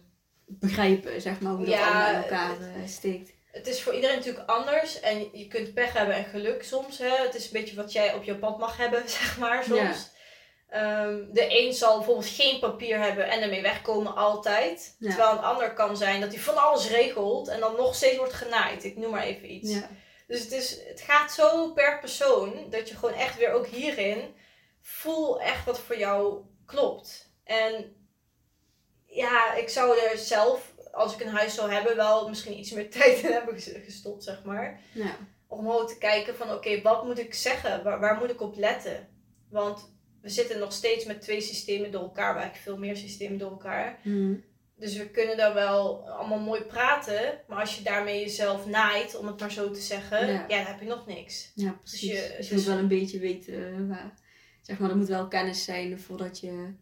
begrijpen, 0.47 1.21
zeg 1.21 1.41
maar, 1.41 1.53
hoe 1.53 1.67
dat 1.67 1.75
allemaal 1.75 2.09
in 2.09 2.23
elkaar 2.23 2.61
eh, 2.61 2.87
steekt. 2.87 3.35
Het 3.51 3.67
is 3.67 3.83
voor 3.83 3.95
iedereen 3.95 4.17
natuurlijk 4.17 4.49
anders 4.49 5.01
en 5.01 5.29
je 5.33 5.49
kunt 5.49 5.75
pech 5.75 5.93
hebben 5.93 6.15
en 6.15 6.25
geluk 6.25 6.63
soms. 6.63 6.99
Hè? 6.99 7.17
Het 7.25 7.35
is 7.35 7.45
een 7.45 7.53
beetje 7.53 7.77
wat 7.77 7.93
jij 7.93 8.15
op 8.15 8.25
je 8.25 8.35
pad 8.35 8.59
mag 8.59 8.77
hebben, 8.77 9.09
zeg 9.21 9.39
maar, 9.39 9.65
soms. 9.65 10.15
Ehm, 10.69 11.25
de 11.33 11.47
een 11.61 11.73
zal 11.73 11.97
bijvoorbeeld 11.97 12.27
geen 12.27 12.59
papier 12.61 12.99
hebben 12.99 13.29
en 13.29 13.43
ermee 13.43 13.63
wegkomen 13.63 14.15
altijd. 14.17 14.97
Ja. 14.99 15.09
Terwijl 15.09 15.31
een 15.33 15.45
ander 15.45 15.75
kan 15.75 15.97
zijn 15.97 16.21
dat 16.21 16.33
hij 16.33 16.43
van 16.43 16.57
alles 16.57 16.89
regelt 16.91 17.49
en 17.49 17.61
dan 17.61 17.77
nog 17.77 17.95
steeds 17.95 18.17
wordt 18.17 18.33
genaaid. 18.33 18.85
Ik 18.85 18.97
noem 18.97 19.11
maar 19.11 19.23
even 19.23 19.53
iets. 19.53 19.71
Ja. 19.73 19.89
Dus 20.27 20.41
het, 20.41 20.53
is, 20.53 20.79
het 20.89 21.01
gaat 21.01 21.33
zo 21.33 21.73
per 21.73 21.99
persoon 21.99 22.71
dat 22.71 22.89
je 22.89 22.95
gewoon 22.97 23.15
echt 23.15 23.39
weer 23.39 23.53
ook 23.53 23.67
hierin 23.67 24.35
voel 24.83 25.41
echt 25.41 25.65
wat 25.65 25.79
voor 25.81 25.99
jou 25.99 26.41
klopt. 26.67 27.31
En 27.45 27.97
ja, 29.07 29.55
ik 29.55 29.69
zou 29.69 29.99
er 29.99 30.19
zelf, 30.19 30.75
als 30.93 31.15
ik 31.15 31.21
een 31.21 31.35
huis 31.35 31.55
zou 31.55 31.73
hebben, 31.73 31.97
wel 31.97 32.29
misschien 32.29 32.59
iets 32.59 32.71
meer 32.71 32.91
tijd 32.99 33.19
in 33.19 33.33
hebben 33.33 33.55
ges- 33.55 33.85
gestopt, 33.85 34.25
zeg 34.25 34.43
maar. 34.45 34.81
Ja. 34.93 35.17
Om 35.49 35.59
gewoon 35.59 35.87
te 35.87 35.99
kijken 35.99 36.37
van 36.37 36.53
oké, 36.53 36.83
wat 36.83 37.05
moet 37.05 37.19
ik 37.19 37.35
zeggen? 37.35 37.83
Waar, 37.83 38.01
waar 38.01 38.17
moet 38.19 38.31
ik 38.31 38.41
op 38.41 38.57
letten? 38.57 39.09
Want 39.51 39.95
we 40.27 40.33
zitten 40.33 40.59
nog 40.59 40.73
steeds 40.73 41.05
met 41.05 41.21
twee 41.23 41.41
systemen 41.41 41.91
door 41.91 42.03
elkaar, 42.03 42.33
maar 42.35 42.43
eigenlijk 42.43 42.63
veel 42.65 42.77
meer 42.87 42.97
systemen 42.97 43.39
door 43.39 43.51
elkaar. 43.51 43.99
Hm. 44.03 44.35
Dus 44.79 44.97
we 44.97 45.09
kunnen 45.11 45.37
daar 45.37 45.55
wel 45.55 46.09
allemaal 46.09 46.39
mooi 46.39 46.63
praten, 46.63 47.41
maar 47.49 47.61
als 47.61 47.77
je 47.77 47.83
daarmee 47.83 48.21
jezelf 48.21 48.67
naait, 48.67 49.17
om 49.17 49.27
het 49.27 49.41
maar 49.41 49.51
zo 49.53 49.71
te 49.71 49.81
zeggen, 49.81 50.27
Ja. 50.27 50.33
ja, 50.49 50.57
dan 50.57 50.67
heb 50.73 50.81
je 50.81 50.87
nog 50.87 51.07
niks. 51.07 51.53
Ja, 51.55 51.73
precies. 51.83 52.01
Dus 52.01 52.11
je- 52.11 52.35
Dus 52.37 52.49
je, 52.49 52.55
dus- 52.55 52.65
moet 52.65 52.75
wel 52.75 52.83
een 52.83 52.89
beetje 52.89 53.19
weten 53.19 53.55
eh, 53.75 53.89
waar. 53.89 54.15
Zeg 54.63 54.79
maar, 54.79 54.91
er 54.91 54.97
moet 54.97 55.09
wel 55.09 55.29
kennis 55.29 55.65
zijn 55.65 56.01
voordat 56.01 56.41
je. 56.41 56.73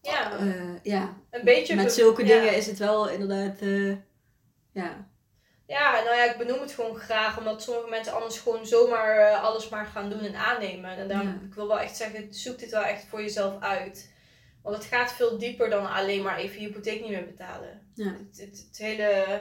Ja, 0.00 0.38
eh, 0.38 0.74
ja. 0.82 1.16
een 1.30 1.44
beetje. 1.44 1.74
Met 1.74 1.92
zulke 1.92 2.24
dingen 2.24 2.56
is 2.56 2.66
het 2.66 2.78
wel 2.78 3.08
inderdaad. 3.08 3.60
eh, 3.60 3.92
ja. 4.72 5.09
Ja, 5.70 6.02
nou 6.04 6.16
ja, 6.16 6.30
ik 6.30 6.38
benoem 6.38 6.60
het 6.60 6.72
gewoon 6.72 6.96
graag, 6.96 7.38
omdat 7.38 7.62
sommige 7.62 7.88
mensen 7.90 8.12
anders 8.12 8.38
gewoon 8.38 8.66
zomaar 8.66 9.16
eh, 9.18 9.42
alles 9.44 9.68
maar 9.68 9.86
gaan 9.86 10.10
doen 10.10 10.20
en 10.20 10.34
aannemen. 10.34 10.90
En 10.90 11.08
dan, 11.08 11.22
Ja. 11.26 11.38
ik 11.48 11.54
wil 11.54 11.66
wel 11.68 11.80
echt 11.80 11.96
zeggen, 11.96 12.34
zoek 12.34 12.58
dit 12.58 12.70
wel 12.70 12.82
echt 12.82 13.04
voor 13.08 13.20
jezelf 13.22 13.62
uit. 13.62 14.12
Want 14.62 14.76
het 14.76 14.84
gaat 14.84 15.12
veel 15.12 15.38
dieper 15.38 15.70
dan 15.70 15.90
alleen 15.92 16.22
maar 16.22 16.38
even 16.38 16.60
je 16.60 16.66
hypotheek 16.66 17.00
niet 17.00 17.10
meer 17.10 17.26
betalen. 17.26 17.90
Ja. 17.94 18.04
Het, 18.04 18.40
het, 18.40 18.64
het 18.68 18.78
hele 18.78 19.40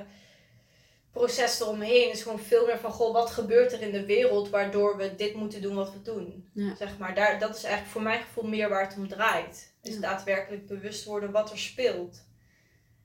proces 1.12 1.60
eromheen 1.60 2.12
is 2.12 2.22
gewoon 2.24 2.40
veel 2.40 2.66
meer 2.66 2.80
van, 2.80 2.92
goh, 2.92 3.14
wat 3.14 3.30
gebeurt 3.30 3.72
er 3.74 3.82
in 3.82 3.92
de 3.92 4.06
wereld 4.06 4.50
waardoor 4.50 4.98
we 4.98 5.16
dit 5.16 5.34
moeten 5.34 5.62
doen 5.62 5.76
wat 5.76 5.92
we 5.94 6.02
doen? 6.02 6.50
Ja. 6.54 6.76
Zeg 6.76 6.98
maar, 6.98 7.16
daar, 7.16 7.40
dat 7.40 7.56
is 7.56 7.64
eigenlijk 7.64 7.94
voor 7.94 8.02
mijn 8.02 8.22
gevoel 8.22 8.44
meer 8.50 8.70
waar 8.70 8.88
het 8.88 8.98
om 8.98 9.08
draait. 9.08 9.74
Is 9.82 10.00
daadwerkelijk 10.00 10.68
bewust 10.68 11.06
worden 11.06 11.32
wat 11.32 11.52
er 11.52 11.60
speelt. 11.60 12.28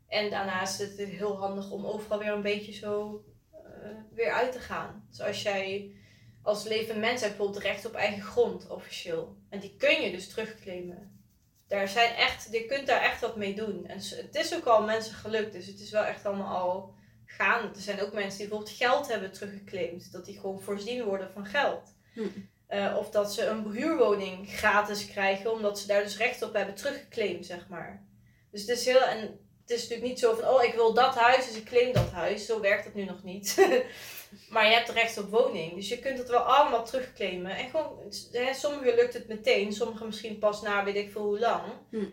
En 0.09 0.31
daarnaast 0.31 0.81
is 0.81 0.99
het 0.99 1.09
heel 1.09 1.37
handig 1.37 1.71
om 1.71 1.87
overal 1.87 2.19
weer 2.19 2.33
een 2.33 2.43
beetje 2.43 2.73
zo 2.73 3.25
eh, 3.51 3.61
weer 4.11 4.33
uit 4.33 4.53
te 4.53 4.59
gaan. 4.59 5.07
Zoals 5.11 5.43
jij 5.43 5.95
als 6.43 6.65
levend 6.65 6.99
mens 6.99 7.21
hebt 7.21 7.37
bijvoorbeeld 7.37 7.65
recht 7.65 7.87
op 7.87 7.95
eigen 7.95 8.23
grond, 8.23 8.69
officieel. 8.69 9.37
En 9.49 9.61
die 9.61 9.77
kun 9.77 10.03
je 10.03 10.11
dus 10.11 10.29
terugclaimen. 10.29 11.23
Daar 11.69 11.89
zijn 11.89 12.15
echt, 12.15 12.49
je 12.53 12.67
kunt 12.67 12.87
daar 12.87 13.03
echt 13.03 13.21
wat 13.21 13.37
mee 13.37 13.55
doen. 13.55 13.87
En 13.87 13.97
het 13.97 14.35
is 14.35 14.55
ook 14.55 14.65
al 14.65 14.83
mensen 14.83 15.15
gelukt, 15.15 15.53
dus 15.53 15.67
het 15.67 15.81
is 15.81 15.91
wel 15.91 16.05
echt 16.05 16.27
allemaal 16.27 16.57
al 16.57 16.95
gaande. 17.25 17.69
Er 17.69 17.81
zijn 17.81 18.01
ook 18.01 18.13
mensen 18.13 18.39
die 18.39 18.49
bijvoorbeeld 18.49 18.77
geld 18.77 19.09
hebben 19.09 19.33
teruggeclaimd. 19.33 20.13
Dat 20.13 20.25
die 20.25 20.41
gewoon 20.41 20.61
voorzien 20.61 21.05
worden 21.05 21.33
van 21.33 21.47
geld. 21.47 21.95
Hm. 22.13 22.21
Eh, 22.67 22.97
of 22.99 23.11
dat 23.11 23.35
ze 23.35 23.47
een 23.47 23.73
huurwoning 23.73 24.51
gratis 24.51 25.07
krijgen, 25.07 25.53
omdat 25.53 25.79
ze 25.79 25.87
daar 25.87 26.03
dus 26.03 26.17
recht 26.17 26.43
op 26.43 26.55
hebben 26.55 26.75
teruggeclaimd, 26.75 27.47
zeg 27.47 27.69
maar. 27.69 28.07
Dus 28.51 28.61
het 28.61 28.71
is 28.71 28.85
heel, 28.85 29.03
en 29.03 29.44
het 29.67 29.77
is 29.77 29.83
natuurlijk 29.83 30.09
niet 30.09 30.19
zo 30.19 30.35
van, 30.35 30.49
oh, 30.49 30.63
ik 30.63 30.75
wil 30.75 30.95
dat 30.95 31.15
huis, 31.15 31.47
dus 31.47 31.57
ik 31.57 31.65
claim 31.65 31.93
dat 31.93 32.11
huis. 32.11 32.47
Zo 32.47 32.61
werkt 32.61 32.85
het 32.85 32.95
nu 32.95 33.05
nog 33.05 33.23
niet. 33.23 33.57
maar 34.53 34.67
je 34.67 34.75
hebt 34.75 34.89
recht 34.89 35.19
op 35.19 35.31
woning. 35.31 35.75
Dus 35.75 35.89
je 35.89 35.99
kunt 35.99 36.19
het 36.19 36.29
wel 36.29 36.41
allemaal 36.41 36.85
terugclaimen. 36.85 37.57
En 37.57 37.71
gewoon, 37.71 37.99
hè, 38.33 38.55
sommigen 38.55 38.95
lukt 38.95 39.15
het 39.15 39.29
meteen, 39.29 39.73
sommigen 39.73 40.07
misschien 40.07 40.39
pas 40.39 40.63
na 40.63 40.85
weet 40.85 40.97
ik 40.97 41.13
veel 41.13 41.23
hoe 41.23 41.39
lang. 41.39 41.63
Hm. 41.91 42.05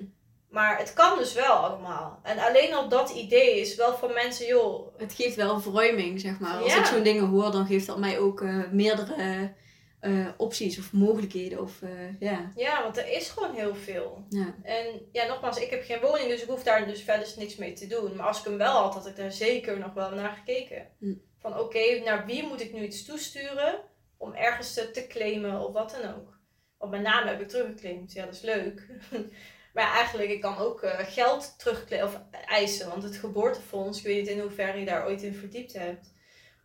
Maar 0.50 0.78
het 0.78 0.94
kan 0.94 1.18
dus 1.18 1.34
wel 1.34 1.54
allemaal. 1.54 2.20
En 2.24 2.40
alleen 2.40 2.74
al 2.74 2.90
dat 2.90 3.10
idee 3.10 3.60
is 3.60 3.76
wel 3.76 3.96
van 3.98 4.14
mensen, 4.14 4.46
joh, 4.46 4.88
Het 4.98 5.14
geeft 5.14 5.36
wel 5.36 5.60
verruiming, 5.60 6.20
zeg 6.20 6.40
maar. 6.40 6.58
Als 6.58 6.74
Ja. 6.74 6.80
ik 6.80 6.86
zo'n 6.86 7.04
dingen 7.04 7.26
hoor, 7.26 7.52
dan 7.52 7.66
geeft 7.66 7.88
dat 7.88 7.98
mij 7.98 8.20
ook 8.20 8.42
eh, 8.42 8.60
meerdere 8.72 9.54
eh, 10.02 10.28
opties 10.38 10.80
of 10.80 10.94
mogelijkheden. 10.94 11.62
Of, 11.62 11.82
eh, 11.82 12.20
ja. 12.20 12.52
ja, 12.56 12.84
want 12.84 12.98
er 12.98 13.12
is 13.12 13.30
gewoon 13.30 13.56
heel 13.56 13.76
veel. 13.76 14.26
Ja. 14.30 14.56
En 14.64 15.02
ja, 15.12 15.28
nogmaals, 15.28 15.60
ik 15.60 15.70
heb 15.70 15.84
geen 15.84 16.02
woning, 16.02 16.28
dus 16.28 16.42
ik 16.42 16.50
hoef 16.50 16.64
daar 16.64 16.86
dus 16.86 17.02
verder 17.02 17.34
niks 17.38 17.56
mee 17.56 17.74
te 17.74 17.88
doen. 17.88 18.16
Maar 18.16 18.28
als 18.28 18.40
ik 18.40 18.46
hem 18.46 18.58
wel 18.58 18.74
had, 18.74 18.94
had 18.94 19.08
ik 19.08 19.16
daar 19.16 19.32
zeker 19.32 19.80
nog 19.80 19.94
wel 19.94 20.12
naar 20.12 20.32
gekeken. 20.32 20.88
Hm. 21.00 21.14
Van 21.40 21.60
oké, 21.60 22.00
naar 22.04 22.26
wie 22.26 22.48
moet 22.48 22.62
ik 22.62 22.74
nu 22.74 22.84
iets 22.84 23.06
toesturen 23.06 23.82
om 24.18 24.34
ergens 24.34 24.74
te, 24.74 24.92
te 24.92 25.08
claimen 25.08 25.60
of 25.60 25.74
wat 25.74 25.98
dan 26.02 26.16
ook. 26.16 26.40
Want 26.78 26.92
mijn 26.92 27.04
naam 27.04 27.28
heb 27.28 27.42
ik 27.42 27.50
teruggeclaimd, 27.50 28.14
ja 28.14 28.26
dat 28.26 28.34
is 28.34 28.42
leuk. 28.42 28.88
maar 29.74 29.94
eigenlijk, 29.94 30.30
ik 30.30 30.42
kan 30.42 30.58
ook 30.58 30.82
eh, 30.82 31.00
geld 31.00 31.60
terugclaimen 31.60 32.10
of 32.10 32.22
eisen. 32.46 32.90
Want 32.90 33.04
het 33.04 33.16
geboortefonds, 33.16 33.98
ik 33.98 34.06
weet 34.06 34.18
niet 34.18 34.28
in 34.28 34.40
hoeverre 34.40 34.80
je 34.80 34.86
daar 34.86 35.06
ooit 35.06 35.22
in 35.22 35.34
verdiept 35.34 35.74
hebt. 35.74 36.14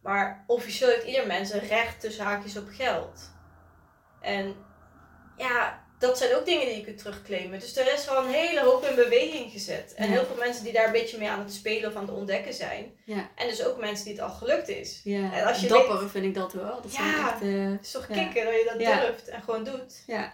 Maar 0.07 0.45
officieel 0.47 0.91
heeft 0.91 1.07
ieder 1.07 1.27
mens 1.27 1.53
een 1.53 1.69
recht 1.69 2.01
tussen 2.01 2.25
haakjes 2.25 2.57
op 2.57 2.69
geld. 2.71 3.31
En 4.21 4.55
ja, 5.37 5.85
dat 5.99 6.19
zijn 6.19 6.35
ook 6.35 6.45
dingen 6.45 6.67
die 6.67 6.77
je 6.77 6.85
kunt 6.85 6.99
terugclaimen. 6.99 7.61
Dus 7.61 7.77
er 7.77 7.93
is 7.93 8.09
al 8.09 8.25
een 8.25 8.31
hele 8.33 8.61
hoop 8.61 8.85
in 8.85 8.95
beweging 8.95 9.51
gezet. 9.53 9.95
En 9.95 10.07
Ja. 10.07 10.13
heel 10.13 10.25
veel 10.27 10.37
mensen 10.37 10.65
die 10.65 10.73
daar 10.73 10.87
een 10.87 10.93
beetje 10.93 11.19
mee 11.19 11.29
aan 11.31 11.39
het 11.39 11.53
spelen 11.53 11.91
of 11.91 11.97
aan 11.97 12.07
het 12.07 12.15
ontdekken 12.15 12.55
zijn. 12.55 12.93
Ja. 13.05 13.29
En 13.35 13.49
dus 13.49 13.65
ook 13.65 13.79
mensen 13.81 14.05
die 14.05 14.15
het 14.15 14.23
al 14.23 14.31
gelukt 14.31 14.69
is. 14.69 15.01
ja. 15.05 15.33
En 15.33 15.45
als 15.47 15.61
je 15.61 15.69
Dapper 15.69 16.11
vind 16.11 16.25
ik 16.25 16.35
dat 16.35 16.53
wel. 16.53 16.81
Dat 16.83 16.95
Ja. 16.95 17.31
echt, 17.33 17.43
eh, 17.43 17.71
Het 17.71 17.81
is 17.85 17.91
toch 17.91 18.09
Ja. 18.09 18.15
kicken 18.15 18.45
dat 18.45 18.55
je 18.55 18.65
dat 18.79 19.01
durft 19.01 19.29
en 19.29 19.43
gewoon 19.43 19.65
doet. 19.65 20.03
ja. 20.07 20.33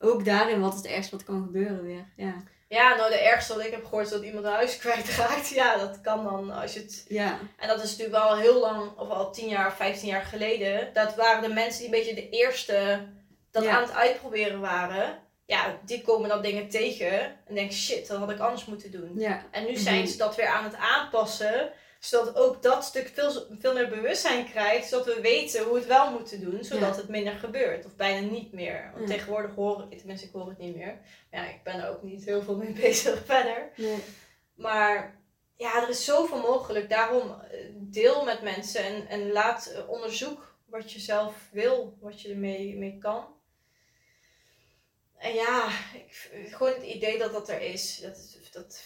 Ook 0.00 0.24
daarin, 0.24 0.60
wat 0.60 0.72
is 0.74 0.78
het 0.78 0.86
ergste 0.90 1.16
wat 1.16 1.24
kan 1.24 1.42
gebeuren 1.42 1.82
weer. 1.84 2.12
Ja. 2.16 2.34
Ja, 2.68 2.96
nou 2.96 3.10
de 3.10 3.18
ergste 3.18 3.54
wat 3.54 3.64
ik 3.64 3.70
heb 3.70 3.84
gehoord 3.84 4.06
is 4.06 4.12
dat 4.12 4.22
iemand 4.22 4.44
een 4.44 4.52
huis 4.52 4.76
kwijtraakt. 4.82 5.48
Ja, 5.48 5.76
dat 5.76 6.00
kan 6.00 6.24
dan 6.24 6.50
als 6.50 6.72
je 6.74 6.80
het... 6.80 7.04
Ja. 7.08 7.38
En 7.58 7.68
dat 7.68 7.82
is 7.82 7.90
natuurlijk 7.96 8.24
wel 8.24 8.36
heel 8.36 8.60
lang, 8.60 8.96
of 8.98 9.08
al 9.08 9.32
10 9.32 9.48
jaar, 9.48 9.72
15 9.76 10.08
jaar 10.08 10.22
geleden. 10.24 10.90
Dat 10.92 11.14
waren 11.14 11.42
de 11.42 11.54
mensen 11.54 11.78
die 11.80 11.84
een 11.94 11.98
beetje 12.04 12.14
de 12.14 12.28
eerste 12.28 13.06
dat 13.50 13.62
Ja. 13.64 13.70
aan 13.76 13.82
het 13.82 13.94
uitproberen 13.94 14.60
waren. 14.60 15.18
Ja, 15.46 15.78
die 15.84 16.02
komen 16.02 16.28
dan 16.28 16.42
dingen 16.42 16.68
tegen 16.68 17.20
en 17.46 17.54
denken 17.54 17.76
shit, 17.76 18.08
dat 18.08 18.18
had 18.18 18.30
ik 18.30 18.38
anders 18.38 18.64
moeten 18.64 18.90
doen. 18.90 19.12
Ja. 19.14 19.42
En 19.50 19.64
nu 19.66 19.76
zijn 19.76 19.98
Mhm. 19.98 20.06
ze 20.08 20.16
dat 20.16 20.36
weer 20.36 20.46
aan 20.48 20.64
het 20.64 20.76
aanpassen. 20.76 21.70
Zodat 21.98 22.36
ook 22.36 22.62
dat 22.62 22.84
stuk 22.84 23.08
veel, 23.14 23.46
veel 23.58 23.74
meer 23.74 23.88
bewustzijn 23.88 24.50
krijgt. 24.50 24.88
Zodat 24.88 25.06
we 25.14 25.20
weten 25.20 25.62
hoe 25.62 25.72
we 25.72 25.78
het 25.78 25.88
wel 25.88 26.10
moeten 26.10 26.40
doen. 26.40 26.64
Zodat 26.64 26.94
Ja. 26.94 27.00
het 27.00 27.08
minder 27.08 27.32
gebeurt. 27.34 27.84
Of 27.86 27.96
bijna 27.96 28.30
niet 28.30 28.52
meer. 28.52 28.90
Want 28.94 29.08
Ja. 29.08 29.14
tegenwoordig 29.14 29.54
hoor 29.54 29.86
ik, 29.90 29.98
tenminste 29.98 30.26
ik 30.26 30.32
hoor 30.32 30.48
het 30.48 30.58
niet 30.58 30.76
meer. 30.76 30.98
Maar 31.30 31.44
ja, 31.44 31.48
ik 31.48 31.62
ben 31.62 31.74
er 31.82 31.88
ook 31.90 32.02
niet 32.02 32.24
heel 32.24 32.42
veel 32.42 32.56
mee 32.56 32.72
bezig 32.82 33.24
verder. 33.24 33.70
Nee. 33.76 33.98
Maar 34.54 35.20
ja, 35.56 35.82
er 35.82 35.88
is 35.88 36.04
zoveel 36.04 36.40
mogelijk. 36.40 36.88
Daarom 36.90 37.40
eh, 37.50 37.58
deel 37.74 38.24
met 38.24 38.42
mensen. 38.42 38.84
En, 38.84 39.06
en 39.08 39.32
laat 39.32 39.66
eh, 39.66 39.88
onderzoek 39.88 40.56
wat 40.66 40.92
je 40.92 41.00
zelf 41.00 41.48
wil. 41.52 41.96
Wat 42.00 42.20
je 42.20 42.28
ermee 42.28 42.76
mee 42.76 42.98
kan. 42.98 43.36
En 45.16 45.34
ja, 45.34 45.68
ik, 45.94 46.30
gewoon 46.50 46.72
het 46.72 46.82
idee 46.82 47.18
dat 47.18 47.32
dat 47.32 47.48
er 47.48 47.60
is. 47.60 47.98
Dat, 48.00 48.38
dat, 48.52 48.82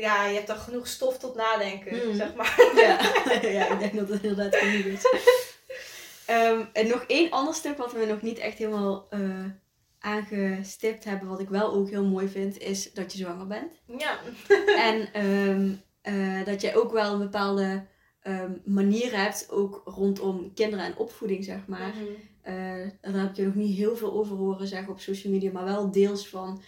ja, 0.00 0.26
je 0.26 0.34
hebt 0.34 0.46
dan 0.46 0.56
genoeg 0.56 0.86
stof 0.86 1.18
tot 1.18 1.34
nadenken, 1.34 1.96
Mhm. 1.96 2.16
zeg 2.16 2.34
maar. 2.34 2.56
Ja. 2.74 2.98
ja, 3.58 3.72
ik 3.72 3.78
denk 3.78 3.94
dat 3.96 4.08
het 4.08 4.22
inderdaad 4.22 4.56
genoeg 4.56 4.84
is. 4.84 5.06
Ehm, 6.26 6.60
en 6.72 6.88
nog 6.88 7.04
één 7.06 7.30
ander 7.30 7.54
stuk 7.54 7.76
wat 7.76 7.92
we 7.92 8.04
nog 8.06 8.22
niet 8.22 8.38
echt 8.38 8.58
helemaal 8.58 9.06
eh, 9.10 9.44
aangestipt 9.98 11.04
hebben, 11.04 11.28
wat 11.28 11.40
ik 11.40 11.48
wel 11.48 11.72
ook 11.72 11.88
heel 11.90 12.04
mooi 12.04 12.28
vind, 12.28 12.58
is 12.58 12.92
dat 12.92 13.12
je 13.12 13.18
zwanger 13.18 13.46
bent. 13.46 13.72
Ja. 13.98 14.18
en 14.90 15.12
ehm, 15.12 15.72
eh, 16.02 16.44
dat 16.44 16.60
je 16.60 16.76
ook 16.76 16.92
wel 16.92 17.12
een 17.12 17.18
bepaalde 17.18 17.86
ehm, 18.22 18.52
manier 18.64 19.16
hebt, 19.16 19.46
ook 19.50 19.82
rondom 19.84 20.54
kinderen 20.54 20.84
en 20.84 20.96
opvoeding, 20.96 21.44
zeg 21.44 21.66
maar. 21.66 21.92
Eh, 22.42 22.54
daar 23.00 23.22
heb 23.22 23.34
je 23.36 23.44
nog 23.44 23.54
niet 23.54 23.76
heel 23.76 23.96
veel 23.96 24.12
over 24.12 24.36
horen 24.36 24.66
zeggen 24.66 24.92
op 24.92 25.00
social 25.00 25.32
media, 25.32 25.52
maar 25.52 25.64
wel 25.64 25.90
deels 25.90 26.28
van 26.28 26.62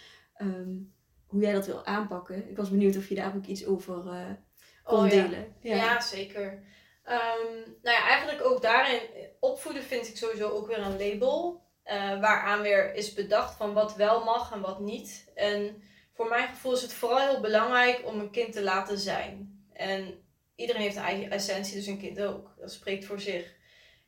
hoe 1.33 1.41
jij 1.41 1.53
dat 1.53 1.65
wil 1.65 1.85
aanpakken. 1.85 2.49
Ik 2.49 2.57
was 2.57 2.69
benieuwd 2.69 2.97
of 2.97 3.09
je 3.09 3.15
daar 3.15 3.35
ook 3.35 3.45
iets 3.45 3.65
over 3.65 4.07
eh, 4.07 4.25
kon 4.83 4.97
Oh, 4.99 5.09
ja. 5.09 5.09
delen. 5.09 5.55
Ja. 5.61 6.01
zeker. 6.01 6.63
Ehm, 7.03 7.53
nou 7.81 7.97
ja, 7.97 8.07
eigenlijk 8.07 8.45
ook 8.45 8.61
daarin, 8.61 8.99
opvoeden 9.39 9.83
vind 9.83 10.07
ik 10.07 10.17
sowieso 10.17 10.49
ook 10.49 10.67
weer 10.67 10.79
een 10.79 10.97
label. 10.97 11.61
Uh, 11.85 12.19
waaraan 12.19 12.61
weer 12.61 12.93
is 12.93 13.13
bedacht 13.13 13.55
van 13.55 13.73
wat 13.73 13.95
wel 13.95 14.23
mag 14.23 14.51
en 14.51 14.61
wat 14.61 14.79
niet. 14.79 15.31
En 15.35 15.83
voor 16.13 16.27
mijn 16.27 16.47
gevoel 16.47 16.73
is 16.73 16.81
het 16.81 16.93
vooral 16.93 17.27
heel 17.27 17.41
belangrijk 17.41 18.01
om 18.05 18.19
een 18.19 18.31
kind 18.31 18.53
te 18.53 18.63
laten 18.63 18.97
zijn. 18.97 19.63
En 19.73 20.23
iedereen 20.55 20.81
heeft 20.81 20.95
een 20.95 21.01
eigen 21.03 21.31
essentie, 21.31 21.75
dus 21.75 21.85
een 21.85 21.99
kind 21.99 22.21
ook. 22.21 22.53
Dat 22.59 22.71
spreekt 22.71 23.05
voor 23.05 23.19
zich. 23.19 23.55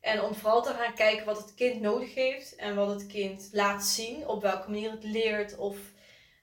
En 0.02 0.22
om 0.22 0.36
vooral 0.36 0.64
te 0.64 0.74
gaan 0.74 0.94
kijken 0.94 1.26
wat 1.26 1.38
het 1.38 1.54
kind 1.54 1.82
nodig 1.82 2.14
heeft 2.14 2.56
en 2.56 2.76
wat 2.76 2.90
het 2.90 3.08
kind 3.08 3.50
laat 3.52 3.86
zien, 3.86 4.28
op 4.28 4.42
welke 4.42 4.70
manier 4.70 4.92
het 4.92 5.04
leert 5.04 5.58
of 5.58 5.78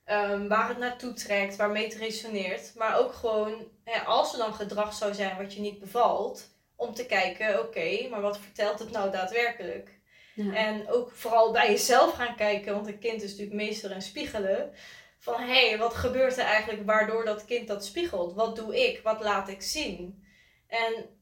um, 0.07 0.49
waar 0.49 0.69
het 0.69 0.79
naartoe 0.79 1.13
trekt, 1.13 1.57
waarmee 1.57 1.85
het 1.85 1.95
resoneert. 1.95 2.75
Maar 2.75 2.99
ook 2.99 3.13
gewoon, 3.13 3.69
hè, 3.85 4.01
als 4.01 4.33
er 4.33 4.39
dan 4.39 4.55
gedrag 4.55 4.95
zou 4.95 5.15
zijn 5.15 5.37
wat 5.37 5.55
je 5.55 5.61
niet 5.61 5.79
bevalt, 5.79 6.51
om 6.77 6.95
te 6.95 7.07
kijken, 7.07 7.61
oké, 7.61 8.09
maar 8.11 8.21
wat 8.21 8.39
vertelt 8.39 8.79
het 8.79 8.91
nou 8.91 9.11
daadwerkelijk? 9.11 10.01
Ja. 10.35 10.55
En 10.55 10.89
ook 10.89 11.11
vooral 11.11 11.53
bij 11.53 11.71
jezelf 11.71 12.13
gaan 12.15 12.37
kijken, 12.37 12.75
want 12.75 12.87
een 12.87 12.99
kind 12.99 13.23
is 13.23 13.31
natuurlijk 13.31 13.57
meester 13.57 13.91
in 13.91 14.03
spiegelen. 14.03 14.73
Van 15.19 15.41
hé, 15.41 15.69
hey, 15.69 15.79
wat 15.79 15.95
gebeurt 15.95 16.37
er 16.37 16.45
eigenlijk 16.45 16.87
waardoor 16.87 17.25
dat 17.25 17.45
kind 17.45 17.69
dat 17.69 17.85
spiegelt? 17.85 18.35
Wat 18.35 18.57
doe 18.57 18.89
ik? 18.89 19.01
Wat 19.03 19.23
laat 19.23 19.49
ik 19.49 19.63
zien? 19.63 20.25
En 20.67 21.21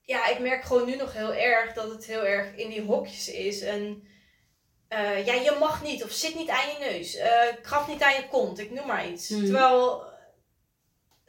ja, 0.00 0.28
ik 0.28 0.38
merk 0.38 0.62
gewoon 0.62 0.86
nu 0.86 0.96
nog 0.96 1.12
heel 1.12 1.34
erg 1.34 1.72
dat 1.72 1.90
het 1.90 2.06
heel 2.06 2.24
erg 2.24 2.54
in 2.54 2.68
die 2.68 2.82
hokjes 2.82 3.28
is. 3.28 3.60
En 3.60 4.08
uh, 4.92 5.26
ja, 5.26 5.34
je 5.34 5.56
mag 5.58 5.82
niet 5.82 6.04
of 6.04 6.10
zit 6.10 6.34
niet 6.34 6.48
aan 6.48 6.66
je 6.68 6.90
neus. 6.90 7.16
Uh, 7.16 7.22
krap 7.62 7.88
niet 7.88 8.02
aan 8.02 8.14
je 8.14 8.28
kont, 8.30 8.58
ik 8.58 8.70
noem 8.70 8.86
maar 8.86 9.08
iets. 9.08 9.28
Hmm. 9.28 9.44
Terwijl 9.44 10.02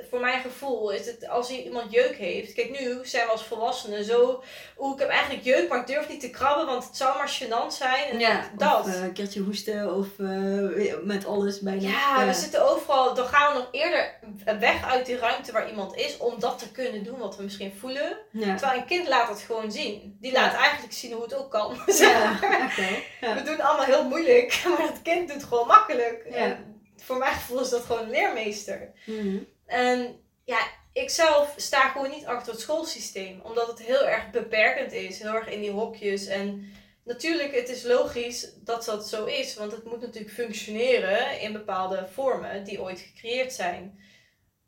voor 0.09 0.19
mijn 0.19 0.41
gevoel 0.41 0.91
is 0.91 1.05
het 1.05 1.27
als 1.27 1.49
iemand 1.49 1.91
jeuk 1.91 2.15
heeft. 2.15 2.53
Kijk, 2.53 2.79
nu 2.79 2.99
zijn 3.03 3.25
we 3.25 3.31
als 3.31 3.43
volwassenen 3.43 4.03
zo. 4.03 4.43
Oeh, 4.77 4.93
ik 4.93 4.99
heb 4.99 5.09
eigenlijk 5.09 5.43
jeuk, 5.43 5.69
maar 5.69 5.79
ik 5.79 5.87
durf 5.87 6.09
niet 6.09 6.19
te 6.19 6.29
krabben, 6.29 6.65
want 6.65 6.83
het 6.83 6.97
zou 6.97 7.17
maar 7.17 7.39
gênant 7.41 7.73
zijn. 7.73 8.05
En 8.11 8.19
ja, 8.19 8.51
dat. 8.57 8.79
Of 8.79 8.87
uh, 8.87 9.03
een 9.03 9.13
keertje 9.13 9.41
hoesten 9.41 9.95
of 9.95 10.07
uh, 10.17 10.93
met 11.03 11.25
alles 11.25 11.59
bijna. 11.59 11.87
Ja, 11.87 12.25
we 12.25 12.33
zitten 12.33 12.69
overal. 12.69 13.13
Dan 13.13 13.25
gaan 13.25 13.53
we 13.53 13.59
nog 13.59 13.67
eerder 13.71 14.19
weg 14.59 14.85
uit 14.85 15.05
die 15.05 15.17
ruimte 15.17 15.51
waar 15.51 15.69
iemand 15.69 15.95
is 15.95 16.17
om 16.17 16.39
dat 16.39 16.59
te 16.59 16.71
kunnen 16.71 17.03
doen 17.03 17.17
wat 17.17 17.37
we 17.37 17.43
misschien 17.43 17.73
voelen. 17.79 18.17
Ja. 18.31 18.55
Terwijl 18.55 18.79
een 18.79 18.85
kind 18.85 19.07
laat 19.07 19.29
het 19.29 19.39
gewoon 19.39 19.71
zien. 19.71 20.17
Die 20.19 20.31
laat 20.31 20.53
eigenlijk 20.53 20.93
zien 20.93 21.13
hoe 21.13 21.23
het 21.23 21.35
ook 21.35 21.51
kan. 21.51 21.77
Ja, 21.85 22.31
okay. 22.69 23.35
We 23.35 23.41
doen 23.45 23.61
allemaal 23.61 23.85
heel 23.85 24.07
moeilijk, 24.07 24.61
maar 24.77 24.87
het 24.87 25.01
kind 25.01 25.31
doet 25.33 25.43
gewoon 25.43 25.67
makkelijk. 25.67 26.27
Voor 26.97 27.17
mijn 27.17 27.33
gevoel 27.33 27.61
is 27.61 27.69
dat 27.69 27.81
gewoon 27.81 28.01
een 28.01 28.09
leermeester. 28.09 28.91
Mm 29.05 29.47
en 29.71 30.19
ja, 30.43 30.67
ik 30.93 31.09
zelf 31.09 31.53
sta 31.57 31.89
gewoon 31.89 32.09
niet 32.09 32.25
achter 32.25 32.51
het 32.51 32.61
schoolsysteem. 32.61 33.41
Omdat 33.43 33.67
het 33.67 33.81
heel 33.81 34.07
erg 34.07 34.29
beperkend 34.29 34.91
is. 34.91 35.19
Heel 35.19 35.33
erg 35.33 35.47
in 35.47 35.61
die 35.61 35.71
hokjes. 35.71 36.25
En 36.25 36.71
natuurlijk, 37.03 37.55
het 37.55 37.69
is 37.69 37.83
logisch 37.83 38.53
dat 38.63 38.85
dat 38.85 39.07
zo 39.07 39.25
is. 39.25 39.55
Want 39.55 39.71
het 39.71 39.85
moet 39.85 40.01
natuurlijk 40.01 40.33
functioneren 40.33 41.39
in 41.39 41.53
bepaalde 41.53 42.07
vormen 42.13 42.63
die 42.63 42.81
ooit 42.81 42.99
gecreëerd 42.99 43.53
zijn. 43.53 43.99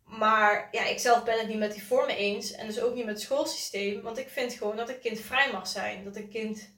Maar 0.05 0.67
ja, 0.71 0.85
ik 0.85 0.99
zelf 0.99 1.23
ben 1.23 1.39
het 1.39 1.47
niet 1.47 1.57
met 1.57 1.73
die 1.73 1.83
vormen 1.83 2.15
eens. 2.15 2.51
En 2.51 2.67
dus 2.67 2.81
ook 2.81 2.95
niet 2.95 3.05
met 3.05 3.13
het 3.13 3.23
schoolsysteem. 3.23 4.01
Want 4.01 4.17
ik 4.17 4.29
vind 4.29 4.53
gewoon 4.53 4.75
dat 4.75 4.89
een 4.89 4.99
kind 4.99 5.19
vrij 5.19 5.51
mag 5.51 5.67
zijn. 5.67 6.03
Dat 6.03 6.15
een 6.15 6.29
kind 6.29 6.72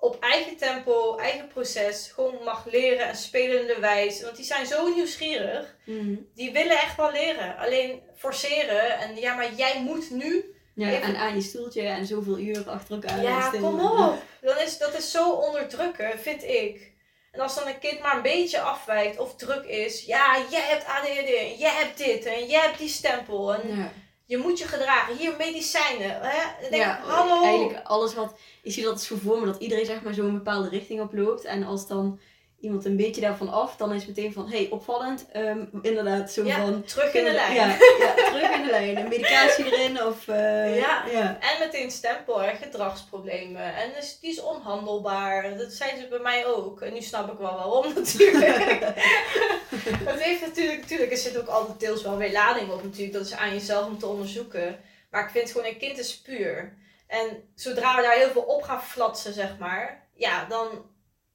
op 0.00 0.16
eigen 0.20 0.56
tempo, 0.56 1.16
eigen 1.16 1.48
proces, 1.48 2.10
gewoon 2.14 2.34
mag 2.44 2.66
leren 2.70 3.08
en 3.08 3.16
spelende 3.16 3.78
wijze. 3.80 4.24
Want 4.24 4.36
die 4.36 4.44
zijn 4.44 4.66
zo 4.66 4.94
nieuwsgierig. 4.94 5.76
Mhm. 5.84 6.14
Die 6.34 6.52
willen 6.52 6.80
echt 6.80 6.96
wel 6.96 7.12
leren. 7.12 7.56
Alleen 7.56 8.02
forceren 8.16 8.98
en 8.98 9.16
ja, 9.16 9.34
maar 9.34 9.54
jij 9.54 9.82
moet 9.82 10.10
nu. 10.10 10.54
Ja, 10.74 11.00
en 11.00 11.16
aan 11.16 11.34
je 11.34 11.40
stoeltje 11.40 11.82
en 11.82 12.06
zoveel 12.06 12.38
uur 12.38 12.70
achter 12.70 12.94
elkaar. 12.94 13.22
Ja, 13.22 13.50
kom 13.50 13.80
op. 13.80 14.22
Dan 14.40 14.58
is, 14.58 14.78
dat 14.78 14.94
is 14.94 15.10
zo 15.10 15.30
onderdrukken, 15.32 16.18
vind 16.18 16.42
ik. 16.42 16.92
En 17.30 17.40
als 17.40 17.54
dan 17.54 17.66
een 17.66 17.78
kind 17.78 18.00
maar 18.00 18.16
een 18.16 18.22
beetje 18.22 18.60
afwijkt 18.60 19.18
of 19.18 19.36
druk 19.36 19.64
is. 19.64 20.04
Ja, 20.04 20.36
jij 20.50 20.62
hebt 20.62 20.84
ADHD, 20.84 21.58
jij 21.58 21.74
hebt 21.74 21.98
dit 21.98 22.24
en 22.24 22.46
jij 22.46 22.60
hebt 22.60 22.78
die 22.78 22.88
stempel. 22.88 23.54
En 23.54 23.76
ja 23.76 23.92
je 24.30 24.38
moet 24.38 24.58
je 24.58 24.68
gedragen. 24.68 25.16
Hier 25.16 25.34
medicijnen. 25.38 26.20
Hè? 26.20 26.68
denk, 26.70 26.82
ja, 26.82 27.00
hallo. 27.02 27.42
Eigenlijk 27.42 27.86
alles 27.86 28.14
wat... 28.14 28.34
Ik 28.62 28.72
zie 28.72 28.84
dat 28.84 29.00
als 29.00 29.18
voor 29.18 29.40
me 29.40 29.46
dat 29.46 29.60
iedereen 29.60 29.86
zeg 29.86 30.02
maar 30.02 30.12
zo 30.12 30.24
een 30.24 30.34
bepaalde 30.34 30.68
richting 30.68 31.00
oploopt. 31.00 31.44
En 31.44 31.64
als 31.64 31.86
dan 31.86 32.20
iemand 32.60 32.84
een 32.84 32.96
beetje 32.96 33.20
daarvan 33.20 33.48
af, 33.48 33.76
dan 33.76 33.92
is 33.92 34.04
het 34.04 34.16
meteen 34.16 34.32
van, 34.32 34.48
hey, 34.48 34.68
opvallend. 34.70 35.26
Um, 35.36 35.68
inderdaad, 35.82 36.32
zo 36.32 36.48
van... 36.48 36.82
terug 36.82 37.14
in 37.14 37.24
de 37.24 37.32
lijn. 37.32 37.54
Ja, 37.54 37.66
ja, 37.98 38.14
terug 38.14 38.50
in 38.50 38.62
de 38.62 38.70
lijn. 38.70 38.96
Een 38.96 39.08
medicatie 39.08 39.64
erin 39.64 40.02
of... 40.02 40.26
Uh, 40.28 40.76
ja. 40.76 41.04
ja, 41.12 41.38
en 41.40 41.58
meteen 41.58 41.90
stempel, 41.90 42.40
hè, 42.42 42.54
gedragsproblemen. 42.54 43.74
En 43.74 43.90
dus, 43.96 44.18
die 44.20 44.30
is 44.30 44.42
onhandelbaar. 44.42 45.56
Dat 45.56 45.72
zijn 45.72 45.98
ze 45.98 46.08
bij 46.08 46.18
mij 46.18 46.46
ook. 46.46 46.80
En 46.80 46.92
nu 46.92 47.00
snap 47.00 47.32
ik 47.32 47.38
wel 47.38 47.54
waarom 47.54 47.94
natuurlijk. 47.94 48.84
het 50.12 50.22
heeft 50.22 50.40
natuurlijk, 50.40 50.80
natuurlijk, 50.80 51.10
er 51.10 51.18
zit 51.18 51.38
ook 51.38 51.48
altijd 51.48 51.80
deels 51.80 52.02
wel 52.02 52.16
weer 52.16 52.32
lading 52.32 52.70
op 52.70 52.82
natuurlijk. 52.82 53.12
Dat 53.12 53.26
is 53.26 53.34
aan 53.34 53.52
jezelf 53.52 53.86
om 53.86 53.98
te 53.98 54.06
onderzoeken. 54.06 54.80
Maar 55.10 55.24
ik 55.24 55.30
vind 55.30 55.50
gewoon, 55.50 55.66
een 55.66 55.78
kind 55.78 55.98
is 55.98 56.20
puur. 56.20 56.78
En 57.06 57.50
zodra 57.54 57.96
we 57.96 58.02
daar 58.02 58.16
heel 58.16 58.30
veel 58.30 58.42
op 58.42 58.62
gaan 58.62 58.82
flatsen, 58.82 59.32
zeg 59.32 59.58
maar, 59.58 60.08
ja, 60.14 60.44
dan 60.44 60.68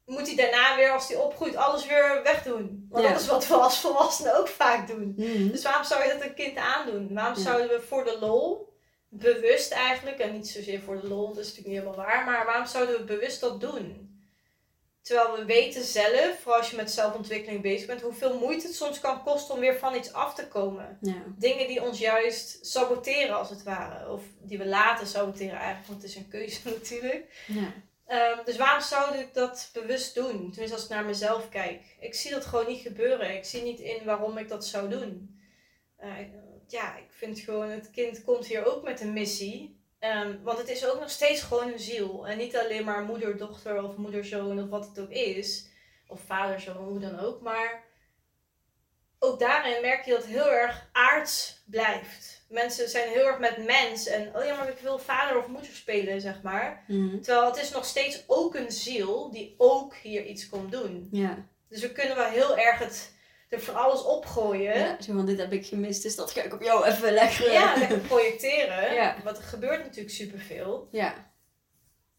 moet 0.05 0.27
hij 0.27 0.35
daarna 0.35 0.75
weer, 0.75 0.91
als 0.91 1.07
hij 1.07 1.17
opgroeit, 1.17 1.55
alles 1.55 1.85
weer 1.85 2.21
wegdoen. 2.23 2.87
Want 2.89 3.07
dat 3.07 3.19
is 3.19 3.27
wat 3.27 3.47
we 3.47 3.53
als 3.53 3.79
volwassenen 3.79 4.37
ook 4.39 4.47
vaak 4.47 4.87
doen. 4.87 5.13
Mhm. 5.17 5.47
Dus 5.47 5.63
waarom 5.63 5.83
zou 5.83 6.03
je 6.03 6.13
dat 6.13 6.21
een 6.21 6.33
kind 6.33 6.57
aandoen? 6.57 7.13
Waarom 7.13 7.35
zouden 7.35 7.67
we 7.67 7.81
voor 7.81 8.03
de 8.03 8.17
lol, 8.19 8.73
bewust 9.09 9.71
eigenlijk, 9.71 10.19
en 10.19 10.33
niet 10.33 10.47
zozeer 10.47 10.81
voor 10.81 11.01
de 11.01 11.07
lol, 11.07 11.27
dat 11.27 11.37
is 11.37 11.47
natuurlijk 11.47 11.67
niet 11.67 11.77
helemaal 11.77 12.05
waar, 12.05 12.25
maar 12.25 12.45
waarom 12.45 12.65
zouden 12.65 12.97
we 12.97 13.03
bewust 13.03 13.41
dat 13.41 13.61
doen? 13.61 14.13
Terwijl 15.01 15.37
we 15.37 15.45
weten 15.45 15.83
zelf, 15.83 16.39
vooral 16.41 16.59
als 16.59 16.69
je 16.69 16.75
met 16.75 16.91
zelfontwikkeling 16.91 17.61
bezig 17.61 17.87
bent, 17.87 18.01
hoeveel 18.01 18.39
moeite 18.39 18.67
het 18.67 18.75
soms 18.75 18.99
kan 18.99 19.23
kosten 19.23 19.53
om 19.53 19.59
weer 19.59 19.77
van 19.77 19.95
iets 19.95 20.13
af 20.13 20.35
te 20.35 20.47
komen. 20.47 20.97
Ja. 21.01 21.23
Dingen 21.37 21.67
die 21.67 21.81
ons 21.81 21.99
juist 21.99 22.65
saboteren 22.65 23.37
als 23.37 23.49
het 23.49 23.63
ware. 23.63 24.11
Of 24.11 24.21
die 24.41 24.57
we 24.57 24.65
laten 24.65 25.07
saboteren 25.07 25.57
eigenlijk, 25.57 25.87
want 25.87 26.01
het 26.01 26.11
is 26.11 26.17
een 26.17 26.27
keuze 26.27 26.59
natuurlijk. 26.79 27.45
Ja. 27.47 27.73
Ehm, 28.05 28.45
dus 28.45 28.57
waarom 28.57 28.81
zou 28.81 29.17
ik 29.17 29.33
dat 29.33 29.69
bewust 29.73 30.15
doen? 30.15 30.51
Tenminste, 30.51 30.73
als 30.73 30.83
ik 30.83 30.89
naar 30.89 31.05
mezelf 31.05 31.49
kijk. 31.49 31.95
Ik 31.99 32.13
zie 32.13 32.31
dat 32.31 32.45
gewoon 32.45 32.67
niet 32.67 32.81
gebeuren. 32.81 33.35
Ik 33.35 33.45
zie 33.45 33.61
niet 33.61 33.79
in 33.79 34.05
waarom 34.05 34.37
ik 34.37 34.49
dat 34.49 34.65
zou 34.65 34.89
doen. 34.89 35.39
Uh, 35.99 36.13
ja, 36.67 36.97
ik 36.97 37.07
vind 37.09 37.39
gewoon, 37.39 37.69
het 37.69 37.91
kind 37.91 38.23
komt 38.23 38.45
hier 38.45 38.65
ook 38.65 38.83
met 38.83 39.01
een 39.01 39.13
missie. 39.13 39.83
Um, 39.99 40.43
want 40.43 40.57
het 40.57 40.69
is 40.69 40.85
ook 40.85 40.99
nog 40.99 41.09
steeds 41.09 41.41
gewoon 41.41 41.71
een 41.71 41.79
ziel. 41.79 42.27
En 42.27 42.37
niet 42.37 42.57
alleen 42.57 42.83
maar 42.83 43.03
moeder, 43.03 43.37
dochter 43.37 43.83
of 43.83 43.95
moederzoon 43.95 44.63
of 44.63 44.69
wat 44.69 44.87
het 44.87 44.99
ook 44.99 45.09
is. 45.09 45.67
Of 46.07 46.21
vaderzoon, 46.25 46.83
hoe 46.83 46.99
dan 46.99 47.19
ook. 47.19 47.41
Maar 47.41 47.83
ook 49.19 49.39
daarin 49.39 49.81
merk 49.81 50.05
je 50.05 50.11
dat 50.11 50.25
heel 50.25 50.51
erg 50.51 50.89
aards 50.91 51.63
blijft 51.65 52.34
mensen 52.55 52.89
zijn 52.89 53.09
heel 53.09 53.27
erg 53.27 53.39
met 53.39 53.65
mens 53.65 54.07
en 54.07 54.35
oh 54.35 54.45
ja, 54.45 54.55
maar 54.55 54.69
ik 54.69 54.79
wil 54.79 54.99
vader 54.99 55.37
of 55.37 55.47
moeder 55.47 55.71
spelen, 55.73 56.21
zeg 56.21 56.41
maar. 56.41 56.83
Mhm. 56.87 57.21
Terwijl 57.21 57.45
het 57.45 57.61
is 57.61 57.71
nog 57.71 57.85
steeds 57.85 58.23
ook 58.27 58.55
een 58.55 58.71
ziel 58.71 59.31
die 59.31 59.55
ook 59.57 59.95
hier 59.95 60.25
iets 60.25 60.49
komt 60.49 60.71
doen. 60.71 61.07
Ja. 61.11 61.47
Dus 61.69 61.81
we 61.81 61.91
kunnen 61.91 62.15
wel 62.15 62.29
heel 62.29 62.57
erg 62.57 62.79
het 62.79 63.13
er 63.49 63.61
voor 63.61 63.73
alles 63.73 64.03
opgooien. 64.03 64.79
Ja, 64.79 65.01
zo 65.01 65.13
van 65.13 65.25
dit 65.25 65.37
heb 65.37 65.53
ik 65.53 65.65
gemist, 65.65 66.03
dus 66.03 66.15
dat 66.15 66.31
ga 66.31 66.41
ik 66.41 66.53
op 66.53 66.61
jou 66.61 66.85
even 66.85 67.13
lekker... 67.13 67.51
Ja, 67.51 67.77
lekker 67.77 67.97
projecteren. 67.97 68.93
ja. 68.93 69.15
Want 69.23 69.37
er 69.37 69.43
gebeurt 69.43 69.83
natuurlijk 69.83 70.15
superveel. 70.15 70.87
Ja. 70.91 71.33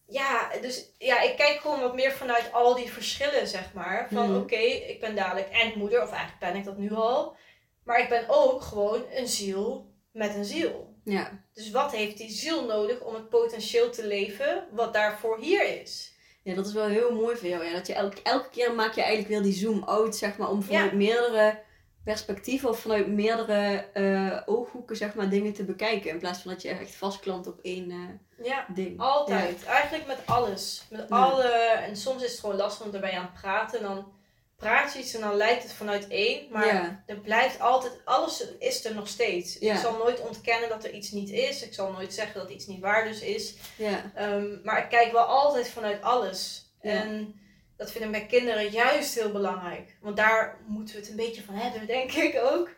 Ja, 0.09 0.51
dus 0.61 0.91
ja, 0.99 1.21
ik 1.21 1.37
kijk 1.37 1.61
gewoon 1.61 1.81
wat 1.81 1.95
meer 1.95 2.13
vanuit 2.13 2.53
al 2.53 2.75
die 2.75 2.93
verschillen, 2.93 3.47
zeg 3.47 3.73
maar. 3.73 4.09
Van 4.13 4.31
mhm. 4.31 4.41
oké, 4.41 4.57
ik 4.57 5.01
ben 5.01 5.17
dadelijk 5.17 5.49
en 5.49 5.79
moeder, 5.79 6.03
of 6.03 6.11
eigenlijk 6.11 6.41
ben 6.41 6.57
ik 6.57 6.65
dat 6.65 6.79
nu 6.79 6.95
al. 6.95 7.37
Maar 7.85 8.01
ik 8.01 8.09
ben 8.09 8.25
ook 8.29 8.63
gewoon 8.63 9.05
een 9.11 9.29
ziel 9.29 9.86
met 10.16 10.34
een 10.34 10.44
ziel. 10.44 10.94
Ja. 11.05 11.44
Dus 11.52 11.70
wat 11.70 11.93
heeft 11.93 12.18
die 12.18 12.30
ziel 12.30 12.66
nodig 12.66 13.01
om 13.01 13.14
het 13.14 13.28
potentieel 13.28 13.90
te 13.90 14.06
leven 14.06 14.66
wat 14.70 14.94
daarvoor 14.94 15.38
hier 15.38 15.80
is? 15.80 16.14
Ja, 16.43 16.55
dat 16.55 16.66
is 16.66 16.72
wel 16.72 16.86
heel 16.86 17.14
mooi 17.14 17.36
voor 17.36 17.48
jou. 17.48 17.64
Ja. 17.64 17.72
Dat 17.72 17.86
je 17.86 17.94
elke, 17.94 18.22
elke 18.22 18.48
keer 18.48 18.74
maak 18.74 18.94
je 18.94 19.01
eigenlijk 19.01 19.30
weer 19.30 19.43
die 19.43 19.52
zoom 19.52 19.82
out, 19.82 20.16
zeg 20.16 20.36
maar, 20.36 20.51
om 20.51 20.62
vanuit 20.62 20.93
meerdere 20.93 21.59
perspectieven 22.05 22.68
of 22.68 22.78
vanuit 22.78 23.06
meerdere 23.06 23.86
uh, 23.94 24.43
ooghoeken, 24.47 24.97
zeg 24.97 25.14
maar, 25.14 25.28
dingen 25.28 25.52
te 25.52 25.64
bekijken. 25.64 26.10
In 26.10 26.18
plaats 26.18 26.38
van 26.38 26.52
dat 26.52 26.62
je 26.62 26.68
echt 26.68 26.94
vastklampt 26.94 27.47
op 27.47 27.59
één 27.62 27.90
uh, 27.90 28.47
ja, 28.47 28.66
ding. 28.74 29.01
Altijd. 29.01 29.64
Eigenlijk 29.64 30.06
met 30.06 30.18
alles. 30.24 30.86
Met 30.90 31.10
alle, 31.10 31.48
en 31.86 31.97
soms 31.97 32.22
is 32.22 32.30
het 32.30 32.40
gewoon 32.40 32.56
lastig 32.56 32.86
om 32.86 32.94
erbij 32.94 33.12
aan 33.12 33.30
het 33.32 33.40
praten. 33.40 33.82
Dan 33.82 34.12
praat 34.57 34.93
je 34.93 34.99
iets 34.99 35.15
en 35.15 35.20
dan 35.20 35.35
lijkt 35.37 35.62
het 35.62 35.73
vanuit 35.73 36.09
één. 36.09 36.47
Maar 36.51 37.03
er 37.07 37.19
blijft 37.19 37.61
altijd, 37.61 37.93
alles 38.05 38.45
is 38.59 38.85
er 38.85 38.95
nog 38.95 39.09
steeds. 39.09 39.59
Ik 39.59 39.77
zal 39.77 39.97
nooit 39.97 40.20
ontkennen 40.20 40.69
dat 40.69 40.85
er 40.85 40.93
iets 40.93 41.11
niet 41.11 41.31
is. 41.31 41.62
Ik 41.62 41.74
zal 41.74 41.93
nooit 41.93 42.15
zeggen 42.15 42.41
dat 42.41 42.51
iets 42.51 42.66
niet 42.66 42.81
waar 42.81 43.05
dus 43.05 43.20
is. 43.20 43.55
Ja. 43.77 44.12
Um, 44.19 44.61
maar 44.65 44.83
ik 44.83 44.89
kijk 44.89 45.12
wel 45.12 45.24
altijd 45.24 45.69
vanuit 45.69 46.03
alles. 46.03 46.70
En 46.81 47.41
dat 47.77 47.91
vind 47.91 48.05
ik 48.05 48.11
bij 48.11 48.27
kinderen 48.27 48.70
juist 48.70 49.15
heel 49.15 49.33
belangrijk. 49.33 49.97
Want 50.01 50.16
daar 50.16 50.59
moeten 50.66 50.95
we 50.95 51.01
het 51.01 51.11
een 51.11 51.16
beetje 51.16 51.43
van 51.43 51.55
hebben, 51.55 51.87
denk 51.87 52.12
ik 52.12 52.41
ook. 52.43 52.70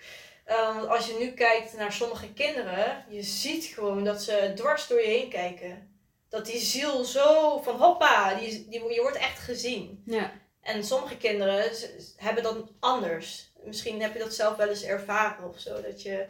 Eh, 0.45 0.75
want 0.77 0.89
als 0.89 1.07
je 1.07 1.17
nu 1.19 1.31
kijkt 1.31 1.77
naar 1.77 1.93
sommige 1.93 2.33
kinderen, 2.33 3.05
je 3.09 3.23
ziet 3.23 3.65
gewoon 3.65 4.05
dat 4.05 4.23
ze 4.23 4.53
dwars 4.55 4.87
door 4.87 5.01
je 5.01 5.07
heen 5.07 5.29
kijken. 5.29 5.97
Dat 6.29 6.47
die 6.47 6.61
ziel 6.61 7.05
zo 7.05 7.59
van 7.63 7.77
hoppa, 7.77 8.35
die, 8.35 8.69
die, 8.69 8.93
je 8.93 9.01
wordt 9.01 9.17
echt 9.17 9.39
gezien. 9.39 10.03
Ja. 10.07 10.33
En 10.69 10.85
sommige 10.85 11.17
kinderen 11.17 11.71
hebben 12.17 12.43
dat 12.43 12.57
anders. 12.81 13.53
Misschien 13.65 14.03
heb 14.03 14.13
je 14.13 14.19
dat 14.19 14.35
zelf 14.35 14.57
wel 14.57 14.69
eens 14.69 14.83
ervaren 14.83 15.49
of 15.49 15.59
zo. 15.59 15.83
Dat 15.83 16.03
je 16.03 16.27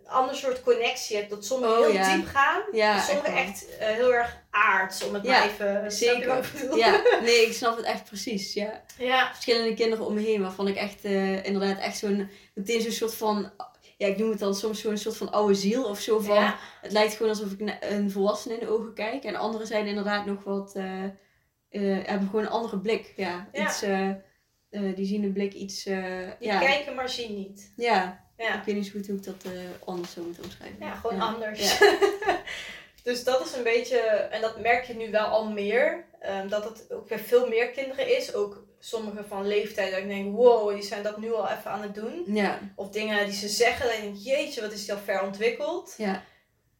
een 0.00 0.12
ander 0.12 0.34
soort 0.36 0.62
connectie 0.62 1.16
hebt. 1.16 1.30
Dat 1.30 1.44
sommigen 1.44 1.78
Oh, 1.78 1.84
heel 1.84 1.92
ja. 1.92 2.16
diep 2.16 2.26
gaan. 2.26 2.62
Ja, 2.72 2.94
en 2.94 3.02
sommigen 3.02 3.34
echt 3.36 3.76
eh, 3.78 3.88
heel 3.88 4.14
erg 4.14 4.36
aards. 4.50 5.04
Om 5.04 5.14
het 5.14 5.24
Ja, 5.24 5.38
maar 5.38 5.48
even... 5.48 5.92
zeker. 5.92 6.52
Ja, 6.76 7.02
nee, 7.22 7.46
ik 7.46 7.52
snap 7.52 7.76
het 7.76 7.84
echt 7.86 8.04
precies. 8.04 8.52
Ja. 8.52 8.82
ja. 8.98 9.30
Verschillende 9.32 9.74
kinderen 9.74 10.06
om 10.06 10.14
me 10.14 10.20
heen 10.20 10.42
waarvan 10.42 10.68
ik 10.68 10.76
echt 10.76 11.04
eh, 11.04 11.44
inderdaad 11.44 11.78
echt 11.78 11.98
zo'n, 11.98 12.30
meteen 12.54 12.80
zo'n 12.80 12.90
soort 12.92 13.14
van, 13.14 13.52
ja, 13.96 14.06
ik 14.06 14.18
noem 14.18 14.30
het 14.30 14.38
dan 14.38 14.54
soms 14.54 14.80
zo'n 14.80 14.96
soort 14.98 15.16
van 15.16 15.32
oude 15.32 15.54
ziel 15.54 15.84
of 15.84 16.00
zo 16.00 16.18
van, 16.18 16.54
het 16.80 16.92
lijkt 16.92 17.14
gewoon 17.14 17.32
alsof 17.32 17.50
ik 17.52 17.76
een 17.80 18.10
volwassene 18.10 18.54
in 18.54 18.60
de 18.60 18.72
ogen 18.72 18.94
kijk. 18.94 19.24
En 19.24 19.36
anderen 19.36 19.66
zijn 19.66 19.86
inderdaad 19.86 20.26
nog 20.26 20.44
wat, 20.44 20.74
eh, 20.74 21.04
eh, 21.68 21.82
hebben 22.06 22.28
gewoon 22.28 22.44
een 22.44 22.50
andere 22.50 22.78
blik. 22.78 23.12
Ja, 23.16 23.48
Ja. 23.52 23.66
Iets, 23.66 23.82
eh, 23.82 24.08
eh, 24.70 24.96
die 24.96 25.06
zien 25.06 25.22
de 25.22 25.32
blik 25.32 25.52
iets, 25.52 25.82
Die 25.84 25.94
ja. 26.38 26.58
kijken 26.58 26.94
maar 26.94 27.08
zien 27.08 27.34
niet. 27.34 27.72
ja, 27.76 28.24
Ja. 28.36 28.58
ik 28.58 28.64
weet 28.64 28.74
niet 28.74 28.86
zo 28.86 28.92
goed 28.92 29.06
hoe 29.06 29.16
ik 29.16 29.24
dat 29.24 29.44
anders 29.84 30.12
zou 30.12 30.26
moeten 30.26 30.44
omschrijven. 30.44 30.76
Ja, 30.80 30.94
gewoon 30.94 31.20
anders. 31.20 31.78
Dus 33.02 33.24
dat 33.24 33.46
is 33.46 33.54
een 33.56 33.62
beetje, 33.62 33.98
en 33.98 34.40
dat 34.40 34.60
merk 34.60 34.84
je 34.84 34.94
nu 34.94 35.10
wel 35.10 35.26
al 35.26 35.50
meer, 35.50 36.04
ehm, 36.20 36.48
dat 36.48 36.64
het 36.64 36.92
ook 36.92 37.08
bij 37.08 37.18
veel 37.18 37.48
meer 37.48 37.70
kinderen 37.70 38.16
is. 38.16 38.34
Ook 38.34 38.64
sommige 38.78 39.24
van 39.28 39.46
leeftijd, 39.46 39.90
dat 39.90 40.00
ik 40.00 40.08
denk, 40.08 40.36
wow, 40.36 40.72
die 40.74 40.82
zijn 40.82 41.02
dat 41.02 41.18
nu 41.18 41.32
al 41.34 41.48
even 41.48 41.70
aan 41.70 41.82
het 41.82 41.94
doen. 41.94 42.22
Ja, 42.26 42.58
Of 42.76 42.88
dingen 42.90 43.24
die 43.24 43.34
ze 43.34 43.48
zeggen, 43.48 43.86
dat 43.86 43.94
ik 43.96 44.02
denk, 44.02 44.16
jeetje, 44.16 44.60
wat 44.60 44.72
is 44.72 44.84
die 44.84 44.94
al 44.94 45.00
ver 45.00 45.22
ontwikkeld. 45.22 45.94
ja, 45.96 46.22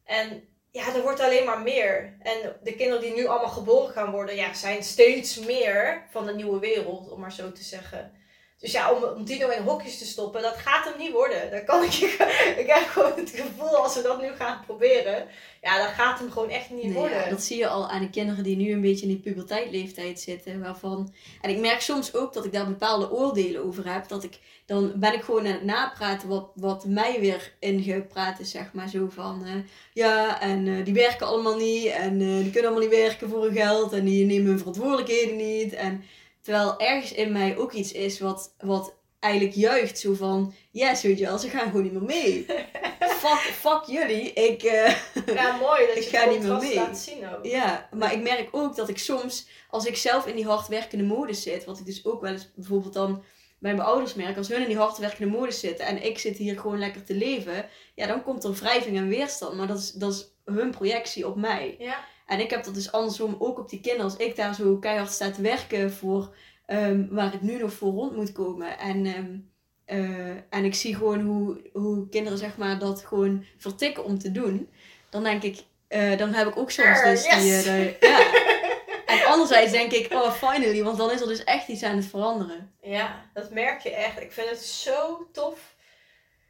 En 0.03 0.43
ja, 0.71 0.95
er 0.95 1.01
wordt 1.01 1.19
alleen 1.19 1.45
maar 1.45 1.61
meer. 1.61 2.15
En 2.19 2.55
de 2.63 2.75
kinderen 2.75 3.01
die 3.01 3.13
nu 3.13 3.27
allemaal 3.27 3.49
geboren 3.49 3.93
gaan 3.93 4.11
worden, 4.11 4.35
ja, 4.35 4.53
zijn 4.53 4.83
steeds 4.83 5.39
meer 5.39 6.03
van 6.09 6.25
de 6.25 6.33
nieuwe 6.35 6.59
wereld, 6.59 7.09
om 7.09 7.19
maar 7.19 7.31
zo 7.31 7.51
te 7.51 7.63
zeggen. 7.63 8.11
Dus 8.59 8.71
ja, 8.71 8.91
om, 8.91 9.03
om 9.03 9.23
Dino 9.23 9.49
in 9.49 9.63
hokjes 9.63 9.97
te 9.97 10.05
stoppen, 10.05 10.41
dat 10.41 10.55
gaat 10.57 10.85
hem 10.85 10.97
niet 10.97 11.11
worden. 11.11 11.51
Dat 11.51 11.63
kan 11.63 11.83
ik, 11.83 11.89
je- 11.91 12.55
ik 12.63 12.67
heb 12.67 12.87
gewoon 12.87 13.13
het 13.15 13.29
gevoel, 13.29 13.77
als 13.77 13.95
we 13.95 14.01
dat 14.01 14.21
nu 14.21 14.27
gaan 14.37 14.59
proberen, 14.65 15.27
ja, 15.61 15.77
dat 15.77 15.87
gaat 15.93 16.19
hem 16.19 16.31
gewoon 16.31 16.49
echt 16.49 16.69
niet 16.69 16.83
Nee, 16.83 16.93
worden. 16.93 17.17
ja, 17.17 17.29
dat 17.29 17.41
zie 17.41 17.57
je 17.57 17.67
al 17.67 17.89
aan 17.89 18.01
de 18.01 18.09
kinderen 18.09 18.43
die 18.43 18.55
nu 18.55 18.71
een 18.71 18.81
beetje 18.81 19.01
in 19.01 19.07
die 19.07 19.19
puberteitleeftijd 19.21 20.19
zitten. 20.19 20.59
Waarvan, 20.61 21.13
en 21.41 21.49
ik 21.49 21.57
merk 21.59 21.81
soms 21.81 22.13
ook 22.15 22.33
dat 22.33 22.45
ik 22.45 22.51
daar 22.53 22.65
bepaalde 22.67 23.11
oordelen 23.11 23.63
over 23.65 23.93
heb. 23.93 24.07
Dat 24.07 24.23
ik, 24.23 24.39
dan 24.65 24.91
ben 24.95 25.13
ik 25.13 25.21
gewoon 25.23 25.45
aan 25.45 25.51
het 25.53 25.63
napraten 25.63 26.27
wat, 26.27 26.51
wat 26.55 26.85
mij 26.85 27.19
weer 27.19 27.53
ingepraat 27.59 28.39
is, 28.39 28.51
zeg 28.51 28.73
maar. 28.73 28.89
Zo 28.89 29.07
van, 29.09 29.45
eh, 29.45 29.51
ja, 29.93 30.41
en 30.41 30.67
eh, 30.67 30.85
die 30.85 30.93
werken 30.93 31.27
allemaal 31.27 31.57
niet. 31.57 31.85
En 31.85 32.21
eh, 32.21 32.27
die 32.37 32.51
kunnen 32.51 32.71
allemaal 32.71 32.89
niet 32.89 32.99
werken 32.99 33.29
voor 33.29 33.43
hun 33.43 33.55
geld. 33.55 33.93
En 33.93 34.05
die 34.05 34.25
nemen 34.25 34.45
hun 34.47 34.57
verantwoordelijkheden 34.57 35.35
niet. 35.35 35.73
En 35.73 36.03
terwijl 36.47 36.79
ergens 36.79 37.11
in 37.13 37.31
mij 37.31 37.57
ook 37.57 37.71
iets 37.73 37.91
is 37.91 38.19
wat, 38.19 38.53
wat 38.57 38.93
eigenlijk 39.19 39.55
juicht. 39.55 39.99
Zo 39.99 40.13
van, 40.13 40.53
yes, 40.71 41.01
weet 41.01 41.19
je 41.19 41.25
wel, 41.25 41.37
ze 41.37 41.49
gaan 41.49 41.65
gewoon 41.65 41.83
niet 41.83 41.91
meer 41.91 42.01
mee. 42.03 42.45
fuck, 43.21 43.51
fuck 43.53 43.83
jullie. 43.85 44.33
Ik... 44.33 44.63
eh, 44.63 44.95
Ja, 45.25 45.55
mooi 45.57 45.87
dat 45.87 45.97
Ik 46.03 46.03
je 46.03 46.09
ga 46.17 46.25
niet 46.25 46.43
meer 46.43 46.57
mee. 46.57 46.75
laat 46.75 46.97
zien 46.97 47.29
ook. 47.35 47.45
Ja, 47.45 47.89
maar 47.91 48.13
ik 48.13 48.21
merk 48.21 48.47
ook 48.51 48.75
dat 48.75 48.89
ik 48.89 48.97
soms, 48.97 49.47
als 49.69 49.85
ik 49.85 49.97
zelf 49.97 50.27
in 50.27 50.35
die 50.35 50.45
hardwerkende 50.45 51.03
modus 51.03 51.41
zit, 51.41 51.65
wat 51.65 51.79
ik 51.79 51.85
dus 51.85 52.05
ook 52.05 52.21
wel 52.21 52.31
eens 52.31 52.49
bijvoorbeeld 52.55 52.93
dan 52.93 53.23
bij 53.59 53.75
mijn 53.75 53.87
ouders 53.87 54.13
merk, 54.13 54.37
als 54.37 54.47
hun 54.47 54.61
in 54.61 54.67
die 54.67 54.77
hardwerkende 54.77 55.37
modus 55.37 55.59
zitten 55.59 55.85
en 55.85 56.03
ik 56.05 56.19
zit 56.19 56.37
hier 56.37 56.59
gewoon 56.59 56.79
lekker 56.79 57.03
te 57.03 57.13
leven, 57.13 57.69
ja, 57.95 58.07
dan 58.07 58.23
komt 58.23 58.43
er 58.43 58.53
wrijving 58.53 58.97
en 58.97 59.07
weerstand. 59.07 59.55
Maar 59.57 59.67
dat 59.67 59.77
is, 59.77 59.91
dat 59.91 60.13
is 60.13 60.31
hun 60.45 60.71
projectie 60.71 61.27
op 61.27 61.35
mij. 61.35 61.75
Ja, 61.79 61.99
En 62.27 62.39
ik 62.39 62.49
heb 62.49 62.63
dat 62.63 62.73
dus 62.73 62.91
andersom 62.91 63.35
ook 63.39 63.59
op 63.59 63.69
die 63.69 63.79
kinderen. 63.81 64.05
Als 64.11 64.17
ik 64.17 64.35
daar 64.35 64.55
zo 64.55 64.77
keihard 64.77 65.11
sta 65.11 65.31
te 65.31 65.41
werken 65.41 65.91
voor 65.91 66.35
ehm, 66.65 67.05
waar 67.09 67.33
ik 67.33 67.41
nu 67.41 67.57
nog 67.57 67.73
voor 67.73 67.91
rond 67.91 68.15
moet 68.15 68.31
komen. 68.31 68.79
En, 68.79 69.05
ehm, 69.05 69.37
eh, 69.85 70.29
en 70.49 70.65
ik 70.65 70.75
zie 70.75 70.95
gewoon 70.95 71.21
hoe, 71.21 71.61
hoe 71.73 72.09
kinderen 72.09 72.37
zeg 72.37 72.57
maar 72.57 72.79
dat 72.79 73.05
gewoon 73.05 73.45
vertikken 73.57 74.03
om 74.03 74.19
te 74.19 74.31
doen. 74.31 74.69
Dan 75.09 75.23
denk 75.23 75.43
ik, 75.43 75.63
eh, 75.87 76.17
dan 76.17 76.33
heb 76.33 76.47
ik 76.47 76.57
ook 76.57 76.71
soms 76.71 77.03
dus 77.03 77.23
die... 77.23 77.53
eh, 77.55 77.99
ja. 77.99 78.19
En 79.05 79.25
anderzijds 79.25 79.71
denk 79.71 79.91
ik, 79.91 80.13
oh 80.13 80.31
finally, 80.31 80.83
want 80.83 80.97
dan 80.97 81.11
is 81.11 81.21
er 81.21 81.27
dus 81.27 81.43
echt 81.43 81.67
iets 81.67 81.83
aan 81.83 81.95
het 81.95 82.05
veranderen. 82.05 82.73
ja, 82.81 83.29
dat 83.33 83.51
merk 83.51 83.81
je 83.81 83.89
echt. 83.89 84.21
Ik 84.21 84.31
vind 84.31 84.49
het 84.49 84.59
zo 84.63 85.27
tof. 85.31 85.75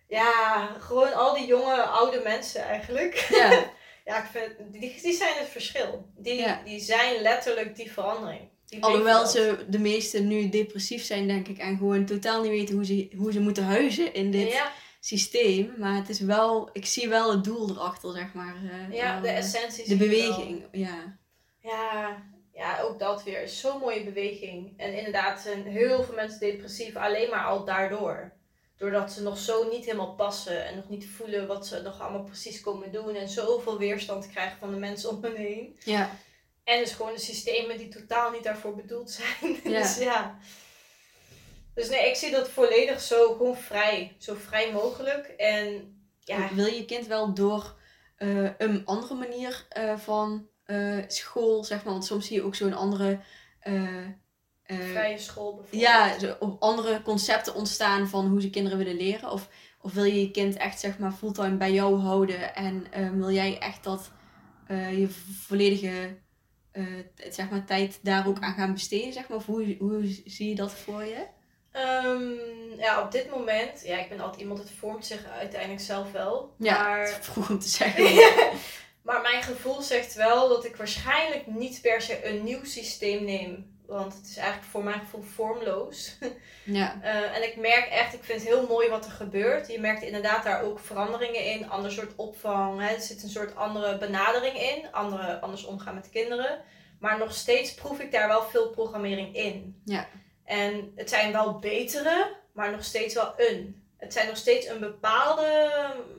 Ja, 0.07 0.69
gewoon 0.79 1.13
al 1.13 1.33
die 1.33 1.45
jonge, 1.47 1.81
oude 1.81 2.21
mensen 2.23 2.61
eigenlijk. 2.61 3.27
Ja, 3.29 3.49
Ja, 4.07 4.23
ik 4.23 4.29
vind, 4.31 4.71
die, 4.73 5.01
die 5.01 5.13
zijn 5.13 5.33
het 5.37 5.47
verschil. 5.49 6.09
Die, 6.17 6.33
Ja. 6.35 6.61
die 6.65 6.79
zijn 6.79 7.21
letterlijk 7.21 7.75
die 7.75 7.91
verandering. 7.91 8.41
Die 8.65 8.83
alhoewel 8.83 9.25
ze 9.27 9.65
de 9.69 9.79
meesten 9.79 10.27
nu 10.27 10.49
depressief 10.49 11.03
zijn 11.03 11.27
denk 11.27 11.47
ik. 11.47 11.57
En 11.57 11.77
gewoon 11.77 12.05
totaal 12.05 12.41
niet 12.41 12.51
weten 12.51 12.75
hoe 12.75 12.85
ze, 12.85 13.09
hoe 13.17 13.31
ze 13.31 13.39
moeten 13.39 13.63
huizen 13.63 14.13
in 14.13 14.31
dit 14.31 14.51
Ja, 14.51 14.71
systeem. 14.99 15.73
Maar 15.77 15.95
het 15.95 16.09
is 16.09 16.19
wel, 16.19 16.69
ik 16.73 16.85
zie 16.85 17.09
wel 17.09 17.31
het 17.31 17.43
doel 17.43 17.69
erachter, 17.69 18.11
zeg 18.11 18.33
maar. 18.33 18.55
eh, 18.55 18.95
ja, 18.95 19.13
wel, 19.13 19.21
de 19.21 19.27
eh, 19.27 19.37
essentie 19.37 19.87
de 19.87 19.95
beweging, 19.95 20.67
ja. 20.71 21.17
Ja, 21.61 22.23
ja, 22.53 22.79
ook 22.81 22.99
dat 22.99 23.23
weer. 23.23 23.41
is 23.41 23.59
Zo'n 23.59 23.79
mooie 23.79 24.03
beweging. 24.03 24.73
En 24.77 24.97
inderdaad 24.97 25.39
zijn 25.41 25.63
heel 25.63 26.03
veel 26.03 26.15
mensen 26.15 26.39
depressief 26.39 26.95
alleen 26.95 27.29
maar 27.29 27.45
al 27.45 27.65
daardoor. 27.65 28.31
Doordat 28.77 29.11
ze 29.11 29.21
nog 29.21 29.37
zo 29.37 29.69
niet 29.69 29.85
helemaal 29.85 30.15
passen 30.15 30.65
en 30.65 30.75
nog 30.75 30.89
niet 30.89 31.09
voelen 31.09 31.47
wat 31.47 31.67
ze 31.67 31.81
nog 31.81 32.01
allemaal 32.01 32.23
precies 32.23 32.61
komen 32.61 32.91
doen. 32.91 33.15
En 33.15 33.29
zoveel 33.29 33.77
weerstand 33.77 34.29
krijgen 34.29 34.57
van 34.57 34.71
de 34.71 34.77
mensen 34.77 35.09
om 35.09 35.23
hen 35.23 35.35
heen. 35.35 35.79
Ja, 35.83 36.09
En 36.63 36.79
dus 36.79 36.91
gewoon 36.91 37.13
de 37.13 37.19
systemen 37.19 37.77
die 37.77 37.87
totaal 37.87 38.31
niet 38.31 38.43
daarvoor 38.43 38.75
bedoeld 38.75 39.11
zijn. 39.11 39.59
Ja. 39.63 39.81
dus 39.81 39.97
ja. 39.97 40.39
Dus 41.73 41.89
nee, 41.89 42.09
ik 42.09 42.15
zie 42.15 42.31
dat 42.31 42.49
volledig 42.49 43.01
zo 43.01 43.31
gewoon 43.31 43.57
vrij. 43.57 44.15
Zo 44.17 44.35
vrij 44.35 44.71
mogelijk. 44.71 45.27
En 45.27 45.95
ja, 46.19 46.53
wil 46.53 46.65
je 46.65 46.85
kind 46.85 47.07
wel 47.07 47.33
door 47.33 47.75
eh, 48.15 48.49
een 48.57 48.85
andere 48.85 49.13
manier 49.13 49.65
eh, 49.69 49.97
van 49.97 50.47
eh, 50.63 50.97
school, 51.07 51.63
zeg 51.63 51.83
maar. 51.83 51.93
Want 51.93 52.05
soms 52.05 52.27
zie 52.27 52.35
je 52.35 52.43
ook 52.43 52.55
zo'n 52.55 52.73
andere... 52.73 53.19
eh, 54.67 54.77
vrije 54.77 55.17
school 55.17 55.55
bijvoorbeeld. 55.55 55.81
ja, 55.81 56.19
zo, 56.19 56.35
op 56.39 56.61
andere 56.61 57.01
concepten 57.01 57.55
ontstaan 57.55 58.07
van 58.07 58.27
hoe 58.27 58.41
ze 58.41 58.49
kinderen 58.49 58.77
willen 58.77 58.95
leren. 58.97 59.31
Of, 59.31 59.47
of 59.81 59.93
wil 59.93 60.03
je 60.03 60.21
je 60.21 60.31
kind 60.31 60.55
echt 60.57 60.79
zeg 60.79 60.97
maar 60.99 61.11
fulltime 61.11 61.55
bij 61.57 61.71
jou 61.71 61.99
houden 61.99 62.55
en 62.55 62.87
eh, 62.91 63.09
wil 63.09 63.31
jij 63.31 63.59
echt 63.59 63.83
dat 63.83 64.11
eh, 64.67 64.99
je 64.99 65.09
volledige 65.45 66.17
eh, 66.71 66.83
t- 67.15 67.35
zeg 67.35 67.49
maar, 67.49 67.65
tijd 67.65 67.99
daar 68.01 68.27
ook 68.27 68.39
aan 68.39 68.53
gaan 68.53 68.73
besteden? 68.73 69.13
Zeg 69.13 69.27
maar? 69.27 69.37
Of 69.37 69.45
hoe, 69.45 69.75
hoe 69.79 70.21
zie 70.25 70.49
je 70.49 70.55
dat 70.55 70.71
voor 70.73 71.03
je? 71.03 71.25
Ehm, 71.71 72.79
ja, 72.79 73.01
op 73.03 73.11
dit 73.11 73.29
moment, 73.29 73.81
ja, 73.85 73.97
ik 73.99 74.09
ben 74.09 74.19
altijd 74.19 74.41
iemand, 74.41 74.59
het 74.59 74.71
vormt 74.71 75.05
zich 75.05 75.25
uiteindelijk 75.25 75.81
zelf 75.81 76.11
wel. 76.11 76.53
Ja, 76.59 76.83
Maar, 76.83 77.07
vroeg 77.21 77.49
om 77.49 77.59
te 77.59 77.67
zeggen. 77.67 78.03
maar 79.01 79.21
mijn 79.21 79.43
gevoel 79.43 79.81
zegt 79.81 80.13
wel 80.13 80.49
dat 80.49 80.65
ik 80.65 80.75
waarschijnlijk 80.75 81.47
niet 81.47 81.81
per 81.81 82.01
se 82.01 82.25
een 82.29 82.43
nieuw 82.43 82.63
systeem 82.63 83.23
neem. 83.23 83.76
Want 83.87 84.13
het 84.13 84.25
is 84.29 84.37
eigenlijk 84.37 84.67
voor 84.71 84.83
mijn 84.83 84.99
gevoel 84.99 85.21
vormloos. 85.21 86.17
ja, 86.63 86.99
Eh, 87.01 87.35
en 87.35 87.43
ik 87.43 87.55
merk 87.57 87.85
echt, 87.89 88.13
ik 88.13 88.23
vind 88.23 88.39
het 88.39 88.47
heel 88.49 88.67
mooi 88.67 88.89
wat 88.89 89.05
er 89.05 89.11
gebeurt. 89.11 89.67
Je 89.71 89.79
merkt 89.79 90.01
inderdaad 90.01 90.43
daar 90.43 90.61
ook 90.63 90.79
veranderingen 90.79 91.45
in. 91.45 91.69
Ander 91.69 91.91
soort 91.91 92.15
opvang. 92.15 92.81
Hè. 92.81 92.93
Er 92.93 93.01
zit 93.01 93.23
een 93.23 93.29
soort 93.29 93.55
andere 93.55 93.97
benadering 93.97 94.59
in. 94.61 94.91
Andere, 94.91 95.39
anders 95.39 95.65
omgaan 95.65 95.95
met 95.95 96.09
kinderen. 96.09 96.61
Maar 96.99 97.17
nog 97.17 97.33
steeds 97.33 97.73
proef 97.73 97.99
ik 97.99 98.11
daar 98.11 98.27
wel 98.27 98.43
veel 98.43 98.69
programmering 98.69 99.35
in. 99.35 99.81
Ja. 99.85 100.07
En 100.45 100.91
het 100.95 101.09
zijn 101.09 101.31
wel 101.31 101.59
betere, 101.59 102.35
maar 102.53 102.71
nog 102.71 102.83
steeds 102.83 103.13
wel 103.13 103.33
een. 103.37 103.81
Het 103.97 104.13
zijn 104.13 104.27
nog 104.27 104.37
steeds 104.37 104.67
een 104.67 104.79
bepaalde, 104.79 105.69
bepa- 105.85 106.16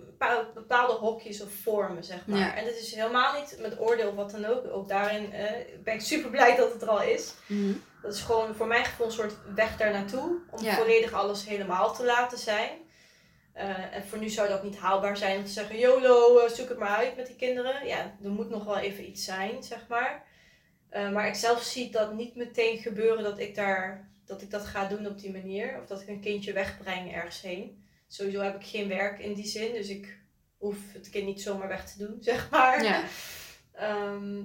bepaalde 0.55 0.93
hokjes 0.93 1.43
of 1.43 1.51
vormen, 1.63 2.05
zeg 2.05 2.27
maar. 2.27 2.39
Ja. 2.39 2.55
En 2.57 2.65
het 2.65 2.79
is 2.79 2.95
helemaal 2.95 3.41
niet 3.41 3.57
met 3.61 3.81
oordeel 3.81 4.09
of 4.09 4.15
wat 4.15 4.31
dan 4.31 4.45
ook. 4.45 4.67
Ook 4.73 4.89
daarin 4.89 5.33
eh, 5.33 5.51
ben 5.85 5.95
ik 5.95 6.01
super 6.01 6.31
blij 6.31 6.57
dat 6.57 6.73
het 6.73 6.83
er 6.83 6.89
al 6.89 7.03
is. 7.03 7.35
Mhm. 7.47 7.73
Dat 8.03 8.15
is 8.15 8.21
gewoon 8.21 8.55
voor 8.55 8.67
mijn 8.67 8.85
gevoel 8.85 9.07
een 9.07 9.13
soort 9.13 9.35
weg 9.55 9.77
daar 9.77 9.93
naartoe. 9.93 10.39
Om 10.51 10.63
Ja. 10.65 10.75
volledig 10.75 11.13
alles 11.13 11.47
helemaal 11.47 11.95
te 11.95 12.05
laten 12.05 12.39
zijn. 12.39 12.71
Eh, 13.53 13.95
en 13.95 14.05
voor 14.07 14.19
nu 14.19 14.29
zou 14.29 14.49
dat 14.49 14.63
niet 14.63 14.77
haalbaar 14.79 15.17
zijn 15.17 15.39
om 15.39 15.45
te 15.45 15.51
zeggen: 15.51 15.79
YOLO, 15.79 16.39
eh, 16.39 16.51
zoek 16.51 16.69
het 16.69 16.79
maar 16.79 16.97
uit 16.97 17.17
met 17.17 17.27
die 17.27 17.37
kinderen. 17.37 17.87
Ja, 17.87 17.99
er 18.25 18.31
moet 18.31 18.51
nog 18.51 18.65
wel 18.65 18.79
even 18.79 19.09
iets 19.09 19.25
zijn, 19.25 19.63
zeg 19.63 19.87
maar. 19.89 20.27
Maar 21.13 21.27
ik 21.27 21.35
zelf 21.35 21.63
zie 21.63 21.91
dat 21.91 22.13
niet 22.13 22.35
meteen 22.37 22.79
gebeuren 22.79 23.23
dat 23.23 23.39
ik, 23.39 23.55
daar, 23.55 24.09
dat 24.27 24.43
ik 24.43 24.51
dat 24.51 24.65
ga 24.67 24.85
doen 24.85 25.07
op 25.07 25.19
die 25.19 25.33
manier. 25.33 25.79
Of 25.81 25.87
dat 25.87 26.01
ik 26.01 26.09
een 26.09 26.21
kindje 26.21 26.53
wegbreng 26.53 27.15
ergens 27.15 27.41
heen. 27.41 27.85
Sowieso 28.09 28.41
heb 28.41 28.55
ik 28.61 28.67
geen 28.67 28.89
werk 28.89 29.19
in 29.19 29.35
die 29.35 29.47
zin. 29.47 29.73
Dus 29.73 29.89
ik 29.89 30.19
hoef 30.57 30.77
het 30.93 31.11
kind 31.11 31.27
niet 31.27 31.43
zomaar 31.43 31.69
weg 31.69 31.93
te 31.93 31.99
doen, 32.07 32.17
zeg 32.31 32.51
maar. 32.51 32.83
ja. 32.85 33.03
Ehm, 33.73 34.43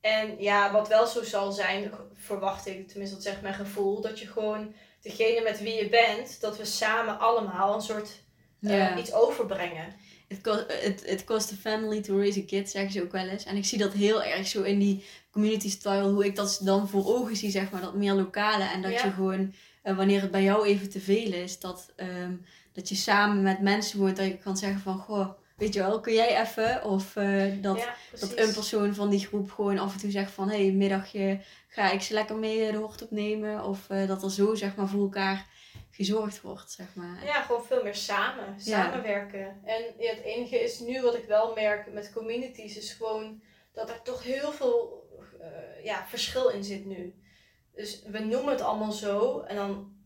en 0.00 0.34
ja, 0.42 0.72
wat 0.72 0.88
wel 0.88 1.06
zo 1.06 1.22
zal 1.22 1.52
zijn, 1.52 1.90
verwacht 2.14 2.66
ik, 2.66 2.88
tenminste 2.88 3.14
dat 3.16 3.24
zegt 3.24 3.42
mijn 3.42 3.54
gevoel, 3.54 4.00
dat 4.00 4.18
je 4.18 4.26
gewoon 4.26 4.74
degene 5.02 5.42
met 5.42 5.60
wie 5.62 5.74
je 5.74 5.88
bent, 5.88 6.40
dat 6.40 6.56
we 6.56 6.64
samen 6.64 7.18
allemaal 7.18 7.74
een 7.74 7.80
soort 7.82 8.22
eh, 8.62 8.70
Ja. 8.70 8.98
iets 8.98 9.12
overbrengen. 9.12 9.94
Het 10.28 10.40
kost, 10.40 10.64
het, 10.82 11.02
het 11.06 11.24
kost 11.24 11.52
a 11.52 11.54
family 11.54 12.00
to 12.02 12.16
raise 12.18 12.40
a 12.40 12.44
kid, 12.46 12.70
zeggen 12.70 12.92
ze 12.92 13.02
ook 13.02 13.12
wel 13.12 13.26
eens. 13.28 13.44
En 13.44 13.56
ik 13.56 13.64
zie 13.64 13.78
dat 13.78 13.92
heel 13.92 14.22
erg 14.22 14.46
zo 14.46 14.62
in 14.62 14.78
die 14.78 15.04
community 15.30 15.70
style, 15.70 16.02
hoe 16.08 16.24
ik 16.24 16.36
dat 16.36 16.60
dan 16.62 16.88
voor 16.88 17.06
ogen 17.06 17.36
zie, 17.36 17.50
zeg 17.50 17.70
maar, 17.70 17.80
dat 17.80 17.94
meer 17.94 18.12
lokale. 18.12 18.64
En 18.64 18.82
dat 18.82 18.92
Ja. 18.92 19.04
je 19.04 19.10
gewoon, 19.10 19.54
eh, 19.82 19.96
wanneer 19.96 20.20
het 20.20 20.30
bij 20.30 20.42
jou 20.42 20.66
even 20.66 20.88
te 20.90 21.00
veel 21.00 21.32
is, 21.32 21.60
dat, 21.60 21.92
ehm, 21.96 22.32
dat 22.78 22.88
je 22.88 22.94
samen 22.94 23.42
met 23.42 23.60
mensen 23.60 23.98
woont, 23.98 24.16
dat 24.16 24.26
je 24.26 24.38
kan 24.38 24.56
zeggen 24.56 24.80
van, 24.80 24.98
goh, 24.98 25.28
weet 25.56 25.74
je 25.74 25.80
wel, 25.80 26.00
kun 26.00 26.14
jij 26.14 26.40
even? 26.40 26.84
Of 26.84 27.16
eh, 27.16 27.52
dat, 27.60 27.78
ja, 27.78 27.94
dat 28.20 28.36
een 28.36 28.52
persoon 28.52 28.94
van 28.94 29.10
die 29.10 29.26
groep 29.26 29.50
gewoon 29.50 29.78
af 29.78 29.92
en 29.92 30.00
toe 30.00 30.10
zegt 30.10 30.32
van, 30.32 30.48
hé, 30.48 30.64
hey, 30.64 30.72
middagje 30.72 31.40
ga 31.68 31.90
ik 31.90 32.00
ze 32.00 32.14
lekker 32.14 32.36
mee 32.36 32.66
eh, 32.66 32.72
de 32.72 32.78
hort 32.78 33.02
opnemen. 33.02 33.64
Of 33.64 33.90
eh, 33.90 34.06
dat 34.08 34.22
er 34.22 34.30
zo, 34.30 34.54
zeg 34.54 34.76
maar, 34.76 34.88
voor 34.88 35.00
elkaar 35.00 35.46
gezorgd 35.90 36.40
wordt, 36.40 36.70
zeg 36.70 36.94
maar. 36.94 37.24
Ja, 37.24 37.42
gewoon 37.42 37.64
veel 37.64 37.82
meer 37.82 37.94
samen. 37.94 38.54
Ja. 38.58 38.84
Samenwerken. 38.84 39.60
En 39.64 39.82
ja, 39.98 40.10
het 40.10 40.24
enige 40.24 40.62
is 40.62 40.78
nu 40.78 41.02
wat 41.02 41.14
ik 41.14 41.24
wel 41.24 41.54
merk 41.54 41.92
met 41.92 42.12
communities 42.12 42.76
is 42.76 42.92
gewoon 42.92 43.42
dat 43.72 43.90
er 43.90 44.02
toch 44.02 44.22
heel 44.22 44.52
veel 44.52 45.06
ja, 45.82 46.04
verschil 46.06 46.48
in 46.48 46.64
zit 46.64 46.84
nu. 46.84 47.14
Dus 47.74 48.02
we 48.06 48.18
noemen 48.18 48.50
het 48.50 48.60
allemaal 48.60 48.92
zo 48.92 49.40
en 49.40 49.56
dan 49.56 49.97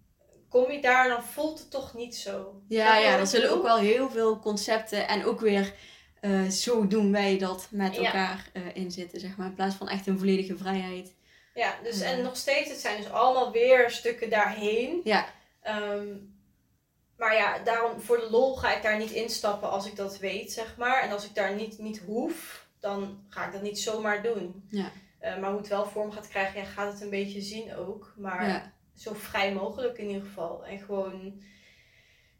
kom 0.52 0.70
je 0.70 0.80
daar 0.80 1.08
dan 1.08 1.22
voelt 1.22 1.58
het 1.58 1.70
toch 1.70 1.94
niet 1.94 2.16
zo. 2.16 2.62
Ja, 2.68 2.96
ja, 2.96 3.18
er 3.18 3.26
zullen 3.26 3.50
ook 3.50 3.62
wel 3.62 3.76
heel 3.78 4.10
veel 4.10 4.38
concepten 4.38 5.08
en 5.08 5.24
ook 5.24 5.40
weer 5.40 5.74
eh, 6.20 6.48
zo 6.48 6.86
doen 6.86 7.12
wij 7.12 7.38
dat 7.38 7.66
met 7.70 7.94
Ja. 7.94 8.02
elkaar 8.04 8.48
eh 8.52 8.62
in 8.74 8.90
zitten, 8.90 9.20
zeg 9.20 9.36
maar. 9.36 9.46
In 9.46 9.54
plaats 9.54 9.74
van 9.74 9.88
echt 9.88 10.06
een 10.06 10.18
volledige 10.18 10.56
vrijheid. 10.56 11.14
Ja, 11.54 11.74
dus 11.82 11.98
Ja. 11.98 12.04
en 12.06 12.22
nog 12.22 12.36
steeds, 12.36 12.70
het 12.70 12.80
zijn 12.80 12.96
dus 12.96 13.10
allemaal 13.10 13.52
weer 13.52 13.90
stukken 13.90 14.30
daarheen. 14.30 15.00
Ja. 15.04 15.26
Ehm, 15.62 16.06
maar 17.16 17.34
ja, 17.34 17.58
daarom 17.58 18.00
voor 18.00 18.16
de 18.20 18.30
lol 18.30 18.56
ga 18.56 18.76
ik 18.76 18.82
daar 18.82 18.98
niet 18.98 19.10
instappen 19.10 19.70
als 19.70 19.86
ik 19.86 19.96
dat 19.96 20.18
weet, 20.18 20.52
zeg 20.52 20.76
maar. 20.76 21.02
En 21.02 21.10
als 21.12 21.24
ik 21.24 21.34
daar 21.34 21.54
niet, 21.54 21.78
niet 21.78 21.98
hoef, 22.06 22.66
dan 22.80 23.24
ga 23.28 23.46
ik 23.46 23.52
dat 23.52 23.62
niet 23.62 23.78
zomaar 23.80 24.22
doen. 24.22 24.64
Ja. 24.68 24.90
Eh, 25.18 25.38
maar 25.38 25.50
hoe 25.50 25.58
het 25.58 25.68
wel 25.68 25.86
vorm 25.86 26.12
gaat 26.12 26.28
krijgen, 26.28 26.60
ja, 26.60 26.66
gaat 26.66 26.92
het 26.92 27.02
een 27.02 27.10
beetje 27.10 27.40
zien 27.40 27.76
ook. 27.76 28.12
Maar 28.16 28.48
Ja, 28.48 28.72
zo 28.94 29.14
vrij 29.14 29.52
mogelijk 29.54 29.98
in 29.98 30.08
ieder 30.08 30.22
geval. 30.22 30.66
En 30.66 30.78
gewoon, 30.78 31.42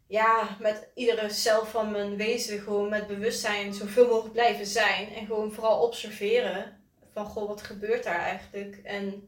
ja, 0.07 0.57
met 0.59 0.89
iedere 0.95 1.29
cel 1.29 1.65
van 1.65 1.91
mijn 1.91 2.15
wezen 2.15 2.59
gewoon 2.59 2.89
met 2.89 3.07
bewustzijn 3.07 3.73
zoveel 3.73 4.07
mogelijk 4.07 4.33
blijven 4.33 4.65
zijn. 4.65 5.13
En 5.13 5.25
gewoon 5.25 5.51
vooral 5.51 5.81
observeren 5.81 6.81
van, 7.13 7.25
goh, 7.25 7.47
wat 7.47 7.61
gebeurt 7.61 8.03
daar 8.03 8.19
eigenlijk? 8.19 8.79
En 8.83 9.27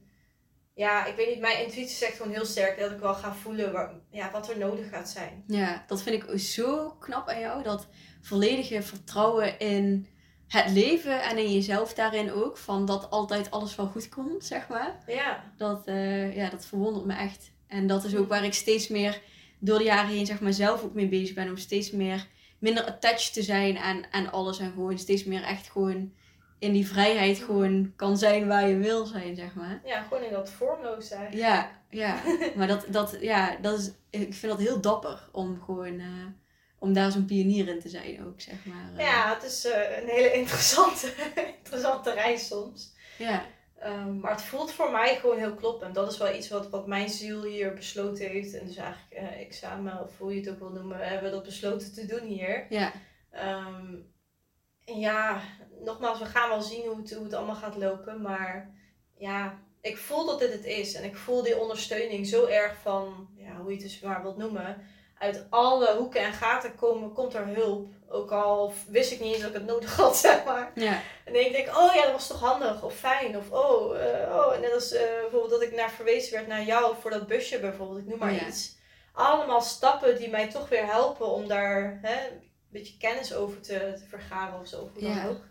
ja, 0.73 1.05
ik 1.05 1.15
weet 1.15 1.29
niet, 1.29 1.39
mijn 1.39 1.63
intuïtie 1.63 1.95
zegt 1.95 2.17
gewoon 2.17 2.31
heel 2.31 2.45
sterk 2.45 2.79
dat 2.79 2.91
ik 2.91 2.99
wel 2.99 3.13
ga 3.13 3.33
voelen 3.33 4.01
ja, 4.11 4.31
wat 4.31 4.49
er 4.49 4.57
nodig 4.57 4.89
gaat 4.89 5.09
zijn. 5.09 5.43
ja, 5.47 5.83
dat 5.87 6.01
vind 6.01 6.23
ik 6.23 6.39
zo 6.39 6.91
knap 6.91 7.29
aan 7.29 7.39
jou. 7.39 7.63
Dat 7.63 7.87
volledige 8.21 8.81
vertrouwen 8.81 9.59
in 9.59 10.07
het 10.47 10.71
leven 10.71 11.23
en 11.23 11.37
in 11.37 11.53
jezelf 11.53 11.93
daarin 11.93 12.31
ook. 12.31 12.57
Van 12.57 12.85
dat 12.85 13.09
altijd 13.09 13.51
alles 13.51 13.75
wel 13.75 13.85
goed 13.87 14.09
komt, 14.09 14.45
zeg 14.45 14.67
maar. 14.67 15.03
Ja, 15.07 15.43
Dat, 15.57 15.85
eh, 15.85 16.35
ja, 16.35 16.49
dat 16.49 16.65
verwondert 16.65 17.05
me 17.05 17.13
echt. 17.13 17.51
En 17.67 17.87
dat 17.87 18.03
is 18.03 18.15
ook 18.15 18.29
waar 18.29 18.43
ik 18.43 18.53
steeds 18.53 18.87
meer 18.87 19.21
door 19.59 19.77
de 19.77 19.83
jaren 19.83 20.09
heen 20.15 20.25
zeg 20.25 20.39
maar, 20.41 20.53
zelf 20.53 20.83
ook 20.83 20.93
mee 20.93 21.07
bezig 21.07 21.35
ben. 21.35 21.49
Om 21.49 21.57
steeds 21.57 21.91
meer 21.91 22.27
minder 22.59 22.83
attached 22.85 23.33
te 23.33 23.41
zijn 23.43 23.77
aan, 23.77 24.03
aan 24.11 24.31
alles. 24.31 24.59
En 24.59 24.71
gewoon 24.71 24.97
steeds 24.97 25.23
meer 25.23 25.43
echt 25.43 25.69
gewoon 25.71 26.11
in 26.59 26.71
die 26.71 26.87
vrijheid 26.87 27.37
gewoon 27.37 27.93
kan 27.95 28.17
zijn 28.17 28.47
waar 28.47 28.67
je 28.67 28.77
wil 28.77 29.05
zijn, 29.05 29.35
zeg 29.35 29.53
maar. 29.53 29.81
ja, 29.85 30.01
gewoon 30.03 30.23
in 30.23 30.31
dat 30.31 30.49
vormloos 30.49 31.07
zijn. 31.07 31.37
Ja, 31.37 31.71
ja. 31.89 32.21
Maar 32.55 32.67
dat, 32.67 32.85
dat, 32.89 33.17
ja, 33.21 33.55
dat 33.61 33.79
is, 33.79 33.91
ik 34.09 34.33
vind 34.33 34.51
dat 34.57 34.67
heel 34.67 34.81
dapper 34.81 35.29
om 35.31 35.61
gewoon... 35.65 35.99
eh, 35.99 36.05
om 36.85 36.93
daar 36.93 37.11
zo'n 37.11 37.25
pionier 37.25 37.67
in 37.67 37.79
te 37.79 37.89
zijn 37.89 38.25
ook, 38.25 38.41
zeg 38.41 38.65
maar. 38.65 38.89
Eh, 38.95 39.05
Ja, 39.05 39.33
het 39.33 39.43
is 39.43 39.65
eh, 39.65 39.97
een 40.01 40.07
hele 40.07 40.33
interessante, 40.33 41.13
interessante 41.63 42.13
reis 42.13 42.47
soms. 42.47 42.93
ja. 43.17 43.45
Ehm, 43.79 44.19
maar 44.19 44.31
het 44.31 44.41
voelt 44.41 44.71
voor 44.71 44.91
mij 44.91 45.15
gewoon 45.15 45.37
heel 45.37 45.53
kloppend. 45.55 45.95
Dat 45.95 46.11
is 46.11 46.17
wel 46.17 46.35
iets 46.35 46.49
wat, 46.49 46.69
wat 46.69 46.87
mijn 46.87 47.09
ziel 47.09 47.43
hier 47.43 47.73
besloten 47.73 48.29
heeft. 48.29 48.53
En 48.59 48.65
dus 48.67 48.75
eigenlijk 48.75 49.13
eh, 49.13 49.39
examen, 49.41 50.01
of 50.03 50.17
hoe 50.17 50.33
je 50.33 50.39
het 50.39 50.49
ook 50.49 50.59
wil 50.59 50.69
noemen, 50.69 50.97
hebben 51.07 51.29
we 51.29 51.35
dat 51.35 51.43
besloten 51.45 51.93
te 51.93 52.05
doen 52.05 52.27
hier. 52.27 52.65
Ja, 52.69 52.91
Ehm, 53.31 53.95
ja, 54.79 55.41
nogmaals, 55.83 56.19
we 56.19 56.25
gaan 56.25 56.49
wel 56.49 56.61
zien 56.61 56.85
hoe 56.85 56.97
het, 56.97 57.13
hoe 57.13 57.23
het 57.23 57.33
allemaal 57.33 57.55
gaat 57.55 57.75
lopen. 57.75 58.21
Maar 58.21 58.73
ja, 59.17 59.59
ik 59.81 59.97
voel 59.97 60.25
dat 60.25 60.39
dit 60.39 60.51
het 60.51 60.65
is. 60.65 60.93
En 60.93 61.03
ik 61.03 61.15
voel 61.15 61.43
die 61.43 61.57
ondersteuning 61.59 62.27
zo 62.27 62.45
erg 62.45 62.75
van, 62.81 63.29
ja, 63.35 63.55
hoe 63.55 63.69
je 63.69 63.75
het 63.75 63.85
dus 63.85 63.99
maar 63.99 64.21
wilt 64.21 64.37
noemen. 64.37 64.81
Uit 65.17 65.45
alle 65.49 65.95
hoeken 65.95 66.21
en 66.21 66.33
gaten 66.33 66.75
komen, 66.75 67.13
komt 67.13 67.33
er 67.33 67.47
hulp. 67.47 67.93
Ook 68.09 68.31
al 68.31 68.73
wist 68.87 69.11
ik 69.11 69.19
niet 69.19 69.33
eens 69.33 69.41
dat 69.41 69.49
ik 69.49 69.55
het 69.55 69.65
nodig 69.65 69.95
had, 69.95 70.17
zeg 70.27 70.45
maar. 70.45 70.71
ja, 70.75 71.01
En 71.25 71.33
dan 71.33 71.43
denk 71.43 71.55
ik, 71.55 71.77
oh 71.77 71.93
ja, 71.93 72.03
dat 72.03 72.11
was 72.11 72.27
toch 72.27 72.39
handig 72.39 72.83
of 72.83 72.93
fijn. 72.95 73.37
Of 73.37 73.51
oh, 73.51 74.01
eh, 74.01 74.35
oh. 74.35 74.53
en 74.53 74.61
net 74.61 74.73
als 74.73 74.91
eh, 74.91 75.01
bijvoorbeeld 75.21 75.49
dat 75.49 75.61
ik 75.61 75.75
naar 75.75 75.91
verwezen 75.91 76.33
werd 76.33 76.47
naar 76.47 76.63
jou 76.63 76.95
voor 77.01 77.11
dat 77.11 77.27
busje 77.27 77.59
bijvoorbeeld. 77.59 77.99
Ik 77.99 78.07
noem 78.07 78.19
maar 78.19 78.33
ja. 78.33 78.47
iets. 78.47 78.75
Allemaal 79.13 79.61
stappen 79.61 80.17
die 80.17 80.29
mij 80.29 80.49
toch 80.49 80.69
weer 80.69 80.85
helpen 80.85 81.25
om 81.27 81.47
daar 81.47 81.99
hè, 82.01 82.27
een 82.27 82.51
beetje 82.69 82.97
kennis 82.97 83.33
over 83.33 83.61
te, 83.61 83.93
te 83.97 84.05
vergaren 84.09 84.59
of 84.59 84.67
zo. 84.67 84.81
Of 84.81 84.89
hoe 84.93 85.01
dan 85.01 85.15
Ja. 85.15 85.27
ook. 85.27 85.41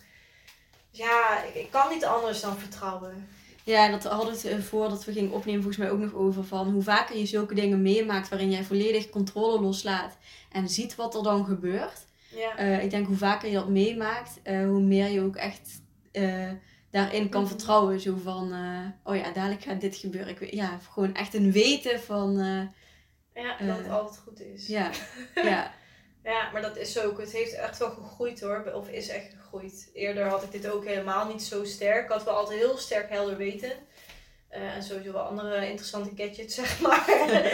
Dus 0.91 0.99
ja, 1.01 1.43
ik, 1.43 1.55
ik 1.55 1.71
kan 1.71 1.89
niet 1.89 2.05
anders 2.05 2.41
dan 2.41 2.57
vertrouwen. 2.59 3.29
Ja, 3.65 3.89
dat 3.91 4.05
hadden 4.05 4.35
we 4.43 4.63
voordat 4.63 5.05
we 5.05 5.13
gingen 5.13 5.33
opnemen 5.33 5.63
volgens 5.63 5.83
mij 5.85 5.91
ook 5.93 5.99
nog 6.01 6.15
over 6.15 6.45
van 6.45 6.71
hoe 6.73 6.83
vaker 6.83 7.17
je 7.17 7.27
zulke 7.27 7.55
dingen 7.55 7.83
meemaakt 7.83 8.29
waarin 8.29 8.51
jij 8.51 8.65
volledig 8.65 9.11
controle 9.11 9.61
loslaat 9.61 10.17
en 10.53 10.69
ziet 10.69 10.95
wat 10.95 11.15
er 11.15 11.23
dan 11.23 11.45
gebeurt. 11.45 12.05
Ja, 12.35 12.57
Eh, 12.57 12.83
ik 12.83 12.91
denk 12.91 13.07
hoe 13.07 13.17
vaker 13.17 13.49
je 13.49 13.55
dat 13.55 13.69
meemaakt, 13.69 14.41
eh, 14.43 14.65
hoe 14.67 14.81
meer 14.81 15.09
je 15.09 15.21
ook 15.21 15.37
echt 15.37 15.83
eh, 16.13 16.51
daarin 16.91 17.29
kan 17.29 17.41
Mhm. 17.41 17.51
vertrouwen. 17.51 18.01
Zo 18.01 18.17
van, 18.23 18.53
oh 19.05 19.17
ja, 19.17 19.31
dadelijk 19.33 19.63
gaat 19.63 19.81
dit 19.81 19.97
gebeuren. 19.97 20.31
Ik 20.31 20.39
weet, 20.39 20.53
ja, 20.53 20.79
gewoon 20.93 21.15
echt 21.15 21.35
een 21.35 21.53
weten 21.53 22.01
van, 22.01 22.33
ja 23.35 23.57
dat 23.67 23.77
het 23.79 23.89
altijd 23.89 24.19
goed 24.19 24.41
is. 24.41 24.67
ja, 24.67 24.91
ja, 25.35 25.73
Ja, 26.25 26.51
maar 26.53 26.63
dat 26.63 26.77
is 26.77 27.01
ook. 27.01 27.19
Het 27.21 27.33
heeft 27.33 27.55
echt 27.55 27.79
wel 27.79 27.91
gegroeid 27.91 28.41
hoor. 28.41 28.73
Of 28.75 28.89
is 28.89 29.09
echt 29.09 29.35
Eerder 29.93 30.25
had 30.25 30.43
ik 30.43 30.53
dit 30.53 30.71
ook 30.71 30.85
helemaal 30.85 31.27
niet 31.27 31.43
zo 31.43 31.65
sterk. 31.65 32.05
Ik 32.05 32.11
had 32.11 32.25
wel 32.25 32.37
altijd 32.37 32.59
heel 32.59 32.77
sterk 32.77 33.11
helder 33.11 33.37
weten. 33.37 33.73
Eh, 34.49 34.75
en 34.77 34.83
sowieso 34.83 35.13
wel 35.13 35.23
andere 35.23 35.69
interessante 35.69 36.11
gadgets, 36.17 36.55
zeg 36.65 36.81
maar. 36.81 37.05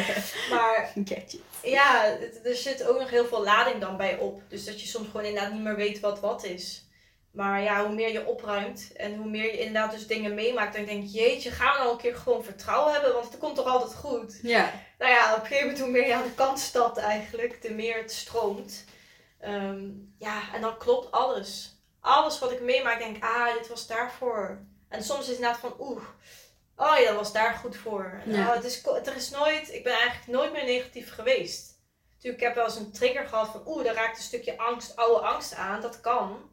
maar 0.50 0.92
gadget. 1.04 1.38
ja, 1.62 2.16
er 2.44 2.54
zit 2.54 2.84
ook 2.84 2.98
nog 2.98 3.10
heel 3.10 3.26
veel 3.26 3.42
lading 3.42 3.80
dan 3.80 3.96
bij 3.96 4.18
op. 4.18 4.42
Dus 4.48 4.64
dat 4.64 4.80
je 4.80 4.86
soms 4.86 5.06
gewoon 5.06 5.26
inderdaad 5.26 5.52
niet 5.52 5.62
meer 5.62 5.76
weet 5.76 6.00
wat 6.00 6.20
wat 6.20 6.44
is. 6.44 6.84
Maar 7.30 7.62
ja, 7.62 7.84
hoe 7.86 7.94
meer 7.94 8.12
je 8.12 8.26
opruimt 8.26 8.92
en 8.96 9.16
hoe 9.16 9.30
meer 9.30 9.44
je 9.44 9.58
inderdaad 9.58 9.92
dus 9.92 10.06
dingen 10.06 10.34
meemaakt. 10.34 10.74
Dan 10.74 10.84
denk 10.84 11.02
je, 11.02 11.08
jeetje, 11.08 11.50
gaan 11.50 11.72
we 11.72 11.78
nou 11.78 11.90
een 11.90 11.98
keer 11.98 12.16
gewoon 12.16 12.44
vertrouwen 12.44 12.92
hebben? 12.92 13.12
Want 13.12 13.24
het 13.24 13.38
komt 13.38 13.56
toch 13.56 13.66
altijd 13.66 13.94
goed? 13.94 14.38
Ja, 14.42 14.72
Nou 14.98 15.12
ja, 15.12 15.34
op 15.34 15.40
een 15.40 15.46
gegeven 15.46 15.66
moment 15.66 15.84
hoe 15.84 15.92
meer 15.92 16.06
je 16.06 16.14
aan 16.14 16.22
de 16.22 16.34
kant 16.34 16.58
stapt 16.58 16.96
eigenlijk, 16.96 17.60
te 17.60 17.72
meer 17.72 17.96
het 17.96 18.12
stroomt. 18.12 18.84
Ehm, 19.40 19.88
ja, 20.18 20.54
en 20.54 20.60
dan 20.60 20.78
klopt 20.78 21.10
alles. 21.10 21.79
Alles 22.00 22.38
wat 22.38 22.52
ik 22.52 22.60
meemaak, 22.60 22.98
denk 22.98 23.16
ik, 23.16 23.24
ah, 23.24 23.52
dit 23.54 23.68
was 23.68 23.86
daarvoor. 23.86 24.58
En 24.88 25.02
soms 25.04 25.20
is 25.20 25.26
het 25.26 25.36
inderdaad 25.36 25.60
van, 25.60 25.74
oeh, 25.78 26.02
oh 26.76 26.98
ja, 26.98 27.06
dat 27.06 27.16
was 27.16 27.32
daar 27.32 27.54
goed 27.54 27.76
voor. 27.76 28.20
En, 28.24 28.32
Ja. 28.32 28.48
oh, 28.48 28.54
het 28.54 28.64
is, 28.64 28.86
er 28.86 29.16
is 29.16 29.30
nooit, 29.30 29.72
ik 29.72 29.84
ben 29.84 29.92
eigenlijk 29.92 30.26
nooit 30.26 30.52
meer 30.52 30.64
negatief 30.64 31.12
geweest. 31.14 31.78
Natuurlijk, 32.14 32.42
ik 32.42 32.48
heb 32.48 32.56
wel 32.56 32.64
eens 32.64 32.76
een 32.76 32.92
trigger 32.92 33.26
gehad 33.26 33.48
van, 33.48 33.62
oeh, 33.66 33.84
daar 33.84 33.94
raakt 33.94 34.16
een 34.16 34.22
stukje 34.22 34.58
angst, 34.58 34.96
oude 34.96 35.26
angst 35.26 35.54
aan. 35.54 35.80
Dat 35.80 36.00
kan. 36.00 36.49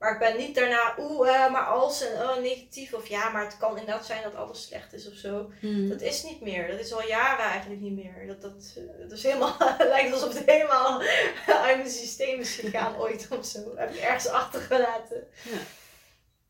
Maar 0.00 0.12
ik 0.12 0.18
ben 0.18 0.36
niet 0.36 0.54
daarna, 0.54 0.94
oeh, 0.98 1.28
eh, 1.28 1.52
maar 1.52 1.66
als 1.66 2.02
en 2.06 2.22
oh, 2.22 2.36
negatief. 2.36 2.92
Of 2.92 3.06
ja, 3.06 3.30
maar 3.30 3.44
het 3.44 3.56
kan 3.56 3.78
inderdaad 3.78 4.06
zijn 4.06 4.22
dat 4.22 4.34
alles 4.34 4.62
slecht 4.62 4.92
is 4.92 5.08
of 5.08 5.14
zo. 5.14 5.50
Hm. 5.60 5.88
Dat 5.88 6.00
is 6.00 6.22
niet 6.22 6.40
meer. 6.40 6.70
Dat 6.70 6.80
is 6.80 6.92
al 6.92 7.06
jaren 7.06 7.44
eigenlijk 7.44 7.80
niet 7.80 7.94
meer. 7.94 8.26
Dat, 8.26 8.40
dat, 8.40 8.74
eh, 8.76 9.08
dat 9.08 9.12
is 9.18 9.22
helemaal, 9.22 9.54
het 9.78 9.88
lijkt 9.88 10.12
alsof 10.12 10.34
het 10.34 10.50
helemaal 10.50 11.02
uit 11.66 11.76
mijn 11.76 11.90
systeem 11.90 12.40
is 12.40 12.54
gegaan 12.54 12.96
ooit 12.96 13.28
of 13.30 13.46
zo. 13.46 13.64
Dat 13.64 13.78
heb 13.78 13.94
ik 13.94 14.00
ergens 14.00 14.26
achtergelaten. 14.26 15.26
Ja. 15.42 15.58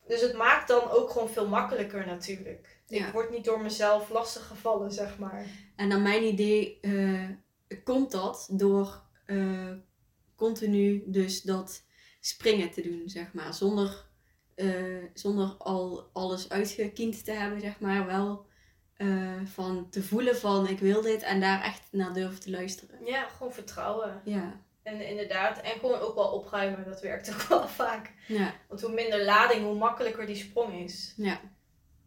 Dus 0.07 0.21
het 0.21 0.33
maakt 0.33 0.67
dan 0.67 0.89
ook 0.89 1.09
gewoon 1.09 1.29
veel 1.29 1.47
makkelijker 1.47 2.05
natuurlijk. 2.05 2.79
Ja. 2.87 3.07
Ik 3.07 3.13
word 3.13 3.29
niet 3.29 3.45
door 3.45 3.61
mezelf 3.61 4.09
lastig 4.09 4.47
gevallen, 4.47 4.91
zeg 4.91 5.17
maar. 5.17 5.45
En 5.75 5.87
naar 5.87 6.01
mijn 6.01 6.23
idee 6.23 6.79
eh, 6.81 7.29
komt 7.83 8.11
dat 8.11 8.47
door 8.51 9.01
continu 10.35 11.03
dus 11.05 11.41
dat 11.41 11.83
springen 12.21 12.71
te 12.71 12.81
doen, 12.81 13.03
zeg 13.05 13.33
maar. 13.33 13.53
Zonder, 13.53 14.05
eh, 14.55 14.69
zonder 15.13 15.55
al 15.57 16.09
alles 16.13 16.49
uitgekiend 16.49 17.25
te 17.25 17.31
hebben, 17.31 17.61
zeg 17.61 17.79
maar. 17.79 18.05
Wel 18.05 18.45
eh, 18.93 19.07
van 19.53 19.87
te 19.89 20.03
voelen 20.03 20.37
van 20.37 20.67
ik 20.67 20.79
wil 20.79 21.01
dit 21.01 21.21
en 21.21 21.39
daar 21.39 21.63
echt 21.63 21.81
naar 21.91 22.13
durven 22.13 22.39
te 22.39 22.49
luisteren. 22.49 23.05
Ja, 23.05 23.27
gewoon 23.27 23.53
vertrouwen. 23.53 24.21
Ja, 24.25 24.59
En 24.83 25.07
inderdaad, 25.07 25.61
en 25.61 25.79
gewoon 25.79 25.99
ook 25.99 26.15
wel 26.15 26.27
opruimen. 26.31 26.85
Dat 26.85 27.01
werkt 27.01 27.33
ook 27.33 27.41
wel 27.41 27.67
vaak. 27.83 28.11
ja, 28.27 28.53
Want 28.67 28.81
hoe 28.81 28.91
minder 28.93 29.23
lading, 29.25 29.63
hoe 29.63 29.77
makkelijker 29.77 30.25
die 30.25 30.35
sprong 30.35 30.83
is. 30.83 31.13
ja, 31.17 31.39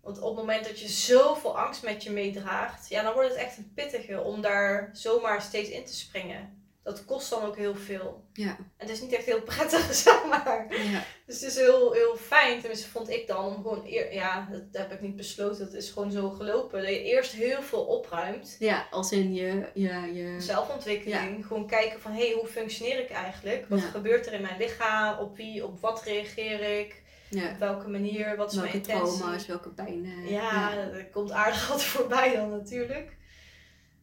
Want 0.03 0.19
op 0.21 0.25
het 0.37 0.47
moment 0.47 0.65
dat 0.65 0.81
je 0.81 0.89
zoveel 0.89 1.59
angst 1.59 1.83
met 1.83 2.03
je 2.03 2.11
meedraagt, 2.11 2.89
ja, 2.89 3.03
dan 3.03 3.13
wordt 3.15 3.29
het 3.29 3.39
echt 3.39 3.57
een 3.57 3.73
pittige 3.75 4.21
om 4.23 4.41
daar 4.41 4.91
zomaar 4.93 5.43
steeds 5.43 5.69
in 5.69 5.85
te 5.85 5.95
springen. 5.95 6.64
Dat 6.85 7.05
kost 7.05 7.31
dan 7.31 7.43
ook 7.43 7.57
heel 7.57 7.75
veel. 7.75 8.25
Ja. 8.33 8.57
En 8.57 8.65
het 8.77 8.89
is 8.91 9.01
niet 9.01 9.13
echt 9.13 9.25
heel 9.25 9.43
prettig, 9.43 9.95
zeg 10.05 10.25
maar. 10.25 10.67
Ja. 10.71 11.03
Dus 11.27 11.41
het 11.41 11.51
is 11.51 11.57
heel, 11.57 11.93
heel 11.93 12.17
fijn, 12.17 12.59
tenminste 12.61 12.89
vond 12.89 13.09
ik 13.11 13.27
dan, 13.27 13.45
om 13.45 13.55
gewoon, 13.55 13.85
eer, 13.87 14.13
ja, 14.15 14.49
dat 14.53 14.83
heb 14.83 14.93
ik 14.93 15.01
niet 15.01 15.17
besloten, 15.17 15.65
dat 15.65 15.75
is 15.75 15.91
gewoon 15.91 16.11
zo 16.11 16.31
gelopen. 16.31 16.81
Dat 16.81 16.89
je 16.91 17.03
eerst 17.03 17.33
heel 17.33 17.63
veel 17.63 17.85
opruimt. 17.85 18.57
ja, 18.59 18.87
als 18.91 19.13
in 19.13 19.35
je... 19.35 19.67
Ja, 19.75 20.05
je... 20.05 20.35
Zelfontwikkeling. 20.41 21.47
Gewoon 21.47 21.67
kijken 21.67 22.01
van, 22.01 22.13
hé, 22.13 22.27
hey, 22.27 22.33
hoe 22.35 22.47
functioneer 22.47 22.99
ik 23.01 23.11
eigenlijk? 23.11 23.67
Wat 23.69 23.81
Ja. 23.81 23.87
gebeurt 23.89 24.27
er 24.27 24.33
in 24.33 24.43
mijn 24.43 24.59
lichaam? 24.59 25.19
Op 25.19 25.37
wie, 25.37 25.65
op 25.65 25.81
wat 25.81 26.03
reageer 26.03 26.79
ik? 26.81 27.03
Ja. 27.31 27.51
Op 27.51 27.59
welke 27.59 27.89
manier? 27.89 28.37
Wat 28.37 28.53
is 28.53 28.59
Welke 28.59 28.71
mijn 28.71 28.83
intentie? 28.87 29.17
trauma's, 29.19 29.47
welke 29.47 29.69
pijn. 29.69 30.05
eh, 30.05 30.31
Ja, 30.31 30.75
dat 30.93 31.11
komt 31.13 31.31
aardig 31.31 31.69
wat 31.73 31.83
voorbij 31.85 32.37
dan 32.37 32.51
natuurlijk. 32.51 33.17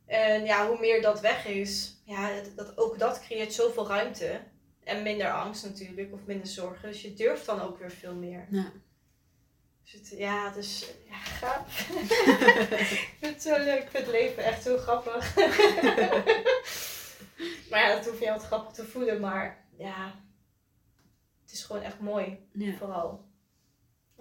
En 0.06 0.46
ja, 0.46 0.68
hoe 0.68 0.80
meer 0.80 1.02
dat 1.02 1.20
weg 1.22 1.46
is, 1.48 2.01
ja, 2.12 2.36
dat, 2.36 2.56
dat, 2.56 2.78
ook 2.78 3.00
dat 3.00 3.22
creëert 3.22 3.54
zoveel 3.54 3.88
ruimte. 3.88 4.42
En 4.84 5.04
minder 5.04 5.32
angst 5.32 5.64
natuurlijk, 5.64 6.14
of 6.14 6.26
minder 6.26 6.48
zorgen. 6.48 6.90
Dus 6.90 7.02
je 7.02 7.14
durft 7.14 7.46
dan 7.46 7.62
ook 7.62 7.80
weer 7.80 7.92
veel 7.92 8.16
meer. 8.16 8.48
Ja. 8.50 8.72
Dus 9.84 9.94
het, 9.94 10.14
ja, 10.18 10.50
dus 10.50 10.92
ja, 11.10 11.18
gaaf. 11.18 11.90
ik 11.90 13.16
vind 13.20 13.34
het 13.34 13.42
zo 13.42 13.58
leuk. 13.58 13.84
Ik 13.84 13.90
vind 13.90 14.06
het 14.06 14.14
leven 14.14 14.44
echt 14.44 14.64
zo 14.64 14.78
grappig. 14.78 15.36
maar 17.70 17.80
ja, 17.80 17.96
dat 17.96 18.06
hoef 18.06 18.14
je 18.14 18.20
niet 18.20 18.30
altijd 18.30 18.48
grappig 18.48 18.74
te 18.74 18.86
voelen. 18.86 19.20
Maar 19.20 19.66
ja, 19.78 20.22
het 21.42 21.52
is 21.52 21.64
gewoon 21.64 21.82
echt 21.82 22.00
mooi. 22.00 22.48
Ja. 22.52 22.78
Vooral. 22.78 23.31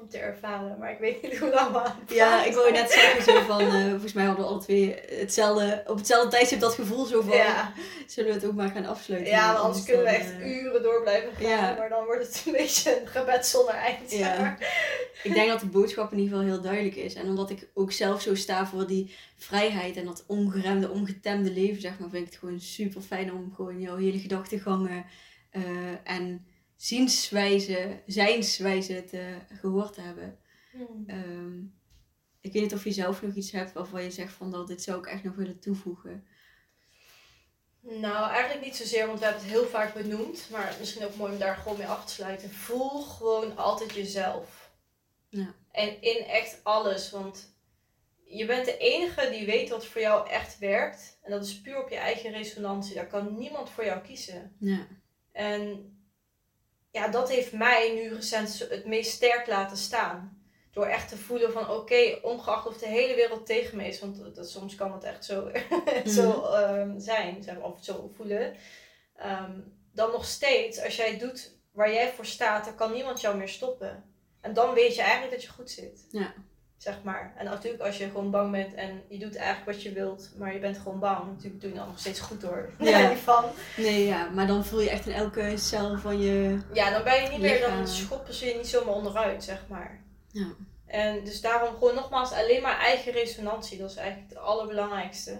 Om 0.00 0.08
te 0.08 0.18
ervaren. 0.18 0.76
Maar 0.78 0.90
ik 0.92 0.98
weet 0.98 1.22
niet 1.22 1.38
hoe 1.38 1.50
lang 1.50 1.72
we 2.06 2.14
Ja, 2.14 2.44
ik 2.44 2.54
wou 2.54 2.72
net 2.72 2.90
zeggen 2.90 3.22
zo 3.22 3.40
van, 3.40 3.60
eh, 3.60 3.88
volgens 3.90 4.12
mij 4.12 4.24
hadden 4.24 4.44
we 4.44 4.50
alle 4.50 4.60
twee 4.60 4.94
hetzelfde, 5.08 5.82
op 5.86 5.96
hetzelfde 5.96 6.30
tijdstip 6.30 6.60
dat 6.60 6.74
gevoel 6.74 7.04
zo 7.04 7.20
van, 7.20 7.36
Ja. 7.36 7.72
zullen 8.06 8.30
we 8.30 8.36
het 8.36 8.46
ook 8.46 8.54
maar 8.54 8.70
gaan 8.70 8.86
afsluiten? 8.86 9.32
Ja, 9.32 9.52
want 9.52 9.64
anders 9.64 9.84
kunnen 9.84 10.04
we 10.04 10.10
echt 10.10 10.30
eh, 10.32 10.62
uren 10.62 10.82
door 10.82 11.02
blijven 11.02 11.32
gaan. 11.32 11.48
ja. 11.48 11.74
Maar 11.78 11.88
dan 11.88 12.04
wordt 12.04 12.26
het 12.26 12.42
een 12.46 12.52
beetje 12.62 13.00
een 13.00 13.06
gebed 13.06 13.46
zonder 13.46 13.74
eind. 13.74 14.10
Ja. 14.12 14.56
Ik 15.22 15.34
denk 15.34 15.48
dat 15.48 15.60
de 15.60 15.66
boodschap 15.66 16.12
in 16.12 16.18
ieder 16.18 16.36
geval 16.38 16.52
heel 16.52 16.62
duidelijk 16.62 16.96
is. 16.96 17.14
En 17.14 17.26
omdat 17.26 17.50
ik 17.50 17.68
ook 17.74 17.92
zelf 17.92 18.22
zo 18.22 18.34
sta 18.34 18.66
voor 18.66 18.86
die 18.86 19.14
vrijheid 19.36 19.96
en 19.96 20.04
dat 20.04 20.24
ongeremde, 20.26 20.90
ongetemde 20.90 21.50
leven, 21.52 21.80
zeg 21.80 21.98
maar, 21.98 22.08
vind 22.10 22.22
ik 22.26 22.30
het 22.30 22.38
gewoon 22.40 22.60
super 22.60 23.00
fijn 23.00 23.32
om 23.32 23.52
gewoon 23.56 23.80
jouw 23.80 23.96
hele 23.96 24.18
gedachtegangen 24.18 25.04
eh, 25.50 25.62
en 26.04 26.44
zienswijze, 26.80 28.02
zijnswijze 28.06 29.04
te 29.04 29.36
gehoord 29.60 29.92
te 29.92 30.00
hebben. 30.00 30.38
Hmm. 30.72 31.04
Ehm, 31.06 31.58
ik 32.40 32.52
weet 32.52 32.62
niet 32.62 32.74
of 32.74 32.84
je 32.84 32.92
zelf 32.92 33.22
nog 33.22 33.34
iets 33.34 33.50
hebt 33.50 33.72
waarvan 33.72 34.02
je 34.02 34.10
zegt 34.10 34.32
van 34.32 34.50
dat 34.50 34.66
dit 34.66 34.82
zou 34.82 34.98
ik 34.98 35.06
echt 35.06 35.22
nog 35.22 35.34
willen 35.34 35.58
toevoegen. 35.58 36.26
Nou, 37.80 38.30
eigenlijk 38.30 38.64
niet 38.64 38.76
zozeer, 38.76 39.06
want 39.06 39.18
we 39.18 39.24
hebben 39.24 39.42
het 39.42 39.52
heel 39.52 39.66
vaak 39.66 39.94
benoemd. 39.94 40.48
Maar 40.50 40.76
misschien 40.78 41.04
ook 41.04 41.16
mooi 41.16 41.32
om 41.32 41.38
daar 41.38 41.56
gewoon 41.56 41.78
mee 41.78 41.86
af 41.86 42.04
te 42.04 42.12
sluiten. 42.12 42.50
Voel 42.50 43.02
gewoon 43.02 43.56
altijd 43.56 43.94
jezelf. 43.94 44.70
Ja. 45.28 45.54
En 45.72 46.02
in 46.02 46.24
echt 46.24 46.60
alles. 46.62 47.10
Want 47.10 47.54
je 48.24 48.46
bent 48.46 48.64
de 48.64 48.76
enige 48.76 49.30
die 49.30 49.46
weet 49.46 49.68
wat 49.68 49.86
voor 49.86 50.00
jou 50.00 50.30
echt 50.30 50.58
werkt. 50.58 51.18
En 51.22 51.30
dat 51.30 51.44
is 51.44 51.60
puur 51.60 51.82
op 51.82 51.88
je 51.88 51.96
eigen 51.96 52.32
resonantie. 52.32 52.94
Daar 52.94 53.06
kan 53.06 53.38
niemand 53.38 53.70
voor 53.70 53.84
jou 53.84 54.00
kiezen. 54.00 54.56
Ja, 54.58 54.86
En 55.32 55.94
ja, 56.90 57.08
dat 57.08 57.30
heeft 57.30 57.52
mij 57.52 57.94
nu 57.94 58.14
recent 58.14 58.66
het 58.68 58.86
meest 58.86 59.10
sterk 59.10 59.46
laten 59.46 59.76
staan. 59.76 60.38
Door 60.70 60.86
echt 60.86 61.08
te 61.08 61.16
voelen 61.16 61.52
van 61.52 61.70
oké, 61.70 62.18
ongeacht 62.22 62.66
of 62.66 62.78
de 62.78 62.86
hele 62.86 63.14
wereld 63.14 63.46
tegen 63.46 63.76
me 63.76 63.86
is. 63.86 64.00
Want 64.00 64.34
dat, 64.34 64.50
soms 64.50 64.74
kan 64.74 64.92
het 64.92 65.04
echt 65.04 65.24
zo, 65.24 65.50
zo 66.16 66.44
ehm, 66.44 66.98
zijn, 66.98 67.42
zeg 67.42 67.54
maar, 67.54 67.72
of 67.72 67.84
zo 67.84 68.10
voelen. 68.16 68.56
Ehm, 69.16 69.60
dan 69.92 70.10
nog 70.10 70.24
steeds, 70.24 70.82
als 70.82 70.96
jij 70.96 71.18
doet 71.18 71.58
waar 71.72 71.92
jij 71.92 72.12
voor 72.12 72.26
staat, 72.26 72.64
dan 72.64 72.74
kan 72.74 72.92
niemand 72.92 73.20
jou 73.20 73.36
meer 73.36 73.48
stoppen. 73.48 74.04
En 74.40 74.54
dan 74.54 74.74
weet 74.74 74.94
je 74.94 75.00
eigenlijk 75.02 75.32
dat 75.32 75.42
je 75.42 75.48
goed 75.48 75.70
zit. 75.70 76.06
Ja. 76.10 76.34
Zeg 76.80 77.02
maar. 77.02 77.32
En 77.36 77.44
natuurlijk 77.44 77.82
als 77.82 77.98
je 77.98 78.04
gewoon 78.04 78.30
bang 78.30 78.50
bent 78.50 78.74
en 78.74 79.02
je 79.08 79.18
doet 79.18 79.36
eigenlijk 79.36 79.66
wat 79.66 79.82
je 79.82 79.92
wilt, 79.92 80.30
maar 80.36 80.52
je 80.52 80.58
bent 80.58 80.78
gewoon 80.78 80.98
bang. 80.98 81.26
Natuurlijk 81.26 81.60
doe 81.60 81.70
je 81.70 81.76
dan 81.76 81.86
nog 81.86 81.98
steeds 81.98 82.20
goed 82.20 82.42
hoor. 82.42 82.70
Ja. 82.78 83.16
Van. 83.24 83.44
nee, 83.76 84.06
ja, 84.06 84.28
maar 84.28 84.46
dan 84.46 84.64
voel 84.64 84.80
je 84.80 84.90
echt 84.90 85.06
in 85.06 85.12
elke 85.12 85.52
cel 85.56 85.98
van 85.98 86.20
je. 86.20 86.58
Ja, 86.72 86.90
dan 86.90 87.04
ben 87.04 87.22
je 87.22 87.28
niet 87.28 87.40
meer, 87.40 87.60
dan 87.60 87.88
schoppen 87.88 88.34
ze 88.34 88.46
je 88.46 88.54
niet 88.54 88.68
zomaar 88.68 88.94
onderuit, 88.94 89.44
zeg 89.44 89.64
maar. 89.68 90.00
Ja. 90.32 90.46
En 90.86 91.24
dus 91.24 91.40
daarom 91.40 91.74
gewoon 91.74 91.94
nogmaals 91.94 92.32
alleen 92.32 92.62
maar 92.62 92.78
eigen 92.78 93.12
resonantie. 93.12 93.78
Dat 93.78 93.90
is 93.90 93.96
eigenlijk 93.96 94.28
het 94.28 94.38
allerbelangrijkste. 94.38 95.38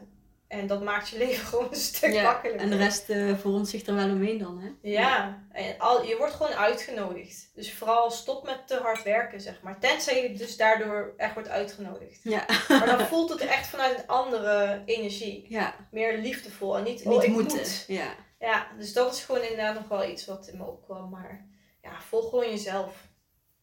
En 0.51 0.67
dat 0.67 0.83
maakt 0.83 1.09
je 1.09 1.19
leven 1.25 1.47
gewoon 1.47 1.69
een 1.71 1.75
stuk 1.77 2.13
Ja, 2.13 2.23
makkelijker. 2.23 2.63
en 2.63 2.71
de 2.71 2.77
rest 2.77 3.11
eh 3.11 3.37
vormt 3.39 3.69
zich 3.69 3.87
er 3.87 3.95
wel 3.95 4.11
omheen 4.11 4.39
dan, 4.39 4.61
hè? 4.61 4.71
Ja, 4.91 5.45
en 5.53 5.79
al, 5.79 6.05
je 6.05 6.17
wordt 6.17 6.35
gewoon 6.35 6.53
uitgenodigd. 6.53 7.51
Dus 7.55 7.73
vooral 7.73 8.11
stop 8.11 8.45
met 8.45 8.67
te 8.67 8.77
hard 8.77 9.03
werken, 9.03 9.41
zeg 9.41 9.63
maar. 9.63 9.81
Tenzij 9.81 10.23
je 10.23 10.33
dus 10.37 10.57
daardoor 10.57 11.15
echt 11.17 11.35
wordt 11.35 11.49
uitgenodigd. 11.49 12.21
Ja. 12.23 12.45
Maar 12.69 12.87
dan 12.87 13.01
voelt 13.11 13.31
het 13.31 13.41
echt 13.41 13.67
vanuit 13.67 13.99
een 13.99 14.07
andere 14.07 14.83
energie. 14.85 15.47
Ja, 15.49 15.75
Meer 15.91 16.19
liefdevol 16.19 16.77
en 16.77 16.85
niet, 16.85 17.05
niet 17.05 17.17
oh, 17.19 17.25
ik 17.25 17.31
moeten. 17.31 17.57
moet. 17.59 17.85
Ja. 17.87 18.15
Ja, 18.39 18.67
dus 18.79 18.93
dat 18.93 19.15
is 19.15 19.25
gewoon 19.25 19.43
inderdaad 19.43 19.75
nog 19.75 19.89
wel 19.89 20.05
iets 20.11 20.27
wat 20.27 20.47
in 20.49 20.57
me 20.59 20.65
opkwam. 20.65 21.11
Maar 21.11 21.47
ja, 21.83 22.01
volg 22.01 22.29
gewoon 22.31 22.51
jezelf. 22.51 23.09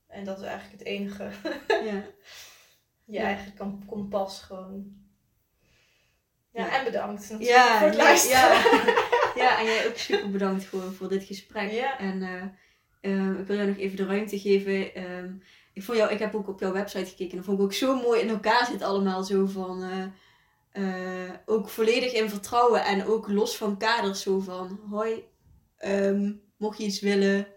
En 0.07 0.23
dat 0.23 0.38
is 0.39 0.45
eigenlijk 0.45 0.80
het 0.80 0.88
enige. 0.88 1.30
ja. 1.68 2.03
Je 3.05 3.14
Ja. 3.14 3.22
eigen 3.23 3.53
kompas 3.88 4.41
gewoon. 4.41 5.05
Ja, 6.57 6.77
en 6.79 6.84
bedankt 6.84 7.19
natuurlijk 7.21 7.49
Ja, 7.49 7.77
voor 7.77 7.88
het 7.88 7.95
luisteren. 7.95 8.39
ja. 8.39 8.93
ja, 9.43 9.59
en 9.59 9.65
jij 9.65 9.88
ook 9.88 9.97
super 9.97 10.29
bedankt 10.31 10.65
gewoon 10.65 10.93
voor 10.93 11.09
dit 11.09 11.23
gesprek. 11.23 11.71
Ja. 11.71 11.99
En 11.99 12.21
eh, 12.21 12.41
eh, 13.11 13.39
ik 13.39 13.47
wil 13.47 13.55
jou 13.55 13.67
nog 13.67 13.77
even 13.77 13.97
de 13.97 14.05
ruimte 14.05 14.39
geven. 14.39 14.93
Ehm, 14.95 15.31
ik, 15.73 15.84
vond 15.84 15.97
jou, 15.97 16.11
ik 16.11 16.19
heb 16.19 16.35
ook 16.35 16.47
op 16.47 16.59
jouw 16.59 16.71
website 16.71 17.05
gekeken 17.05 17.29
en 17.31 17.35
dat 17.38 17.45
vond 17.45 17.57
ik 17.57 17.63
ook 17.63 17.73
zo 17.73 17.95
mooi 17.95 18.21
in 18.21 18.29
elkaar 18.29 18.65
zit 18.65 18.81
allemaal 18.81 19.23
zo 19.23 19.45
van... 19.45 19.84
eh, 19.84 20.03
eh, 20.71 21.34
ook 21.45 21.69
volledig 21.69 22.13
in 22.13 22.29
vertrouwen 22.29 22.85
en 22.85 23.05
ook 23.05 23.27
los 23.27 23.57
van 23.57 23.77
kaders 23.77 24.21
zo 24.21 24.39
van... 24.39 24.79
Hoi, 24.89 25.23
ehm, 25.77 26.31
mocht 26.57 26.77
je 26.77 26.84
iets 26.84 26.99
willen, 26.99 27.47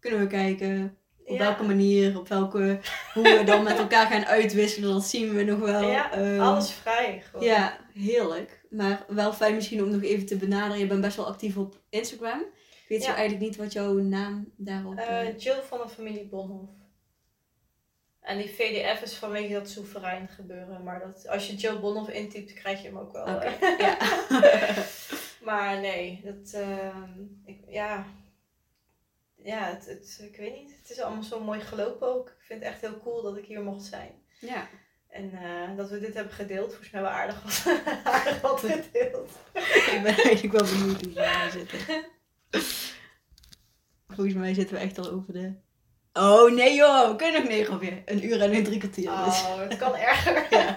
kunnen 0.00 0.20
we 0.20 0.26
kijken. 0.26 0.96
Op 1.24 1.38
welke 1.38 1.62
manier, 1.62 2.18
op 2.18 2.28
welke... 2.28 2.78
Hoe 3.14 3.22
we 3.38 3.42
dan 3.44 3.62
met 3.62 3.78
elkaar 3.78 4.06
gaan 4.06 4.24
uitwisselen, 4.26 4.92
dat 4.92 5.04
zien 5.06 5.34
we 5.34 5.42
nog 5.44 5.58
wel. 5.58 5.90
Ja, 5.90 6.12
Ehm, 6.12 6.40
alles 6.40 6.72
vrij 6.72 7.22
gewoon. 7.30 7.46
ja, 7.46 7.78
heerlijk. 7.94 8.64
Maar 8.70 9.04
wel 9.08 9.32
fijn 9.32 9.54
misschien 9.54 9.82
om 9.82 9.90
nog 9.90 10.02
even 10.02 10.26
te 10.26 10.36
benaderen. 10.36 10.78
Je 10.78 10.86
bent 10.86 11.00
best 11.00 11.16
wel 11.16 11.26
actief 11.26 11.56
op 11.56 11.80
Instagram. 11.88 12.40
Ik 12.40 12.88
weet 12.88 13.02
zo 13.02 13.08
Ja. 13.10 13.14
eigenlijk 13.16 13.44
niet 13.46 13.56
wat 13.56 13.72
jouw 13.72 13.92
naam 13.94 14.52
daarop 14.56 14.98
is. 14.98 15.04
Eh, 15.06 15.38
Jill 15.38 15.60
van 15.68 15.78
de 15.78 15.88
familie 15.88 16.28
Bonhoff. 16.28 16.72
En 18.20 18.36
die 18.38 18.48
VDF 18.50 19.02
is 19.02 19.14
vanwege 19.14 19.52
dat 19.52 19.68
soeverein 19.68 20.28
gebeuren. 20.28 20.82
Maar 20.82 21.00
dat, 21.00 21.28
als 21.28 21.46
je 21.46 21.54
Jill 21.54 21.80
Bonhoff 21.80 22.10
intypt, 22.10 22.52
krijg 22.52 22.82
je 22.82 22.88
hem 22.88 22.98
ook 22.98 23.12
wel. 23.12 23.26
Eh. 23.26 23.52
ja. 23.78 23.96
maar 25.48 25.80
nee, 25.80 26.20
dat... 26.24 26.52
ehm, 26.60 27.10
ik, 27.44 27.58
ja, 27.68 28.06
ja 29.44 29.64
het, 29.64 29.86
het, 29.86 30.20
ik 30.30 30.36
weet 30.36 30.54
niet. 30.54 30.76
Het 30.82 30.90
is 30.90 31.00
allemaal 31.00 31.22
zo 31.22 31.40
mooi 31.40 31.60
gelopen 31.60 32.08
ook. 32.14 32.28
Ik 32.28 32.44
vind 32.46 32.62
het 32.62 32.72
echt 32.72 32.80
heel 32.80 33.00
cool 33.02 33.22
dat 33.22 33.36
ik 33.36 33.44
hier 33.44 33.62
mocht 33.62 33.84
zijn. 33.84 34.10
ja. 34.40 34.68
En 35.08 35.32
eh, 35.32 35.76
dat 35.76 35.90
we 35.90 35.98
dit 36.00 36.14
hebben 36.14 36.32
gedeeld. 36.32 36.68
Volgens 36.68 36.90
mij 36.90 37.00
wel 37.02 37.10
aardig 37.10 37.42
wat, 37.42 37.74
aardig 38.04 38.40
wat 38.40 38.60
gedeeld. 38.70 39.30
ik 39.92 40.00
ben 40.02 40.14
eigenlijk 40.16 40.52
wel 40.52 40.70
benieuwd 40.78 41.00
hoe 41.00 41.08
we 41.08 41.14
daar 41.14 41.50
zitten. 41.50 41.78
Volgens 44.08 44.34
mij 44.36 44.54
zitten 44.54 44.76
we 44.76 44.82
echt 44.82 44.98
al 44.98 45.10
over 45.10 45.32
de... 45.32 45.52
Oh 46.12 46.52
nee 46.52 46.74
joh, 46.74 47.08
we 47.10 47.16
kunnen 47.16 47.40
nog 47.40 47.50
negen 47.50 47.72
alweer. 47.72 48.02
Een 48.04 48.24
uur 48.24 48.40
en 48.42 48.54
een 48.54 48.64
drie 48.64 48.78
kwartier. 48.78 49.10
Dus. 49.24 49.42
Oh, 49.42 49.58
het 49.60 49.76
kan 49.76 49.96
erger. 49.96 50.46
Ja. 50.50 50.74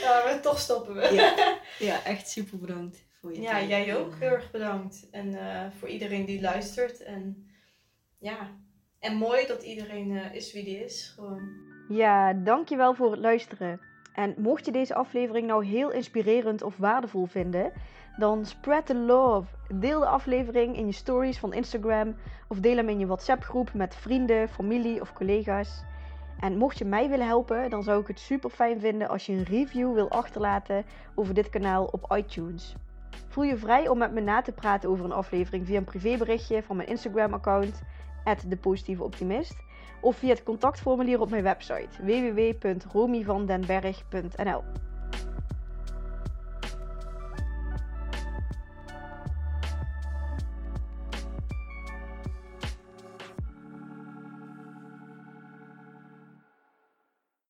Ja, 0.00 0.24
maar 0.24 0.40
toch 0.42 0.58
stoppen 0.60 0.94
we. 0.94 1.14
Ja. 1.14 1.58
ja, 1.78 2.04
echt 2.04 2.28
super 2.28 2.58
bedankt 2.58 3.04
voor 3.20 3.34
je 3.34 3.40
Ja, 3.40 3.50
tijd. 3.50 3.68
jij 3.68 3.96
ook. 3.96 4.14
Heel 4.18 4.28
erg 4.30 4.50
bedankt. 4.50 5.06
En 5.10 5.34
eh, 5.34 5.66
voor 5.78 5.88
iedereen 5.88 6.24
die 6.24 6.40
luistert. 6.40 7.02
En 7.02 7.47
ja, 8.18 8.50
en 8.98 9.16
mooi 9.16 9.46
dat 9.46 9.62
iedereen 9.62 10.16
eh, 10.16 10.34
is 10.34 10.52
wie 10.52 10.64
die 10.64 10.84
is. 10.84 11.12
Gewoon. 11.14 11.66
Ja, 11.88 12.32
dankjewel 12.32 12.94
voor 12.94 13.10
het 13.10 13.20
luisteren. 13.20 13.80
En 14.14 14.34
mocht 14.38 14.64
je 14.64 14.72
deze 14.72 14.94
aflevering 14.94 15.46
nou 15.46 15.64
heel 15.64 15.90
inspirerend 15.90 16.62
of 16.62 16.76
waardevol 16.76 17.26
vinden, 17.26 17.72
dan 18.16 18.46
spread 18.46 18.86
the 18.86 18.94
love. 18.94 19.46
Deel 19.74 20.00
de 20.00 20.06
aflevering 20.06 20.76
in 20.76 20.86
je 20.86 20.92
stories 20.92 21.38
van 21.38 21.52
Instagram 21.52 22.16
of 22.48 22.60
deel 22.60 22.76
hem 22.76 22.88
in 22.88 22.98
je 22.98 23.06
WhatsApp 23.06 23.42
groep 23.42 23.74
met 23.74 23.94
vrienden, 23.94 24.48
familie 24.48 25.00
of 25.00 25.12
collega's. 25.12 25.84
En 26.40 26.56
mocht 26.56 26.78
je 26.78 26.84
mij 26.84 27.08
willen 27.08 27.26
helpen, 27.26 27.70
dan 27.70 27.82
zou 27.82 28.00
ik 28.00 28.06
het 28.06 28.20
super 28.20 28.50
fijn 28.50 28.80
vinden 28.80 29.08
als 29.08 29.26
je 29.26 29.32
een 29.32 29.44
review 29.44 29.94
wil 29.94 30.10
achterlaten 30.10 30.84
over 31.14 31.34
dit 31.34 31.48
kanaal 31.48 31.84
op 31.84 32.14
iTunes. 32.16 32.74
Voel 33.28 33.44
je 33.44 33.56
vrij 33.56 33.88
om 33.88 33.98
met 33.98 34.12
me 34.12 34.20
na 34.20 34.40
te 34.42 34.52
praten 34.52 34.88
over 34.88 35.04
een 35.04 35.12
aflevering 35.12 35.66
via 35.66 35.76
een 35.76 35.84
privéberichtje 35.84 36.62
van 36.62 36.76
mijn 36.76 36.88
Instagram 36.88 37.34
account, 37.34 37.82
@depositieveoptimist 38.46 39.56
of 40.00 40.16
via 40.16 40.28
het 40.28 40.42
contactformulier 40.42 41.20
op 41.20 41.30
mijn 41.30 41.42
website 41.42 41.88
www.romyvandenberg.nl. 42.02 44.62